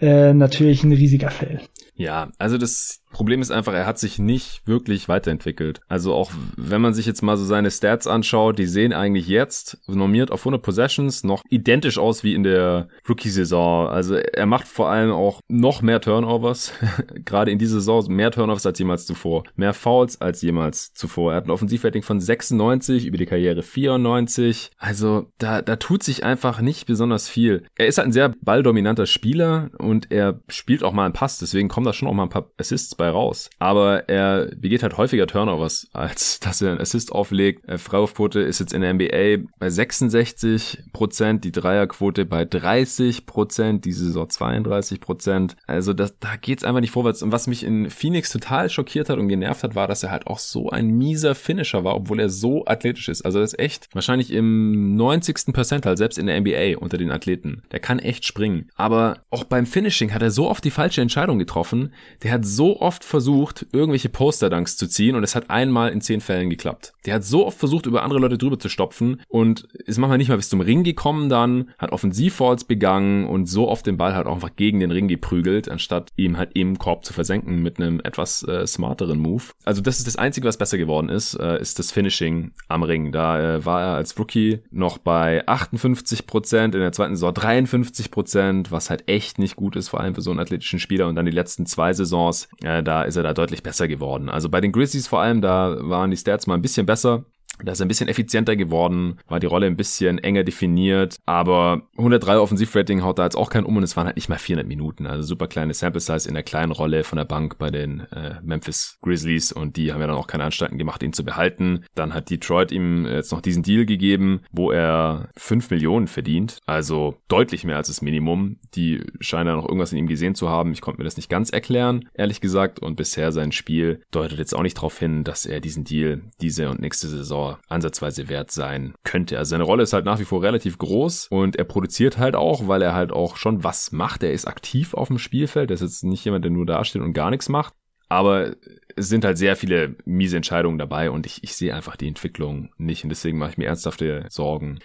äh, 0.00 0.34
natürlich 0.34 0.84
ein 0.84 0.92
riesiger 0.92 1.30
Fail. 1.30 1.60
Ja, 1.96 2.30
also 2.38 2.58
das 2.58 3.00
Problem 3.10 3.40
ist 3.40 3.50
einfach, 3.50 3.72
er 3.72 3.86
hat 3.86 3.98
sich 3.98 4.18
nicht 4.18 4.66
wirklich 4.66 5.08
weiterentwickelt. 5.08 5.80
Also 5.88 6.14
auch 6.14 6.30
wenn 6.56 6.82
man 6.82 6.92
sich 6.92 7.06
jetzt 7.06 7.22
mal 7.22 7.36
so 7.36 7.44
seine 7.44 7.70
Stats 7.70 8.06
anschaut, 8.06 8.58
die 8.58 8.66
sehen 8.66 8.92
eigentlich 8.92 9.26
jetzt 9.26 9.78
normiert 9.86 10.30
auf 10.30 10.40
100 10.40 10.62
Possessions 10.62 11.24
noch 11.24 11.42
identisch 11.48 11.98
aus 11.98 12.24
wie 12.24 12.34
in 12.34 12.42
der 12.42 12.88
Rookie-Saison. 13.08 13.88
Also 13.88 14.16
er 14.16 14.46
macht 14.46 14.68
vor 14.68 14.90
allem 14.90 15.12
auch 15.12 15.40
noch 15.48 15.82
mehr 15.82 16.00
Turnover 16.00 16.36
Turnovers, 16.36 16.72
gerade 17.24 17.50
in 17.50 17.58
dieser 17.58 17.76
Saison 17.76 18.06
mehr 18.08 18.30
Turnovers 18.30 18.66
als 18.66 18.78
jemals 18.78 19.06
zuvor, 19.06 19.44
mehr 19.54 19.72
Fouls 19.72 20.20
als 20.20 20.42
jemals 20.42 20.92
zuvor. 20.92 21.32
Er 21.32 21.36
hat 21.36 21.46
ein 21.46 21.50
Offensivrating 21.50 22.02
von 22.02 22.20
96, 22.20 23.06
über 23.06 23.16
die 23.16 23.26
Karriere 23.26 23.62
94. 23.62 24.70
Also 24.78 25.30
da, 25.38 25.62
da 25.62 25.76
tut 25.76 26.02
sich 26.02 26.24
einfach 26.24 26.60
nicht 26.60 26.86
besonders 26.86 27.28
viel. 27.28 27.64
Er 27.76 27.86
ist 27.86 27.98
halt 27.98 28.08
ein 28.08 28.12
sehr 28.12 28.34
balldominanter 28.40 29.06
Spieler 29.06 29.70
und 29.78 30.10
er 30.10 30.40
spielt 30.48 30.82
auch 30.82 30.92
mal 30.92 31.04
einen 31.04 31.14
Pass, 31.14 31.38
deswegen 31.38 31.68
kommen 31.68 31.85
da 31.86 31.92
schon 31.92 32.08
auch 32.08 32.12
mal 32.12 32.24
ein 32.24 32.28
paar 32.28 32.50
Assists 32.58 32.94
bei 32.94 33.08
raus. 33.08 33.50
Aber 33.58 34.08
er 34.08 34.50
begeht 34.56 34.82
halt 34.82 34.96
häufiger 34.96 35.26
Turnovers, 35.26 35.88
als 35.92 36.40
dass 36.40 36.62
er 36.62 36.72
einen 36.72 36.80
Assist 36.80 37.12
auflegt. 37.12 37.68
Äh, 37.68 37.78
Freiwurfquote 37.78 38.40
ist 38.40 38.60
jetzt 38.60 38.72
in 38.72 38.82
der 38.82 38.94
NBA 38.94 39.48
bei 39.58 39.70
66 39.70 40.84
Prozent, 40.92 41.44
die 41.44 41.52
Dreierquote 41.52 42.24
bei 42.24 42.44
30 42.44 43.26
Prozent, 43.26 43.84
diese 43.84 44.06
Saison 44.06 44.28
32 44.28 45.00
Prozent. 45.00 45.56
Also 45.66 45.92
das, 45.92 46.18
da 46.18 46.36
geht's 46.40 46.64
einfach 46.64 46.80
nicht 46.80 46.90
vorwärts. 46.90 47.22
Und 47.22 47.32
was 47.32 47.46
mich 47.46 47.64
in 47.64 47.90
Phoenix 47.90 48.30
total 48.30 48.68
schockiert 48.70 49.08
hat 49.08 49.18
und 49.18 49.28
genervt 49.28 49.62
hat, 49.62 49.74
war, 49.74 49.88
dass 49.88 50.02
er 50.02 50.10
halt 50.10 50.26
auch 50.26 50.38
so 50.38 50.70
ein 50.70 50.88
mieser 50.88 51.34
Finisher 51.34 51.84
war, 51.84 51.96
obwohl 51.96 52.20
er 52.20 52.28
so 52.28 52.64
athletisch 52.66 53.08
ist. 53.08 53.22
Also 53.22 53.40
das 53.40 53.52
ist 53.52 53.58
echt 53.58 53.88
wahrscheinlich 53.92 54.32
im 54.32 54.96
90. 54.96 55.52
Percentile, 55.52 55.96
selbst 55.96 56.18
in 56.18 56.26
der 56.26 56.40
NBA 56.40 56.78
unter 56.78 56.98
den 56.98 57.10
Athleten. 57.10 57.62
Der 57.72 57.80
kann 57.80 57.98
echt 57.98 58.24
springen. 58.24 58.68
Aber 58.74 59.18
auch 59.30 59.44
beim 59.44 59.66
Finishing 59.66 60.12
hat 60.12 60.22
er 60.22 60.30
so 60.30 60.48
oft 60.48 60.64
die 60.64 60.70
falsche 60.70 61.00
Entscheidung 61.00 61.38
getroffen. 61.38 61.75
Der 62.22 62.32
hat 62.32 62.44
so 62.44 62.80
oft 62.80 63.04
versucht, 63.04 63.66
irgendwelche 63.72 64.08
Poster-Dunks 64.08 64.76
zu 64.76 64.86
ziehen 64.88 65.16
und 65.16 65.24
es 65.24 65.34
hat 65.34 65.50
einmal 65.50 65.90
in 65.90 66.00
zehn 66.00 66.20
Fällen 66.20 66.50
geklappt. 66.50 66.92
Der 67.04 67.14
hat 67.14 67.24
so 67.24 67.46
oft 67.46 67.58
versucht, 67.58 67.86
über 67.86 68.02
andere 68.02 68.20
Leute 68.20 68.38
drüber 68.38 68.58
zu 68.58 68.68
stopfen 68.68 69.22
und 69.28 69.64
ist 69.84 69.98
manchmal 69.98 70.18
nicht 70.18 70.28
mal 70.28 70.36
bis 70.36 70.48
zum 70.48 70.60
Ring 70.60 70.84
gekommen 70.84 71.28
dann, 71.28 71.70
hat 71.78 71.92
Offensivfalls 71.92 72.64
begangen 72.64 73.26
und 73.26 73.46
so 73.46 73.68
oft 73.68 73.86
den 73.86 73.96
Ball 73.96 74.14
halt 74.14 74.26
auch 74.26 74.34
einfach 74.34 74.56
gegen 74.56 74.80
den 74.80 74.90
Ring 74.90 75.08
geprügelt, 75.08 75.68
anstatt 75.68 76.10
ihm 76.16 76.36
halt 76.36 76.50
im 76.54 76.78
Korb 76.78 77.04
zu 77.04 77.12
versenken 77.12 77.62
mit 77.62 77.78
einem 77.78 78.00
etwas 78.00 78.42
äh, 78.42 78.66
smarteren 78.66 79.18
Move. 79.18 79.44
Also 79.64 79.82
das 79.82 79.98
ist 79.98 80.06
das 80.06 80.16
Einzige, 80.16 80.46
was 80.48 80.56
besser 80.56 80.78
geworden 80.78 81.08
ist, 81.08 81.34
äh, 81.34 81.60
ist 81.60 81.78
das 81.78 81.92
Finishing 81.92 82.52
am 82.68 82.82
Ring. 82.82 83.12
Da 83.12 83.56
äh, 83.56 83.64
war 83.64 83.82
er 83.82 83.94
als 83.94 84.18
Rookie 84.18 84.60
noch 84.70 84.98
bei 84.98 85.46
58 85.46 86.26
Prozent, 86.26 86.74
in 86.74 86.80
der 86.80 86.92
zweiten 86.92 87.16
Saison 87.16 87.34
53 87.34 88.10
Prozent, 88.10 88.72
was 88.72 88.90
halt 88.90 89.08
echt 89.08 89.38
nicht 89.38 89.56
gut 89.56 89.76
ist, 89.76 89.88
vor 89.88 90.00
allem 90.00 90.14
für 90.14 90.22
so 90.22 90.30
einen 90.30 90.40
athletischen 90.40 90.78
Spieler. 90.78 91.08
Und 91.08 91.16
dann 91.16 91.26
die 91.26 91.32
letzten 91.32 91.65
zwei 91.66 91.92
Saisons, 91.92 92.48
äh, 92.62 92.82
da 92.82 93.02
ist 93.02 93.16
er 93.16 93.22
da 93.22 93.34
deutlich 93.34 93.62
besser 93.62 93.88
geworden. 93.88 94.28
Also 94.28 94.48
bei 94.48 94.60
den 94.60 94.72
Grizzlies 94.72 95.06
vor 95.06 95.20
allem, 95.20 95.40
da 95.40 95.76
waren 95.80 96.10
die 96.10 96.16
Stats 96.16 96.46
mal 96.46 96.54
ein 96.54 96.62
bisschen 96.62 96.86
besser. 96.86 97.24
Da 97.62 97.72
ist 97.72 97.80
er 97.80 97.86
ein 97.86 97.88
bisschen 97.88 98.08
effizienter 98.08 98.56
geworden, 98.56 99.18
war 99.28 99.40
die 99.40 99.46
Rolle 99.46 99.66
ein 99.66 99.76
bisschen 99.76 100.18
enger 100.18 100.44
definiert, 100.44 101.16
aber 101.26 101.82
103 101.96 102.38
Offensivrating 102.38 103.02
haut 103.02 103.18
da 103.18 103.24
jetzt 103.24 103.36
auch 103.36 103.50
keinen 103.50 103.64
um 103.64 103.76
und 103.76 103.82
es 103.82 103.96
waren 103.96 104.06
halt 104.06 104.16
nicht 104.16 104.28
mal 104.28 104.38
400 104.38 104.66
Minuten. 104.66 105.06
Also 105.06 105.22
super 105.22 105.48
kleine 105.48 105.74
Sample 105.74 106.00
Size 106.00 106.28
in 106.28 106.34
der 106.34 106.42
kleinen 106.42 106.72
Rolle 106.72 107.04
von 107.04 107.16
der 107.16 107.24
Bank 107.24 107.58
bei 107.58 107.70
den 107.70 108.00
äh, 108.12 108.36
Memphis 108.42 108.98
Grizzlies 109.02 109.52
und 109.52 109.76
die 109.76 109.92
haben 109.92 110.00
ja 110.00 110.06
dann 110.06 110.16
auch 110.16 110.26
keine 110.26 110.44
Anstalten 110.44 110.78
gemacht, 110.78 111.02
ihn 111.02 111.12
zu 111.12 111.24
behalten. 111.24 111.84
Dann 111.94 112.14
hat 112.14 112.30
Detroit 112.30 112.72
ihm 112.72 113.06
jetzt 113.06 113.32
noch 113.32 113.40
diesen 113.40 113.62
Deal 113.62 113.86
gegeben, 113.86 114.42
wo 114.52 114.70
er 114.70 115.28
5 115.36 115.70
Millionen 115.70 116.08
verdient, 116.08 116.58
also 116.66 117.16
deutlich 117.28 117.64
mehr 117.64 117.76
als 117.76 117.88
das 117.88 118.02
Minimum. 118.02 118.58
Die 118.74 119.02
scheinen 119.20 119.48
ja 119.48 119.56
noch 119.56 119.66
irgendwas 119.66 119.92
in 119.92 119.98
ihm 119.98 120.06
gesehen 120.06 120.34
zu 120.34 120.48
haben. 120.48 120.72
Ich 120.72 120.80
konnte 120.80 121.00
mir 121.00 121.04
das 121.04 121.16
nicht 121.16 121.30
ganz 121.30 121.50
erklären, 121.50 122.08
ehrlich 122.14 122.40
gesagt, 122.40 122.80
und 122.80 122.96
bisher 122.96 123.32
sein 123.32 123.52
Spiel 123.52 124.02
deutet 124.10 124.38
jetzt 124.38 124.54
auch 124.54 124.62
nicht 124.62 124.76
darauf 124.76 124.98
hin, 124.98 125.24
dass 125.24 125.46
er 125.46 125.60
diesen 125.60 125.84
Deal 125.84 126.22
diese 126.40 126.68
und 126.68 126.80
nächste 126.80 127.08
Saison 127.08 127.45
ansatzweise 127.68 128.28
wert 128.28 128.50
sein 128.50 128.94
könnte. 129.04 129.38
Also 129.38 129.50
seine 129.50 129.64
Rolle 129.64 129.82
ist 129.82 129.92
halt 129.92 130.04
nach 130.04 130.18
wie 130.18 130.24
vor 130.24 130.42
relativ 130.42 130.78
groß 130.78 131.28
und 131.30 131.56
er 131.56 131.64
produziert 131.64 132.18
halt 132.18 132.36
auch, 132.36 132.68
weil 132.68 132.82
er 132.82 132.94
halt 132.94 133.12
auch 133.12 133.36
schon 133.36 133.64
was 133.64 133.92
macht. 133.92 134.22
Er 134.22 134.32
ist 134.32 134.46
aktiv 134.46 134.94
auf 134.94 135.08
dem 135.08 135.18
Spielfeld. 135.18 135.70
Er 135.70 135.74
ist 135.74 135.82
jetzt 135.82 136.04
nicht 136.04 136.24
jemand, 136.24 136.44
der 136.44 136.52
nur 136.52 136.66
dasteht 136.66 137.02
und 137.02 137.12
gar 137.12 137.30
nichts 137.30 137.48
macht. 137.48 137.74
Aber 138.08 138.54
es 138.94 139.08
sind 139.08 139.24
halt 139.24 139.36
sehr 139.36 139.56
viele 139.56 139.96
miese 140.04 140.36
Entscheidungen 140.36 140.78
dabei 140.78 141.10
und 141.10 141.26
ich, 141.26 141.42
ich 141.42 141.56
sehe 141.56 141.74
einfach 141.74 141.96
die 141.96 142.06
Entwicklung 142.06 142.70
nicht 142.78 143.02
und 143.02 143.10
deswegen 143.10 143.38
mache 143.38 143.50
ich 143.50 143.58
mir 143.58 143.66
ernsthafte 143.66 144.26
Sorgen 144.28 144.78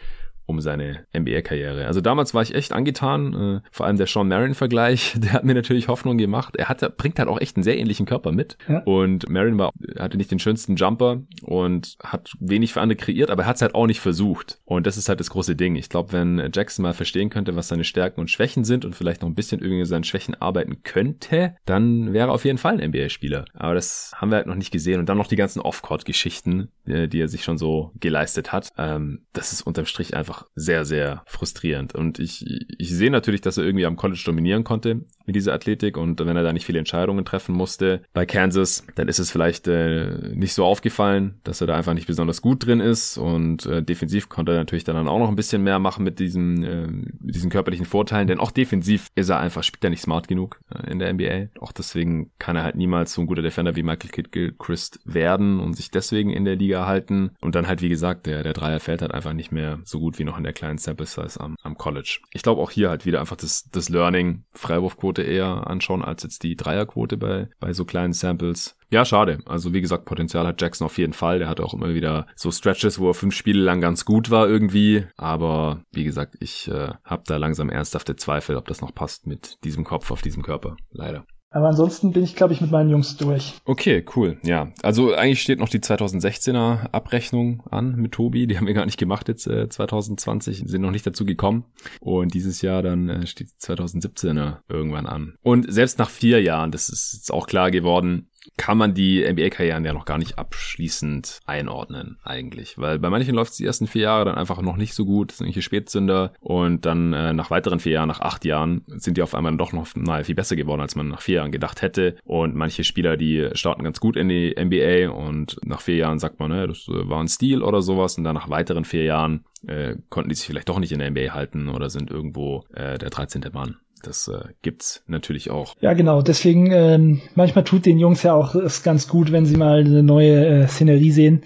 um 0.51 0.61
seine 0.61 1.05
NBA-Karriere. 1.17 1.87
Also 1.87 2.01
damals 2.01 2.33
war 2.33 2.43
ich 2.43 2.53
echt 2.53 2.73
angetan, 2.73 3.33
äh, 3.33 3.69
vor 3.71 3.85
allem 3.85 3.97
der 3.97 4.07
Sean 4.07 4.27
Marin-Vergleich, 4.27 5.15
der 5.17 5.33
hat 5.33 5.43
mir 5.43 5.55
natürlich 5.55 5.87
Hoffnung 5.87 6.17
gemacht. 6.17 6.55
Er 6.57 6.69
hat, 6.69 6.97
bringt 6.97 7.17
halt 7.17 7.29
auch 7.29 7.39
echt 7.41 7.57
einen 7.57 7.63
sehr 7.63 7.77
ähnlichen 7.77 8.05
Körper 8.05 8.31
mit. 8.31 8.57
Ja. 8.67 8.79
Und 8.79 9.29
Marin 9.29 9.57
war, 9.57 9.71
hatte 9.97 10.17
nicht 10.17 10.31
den 10.31 10.39
schönsten 10.39 10.75
Jumper 10.75 11.21
und 11.41 11.97
hat 12.03 12.33
wenig 12.39 12.73
für 12.73 12.81
andere 12.81 12.97
kreiert, 12.97 13.31
aber 13.31 13.43
er 13.43 13.47
hat 13.47 13.55
es 13.55 13.61
halt 13.61 13.73
auch 13.73 13.87
nicht 13.87 13.99
versucht. 13.99 14.59
Und 14.65 14.85
das 14.85 14.97
ist 14.97 15.09
halt 15.09 15.19
das 15.19 15.29
große 15.29 15.55
Ding. 15.55 15.75
Ich 15.75 15.89
glaube, 15.89 16.11
wenn 16.11 16.51
Jackson 16.53 16.83
mal 16.83 16.93
verstehen 16.93 17.29
könnte, 17.29 17.55
was 17.55 17.69
seine 17.69 17.83
Stärken 17.83 18.19
und 18.19 18.29
Schwächen 18.29 18.63
sind 18.63 18.85
und 18.85 18.95
vielleicht 18.95 19.21
noch 19.21 19.29
ein 19.29 19.35
bisschen 19.35 19.61
irgendwie 19.61 19.85
seinen 19.85 20.03
Schwächen 20.03 20.35
arbeiten 20.39 20.83
könnte, 20.83 21.55
dann 21.65 22.13
wäre 22.13 22.29
er 22.29 22.33
auf 22.33 22.45
jeden 22.45 22.57
Fall 22.57 22.79
ein 22.79 22.89
NBA-Spieler. 22.89 23.45
Aber 23.53 23.73
das 23.73 24.11
haben 24.15 24.29
wir 24.29 24.37
halt 24.37 24.47
noch 24.47 24.55
nicht 24.55 24.71
gesehen. 24.71 24.99
Und 24.99 25.07
dann 25.07 25.17
noch 25.17 25.27
die 25.27 25.35
ganzen 25.35 25.61
Off-Court-Geschichten, 25.61 26.69
die, 26.85 27.07
die 27.07 27.21
er 27.21 27.27
sich 27.27 27.43
schon 27.43 27.57
so 27.57 27.91
geleistet 27.99 28.51
hat. 28.51 28.69
Ähm, 28.77 29.21
das 29.33 29.53
ist 29.53 29.61
unterm 29.61 29.85
Strich 29.85 30.15
einfach 30.15 30.40
sehr, 30.55 30.85
sehr 30.85 31.23
frustrierend. 31.25 31.95
Und 31.95 32.19
ich, 32.19 32.45
ich 32.77 32.89
sehe 32.89 33.11
natürlich, 33.11 33.41
dass 33.41 33.57
er 33.57 33.65
irgendwie 33.65 33.85
am 33.85 33.95
College 33.95 34.21
dominieren 34.25 34.63
konnte 34.63 35.05
mit 35.25 35.35
dieser 35.35 35.53
Athletik 35.53 35.97
und 35.97 36.19
wenn 36.19 36.35
er 36.35 36.43
da 36.43 36.53
nicht 36.53 36.65
viele 36.65 36.79
Entscheidungen 36.79 37.25
treffen 37.25 37.55
musste 37.55 38.01
bei 38.13 38.25
Kansas, 38.25 38.85
dann 38.95 39.07
ist 39.07 39.19
es 39.19 39.31
vielleicht 39.31 39.67
äh, 39.67 40.33
nicht 40.33 40.53
so 40.53 40.65
aufgefallen, 40.65 41.39
dass 41.43 41.61
er 41.61 41.67
da 41.67 41.75
einfach 41.75 41.93
nicht 41.93 42.07
besonders 42.07 42.41
gut 42.41 42.65
drin 42.65 42.79
ist 42.79 43.17
und 43.17 43.65
äh, 43.65 43.83
defensiv 43.83 44.29
konnte 44.29 44.53
er 44.53 44.57
natürlich 44.57 44.83
dann 44.83 45.07
auch 45.07 45.19
noch 45.19 45.29
ein 45.29 45.35
bisschen 45.35 45.63
mehr 45.63 45.79
machen 45.79 46.03
mit 46.03 46.19
diesen, 46.19 46.63
äh, 46.63 46.87
mit 46.87 47.35
diesen 47.35 47.49
körperlichen 47.49 47.85
Vorteilen, 47.85 48.27
denn 48.27 48.39
auch 48.39 48.51
defensiv 48.51 49.07
ist 49.15 49.29
er 49.29 49.39
einfach, 49.39 49.63
spielt 49.63 49.83
er 49.83 49.89
nicht 49.89 50.01
smart 50.01 50.27
genug 50.27 50.59
äh, 50.73 50.89
in 50.91 50.99
der 50.99 51.13
NBA. 51.13 51.59
Auch 51.59 51.71
deswegen 51.71 52.31
kann 52.39 52.55
er 52.55 52.63
halt 52.63 52.75
niemals 52.75 53.13
so 53.13 53.21
ein 53.21 53.27
guter 53.27 53.41
Defender 53.41 53.75
wie 53.75 53.83
Michael 53.83 54.11
Kidd 54.11 54.31
Gilchrist 54.31 54.99
werden 55.05 55.59
und 55.59 55.73
sich 55.73 55.91
deswegen 55.91 56.31
in 56.31 56.45
der 56.45 56.55
Liga 56.55 56.85
halten 56.85 57.31
und 57.41 57.55
dann 57.55 57.67
halt, 57.67 57.81
wie 57.81 57.89
gesagt, 57.89 58.25
der, 58.25 58.43
der 58.43 58.53
Dreier 58.53 58.79
fällt 58.79 59.01
halt 59.01 59.13
einfach 59.13 59.33
nicht 59.33 59.51
mehr 59.51 59.79
so 59.83 59.99
gut 59.99 60.19
wie 60.19 60.23
noch 60.23 60.37
in 60.37 60.43
der 60.43 60.53
kleinen 60.53 60.77
Sample 60.77 61.05
Size 61.05 61.39
am, 61.39 61.55
am 61.63 61.77
College. 61.77 62.19
Ich 62.31 62.43
glaube 62.43 62.61
auch 62.61 62.71
hier 62.71 62.89
halt 62.89 63.05
wieder 63.05 63.19
einfach 63.19 63.35
das, 63.35 63.69
das 63.71 63.89
Learning, 63.89 64.43
Freiwurfquote 64.53 65.10
eher 65.19 65.67
anschauen 65.67 66.03
als 66.03 66.23
jetzt 66.23 66.43
die 66.43 66.55
Dreierquote 66.55 67.17
bei, 67.17 67.49
bei 67.59 67.73
so 67.73 67.85
kleinen 67.85 68.13
Samples. 68.13 68.77
Ja, 68.89 69.05
schade. 69.05 69.39
Also 69.45 69.73
wie 69.73 69.81
gesagt, 69.81 70.05
Potenzial 70.05 70.45
hat 70.45 70.61
Jackson 70.61 70.85
auf 70.85 70.97
jeden 70.97 71.13
Fall. 71.13 71.39
Der 71.39 71.47
hatte 71.47 71.63
auch 71.63 71.73
immer 71.73 71.93
wieder 71.93 72.27
so 72.35 72.51
Stretches, 72.51 72.99
wo 72.99 73.09
er 73.09 73.13
fünf 73.13 73.33
Spiele 73.33 73.61
lang 73.61 73.79
ganz 73.79 74.03
gut 74.05 74.29
war 74.29 74.47
irgendwie. 74.47 75.05
Aber 75.17 75.81
wie 75.91 76.03
gesagt, 76.03 76.35
ich 76.39 76.67
äh, 76.69 76.89
habe 77.05 77.23
da 77.25 77.37
langsam 77.37 77.69
ernsthafte 77.69 78.15
Zweifel, 78.15 78.57
ob 78.57 78.67
das 78.67 78.81
noch 78.81 78.93
passt 78.93 79.27
mit 79.27 79.63
diesem 79.63 79.85
Kopf 79.85 80.11
auf 80.11 80.21
diesem 80.21 80.43
Körper. 80.43 80.75
Leider. 80.91 81.25
Aber 81.53 81.67
ansonsten 81.67 82.13
bin 82.13 82.23
ich, 82.23 82.35
glaube 82.35 82.53
ich, 82.53 82.61
mit 82.61 82.71
meinen 82.71 82.89
Jungs 82.89 83.17
durch. 83.17 83.55
Okay, 83.65 84.05
cool. 84.15 84.37
Ja, 84.41 84.71
also 84.83 85.13
eigentlich 85.13 85.41
steht 85.41 85.59
noch 85.59 85.67
die 85.67 85.79
2016er 85.79 86.89
Abrechnung 86.93 87.61
an 87.69 87.97
mit 87.97 88.13
Tobi. 88.13 88.47
Die 88.47 88.57
haben 88.57 88.67
wir 88.67 88.73
gar 88.73 88.85
nicht 88.85 88.97
gemacht 88.97 89.27
jetzt 89.27 89.47
äh, 89.47 89.67
2020, 89.67 90.63
sind 90.65 90.81
noch 90.81 90.91
nicht 90.91 91.05
dazu 91.05 91.25
gekommen. 91.25 91.65
Und 91.99 92.33
dieses 92.33 92.61
Jahr 92.61 92.81
dann 92.81 93.09
äh, 93.09 93.27
steht 93.27 93.49
die 93.49 93.65
2017er 93.65 94.59
irgendwann 94.69 95.05
an. 95.05 95.35
Und 95.41 95.71
selbst 95.71 95.99
nach 95.99 96.09
vier 96.09 96.41
Jahren, 96.41 96.71
das 96.71 96.87
ist 96.87 97.13
jetzt 97.15 97.33
auch 97.33 97.47
klar 97.47 97.69
geworden, 97.69 98.29
kann 98.57 98.77
man 98.77 98.93
die 98.93 99.23
NBA-Karrieren 99.23 99.85
ja 99.85 99.93
noch 99.93 100.05
gar 100.05 100.17
nicht 100.17 100.37
abschließend 100.37 101.39
einordnen, 101.45 102.17
eigentlich. 102.23 102.77
Weil 102.77 102.99
bei 102.99 103.09
manchen 103.09 103.35
läuft 103.35 103.51
es 103.51 103.57
die 103.57 103.65
ersten 103.65 103.87
vier 103.87 104.03
Jahre 104.03 104.25
dann 104.25 104.35
einfach 104.35 104.61
noch 104.61 104.77
nicht 104.77 104.93
so 104.93 105.05
gut, 105.05 105.31
sind 105.31 105.45
irgendwelche 105.45 105.65
Spätzünder 105.65 106.33
und 106.39 106.85
dann 106.85 107.13
äh, 107.13 107.33
nach 107.33 107.51
weiteren 107.51 107.79
vier 107.79 107.93
Jahren, 107.93 108.07
nach 108.07 108.21
acht 108.21 108.45
Jahen, 108.45 108.83
sind 108.87 109.17
die 109.17 109.21
auf 109.21 109.35
einmal 109.35 109.55
doch 109.57 109.73
noch 109.73 109.87
naja, 109.95 110.23
viel 110.23 110.35
besser 110.35 110.55
geworden, 110.55 110.81
als 110.81 110.95
man 110.95 111.07
nach 111.07 111.21
vier 111.21 111.35
Jahren 111.35 111.51
gedacht 111.51 111.81
hätte. 111.81 112.17
Und 112.23 112.55
manche 112.55 112.83
Spieler, 112.83 113.17
die 113.17 113.49
starten 113.53 113.83
ganz 113.83 113.99
gut 113.99 114.15
in 114.15 114.29
die 114.29 114.55
NBA 114.57 115.11
und 115.11 115.57
nach 115.65 115.81
vier 115.81 115.97
Jahren 115.97 116.19
sagt 116.19 116.39
man, 116.39 116.51
ne, 116.51 116.67
das 116.67 116.87
äh, 116.87 117.09
war 117.09 117.19
ein 117.19 117.27
Stil 117.27 117.61
oder 117.61 117.81
sowas 117.81 118.17
und 118.17 118.23
dann 118.23 118.35
nach 118.35 118.49
weiteren 118.49 118.85
vier 118.85 119.03
Jahren 119.03 119.45
äh, 119.67 119.95
konnten 120.09 120.29
die 120.29 120.35
sich 120.35 120.47
vielleicht 120.47 120.69
doch 120.69 120.79
nicht 120.79 120.91
in 120.91 120.99
der 120.99 121.11
NBA 121.11 121.33
halten 121.33 121.69
oder 121.69 121.89
sind 121.89 122.09
irgendwo 122.09 122.65
äh, 122.73 122.97
der 122.97 123.09
13. 123.09 123.43
Mann. 123.53 123.77
Das 124.03 124.27
äh, 124.27 124.49
gibt's 124.61 125.03
natürlich 125.07 125.51
auch. 125.51 125.75
Ja, 125.81 125.93
genau. 125.93 126.21
Deswegen 126.21 126.71
ähm, 126.71 127.21
manchmal 127.35 127.63
tut 127.63 127.85
den 127.85 127.99
Jungs 127.99 128.23
ja 128.23 128.33
auch 128.33 128.55
es 128.55 128.83
ganz 128.83 129.07
gut, 129.07 129.31
wenn 129.31 129.45
sie 129.45 129.57
mal 129.57 129.79
eine 129.79 130.03
neue 130.03 130.45
äh, 130.45 130.67
Szenerie 130.67 131.11
sehen. 131.11 131.43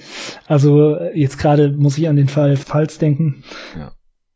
Also 0.47 0.95
äh, 0.95 1.19
jetzt 1.19 1.37
gerade 1.37 1.71
muss 1.71 1.97
ich 1.97 2.07
an 2.07 2.15
den 2.15 2.27
Fall 2.27 2.57
Pfalz 2.57 2.97
denken. 2.97 3.43
Ja. 3.77 3.91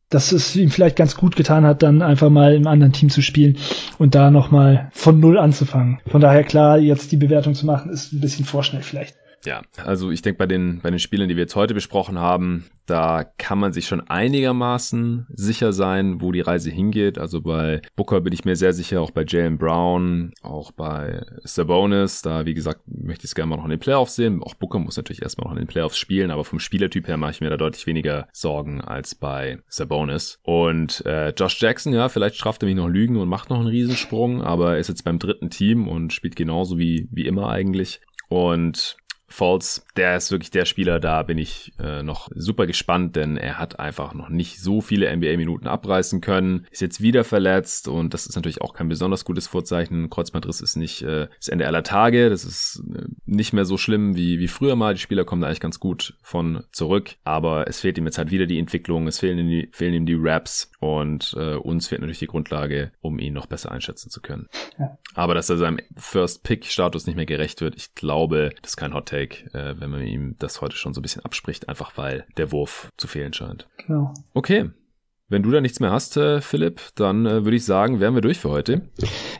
Dass 0.10 0.32
es 0.32 0.56
ihm 0.56 0.72
vielleicht 0.72 0.96
ganz 0.96 1.16
gut 1.16 1.36
getan 1.36 1.66
hat, 1.66 1.84
dann 1.84 2.02
einfach 2.02 2.32
mal 2.32 2.56
im 2.56 2.66
anderen 2.66 2.94
Team 2.94 3.10
zu 3.10 3.22
spielen 3.22 3.58
und 4.00 4.16
da 4.16 4.32
nochmal 4.32 4.90
von 4.92 5.20
Null 5.20 5.38
anzufangen. 5.38 6.00
Von 6.08 6.20
daher 6.20 6.44
klar, 6.44 6.80
jetzt 6.80 7.12
die 7.12 7.18
Bewertung 7.18 7.54
zu 7.54 7.68
machen, 7.68 7.92
ist 7.92 8.12
ein 8.12 8.20
bisschen 8.20 8.46
vorschnell 8.46 8.82
vielleicht. 8.82 9.16
Ja, 9.46 9.62
also 9.78 10.12
ich 10.12 10.22
denke 10.22 10.38
bei 10.38 10.46
den, 10.46 10.82
bei 10.82 10.90
den 10.90 11.00
Spielen, 11.00 11.30
die 11.30 11.36
wir 11.36 11.44
jetzt 11.44 11.56
heute 11.56 11.74
besprochen 11.74 12.20
haben, 12.20 12.66
da 12.86 13.24
kann 13.24 13.60
man 13.60 13.72
sich 13.72 13.88
schon 13.88 14.02
einigermaßen 14.02 15.28
sicher 15.34 15.74
sein, 15.74 16.22
wo 16.22 16.32
die 16.32 16.42
Reise 16.42 16.72
hingeht. 16.72 17.18
Also 17.18 17.42
bei 17.42 17.82
Booker 17.96 18.22
bin 18.22 18.34
ich 18.34 18.46
mir 18.46 18.56
sehr 18.56 18.74
sicher, 18.74 19.02
auch 19.02 19.12
bei 19.12 19.24
Jalen 19.28 19.58
Brown, 19.58 20.34
auch 20.42 20.72
bei 20.72 21.24
Sabonis. 21.44 22.22
Da, 22.22 22.46
wie 22.46 22.56
gesagt, 22.56 22.82
möchte 22.88 23.26
ich 23.26 23.32
es 23.32 23.36
gerne 23.36 23.50
mal 23.50 23.58
noch 23.58 23.66
in 23.66 23.70
den 23.70 23.80
Playoffs 23.80 24.16
sehen. 24.16 24.42
Auch 24.44 24.56
Booker 24.56 24.80
muss 24.80 24.98
natürlich 24.98 25.22
erstmal 25.22 25.46
noch 25.46 25.54
in 25.54 25.60
den 25.60 25.68
Playoffs 25.68 25.98
spielen, 25.98 26.32
aber 26.32 26.44
vom 26.44 26.60
Spielertyp 26.60 27.08
her 27.08 27.18
mache 27.18 27.32
ich 27.32 27.42
mir 27.42 27.50
da 27.50 27.58
deutlich 27.58 27.86
weniger 27.86 28.28
Sorgen 28.34 28.82
als 28.82 29.16
bei 29.16 29.60
Sabonis. 29.68 30.40
Und 30.44 31.06
äh, 31.06 31.30
Josh 31.30 31.62
Jackson, 31.62 31.94
ja, 31.94 32.10
vielleicht 32.10 32.36
strafft 32.36 32.64
er 32.64 32.68
mich 32.68 32.76
noch 32.76 32.88
Lügen 32.88 33.18
und 33.18 33.30
macht 33.30 33.50
noch 33.50 33.60
einen 33.60 33.68
Riesensprung, 33.68 34.42
aber 34.42 34.74
er 34.74 34.80
ist 34.80 34.90
jetzt 34.90 35.04
beim 35.04 35.20
dritten 35.20 35.50
Team 35.50 35.88
und 35.88 36.12
spielt 36.12 36.36
genauso 36.36 36.78
wie, 36.78 37.08
wie 37.12 37.28
immer 37.28 37.50
eigentlich. 37.50 38.02
Und 38.30 38.98
Falls, 39.30 39.86
der 39.96 40.18
ist 40.18 40.32
wirklich 40.32 40.52
der 40.52 40.66
Spieler, 40.66 41.00
da 41.00 41.24
bin 41.24 41.38
ich 41.38 41.74
äh, 41.80 42.04
noch 42.04 42.30
super 42.36 42.68
gespannt, 42.68 43.16
denn 43.16 43.38
er 43.38 43.60
hat 43.60 43.80
einfach 43.80 44.14
noch 44.14 44.30
nicht 44.30 44.60
so 44.60 44.82
viele 44.82 45.16
NBA-Minuten 45.16 45.68
abreißen 45.68 46.22
können, 46.22 46.66
ist 46.72 46.82
jetzt 46.82 47.02
wieder 47.02 47.24
verletzt 47.24 47.88
und 47.88 48.14
das 48.14 48.26
ist 48.26 48.36
natürlich 48.36 48.62
auch 48.62 48.74
kein 48.74 48.90
besonders 48.90 49.26
gutes 49.26 49.48
Vorzeichen. 49.48 50.10
Kreuzbandriss 50.10 50.62
ist 50.62 50.76
nicht 50.76 51.04
äh, 51.04 51.28
das 51.38 51.48
Ende 51.48 51.68
aller 51.68 51.84
Tage, 51.84 52.30
das 52.30 52.44
ist 52.44 52.84
äh, 52.94 53.04
nicht 53.26 53.54
mehr 53.54 53.66
so 53.66 53.78
schlimm 53.78 54.16
wie, 54.16 54.40
wie 54.40 54.48
früher 54.48 54.76
mal. 54.76 54.94
Die 54.94 55.00
Spieler 55.00 55.26
kommen 55.26 55.42
da 55.42 55.48
eigentlich 55.48 55.60
ganz 55.60 55.80
gut 55.80 56.16
von 56.22 56.64
zurück, 56.72 57.16
aber 57.24 57.68
es 57.68 57.80
fehlt 57.80 57.98
ihm 57.98 58.06
jetzt 58.06 58.18
halt 58.18 58.32
wieder 58.32 58.48
die 58.48 58.60
Entwicklung, 58.60 59.08
es 59.08 59.20
fehlen 59.20 59.40
ihm 59.40 59.48
die, 59.48 59.70
fehlen 59.72 59.94
ihm 59.94 60.06
die 60.06 60.18
Raps 60.18 60.72
und 60.80 61.36
äh, 61.38 61.56
uns 61.56 61.88
fehlt 61.88 62.02
natürlich 62.02 62.20
die 62.20 62.28
Grundlage, 62.28 62.92
um 63.02 63.20
ihn 63.20 63.34
noch 63.34 63.46
besser 63.46 63.72
einschätzen 63.72 64.10
zu 64.10 64.22
können. 64.22 64.48
Ja. 64.78 64.98
Aber 65.14 65.34
dass 65.34 65.50
er 65.50 65.58
seinem 65.58 65.80
First-Pick-Status 65.98 67.06
nicht 67.06 67.16
mehr 67.16 67.26
gerecht 67.26 67.62
wird, 67.62 67.76
ich 67.76 67.96
glaube, 67.96 68.52
das 68.62 68.72
ist 68.72 68.78
kein 68.78 68.94
Hot 68.94 69.08
Take, 69.20 69.54
äh, 69.54 69.80
wenn 69.80 69.90
man 69.90 70.02
ihm 70.02 70.36
das 70.40 70.62
heute 70.62 70.76
schon 70.76 70.94
so 70.94 71.00
ein 71.00 71.04
bisschen 71.04 71.26
abspricht, 71.26 71.68
einfach 71.70 71.98
weil 71.98 72.26
der 72.38 72.52
Wurf 72.52 72.90
zu 72.98 73.08
fehlen 73.08 73.34
scheint. 73.34 73.68
Genau. 73.78 74.14
Okay, 74.34 74.70
wenn 75.30 75.44
du 75.44 75.52
da 75.52 75.62
nichts 75.62 75.80
mehr 75.80 75.92
hast, 75.92 76.18
äh, 76.18 76.42
Philipp, 76.42 76.82
dann 76.96 77.26
äh, 77.26 77.46
würde 77.46 77.56
ich 77.56 77.64
sagen, 77.64 78.00
wären 78.00 78.16
wir 78.16 78.22
durch 78.22 78.40
für 78.40 78.50
heute. 78.50 78.82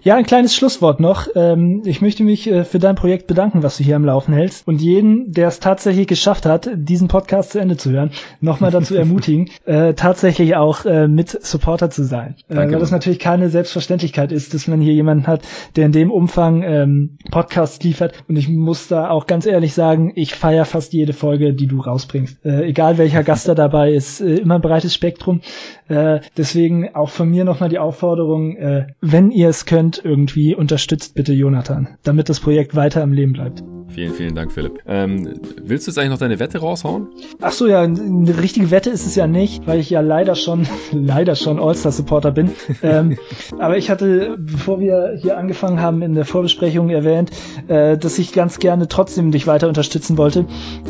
Ja, 0.04 0.16
ein 0.16 0.26
kleines 0.26 0.56
Schlusswort 0.56 1.00
noch. 1.00 1.28
Ähm, 1.36 1.82
ich 1.84 2.00
möchte 2.02 2.24
mich 2.24 2.48
äh, 2.48 2.64
für 2.64 2.78
dein 2.78 2.96
Projekt 2.96 3.26
bedanken, 3.26 3.64
was 3.64 3.78
du 3.78 3.84
hier 3.84 3.96
am 3.96 4.06
Laufen 4.06 4.34
hältst. 4.34 4.68
Und 4.68 4.82
jeden, 4.82 5.32
der 5.32 5.48
es 5.48 5.60
tatsächlich 5.60 6.08
geschafft 6.08 6.46
hat, 6.46 6.70
diesen 6.76 7.08
Podcast 7.08 7.52
zu 7.52 7.60
Ende 7.60 7.76
zu 7.76 7.90
hören, 7.90 8.12
nochmal 8.40 8.70
dazu 8.70 8.96
ermutigen, 9.00 9.50
tatsächlich 9.96 10.56
auch 10.56 10.86
mit 11.08 11.30
Supporter 11.30 11.90
zu 11.90 12.04
sein. 12.04 12.36
Danke, 12.48 12.74
weil 12.74 12.80
das 12.80 12.92
natürlich 12.92 13.20
keine 13.20 13.50
Selbstverständlichkeit 13.50 14.32
ist, 14.32 14.54
dass 14.54 14.68
man 14.68 14.82
hier 14.82 14.94
jemanden 14.94 15.28
hat, 15.28 15.42
der 15.76 15.86
in 15.86 15.92
dem 15.92 16.12
Umfang 16.12 16.62
ähm, 16.64 17.18
Podcasts 17.32 17.84
liefert. 17.84 18.14
Und 18.28 18.36
ich 18.36 18.50
muss 18.50 18.88
da 18.88 19.10
auch 19.10 19.26
ganz 19.28 19.46
ehrlich 19.46 19.74
sagen, 19.74 20.12
ich 20.16 20.36
feiere 20.36 20.66
fast 20.66 20.94
jede 20.94 21.14
Folge, 21.14 21.54
die 21.54 21.68
du 21.68 21.80
rausbringst. 21.82 22.46
Egal 22.46 22.98
welcher 22.98 23.24
Gast 23.24 23.48
da 23.48 23.56
dabei 23.56 23.94
ist, 23.94 24.22
immer 24.22 24.56
ein 24.56 24.62
breites 24.62 24.94
Spektrum. 24.94 25.42
Äh, 25.90 26.22
deswegen 26.38 26.96
auch 26.96 27.10
von 27.10 27.30
mir 27.30 27.44
nochmal 27.44 27.70
die 27.70 27.80
Aufforderung, 27.80 28.56
äh, 28.56 28.88
wenn 29.02 29.32
ihr 29.32 29.50
es 29.50 29.66
könnt, 29.66 30.00
irgendwie 30.04 30.56
unterstützt 30.56 31.16
bitte 31.16 31.34
Jonathan, 31.34 31.98
damit 32.04 32.30
das 32.30 32.40
Projekt 32.40 32.76
weiter 32.76 33.02
am 33.02 33.12
Leben 33.12 33.34
bleibt. 33.34 33.64
Vielen, 33.90 34.14
vielen 34.14 34.36
Dank, 34.36 34.52
Philipp. 34.52 34.80
Ähm, 34.88 35.40
willst 35.62 35.88
du 35.88 35.92
jetzt 35.92 35.98
eigentlich 35.98 36.12
noch 36.12 36.20
deine 36.20 36.40
Wette 36.40 36.60
raushauen? 36.60 37.08
Ach 37.42 37.52
so, 37.52 37.68
ja, 37.68 37.82
eine 37.82 38.38
richtige 38.40 38.70
Wette 38.70 38.92
ist 38.92 39.06
es 39.06 39.16
ja 39.16 39.26
nicht, 39.26 39.66
weil 39.66 39.80
ich 39.80 39.90
ja 39.90 40.02
leider 40.02 40.36
schon, 40.36 40.68
leider 40.92 41.36
schon 41.36 41.60
All-Star-Supporter 41.60 42.32
bin. 42.32 42.52
ähm, 42.84 43.18
aber 43.60 43.78
ich 43.78 43.90
hatte, 43.90 44.38
bevor 44.38 44.80
wir 44.80 45.18
hier 45.20 45.38
angefangen 45.38 45.82
haben, 45.82 46.02
in 46.04 46.14
der 46.14 46.26
Vorbesprechung 46.26 46.90
erwähnt, 46.90 47.32
äh, 47.68 47.98
dass 47.98 48.20
ich 48.20 48.32
ganz 48.32 48.60
gerne 48.60 48.88
trotzdem 48.88 49.32
dich 49.32 49.48
weiter 49.48 49.68
unterstützen 49.68 50.18
wollte 50.18 50.46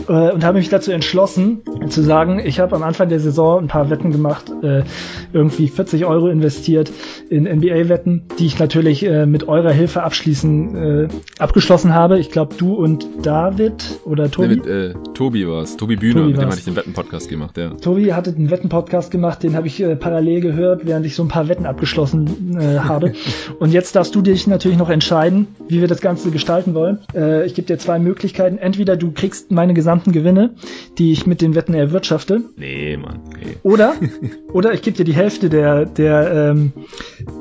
äh, 0.08 0.32
und 0.32 0.44
habe 0.44 0.58
mich 0.58 0.70
dazu 0.70 0.92
entschlossen, 0.92 1.62
zu 1.88 2.02
sagen, 2.02 2.42
ich 2.44 2.60
habe 2.60 2.76
am 2.76 2.84
Anfang 2.84 3.08
der 3.08 3.20
Saison 3.20 3.64
ein 3.64 3.68
paar 3.68 3.90
Wetten 3.90 4.12
gemacht, 4.12 4.52
äh, 4.62 4.84
irgendwie 5.32 5.70
40 5.70 6.06
Euro 6.06 6.28
investiert 6.28 6.92
in 7.30 7.44
NBA-Wetten, 7.44 8.24
die 8.38 8.46
ich 8.46 8.60
natürlich 8.60 9.06
äh, 9.06 9.26
mit 9.26 9.48
eurer 9.48 9.72
Hilfe 9.72 10.04
abschließen, 10.04 10.76
äh, 10.76 11.08
abgeschlossen 11.38 11.94
habe. 11.94 12.20
Ich 12.20 12.30
glaube, 12.30 12.56
du 12.58 12.74
und 12.74 12.89
David 13.22 14.00
oder 14.06 14.32
Tobi? 14.32 14.48
Nee, 14.48 14.56
mit, 14.56 14.66
äh, 14.66 14.94
Tobi 15.14 15.48
war 15.48 15.62
es. 15.62 15.78
Tobi 15.78 15.96
Bühne, 15.96 16.14
Tobi 16.22 16.32
mit 16.32 16.38
dem 16.42 16.48
hatte 16.48 16.60
ich 16.60 16.66
den 16.66 16.76
Wetten-Podcast 16.76 17.30
gemacht, 17.30 17.58
ja. 17.58 17.70
Tobi 17.70 18.14
hatte 18.14 18.34
den 18.34 18.50
Wetten-Podcast 18.50 19.12
gemacht, 19.12 19.44
den 19.44 19.56
habe 19.56 19.68
ich 19.68 19.82
äh, 19.82 19.96
parallel 19.96 20.42
gehört, 20.42 20.86
während 20.86 21.06
ich 21.06 21.16
so 21.16 21.24
ein 21.24 21.28
paar 21.28 21.48
Wetten 21.48 21.66
abgeschlossen 21.66 22.58
äh, 22.60 22.80
habe. 22.80 23.14
und 23.60 23.72
jetzt 23.72 23.96
darfst 23.96 24.16
du 24.16 24.22
dich 24.22 24.48
natürlich 24.48 24.78
noch 24.78 24.90
entscheiden, 24.90 25.48
wie 25.68 25.82
wir 25.82 25.88
das 25.88 26.02
Ganze 26.02 26.32
gestalten 26.32 26.74
wollen. 26.74 27.00
Äh, 27.14 27.46
ich 27.46 27.54
gebe 27.54 27.68
dir 27.68 27.78
zwei 27.78 28.00
Möglichkeiten. 28.00 28.58
Entweder 28.58 28.98
du 28.98 29.12
kriegst 29.12 29.52
meine 29.52 29.74
gesamten 29.74 30.12
Gewinne, 30.12 30.56
die 30.98 31.12
ich 31.12 31.28
mit 31.28 31.42
den 31.42 31.56
Wetten 31.56 31.74
erwirtschafte. 31.74 32.42
Nee, 32.58 32.98
Mann. 32.98 33.20
Okay. 33.28 33.58
Oder, 33.64 33.94
oder 34.54 34.74
ich 34.74 34.82
gebe 34.82 34.98
dir 34.98 35.06
die 35.06 35.14
Hälfte 35.14 35.50
der, 35.50 35.86
der, 35.86 36.52
ähm, 36.52 36.74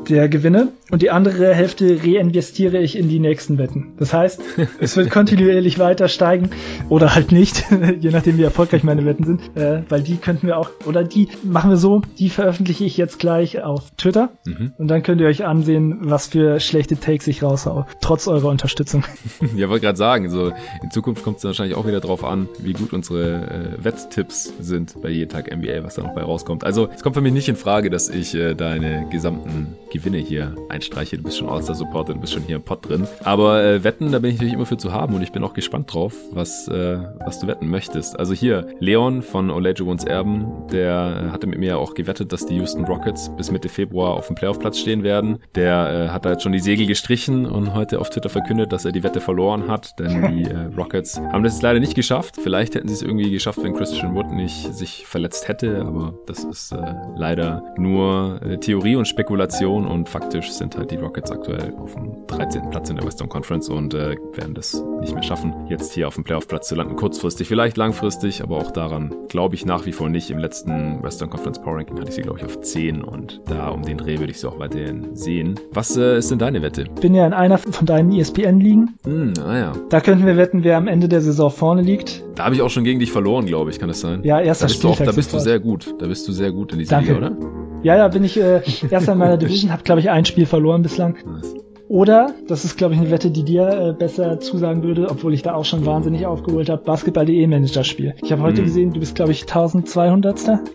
der 0.09 0.29
Gewinne 0.29 0.69
und 0.91 1.03
die 1.03 1.11
andere 1.11 1.55
Hälfte 1.55 1.99
reinvestiere 2.03 2.79
ich 2.79 2.97
in 2.97 3.09
die 3.09 3.19
nächsten 3.19 3.59
Wetten. 3.59 3.93
Das 3.99 4.13
heißt, 4.13 4.41
es 4.81 4.97
wird 4.97 5.11
kontinuierlich 5.11 5.38
weiter 5.79 6.09
steigen 6.09 6.51
oder 6.89 7.15
halt 7.15 7.33
nicht, 7.33 7.65
je 8.01 8.11
nachdem 8.11 8.39
wie 8.39 8.43
erfolgreich 8.43 8.83
meine 8.83 9.05
Wetten 9.05 9.25
sind, 9.25 9.57
äh, 9.57 9.83
weil 9.89 10.03
die 10.03 10.17
könnten 10.17 10.47
wir 10.47 10.59
auch, 10.59 10.71
oder 10.87 11.05
die 11.05 11.29
machen 11.43 11.71
wir 11.71 11.77
so, 11.77 12.03
die 12.19 12.31
veröffentliche 12.31 12.85
ich 12.85 12.97
jetzt 12.97 13.19
gleich 13.19 13.63
auf 13.63 13.91
Twitter 13.97 14.31
mhm. 14.45 14.73
und 14.79 14.89
dann 14.89 15.03
könnt 15.03 15.21
ihr 15.21 15.27
euch 15.27 15.45
ansehen, 15.45 15.99
was 16.03 16.29
für 16.29 16.61
schlechte 16.61 16.99
Takes 16.99 17.27
ich 17.27 17.43
raushaue, 17.43 17.87
trotz 18.01 18.29
eurer 18.29 18.49
Unterstützung. 18.49 19.05
ja, 19.57 19.69
wollte 19.69 19.87
gerade 19.87 19.99
sagen, 19.99 20.31
so 20.31 20.53
in 20.83 20.91
Zukunft 20.91 21.23
kommt 21.23 21.39
es 21.39 21.45
wahrscheinlich 21.45 21.77
auch 21.77 21.87
wieder 21.87 22.01
drauf 22.01 22.25
an, 22.25 22.49
wie 22.59 22.73
gut 22.73 22.93
unsere 22.93 23.77
äh, 23.79 23.85
Wetttipps 23.85 24.53
sind 24.61 25.01
bei 25.03 25.11
jeden 25.11 25.31
Tag 25.31 25.55
NBA, 25.55 25.85
was 25.85 25.97
da 25.97 26.03
noch 26.03 26.15
bei 26.15 26.23
rauskommt. 26.23 26.65
Also 26.65 26.89
es 26.95 27.03
kommt 27.03 27.15
für 27.15 27.23
mich 27.23 27.33
nicht 27.33 27.49
in 27.49 27.57
Frage, 27.57 27.91
dass 27.91 28.09
ich 28.09 28.35
äh, 28.35 28.55
deine 28.55 29.07
gesamten 29.11 29.75
Gewinne 29.93 30.19
hier 30.19 30.55
einstreiche. 30.69 31.17
Du 31.17 31.25
bist 31.25 31.39
schon 31.39 31.49
All-Star-Supporter, 31.49 32.15
du 32.15 32.21
bist 32.21 32.33
schon 32.33 32.43
hier 32.43 32.57
im 32.57 32.63
Pod 32.63 32.89
drin. 32.89 33.07
Aber 33.25 33.63
äh, 33.63 33.85
Wetten, 33.85 34.13
da 34.13 34.19
bin 34.19 34.31
ich 34.31 34.37
natürlich 34.37 34.55
immer 34.55 34.67
für 34.67 34.79
zu 34.79 34.93
haben 34.93 35.15
und 35.19 35.25
ich 35.25 35.33
bin 35.33 35.43
auch 35.43 35.53
gespannt 35.53 35.93
drauf, 35.93 36.15
was, 36.31 36.69
äh, 36.69 36.99
was 37.25 37.41
du 37.41 37.49
wetten 37.49 37.69
möchtest. 37.69 38.19
Also 38.19 38.35
hier, 38.35 38.69
Leon 38.79 39.23
von 39.23 39.51
Olajuwons 39.51 40.05
Erben, 40.05 40.47
der 40.71 41.31
hatte 41.33 41.49
mit 41.49 41.59
mir 41.59 41.79
auch 41.79 41.95
gewettet, 41.95 42.33
dass 42.33 42.47
die 42.47 42.55
Houston 42.55 42.85
Rockets 42.85 43.29
bis 43.37 43.51
Mitte 43.51 43.69
Februar 43.69 44.15
auf 44.15 44.29
dem 44.29 44.37
Playoff-Platz 44.37 44.79
stehen 44.79 45.03
werden. 45.03 45.41
Der 45.57 46.07
äh, 46.07 46.09
hat 46.11 46.25
da 46.25 46.31
jetzt 46.31 46.45
schon 46.45 46.53
die 46.53 46.61
Segel 46.61 46.87
gestrichen 46.87 47.47
und 47.47 47.75
heute 47.75 48.01
auf 48.01 48.11
Twitter 48.11 48.29
verkündet, 48.29 48.73
dass 48.73 48.85
er 48.85 48.93
die 48.93 49.03
Wette 49.03 49.21
verloren 49.21 49.67
hat, 49.67 49.99
denn 49.99 50.37
die 50.37 50.45
äh, 50.45 50.71
Rockets 50.77 51.21
haben 51.21 51.43
das 51.43 51.61
leider 51.63 51.81
nicht 51.81 51.97
geschafft. 51.97 52.37
Vielleicht 52.41 52.77
hätten 52.77 52.87
sie 52.87 52.95
es 52.95 53.03
irgendwie 53.03 53.33
geschafft, 53.33 53.59
wenn 53.65 53.75
Christian 53.75 54.15
Wood 54.15 54.31
nicht 54.31 54.73
sich 54.73 55.05
verletzt 55.05 55.49
hätte, 55.49 55.85
aber 55.85 56.15
das 56.27 56.45
ist 56.45 56.71
äh, 56.71 56.95
leider 57.17 57.65
nur 57.77 58.41
äh, 58.43 58.59
Theorie 58.59 58.95
und 58.95 59.09
Spekulation 59.09 59.85
und 59.85 60.09
faktisch 60.09 60.53
sind 60.53 60.77
halt 60.77 60.93
die 60.93 60.97
Rockets 60.97 61.33
aktuell 61.33 61.75
auf 61.77 61.95
dem 61.95 62.25
13. 62.29 62.71
Platz 62.71 62.89
in 62.89 62.97
der 62.97 63.05
Western 63.05 63.29
Conference 63.29 63.69
und 63.69 63.95
äh, 63.95 64.15
werden 64.35 64.55
das 64.55 64.81
nicht 65.01 65.08
mehr 65.15 65.23
schaffen, 65.23 65.55
jetzt 65.69 65.93
hier 65.93 66.09
auf 66.09 66.15
dem 66.15 66.25
Playoff-Platz 66.25 66.69
zu 66.69 66.75
landen. 66.75 66.97
Kurzfristig, 66.97 67.49
vielleicht 67.49 67.77
langfristig, 67.77 68.43
aber 68.43 68.57
auch 68.57 68.71
daran 68.71 69.15
glaube 69.29 69.55
ich 69.55 69.67
nach 69.67 69.87
wie 69.87 69.93
vor 69.93 70.09
nicht. 70.09 70.31
Im 70.31 70.39
letzten 70.39 71.03
Western 71.03 71.31
Conference 71.31 71.61
Power 71.61 71.77
Ranking 71.77 71.99
hatte 71.99 72.09
ich 72.09 72.15
sie, 72.15 72.23
glaube 72.23 72.39
ich, 72.39 72.45
auf 72.45 72.61
10 72.61 73.03
und 73.03 73.41
da 73.49 73.69
um 73.69 73.83
den 73.83 73.99
Dreh 73.99 74.19
würde 74.19 74.31
ich 74.31 74.41
sie 74.41 74.49
auch 74.49 74.59
weiterhin 74.59 75.15
sehen. 75.15 75.59
Was 75.73 75.97
äh, 75.97 76.19
ist 76.19 76.31
denn 76.31 76.39
deine 76.39 76.63
Wette? 76.63 76.83
Ich 76.83 77.01
bin 77.01 77.15
ja 77.15 77.27
in 77.27 77.33
einer 77.33 77.59
von 77.59 77.87
deinen 77.87 78.13
ESPN-Ligen. 78.13 78.97
Mm, 79.05 79.33
ah 79.45 79.59
ja. 79.59 79.73
Da 79.89 80.01
könnten 80.01 80.27
wir 80.27 80.37
wetten, 80.37 80.65
wer 80.65 80.77
am 80.77 80.89
Ende 80.89 81.09
der 81.09 81.21
Saison 81.21 81.51
vorne 81.51 81.83
liegt. 81.83 82.25
Da 82.35 82.45
habe 82.45 82.55
ich 82.55 82.63
auch 82.63 82.71
schon 82.71 82.85
gegen 82.85 83.01
dich 83.01 83.13
verloren, 83.13 83.47
glaube 83.47 83.71
ich, 83.71 83.79
kann 83.79 83.89
das 83.89 84.01
sein? 84.01 84.23
Ja, 84.23 84.41
erster 84.41 84.67
da 84.67 84.69
bist 84.69 84.81
Spieltag. 84.81 84.99
Du 84.99 85.03
auch, 85.03 85.07
da 85.07 85.17
bist 85.17 85.33
du 85.33 85.39
sehr 85.39 85.61
gut. 85.61 85.95
Da 85.99 86.07
bist 86.07 86.29
du 86.29 86.33
sehr 86.33 86.53
gut 86.53 86.73
in 86.73 86.79
dieser 86.79 87.01
Liga, 87.01 87.17
oder? 87.17 87.37
Ja, 87.83 87.97
ja, 87.97 88.09
bin 88.09 88.25
ich 88.25 88.39
äh, 88.39 88.63
erster 88.91 89.13
in 89.13 89.19
meiner 89.19 89.37
Division, 89.39 89.71
habe 89.71 89.83
glaube 89.83 90.01
ich 90.01 90.11
ein 90.11 90.25
Spiel 90.25 90.47
verloren 90.47 90.83
bislang. 90.83 91.17
Nice. 91.25 91.55
Oder, 91.89 92.35
das 92.47 92.67
ist 92.67 92.77
glaube 92.77 92.95
ich 92.95 93.01
eine 93.01 93.11
Wette, 93.11 93.31
die 93.31 93.45
dir 93.45 93.69
äh, 93.69 93.93
besser 93.93 94.41
zusagen 94.41 94.83
würde, 94.83 95.09
obwohl 95.11 95.33
ich 95.33 95.43
da 95.43 95.55
auch 95.55 95.65
schon 95.65 95.87
wahnsinnig 95.87 96.27
aufgeholt 96.27 96.69
habe, 96.69 96.83
Basketball.de 96.85 97.47
Manager-Spiel. 97.47 98.15
Ich 98.23 98.31
habe 98.31 98.43
heute 98.43 98.59
hm. 98.59 98.65
gesehen, 98.65 98.93
du 98.93 99.01
bist 99.01 99.15
glaube 99.15 99.33
ich 99.33 99.43
1200. 99.43 100.29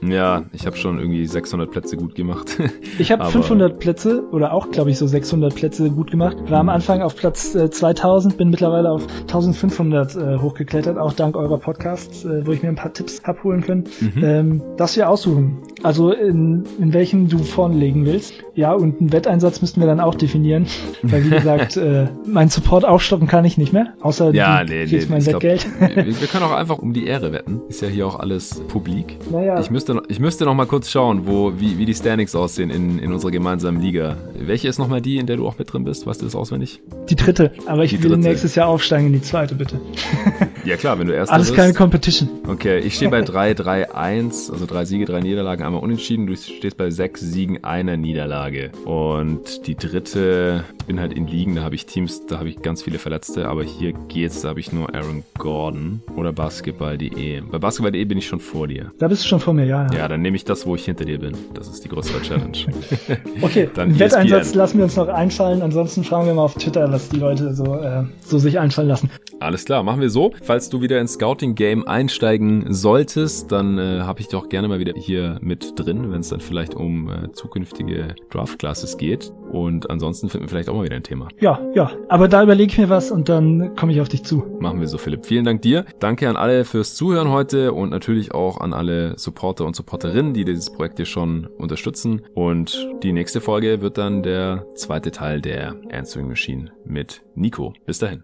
Ja, 0.07 0.45
ich 0.53 0.65
habe 0.65 0.75
schon 0.75 0.97
irgendwie 0.97 1.25
600 1.25 1.69
Plätze 1.69 1.97
gut 1.97 2.15
gemacht. 2.15 2.57
ich 2.99 3.11
habe 3.11 3.25
500 3.25 3.77
Plätze 3.77 4.23
oder 4.31 4.53
auch 4.53 4.71
glaube 4.71 4.89
ich 4.89 4.97
so 4.97 5.05
600 5.05 5.53
Plätze 5.53 5.91
gut 5.91 6.09
gemacht. 6.09 6.37
War 6.49 6.59
am 6.59 6.69
Anfang 6.69 7.03
auf 7.03 7.15
Platz 7.15 7.53
äh, 7.53 7.69
2000, 7.69 8.35
bin 8.35 8.49
mittlerweile 8.49 8.91
auf 8.91 9.05
1500 9.21 10.15
äh, 10.15 10.37
hochgeklettert, 10.39 10.97
auch 10.97 11.13
dank 11.13 11.37
eurer 11.37 11.59
Podcasts, 11.59 12.25
äh, 12.25 12.45
wo 12.45 12.51
ich 12.51 12.63
mir 12.63 12.69
ein 12.69 12.75
paar 12.75 12.93
Tipps 12.93 13.23
abholen 13.23 13.61
können. 13.61 13.83
Mhm. 13.99 14.23
Ähm, 14.23 14.61
das 14.77 14.97
wir 14.97 15.09
aussuchen. 15.09 15.59
Also 15.83 16.11
in, 16.11 16.63
in 16.79 16.93
welchen 16.93 17.27
du 17.27 17.39
vorne 17.39 17.75
legen 17.75 18.05
willst. 18.05 18.33
Ja, 18.55 18.73
und 18.73 18.99
einen 18.99 19.11
Wetteinsatz 19.11 19.61
müssten 19.61 19.79
wir 19.79 19.87
dann 19.87 19.99
auch 19.99 20.15
definieren. 20.15 20.65
Weil 21.03 21.25
wie 21.25 21.29
gesagt, 21.29 21.77
äh, 21.77 22.07
mein 22.25 22.49
Support 22.49 22.85
aufstocken 22.85 23.27
kann 23.27 23.45
ich 23.45 23.57
nicht 23.57 23.73
mehr, 23.73 23.93
außer 24.01 24.33
ja, 24.33 24.63
du 24.63 24.73
nee, 24.73 24.85
nee, 24.85 25.05
mein 25.09 25.25
Wettgeld. 25.25 25.67
Glaub, 25.77 25.95
wir, 25.95 26.27
können 26.27 26.45
auch 26.45 26.51
einfach 26.53 26.79
um 26.79 26.93
die 26.93 27.05
Ehre 27.05 27.31
wetten. 27.31 27.61
Ist 27.67 27.81
ja 27.81 27.89
hier 27.89 28.07
auch 28.07 28.19
alles 28.19 28.61
publik. 28.69 29.17
Naja. 29.31 29.59
Ich 29.59 29.69
müsste, 29.69 30.01
ich 30.07 30.19
müsste 30.19 30.45
noch 30.45 30.55
mal 30.55 30.65
kurz 30.65 30.89
schauen, 30.89 31.27
wo, 31.27 31.53
wie, 31.59 31.77
wie 31.77 31.85
die 31.85 31.93
Standings 31.93 32.35
aussehen 32.35 32.69
in, 32.69 32.99
in 32.99 33.11
unserer 33.11 33.31
gemeinsamen 33.31 33.81
Liga. 33.81 34.17
Welche 34.39 34.67
ist 34.69 34.79
nochmal 34.79 35.01
die, 35.01 35.17
in 35.17 35.27
der 35.27 35.37
du 35.37 35.47
auch 35.47 35.57
mit 35.57 35.71
drin 35.71 35.83
bist? 35.83 36.07
Weißt 36.07 36.21
du 36.21 36.25
das 36.25 36.35
auswendig? 36.35 36.81
Die 37.09 37.15
dritte. 37.15 37.51
Aber 37.65 37.83
ich 37.83 37.91
die 37.91 38.01
will 38.01 38.11
dritte. 38.11 38.27
nächstes 38.27 38.55
Jahr 38.55 38.67
aufsteigen 38.67 39.07
in 39.07 39.13
die 39.13 39.21
zweite, 39.21 39.55
bitte. 39.55 39.79
Ja 40.65 40.77
klar, 40.77 40.97
wenn 40.97 41.07
du 41.07 41.13
erst 41.13 41.29
Alles 41.29 41.53
keine 41.53 41.73
Competition. 41.73 42.29
Okay, 42.47 42.79
ich 42.79 42.95
stehe 42.95 43.11
bei 43.11 43.19
3-3-1, 43.19 44.49
also 44.49 44.65
drei 44.65 44.85
Siege, 44.85 45.03
drei 45.03 45.19
Niederlagen, 45.19 45.61
einmal 45.61 45.83
unentschieden. 45.83 46.25
Du 46.25 46.37
stehst 46.37 46.77
bei 46.77 46.89
sechs 46.89 47.19
Siegen, 47.19 47.65
einer 47.65 47.97
Niederlage. 47.97 48.71
Und 48.85 49.67
die 49.67 49.75
dritte, 49.75 50.63
bin 50.93 51.01
halt 51.01 51.13
in 51.13 51.25
Ligen, 51.25 51.55
da 51.55 51.63
habe 51.63 51.73
ich 51.73 51.87
Teams, 51.87 52.27
da 52.27 52.37
habe 52.37 52.49
ich 52.49 52.61
ganz 52.61 52.83
viele 52.83 52.99
Verletzte, 52.99 53.47
aber 53.47 53.63
hier 53.63 53.93
geht's, 54.09 54.41
da 54.41 54.49
habe 54.49 54.59
ich 54.59 54.71
nur 54.71 54.93
Aaron 54.93 55.23
Gordon 55.39 56.03
oder 56.15 56.31
Basketball.de. 56.31 57.41
Bei 57.41 57.57
Basketball.de 57.57 58.05
bin 58.05 58.19
ich 58.19 58.27
schon 58.27 58.39
vor 58.39 58.67
dir. 58.67 58.91
Da 58.99 59.07
bist 59.07 59.23
du 59.23 59.27
schon 59.27 59.39
vor 59.39 59.55
mir, 59.55 59.65
ja. 59.65 59.87
Ja, 59.87 59.97
ja 59.97 60.07
dann 60.07 60.21
nehme 60.21 60.35
ich 60.35 60.45
das, 60.45 60.67
wo 60.67 60.75
ich 60.75 60.85
hinter 60.85 61.05
dir 61.05 61.17
bin. 61.17 61.35
Das 61.55 61.67
ist 61.67 61.83
die 61.83 61.89
größere 61.89 62.21
Challenge. 62.21 62.51
okay, 63.41 63.67
dann 63.73 63.97
Wetteinsatz 63.97 64.53
lassen 64.53 64.77
wir 64.77 64.83
uns 64.83 64.95
noch 64.95 65.07
einfallen. 65.07 65.63
Ansonsten 65.63 66.03
fragen 66.03 66.27
wir 66.27 66.35
mal 66.35 66.43
auf 66.43 66.53
Twitter, 66.53 66.91
was 66.91 67.09
die 67.09 67.17
Leute 67.17 67.55
so, 67.55 67.75
äh, 67.75 68.03
so 68.23 68.37
sich 68.37 68.59
einfallen 68.59 68.89
lassen. 68.89 69.09
Alles 69.39 69.65
klar, 69.65 69.81
machen 69.81 69.99
wir 69.99 70.11
so. 70.11 70.31
Falls 70.43 70.69
du 70.69 70.81
wieder 70.81 71.01
ins 71.01 71.13
Scouting-Game 71.13 71.87
einsteigen 71.87 72.71
solltest, 72.71 73.51
dann 73.51 73.79
äh, 73.79 74.01
habe 74.01 74.21
ich 74.21 74.27
doch 74.27 74.47
gerne 74.47 74.67
mal 74.67 74.77
wieder 74.77 74.93
hier 74.95 75.39
mit 75.41 75.73
drin, 75.75 76.11
wenn 76.11 76.21
es 76.21 76.29
dann 76.29 76.39
vielleicht 76.39 76.75
um 76.75 77.09
äh, 77.09 77.31
zukünftige 77.31 78.15
Draft-Classes 78.29 78.97
geht. 78.97 79.33
Und 79.51 79.89
ansonsten 79.89 80.29
finden 80.29 80.45
wir 80.45 80.49
vielleicht 80.49 80.69
auch 80.69 80.82
mal 80.83 80.85
wieder 80.85 80.95
ein 80.95 81.03
Thema. 81.03 81.27
Ja, 81.39 81.59
ja. 81.73 81.91
Aber 82.09 82.27
da 82.27 82.43
überlege 82.43 82.71
ich 82.71 82.77
mir 82.77 82.89
was 82.89 83.11
und 83.11 83.29
dann 83.29 83.75
komme 83.75 83.93
ich 83.93 84.01
auf 84.01 84.09
dich 84.09 84.23
zu. 84.23 84.43
Machen 84.59 84.79
wir 84.79 84.87
so, 84.87 84.97
Philipp. 84.97 85.25
Vielen 85.25 85.45
Dank 85.45 85.61
dir. 85.61 85.85
Danke 85.99 86.29
an 86.29 86.35
alle 86.35 86.65
fürs 86.65 86.95
Zuhören 86.95 87.29
heute 87.29 87.73
und 87.73 87.89
natürlich 87.89 88.33
auch 88.33 88.59
an 88.59 88.73
alle 88.73 89.17
Supporter 89.17 89.65
und 89.65 89.75
Supporterinnen, 89.75 90.33
die 90.33 90.45
dieses 90.45 90.71
Projekt 90.71 90.97
hier 90.97 91.05
schon 91.05 91.47
unterstützen. 91.57 92.21
Und 92.33 92.89
die 93.01 93.13
nächste 93.13 93.41
Folge 93.41 93.81
wird 93.81 93.97
dann 93.97 94.23
der 94.23 94.65
zweite 94.75 95.11
Teil 95.11 95.41
der 95.41 95.75
Answering 95.91 96.27
Machine 96.27 96.71
mit 96.85 97.21
Nico. 97.35 97.73
Bis 97.85 97.99
dahin. 97.99 98.23